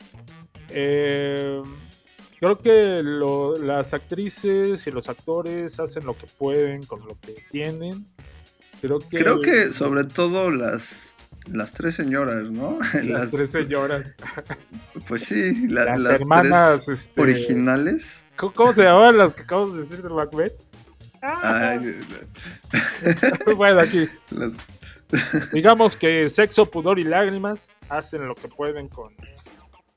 Eh, 0.70 1.62
creo 2.40 2.60
que 2.60 3.02
lo- 3.04 3.58
las 3.58 3.94
actrices 3.94 4.88
y 4.88 4.92
los 4.92 5.08
actores 5.10 5.80
hacen 5.80 6.06
lo 6.06 6.18
que 6.18 6.26
pueden 6.26 6.84
con 6.86 7.06
lo 7.06 7.20
que 7.20 7.34
tienen. 7.52 8.08
Creo 8.82 9.00
que, 9.00 9.18
Creo 9.18 9.42
que 9.42 9.74
sobre 9.74 10.04
todo 10.04 10.52
las, 10.52 11.16
las 11.48 11.72
tres 11.74 11.96
señoras, 11.96 12.52
¿no? 12.52 12.78
las 13.04 13.32
tres 13.32 13.52
señoras, 13.52 14.06
Pues 15.08 15.24
sí, 15.24 15.68
la- 15.68 15.86
las, 15.86 16.02
las, 16.02 16.14
hermanas 16.22 16.86
tres 16.86 17.00
este, 17.02 17.22
originales. 17.22 18.24
¿Cómo, 18.36 18.54
cómo 18.54 18.74
se 18.76 18.84
llamaban 18.84 19.18
las 19.18 19.34
que 19.34 19.44
acabamos 19.44 19.74
de 19.76 19.82
decir 19.84 20.02
de 20.02 20.10
Macbeth? 20.10 20.54
Ah, 21.22 21.70
Ay, 21.80 22.00
bueno, 23.56 23.80
aquí. 23.82 24.08
las- 24.32 24.54
Digamos 25.54 25.96
que 25.96 26.30
sexo, 26.30 26.70
pudor 26.70 27.00
y 27.00 27.04
lágrimas 27.04 27.72
hacen 27.90 28.28
lo 28.28 28.36
que 28.36 28.48
pueden 28.48 28.90
con, 28.90 29.14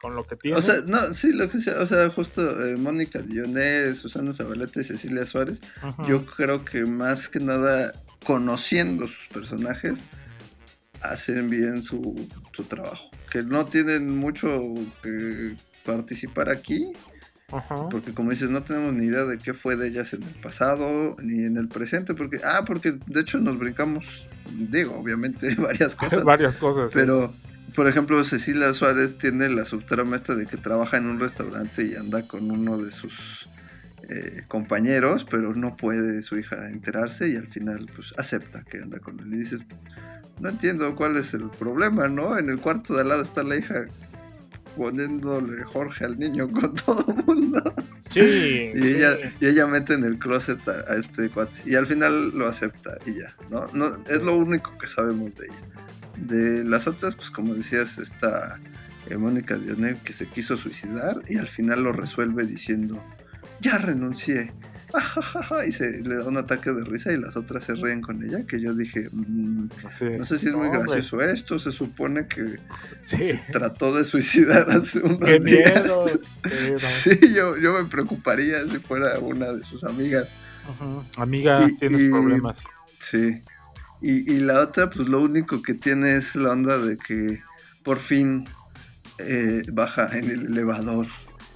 con 0.00 0.14
lo 0.14 0.24
que 0.26 0.36
tienen. 0.36 0.58
O 0.58 0.62
sea, 0.62 0.76
no, 0.86 1.12
sí, 1.14 1.32
lo 1.32 1.50
que 1.50 1.60
sea, 1.60 1.80
o 1.80 1.86
sea, 1.86 2.08
justo 2.10 2.64
eh, 2.66 2.76
Mónica 2.76 3.20
Dionés, 3.20 3.98
Susana 3.98 4.32
Zabaleta 4.34 4.80
y 4.80 4.84
Cecilia 4.84 5.26
Suárez, 5.26 5.60
yo 6.06 6.24
creo 6.26 6.64
que 6.64 6.84
más 6.84 7.28
que 7.28 7.40
nada 7.40 7.92
conociendo 8.24 9.06
sus 9.08 9.26
personajes, 9.28 10.04
hacen 11.00 11.48
bien 11.48 11.82
su, 11.82 12.28
su 12.52 12.64
trabajo. 12.64 13.10
Que 13.30 13.42
no 13.42 13.66
tienen 13.66 14.16
mucho 14.16 14.48
que 15.02 15.54
participar 15.84 16.48
aquí, 16.50 16.92
Ajá. 17.50 17.88
porque 17.88 18.12
como 18.12 18.30
dices, 18.30 18.50
no 18.50 18.62
tenemos 18.62 18.92
ni 18.94 19.06
idea 19.06 19.24
de 19.24 19.38
qué 19.38 19.54
fue 19.54 19.76
de 19.76 19.88
ellas 19.88 20.12
en 20.12 20.22
el 20.22 20.34
pasado 20.40 21.16
ni 21.22 21.44
en 21.44 21.56
el 21.56 21.68
presente, 21.68 22.14
porque, 22.14 22.40
ah, 22.44 22.64
porque 22.66 22.98
de 23.06 23.20
hecho 23.20 23.38
nos 23.38 23.58
brincamos, 23.58 24.28
digo, 24.52 24.96
obviamente 24.98 25.54
varias 25.58 25.94
cosas, 25.96 26.24
Varias 26.24 26.56
cosas. 26.56 26.90
sí. 26.90 26.98
pero, 26.98 27.32
por 27.74 27.86
ejemplo, 27.86 28.22
Cecilia 28.24 28.72
Suárez 28.74 29.18
tiene 29.18 29.48
la 29.50 29.64
subtrama 29.64 30.16
esta 30.16 30.34
de 30.34 30.46
que 30.46 30.56
trabaja 30.56 30.96
en 30.96 31.06
un 31.06 31.20
restaurante 31.20 31.84
y 31.84 31.94
anda 31.94 32.22
con 32.26 32.50
uno 32.50 32.78
de 32.78 32.90
sus 32.90 33.48
eh, 34.08 34.44
compañeros, 34.48 35.26
pero 35.28 35.54
no 35.54 35.76
puede 35.76 36.22
su 36.22 36.38
hija 36.38 36.68
enterarse 36.70 37.28
y 37.28 37.36
al 37.36 37.48
final 37.48 37.90
pues 37.94 38.14
acepta 38.16 38.62
que 38.64 38.78
anda 38.78 38.98
con 38.98 39.20
él. 39.20 39.34
Y 39.34 39.38
dices, 39.38 39.60
no 40.40 40.48
entiendo 40.48 40.94
cuál 40.96 41.16
es 41.16 41.34
el 41.34 41.50
problema, 41.50 42.08
¿no? 42.08 42.38
En 42.38 42.48
el 42.48 42.58
cuarto 42.58 42.94
de 42.94 43.02
al 43.02 43.08
lado 43.08 43.22
está 43.22 43.42
la 43.42 43.56
hija 43.56 43.86
poniéndole 44.76 45.62
Jorge 45.64 46.04
al 46.04 46.18
niño 46.18 46.48
con 46.60 46.74
todo 46.74 47.04
el 47.08 47.24
mundo. 47.24 47.74
Sí, 48.10 48.70
Y 48.74 48.82
sí. 48.82 48.94
ella, 48.94 49.18
y 49.40 49.46
ella 49.46 49.66
mete 49.66 49.94
en 49.94 50.04
el 50.04 50.18
closet 50.18 50.66
a, 50.68 50.92
a 50.92 50.96
este 50.96 51.28
cuate. 51.28 51.58
Y 51.66 51.74
al 51.74 51.86
final 51.86 52.30
lo 52.38 52.48
acepta 52.48 52.96
y 53.04 53.14
ya, 53.14 53.34
¿no? 53.50 53.66
no 53.74 53.98
Es 54.08 54.22
lo 54.22 54.36
único 54.36 54.76
que 54.78 54.88
sabemos 54.88 55.34
de 55.34 55.46
ella. 55.46 55.84
De 56.16 56.64
las 56.64 56.86
otras, 56.86 57.14
pues 57.14 57.30
como 57.30 57.54
decías, 57.54 57.98
está 57.98 58.58
eh, 59.10 59.16
Mónica 59.16 59.56
Dionel 59.56 59.96
que 59.96 60.12
se 60.12 60.26
quiso 60.26 60.56
suicidar 60.56 61.22
y 61.28 61.36
al 61.36 61.48
final 61.48 61.82
lo 61.82 61.92
resuelve 61.92 62.44
diciendo, 62.46 63.02
ya 63.60 63.78
renuncié. 63.78 64.52
y 65.68 65.72
se 65.72 66.00
le 66.00 66.14
da 66.16 66.24
un 66.24 66.38
ataque 66.38 66.72
de 66.72 66.82
risa 66.82 67.12
y 67.12 67.18
las 67.18 67.36
otras 67.36 67.64
se 67.64 67.74
ríen 67.74 68.00
con 68.00 68.24
ella, 68.24 68.38
que 68.46 68.58
yo 68.58 68.72
dije, 68.72 69.08
"Mm, 69.12 69.68
Sí. 69.98 70.04
no 70.18 70.24
sé 70.24 70.38
si 70.38 70.48
es 70.48 70.54
muy 70.54 70.70
gracioso 70.70 71.20
esto, 71.20 71.58
se 71.58 71.72
supone 71.72 72.26
que 72.26 72.56
Sí. 73.02 73.38
trató 73.52 73.94
de 73.94 74.04
suicidar 74.04 74.66
hace 74.70 75.00
unos 75.00 75.18
Qué 75.18 75.40
días. 75.40 75.82
miedo. 75.82 76.06
Sí, 76.78 77.18
yo, 77.34 77.58
yo 77.58 77.74
me 77.74 77.84
preocuparía 77.84 78.66
si 78.66 78.78
fuera 78.78 79.18
una 79.18 79.52
de 79.52 79.62
sus 79.62 79.84
amigas. 79.84 80.26
Ujú. 80.70 81.04
Amiga, 81.18 81.66
Y- 81.68 81.76
tienes 81.76 82.02
y- 82.04 82.08
problemas. 82.08 82.64
Sí. 83.00 83.42
Y, 84.00 84.32
y 84.32 84.38
la 84.40 84.60
otra, 84.60 84.88
pues 84.88 85.08
lo 85.08 85.20
único 85.20 85.60
que 85.60 85.74
tiene 85.74 86.16
es 86.16 86.34
la 86.34 86.52
onda 86.52 86.78
de 86.78 86.96
que 86.96 87.42
por 87.82 87.98
fin 87.98 88.46
eh, 89.18 89.64
baja 89.72 90.08
en 90.16 90.30
el 90.30 90.46
elevador 90.46 91.06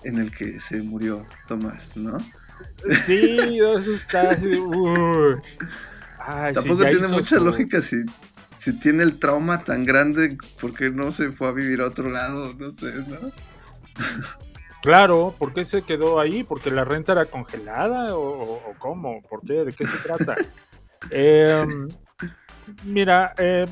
en 0.04 0.18
el 0.18 0.30
que 0.34 0.58
se 0.60 0.82
murió 0.82 1.26
Tomás, 1.46 1.96
¿no? 1.96 2.18
Sí, 3.04 3.58
eso 3.60 3.92
está 3.92 4.30
así 4.30 4.48
de. 4.48 4.58
Ay, 6.18 6.54
Tampoco 6.54 6.82
tiene 6.84 7.08
mucha 7.08 7.38
su- 7.38 7.44
lógica 7.44 7.80
si, 7.80 8.04
si 8.56 8.78
tiene 8.78 9.02
el 9.02 9.18
trauma 9.18 9.62
tan 9.64 9.84
grande, 9.84 10.36
¿por 10.60 10.72
qué 10.74 10.90
no 10.90 11.10
se 11.12 11.30
fue 11.30 11.48
a 11.48 11.52
vivir 11.52 11.80
a 11.80 11.86
otro 11.88 12.10
lado? 12.10 12.52
No 12.58 12.70
sé, 12.70 12.92
¿no? 13.08 13.18
Claro, 14.82 15.34
¿por 15.38 15.52
qué 15.54 15.64
se 15.64 15.82
quedó 15.82 16.18
ahí? 16.18 16.42
¿Porque 16.42 16.70
la 16.70 16.84
renta 16.84 17.12
era 17.12 17.26
congelada? 17.26 18.16
¿O, 18.16 18.20
o- 18.20 18.70
o 18.70 18.74
cómo? 18.78 19.22
¿Por 19.22 19.42
qué? 19.42 19.64
¿De 19.64 19.72
qué 19.72 19.86
se 19.86 19.98
trata? 19.98 20.34
Em, 21.10 21.88
mira, 22.84 23.34
eh, 23.38 23.66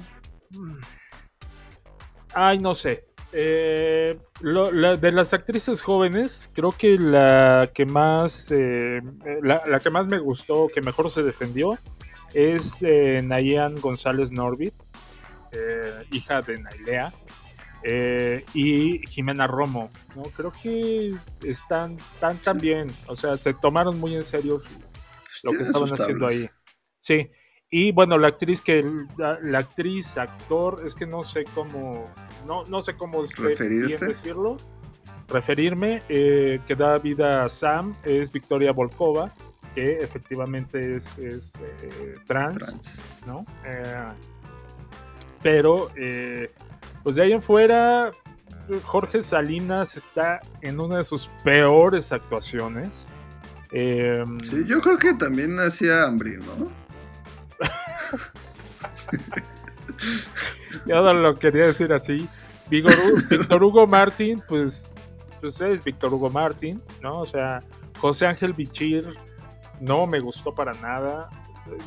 ay, 2.35 2.59
no 2.59 2.75
sé. 2.75 3.05
Eh, 3.33 4.19
lo- 4.41 4.73
la- 4.73 4.97
de 4.97 5.13
las 5.13 5.33
actrices 5.35 5.83
jóvenes, 5.83 6.51
creo 6.53 6.73
que 6.73 6.99
la 6.99 7.71
que 7.73 7.87
más 7.87 8.49
eh, 8.51 9.01
la, 9.43 9.63
la 9.67 9.79
que 9.81 9.91
más 9.91 10.07
me 10.07 10.19
gustó, 10.19 10.69
que 10.69 10.81
mejor 10.81 11.11
se 11.11 11.23
defendió, 11.23 11.79
es 12.35 12.79
eh, 12.83 13.23
Nayan 13.23 13.77
González 13.81 14.33
Norbit, 14.33 14.75
eh, 15.53 16.05
hija 16.11 16.41
de 16.41 16.59
Nailea 16.59 17.13
eh, 17.85 18.45
y 18.53 18.99
Jimena 19.09 19.47
Romo. 19.47 19.91
¿no? 20.17 20.23
Creo 20.25 20.53
que 20.63 21.11
están 21.45 21.99
tan, 22.19 22.39
tan 22.39 22.59
bien. 22.59 22.89
O 23.07 23.15
sea, 23.15 23.37
se 23.39 23.55
tomaron 23.55 23.99
muy 24.01 24.15
en 24.17 24.25
serio 24.25 24.61
Pues 24.61 25.45
lo 25.45 25.53
que 25.53 25.63
estaban 25.63 25.89
haciendo 25.93 26.27
ahí. 26.27 26.49
Sí. 26.99 27.31
Y 27.71 27.93
bueno, 27.93 28.19
la 28.19 28.29
actriz 28.29 28.61
que 28.61 28.85
la, 29.17 29.39
la 29.43 29.61
actriz, 29.61 30.17
actor, 30.17 30.83
es 30.85 30.95
que 30.95 31.07
no 31.07 31.23
sé 31.23 31.45
cómo, 31.55 32.09
no, 32.47 32.65
no 32.65 32.83
sé 32.83 32.97
cómo 32.97 33.23
decirlo, 33.23 34.57
referirme, 35.29 36.03
eh, 36.09 36.61
que 36.67 36.75
da 36.75 36.99
vida 36.99 37.45
a 37.45 37.49
Sam 37.49 37.95
es 38.05 38.33
Victoria 38.33 38.73
Volkova, 38.73 39.33
que 39.75 40.01
efectivamente 40.01 40.97
es, 40.97 41.17
es, 41.19 41.53
eh, 41.61 42.17
trans, 42.27 42.67
Trans. 42.67 43.03
¿no? 43.25 43.47
Eh, 43.65 44.05
pero, 45.43 45.91
pues 47.05 47.17
de 47.17 47.23
ahí 47.23 47.33
en 47.33 47.41
fuera, 47.41 48.11
Jorge 48.85 49.23
Salinas 49.23 49.97
está 49.97 50.41
en 50.61 50.81
una 50.81 50.99
de 50.99 51.05
sus 51.05 51.31
peores 51.45 52.13
actuaciones. 52.13 53.09
Eh, 53.73 54.25
Sí, 54.43 54.65
yo 54.67 54.81
creo 54.81 54.99
que 54.99 55.15
también 55.15 55.59
hacía 55.61 56.05
hambre, 56.05 56.37
¿no? 56.39 56.69
Yo 60.87 61.03
no 61.03 61.13
lo 61.13 61.39
quería 61.39 61.67
decir 61.67 61.93
así. 61.93 62.29
Víctor 62.71 63.63
Hugo 63.63 63.87
Martín, 63.87 64.43
pues, 64.49 64.91
pues 65.41 65.61
es 65.61 65.83
Víctor 65.83 66.15
Hugo 66.15 66.31
Martín, 66.31 66.81
¿no? 67.03 67.21
O 67.21 67.27
sea, 67.27 67.63
José 67.99 68.27
Ángel 68.27 68.53
Bichir 68.53 69.13
no 69.81 70.07
me 70.07 70.21
gustó 70.21 70.55
para 70.55 70.73
nada. 70.75 71.29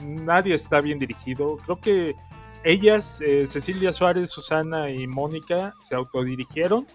Nadie 0.01 0.53
está 0.55 0.81
bien 0.81 0.99
dirigido. 0.99 1.57
Creo 1.57 1.79
que 1.79 2.15
ellas, 2.63 3.19
eh, 3.21 3.45
Cecilia 3.47 3.93
Suárez, 3.93 4.29
Susana 4.29 4.89
y 4.89 5.07
Mónica, 5.07 5.73
se 5.81 5.95
autodirigieron 5.95 6.85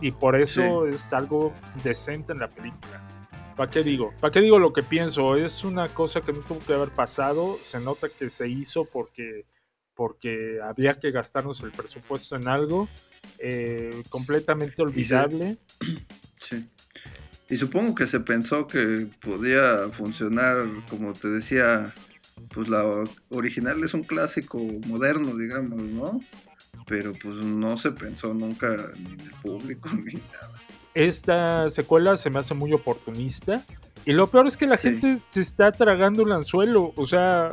y 0.00 0.12
por 0.12 0.36
eso 0.36 0.86
es 0.86 1.12
algo 1.12 1.52
decente 1.84 2.32
en 2.32 2.38
la 2.40 2.48
película. 2.48 3.02
¿Para 3.60 3.70
qué 3.70 3.82
digo? 3.82 4.14
¿Para 4.18 4.32
qué 4.32 4.40
digo 4.40 4.58
lo 4.58 4.72
que 4.72 4.82
pienso? 4.82 5.36
Es 5.36 5.64
una 5.64 5.90
cosa 5.90 6.22
que 6.22 6.32
no 6.32 6.38
tuvo 6.38 6.60
que 6.60 6.72
haber 6.72 6.88
pasado. 6.88 7.58
Se 7.62 7.78
nota 7.78 8.08
que 8.08 8.30
se 8.30 8.48
hizo 8.48 8.86
porque 8.86 9.44
porque 9.94 10.60
había 10.64 10.98
que 10.98 11.10
gastarnos 11.10 11.60
el 11.60 11.70
presupuesto 11.70 12.36
en 12.36 12.48
algo 12.48 12.88
eh, 13.38 14.02
completamente 14.08 14.80
olvidable. 14.80 15.58
Sí. 16.38 16.66
Y 17.50 17.58
supongo 17.58 17.94
que 17.94 18.06
se 18.06 18.20
pensó 18.20 18.66
que 18.66 19.08
podía 19.20 19.90
funcionar, 19.90 20.64
como 20.88 21.12
te 21.12 21.28
decía, 21.28 21.92
pues 22.54 22.66
la 22.70 22.82
original 23.28 23.84
es 23.84 23.92
un 23.92 24.04
clásico 24.04 24.58
moderno, 24.86 25.36
digamos, 25.36 25.82
¿no? 25.82 26.18
Pero 26.86 27.12
pues 27.12 27.36
no 27.44 27.76
se 27.76 27.90
pensó 27.90 28.32
nunca 28.32 28.74
ni 28.96 29.12
en 29.12 29.20
el 29.20 29.30
público 29.42 29.90
ni 30.02 30.14
nada. 30.14 30.59
Esta 31.08 31.68
secuela 31.70 32.16
se 32.16 32.30
me 32.30 32.38
hace 32.38 32.54
muy 32.54 32.72
oportunista. 32.72 33.64
Y 34.04 34.12
lo 34.12 34.26
peor 34.28 34.46
es 34.46 34.56
que 34.56 34.66
la 34.66 34.76
Sí. 34.76 34.88
gente 34.88 35.22
se 35.28 35.40
está 35.40 35.72
tragando 35.72 36.22
el 36.24 36.32
anzuelo. 36.32 36.92
O 36.96 37.06
sea, 37.06 37.52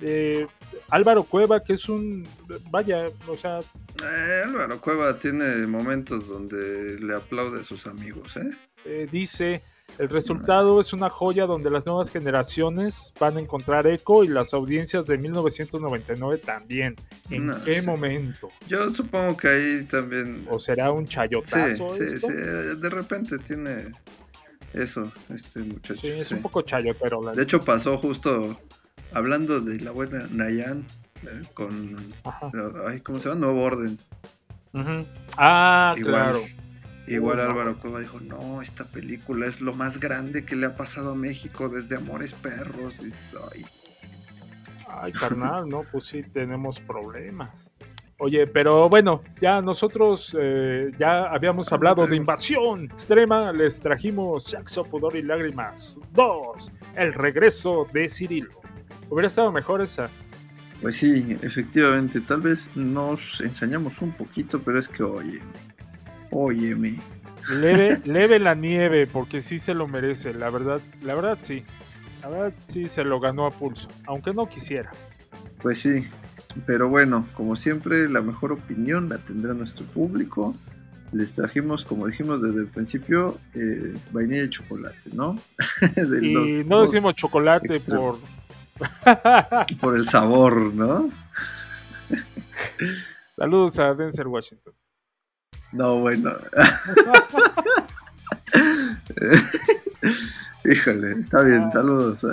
eh, 0.00 0.46
Álvaro 0.90 1.24
Cueva, 1.24 1.62
que 1.62 1.74
es 1.74 1.88
un. 1.88 2.26
Vaya, 2.70 3.06
o 3.28 3.36
sea, 3.36 3.60
Eh, 4.02 4.42
Álvaro 4.44 4.80
Cueva 4.80 5.18
tiene 5.18 5.66
momentos 5.66 6.28
donde 6.28 6.98
le 7.00 7.14
aplaude 7.14 7.60
a 7.60 7.64
sus 7.64 7.86
amigos, 7.86 8.36
¿eh? 8.36 8.50
eh, 8.84 9.08
dice: 9.10 9.62
el 9.98 10.08
resultado 10.08 10.80
es 10.80 10.92
una 10.92 11.08
joya 11.08 11.46
donde 11.46 11.70
las 11.70 11.86
nuevas 11.86 12.10
generaciones 12.10 13.12
van 13.20 13.36
a 13.36 13.40
encontrar 13.40 13.86
eco 13.86 14.24
y 14.24 14.28
las 14.28 14.52
audiencias 14.52 15.04
de 15.06 15.18
1999 15.18 16.38
también. 16.38 16.96
¿En 17.30 17.46
No, 17.46 17.60
qué 17.62 17.80
sí. 17.80 17.86
momento? 17.86 18.50
Yo 18.66 18.90
supongo 18.90 19.36
que 19.36 19.48
ahí 19.48 19.84
también... 19.84 20.44
¿O 20.50 20.58
será 20.58 20.90
un 20.90 21.06
chayotazo 21.06 21.90
sí, 21.90 22.02
esto? 22.02 22.26
sí, 22.28 22.34
de 22.34 22.90
repente 22.90 23.38
tiene 23.38 23.92
eso, 24.72 25.12
este 25.32 25.60
muchacho. 25.60 26.00
Sí, 26.00 26.08
es 26.08 26.26
sí. 26.28 26.34
un 26.34 26.42
poco 26.42 26.62
chayotero. 26.62 27.22
La 27.22 27.32
De 27.32 27.42
hecho 27.44 27.60
pasó 27.60 27.96
justo 27.96 28.58
hablando 29.12 29.60
de 29.60 29.78
la 29.80 29.92
buena 29.92 30.26
Nayan 30.32 30.84
eh, 31.22 31.42
con 31.54 31.96
Ajá. 32.24 32.50
ay, 32.88 33.00
¿cómo 33.00 33.20
se 33.20 33.28
llama? 33.28 33.42
Nuevo 33.42 33.62
Orden. 33.62 33.96
Ah, 35.36 35.94
Igual, 35.96 36.12
claro. 36.12 36.40
Igual. 37.06 37.40
Álvaro 37.40 37.78
Cueva 37.78 38.00
dijo, 38.00 38.20
no, 38.20 38.62
esta 38.62 38.84
película 38.84 39.46
es 39.46 39.60
lo 39.60 39.74
más 39.74 40.00
grande 40.00 40.44
que 40.44 40.56
le 40.56 40.66
ha 40.66 40.76
pasado 40.76 41.12
a 41.12 41.14
México 41.14 41.68
desde 41.68 41.96
Amores 41.96 42.32
Perros. 42.32 43.00
Y 43.00 43.06
dices, 43.06 43.36
"Ay". 43.52 43.64
Ay, 44.88 45.12
carnal, 45.12 45.68
no, 45.68 45.82
pues 45.90 46.04
sí 46.04 46.22
tenemos 46.22 46.80
problemas. 46.80 47.70
Oye, 48.18 48.46
pero 48.46 48.88
bueno, 48.88 49.22
ya 49.40 49.60
nosotros 49.60 50.36
eh, 50.38 50.92
ya 50.98 51.24
habíamos 51.24 51.72
hablado 51.72 52.06
de 52.06 52.16
invasión 52.16 52.84
extrema, 52.84 53.52
les 53.52 53.80
trajimos 53.80 54.44
Sexo, 54.44 54.84
Pudor 54.84 55.16
y 55.16 55.22
Lágrimas 55.22 55.98
2, 56.12 56.72
el 56.96 57.12
regreso 57.12 57.88
de 57.92 58.08
Cirilo. 58.08 58.50
Hubiera 59.10 59.26
estado 59.26 59.50
mejor 59.50 59.82
esa. 59.82 60.06
Pues 60.80 60.96
sí, 60.96 61.36
efectivamente, 61.42 62.20
tal 62.20 62.40
vez 62.40 62.70
nos 62.76 63.40
ensañamos 63.40 64.00
un 64.00 64.12
poquito, 64.12 64.60
pero 64.62 64.78
es 64.78 64.86
que 64.88 65.02
oye, 65.02 65.40
óyeme. 66.34 66.98
Leve, 67.50 68.00
leve 68.04 68.38
la 68.38 68.54
nieve, 68.54 69.06
porque 69.06 69.42
sí 69.42 69.58
se 69.58 69.74
lo 69.74 69.86
merece, 69.86 70.34
la 70.34 70.50
verdad, 70.50 70.80
la 71.02 71.14
verdad 71.14 71.38
sí. 71.40 71.64
La 72.22 72.28
verdad 72.28 72.52
sí 72.68 72.88
se 72.88 73.04
lo 73.04 73.20
ganó 73.20 73.46
a 73.46 73.50
pulso, 73.50 73.88
aunque 74.06 74.32
no 74.32 74.48
quisieras. 74.48 75.06
Pues 75.60 75.78
sí, 75.78 76.06
Pero 76.66 76.88
bueno, 76.88 77.26
como 77.34 77.56
siempre, 77.56 78.08
la 78.08 78.22
mejor 78.22 78.52
opinión 78.52 79.08
la 79.08 79.18
tendrá 79.18 79.54
nuestro 79.54 79.84
público. 79.86 80.54
Les 81.12 81.34
trajimos, 81.34 81.84
como 81.84 82.06
dijimos 82.06 82.42
desde 82.42 82.60
el 82.60 82.66
principio, 82.68 83.38
eh, 83.54 83.94
vainilla 84.12 84.44
y 84.44 84.50
chocolate, 84.50 85.10
¿no? 85.12 85.38
De 85.96 86.26
Y 86.26 86.32
los 86.32 86.66
no 86.66 86.82
decimos 86.82 87.14
chocolate 87.14 87.80
por. 87.80 88.18
por 89.80 89.96
el 89.96 90.08
sabor, 90.08 90.74
¿no? 90.74 91.10
Saludos 93.36 93.78
a 93.78 93.94
Denzel 93.94 94.28
Washington. 94.28 94.74
No, 95.74 95.98
bueno. 95.98 96.30
Híjole, 100.64 101.10
está 101.20 101.42
bien, 101.42 101.70
saludos. 101.72 102.24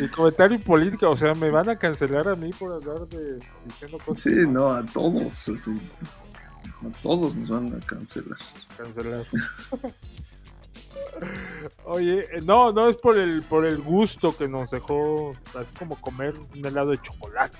Y 0.00 0.08
comentario 0.08 0.62
político, 0.62 1.10
o 1.10 1.16
sea, 1.16 1.34
me 1.34 1.50
van 1.50 1.68
a 1.68 1.76
cancelar 1.76 2.28
a 2.28 2.36
mí 2.36 2.52
por 2.52 2.72
andar 2.72 3.08
de, 3.08 3.40
diciendo 3.64 3.98
cosas. 3.98 4.22
Sí, 4.22 4.46
no, 4.48 4.70
a 4.70 4.86
todos, 4.86 5.48
así. 5.48 5.76
A 6.82 6.88
todos 7.02 7.34
nos 7.34 7.50
van 7.50 7.74
a 7.74 7.80
cancelar. 7.84 8.38
Cancelar. 8.76 9.26
Oye, 11.84 12.22
no, 12.44 12.72
no 12.72 12.88
es 12.88 12.96
por 12.96 13.18
el 13.18 13.42
por 13.42 13.66
el 13.66 13.78
gusto 13.78 14.36
que 14.36 14.46
nos 14.46 14.70
dejó, 14.70 15.32
es 15.60 15.72
como 15.76 16.00
comer 16.00 16.34
un 16.54 16.64
helado 16.64 16.90
de 16.90 16.98
chocolate. 16.98 17.58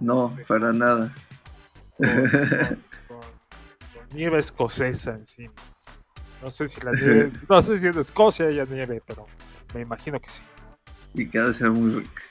No, 0.00 0.36
para 0.46 0.72
nada. 0.72 1.12
con, 1.96 2.06
con- 3.08 3.18
con 3.18 4.08
nieve 4.14 4.38
escocesa 4.38 5.12
encima. 5.12 5.52
No 6.42 6.50
sé 6.50 6.68
si 6.68 6.80
la 6.80 6.92
nieve, 6.92 7.32
no 7.48 7.60
sé 7.62 7.78
si 7.78 7.86
en 7.88 7.98
Escocia 7.98 8.46
haya 8.46 8.64
nieve, 8.64 9.02
pero 9.06 9.26
me 9.74 9.80
imagino 9.80 10.20
que 10.20 10.30
sí. 10.30 10.42
Y 11.14 11.28
que 11.28 11.38
ha 11.38 11.44
de 11.46 11.54
ser 11.54 11.70
muy 11.70 11.90
rica. 11.90 12.22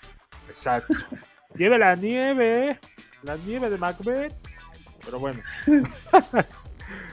Exacto. 0.50 0.94
Lleve 1.56 1.78
la 1.78 1.96
nieve, 1.96 2.80
la 3.24 3.36
nieve 3.38 3.70
de 3.70 3.78
Macbeth. 3.78 4.34
Pero 5.04 5.20
bueno. 5.20 5.40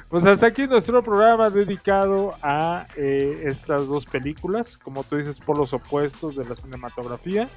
pues 0.09 0.25
hasta 0.25 0.47
aquí 0.47 0.67
nuestro 0.67 1.03
programa 1.03 1.49
dedicado 1.51 2.31
a 2.43 2.87
eh, 2.97 3.43
estas 3.47 3.87
dos 3.87 4.05
películas, 4.05 4.77
como 4.79 5.05
tú 5.05 5.17
dices, 5.17 5.39
por 5.41 5.57
los 5.57 5.73
opuestos 5.73 6.35
de 6.37 6.45
la 6.45 6.57
cinematografía 6.57 7.49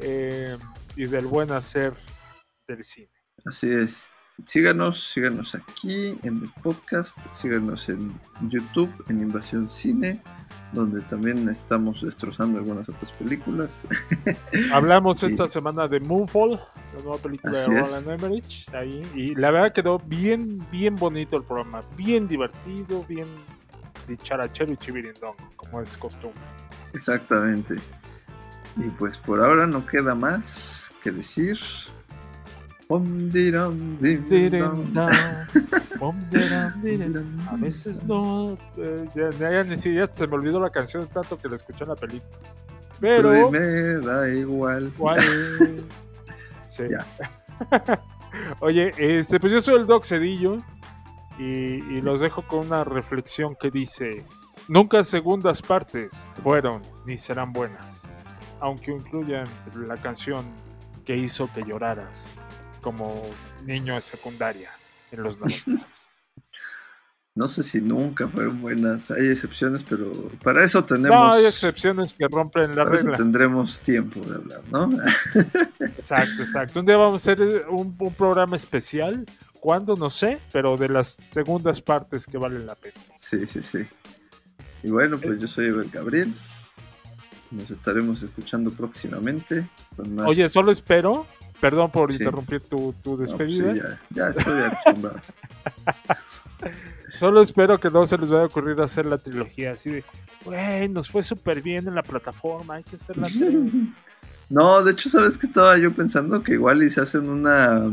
eh, 0.00 0.56
y 0.96 1.04
del 1.06 1.26
buen 1.26 1.52
hacer 1.52 1.94
del 2.66 2.84
cine. 2.84 3.10
Así 3.44 3.68
es. 3.70 4.08
Síganos, 4.44 5.02
síganos 5.02 5.54
aquí 5.54 6.18
en 6.22 6.42
el 6.42 6.50
podcast, 6.62 7.18
síganos 7.32 7.88
en 7.88 8.20
YouTube, 8.48 8.92
en 9.08 9.22
Invasión 9.22 9.66
Cine, 9.66 10.22
donde 10.74 11.00
también 11.02 11.48
estamos 11.48 12.02
destrozando 12.02 12.58
algunas 12.58 12.86
otras 12.86 13.12
películas. 13.12 13.86
Hablamos 14.74 15.20
Sí. 15.20 15.26
esta 15.26 15.48
semana 15.48 15.88
de 15.88 16.00
Moonfall, 16.00 16.50
la 16.50 17.02
nueva 17.02 17.16
película 17.16 17.58
Así 17.62 17.70
de. 17.70 17.80
Roland 17.80 18.10
Emmerich, 18.10 18.68
ahí, 18.74 19.02
y 19.14 19.34
la 19.36 19.50
verdad 19.50 19.72
quedó 19.72 19.98
bien, 20.00 20.58
bien 20.70 20.96
bonito 20.96 21.38
el 21.38 21.44
programa, 21.44 21.80
bien 21.96 22.28
divertido, 22.28 23.04
bien 23.08 23.26
dicharachero 24.06 24.70
y 24.72 24.76
chivirindón, 24.76 25.34
como 25.56 25.80
es 25.80 25.96
costumbre. 25.96 26.42
Exactamente. 26.92 27.74
Y 28.76 28.82
pues 28.98 29.16
por 29.16 29.42
ahora 29.42 29.66
no 29.66 29.86
queda 29.86 30.14
más 30.14 30.92
que 31.02 31.10
decir. 31.10 31.58
A 37.50 37.56
veces 37.56 38.04
no, 38.04 38.56
eh, 38.76 39.08
ya, 39.14 39.30
ya 39.50 39.64
ni 39.64 39.76
siquiera 39.76 40.08
se 40.12 40.26
me 40.26 40.34
olvidó 40.34 40.60
la 40.60 40.70
canción 40.70 41.06
tanto 41.08 41.36
que 41.38 41.48
la 41.48 41.56
escuché 41.56 41.82
en 41.82 41.90
la 41.90 41.96
película. 41.96 42.38
Pero, 43.00 43.32
dime, 43.32 43.58
da 44.04 44.28
igual. 44.28 44.92
Oye, 48.60 48.92
este, 48.98 49.40
pues 49.40 49.52
yo 49.52 49.60
soy 49.60 49.80
el 49.80 49.86
Doc 49.86 50.04
Cedillo 50.04 50.58
y, 51.38 51.44
y 51.44 51.96
los 52.02 52.20
dejo 52.20 52.42
con 52.42 52.66
una 52.66 52.84
reflexión 52.84 53.56
que 53.56 53.70
dice: 53.70 54.22
Nunca 54.68 55.02
segundas 55.02 55.60
partes 55.60 56.28
fueron 56.42 56.82
ni 57.04 57.18
serán 57.18 57.52
buenas, 57.52 58.04
aunque 58.60 58.92
incluyan 58.92 59.46
la 59.74 59.96
canción 59.96 60.44
que 61.04 61.16
hizo 61.16 61.50
que 61.52 61.64
lloraras 61.64 62.34
como 62.86 63.20
niño 63.64 63.96
de 63.96 64.00
secundaria 64.00 64.70
en 65.10 65.24
los 65.24 65.40
90. 65.40 65.84
No 67.34 67.48
sé 67.48 67.62
si 67.62 67.82
nunca 67.82 68.26
fueron 68.28 68.62
buenas. 68.62 69.10
Hay 69.10 69.28
excepciones, 69.28 69.82
pero 69.82 70.10
para 70.42 70.64
eso 70.64 70.80
No, 70.80 70.86
tenemos. 70.86 71.34
hay 71.34 71.44
excepciones 71.44 72.14
que 72.14 72.26
rompen 72.28 72.74
la 72.74 72.84
para 72.84 72.94
eso 72.96 73.04
regla. 73.04 73.16
tendremos 73.18 73.78
tiempo 73.80 74.20
de 74.20 74.36
hablar, 74.36 74.62
¿no? 74.72 74.90
Exacto, 75.80 76.42
exacto. 76.42 76.80
Un 76.80 76.86
día 76.86 76.96
vamos 76.96 77.28
a 77.28 77.32
hacer 77.32 77.66
un, 77.68 77.94
un 77.98 78.14
programa 78.14 78.56
especial. 78.56 79.26
¿Cuándo? 79.60 79.96
No 79.96 80.08
sé, 80.08 80.38
pero 80.50 80.78
de 80.78 80.88
las 80.88 81.08
segundas 81.08 81.82
partes 81.82 82.24
que 82.24 82.38
valen 82.38 82.64
la 82.64 82.74
pena. 82.74 82.94
Sí, 83.14 83.46
sí, 83.46 83.62
sí. 83.62 83.86
Y 84.82 84.88
bueno, 84.88 85.18
pues 85.18 85.38
yo 85.38 85.46
soy 85.46 85.66
Ever 85.66 85.90
Gabriel. 85.90 86.32
Nos 87.50 87.70
estaremos 87.70 88.22
escuchando 88.22 88.70
próximamente. 88.70 89.68
Con 89.94 90.14
más... 90.14 90.26
Oye, 90.26 90.48
solo 90.48 90.72
espero, 90.72 91.26
perdón 91.60 91.90
por 91.90 92.10
Sí. 92.10 92.18
interrumpir 92.18 92.60
tu, 92.62 92.94
tu 93.02 93.10
No, 93.12 93.16
pues 93.16 93.30
sí, 93.52 93.62
despedida, 93.62 93.98
ya, 94.10 94.10
ya 94.10 94.28
estoy 94.40 94.62
acostumbrado. 94.62 95.20
solo 97.08 97.42
espero 97.42 97.78
que 97.78 97.90
no 97.90 98.06
se 98.06 98.18
les 98.18 98.30
vaya 98.30 98.42
a 98.42 98.46
ocurrir 98.46 98.80
hacer 98.80 99.06
la 99.06 99.18
trilogía 99.18 99.72
así 99.72 99.90
de, 99.90 100.04
güey, 100.44 100.88
nos 100.88 101.08
fue 101.10 101.22
súper 101.22 101.62
bien 101.62 101.86
en 101.88 101.94
la 101.94 102.02
plataforma, 102.02 102.74
hay 102.76 102.84
que 102.84 102.96
hacer 102.96 103.16
la 103.16 103.28
trilogía. 103.28 103.94
No, 104.48 104.80
de 104.80 104.92
hecho, 104.92 105.08
¿sabes 105.08 105.36
qué 105.36 105.48
estaba 105.48 105.76
yo 105.76 105.90
pensando? 105.90 106.40
Que 106.40 106.52
igual 106.52 106.80
y 106.84 106.88
se 106.88 107.00
hacen 107.00 107.28
una 107.28 107.90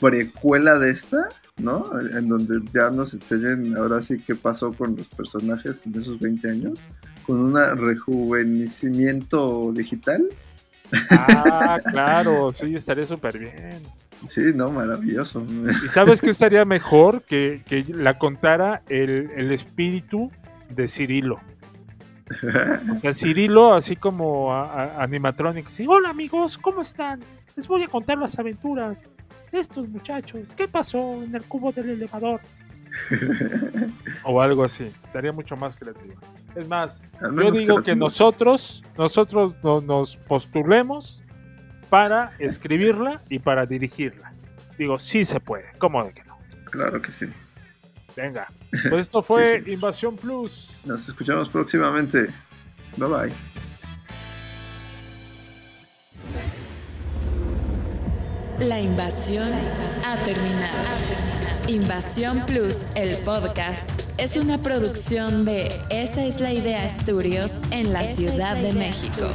precuela 0.00 0.78
de 0.78 0.90
esta, 0.90 1.28
¿no? 1.56 1.90
En 2.16 2.28
donde 2.28 2.60
ya 2.72 2.90
nos 2.90 3.12
enseñen 3.12 3.76
ahora 3.76 4.00
sí 4.00 4.20
qué 4.24 4.36
pasó 4.36 4.72
con 4.72 4.94
los 4.94 5.08
personajes 5.08 5.82
en 5.84 5.96
esos 5.96 6.20
20 6.20 6.48
años, 6.48 6.86
con 7.26 7.40
un 7.40 7.56
rejuvenecimiento 7.56 9.72
digital. 9.72 10.28
Ah, 11.10 11.78
claro, 11.90 12.52
sí, 12.52 12.74
estaría 12.74 13.06
súper 13.06 13.38
bien. 13.38 13.82
Sí, 14.26 14.40
no, 14.54 14.70
maravilloso. 14.70 15.44
¿Y 15.84 15.88
sabes 15.88 16.20
qué 16.20 16.30
estaría 16.30 16.64
mejor? 16.64 17.22
Que, 17.22 17.62
que 17.66 17.84
la 17.88 18.18
contara 18.18 18.82
el, 18.88 19.30
el 19.36 19.52
espíritu 19.52 20.30
de 20.70 20.88
Cirilo. 20.88 21.40
O 22.96 23.00
sea, 23.00 23.12
Cirilo, 23.12 23.74
así 23.74 23.94
como 23.94 24.52
a- 24.52 24.84
a- 24.84 25.02
animatronic. 25.02 25.68
Sí, 25.68 25.86
Hola 25.88 26.10
amigos, 26.10 26.58
¿cómo 26.58 26.82
están? 26.82 27.20
Les 27.56 27.68
voy 27.68 27.82
a 27.84 27.88
contar 27.88 28.18
las 28.18 28.38
aventuras 28.38 29.04
de 29.52 29.60
estos 29.60 29.88
muchachos. 29.88 30.52
¿Qué 30.56 30.66
pasó 30.66 31.22
en 31.22 31.34
el 31.34 31.44
cubo 31.44 31.70
del 31.72 31.90
elevador? 31.90 32.40
o 34.24 34.40
algo 34.40 34.64
así. 34.64 34.90
Estaría 35.04 35.32
mucho 35.32 35.56
más 35.56 35.76
creativo. 35.76 36.14
Es 36.54 36.68
más, 36.68 37.02
yo 37.20 37.50
digo 37.50 37.82
que 37.82 37.94
nosotros, 37.94 38.82
nosotros 38.96 39.54
no- 39.62 39.80
nos 39.80 40.16
postulemos 40.16 41.22
para 41.90 42.32
escribirla 42.38 43.20
y 43.28 43.38
para 43.38 43.66
dirigirla. 43.66 44.32
Digo, 44.78 44.98
sí 44.98 45.24
se 45.24 45.40
puede. 45.40 45.66
¿Cómo 45.78 46.04
de 46.04 46.12
que 46.12 46.24
no? 46.24 46.36
Claro 46.70 47.00
que 47.00 47.12
sí. 47.12 47.26
Venga. 48.16 48.46
Pues 48.70 49.06
esto 49.06 49.22
fue 49.22 49.58
Sí, 49.58 49.64
sí. 49.66 49.72
Invasión 49.72 50.16
Plus. 50.16 50.70
Nos 50.84 51.06
escuchamos 51.08 51.48
próximamente. 51.48 52.26
Bye 52.96 53.08
bye. 53.08 53.32
La 58.58 58.80
invasión 58.80 59.48
ha 60.06 60.16
terminado. 60.24 61.45
Invasión 61.68 62.46
Plus, 62.46 62.94
el 62.94 63.16
podcast, 63.24 63.90
es 64.18 64.36
una 64.36 64.60
producción 64.60 65.44
de 65.44 65.66
Esa 65.90 66.24
es 66.24 66.40
la 66.40 66.52
idea 66.52 66.86
Estudios 66.86 67.58
en 67.72 67.92
la 67.92 68.04
Ciudad 68.06 68.56
de 68.56 68.72
México. 68.72 69.28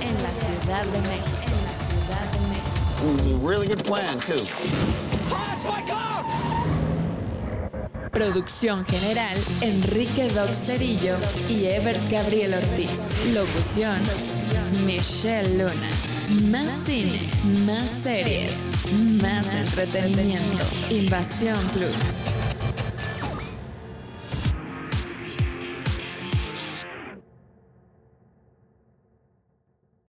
En 0.00 0.22
la 0.22 0.30
Ciudad 0.60 0.84
de 0.84 0.98
México. 1.02 1.36
En 1.42 1.62
la 1.62 1.74
Ciudad 1.86 2.26
de 2.32 2.40
México. 2.48 2.76
It 2.98 3.12
was 3.12 3.26
a 3.26 3.46
really 3.46 3.68
good 3.68 3.84
plan, 3.84 4.18
too. 4.18 4.46
Producción 8.10 8.84
general, 8.86 9.36
Enrique 9.60 10.28
Doc 10.30 10.54
Cedillo 10.54 11.16
y 11.48 11.66
Ebert 11.66 12.00
Gabriel 12.10 12.54
Ortiz. 12.54 13.12
Locución, 13.32 14.00
Michelle 14.84 15.58
Luna. 15.58 16.15
Más 16.28 16.66
cine, 16.84 17.30
más 17.64 17.88
series, 17.88 18.54
más 19.22 19.54
entretenimiento. 19.54 20.64
Invasión 20.90 21.56
Plus. 21.68 22.24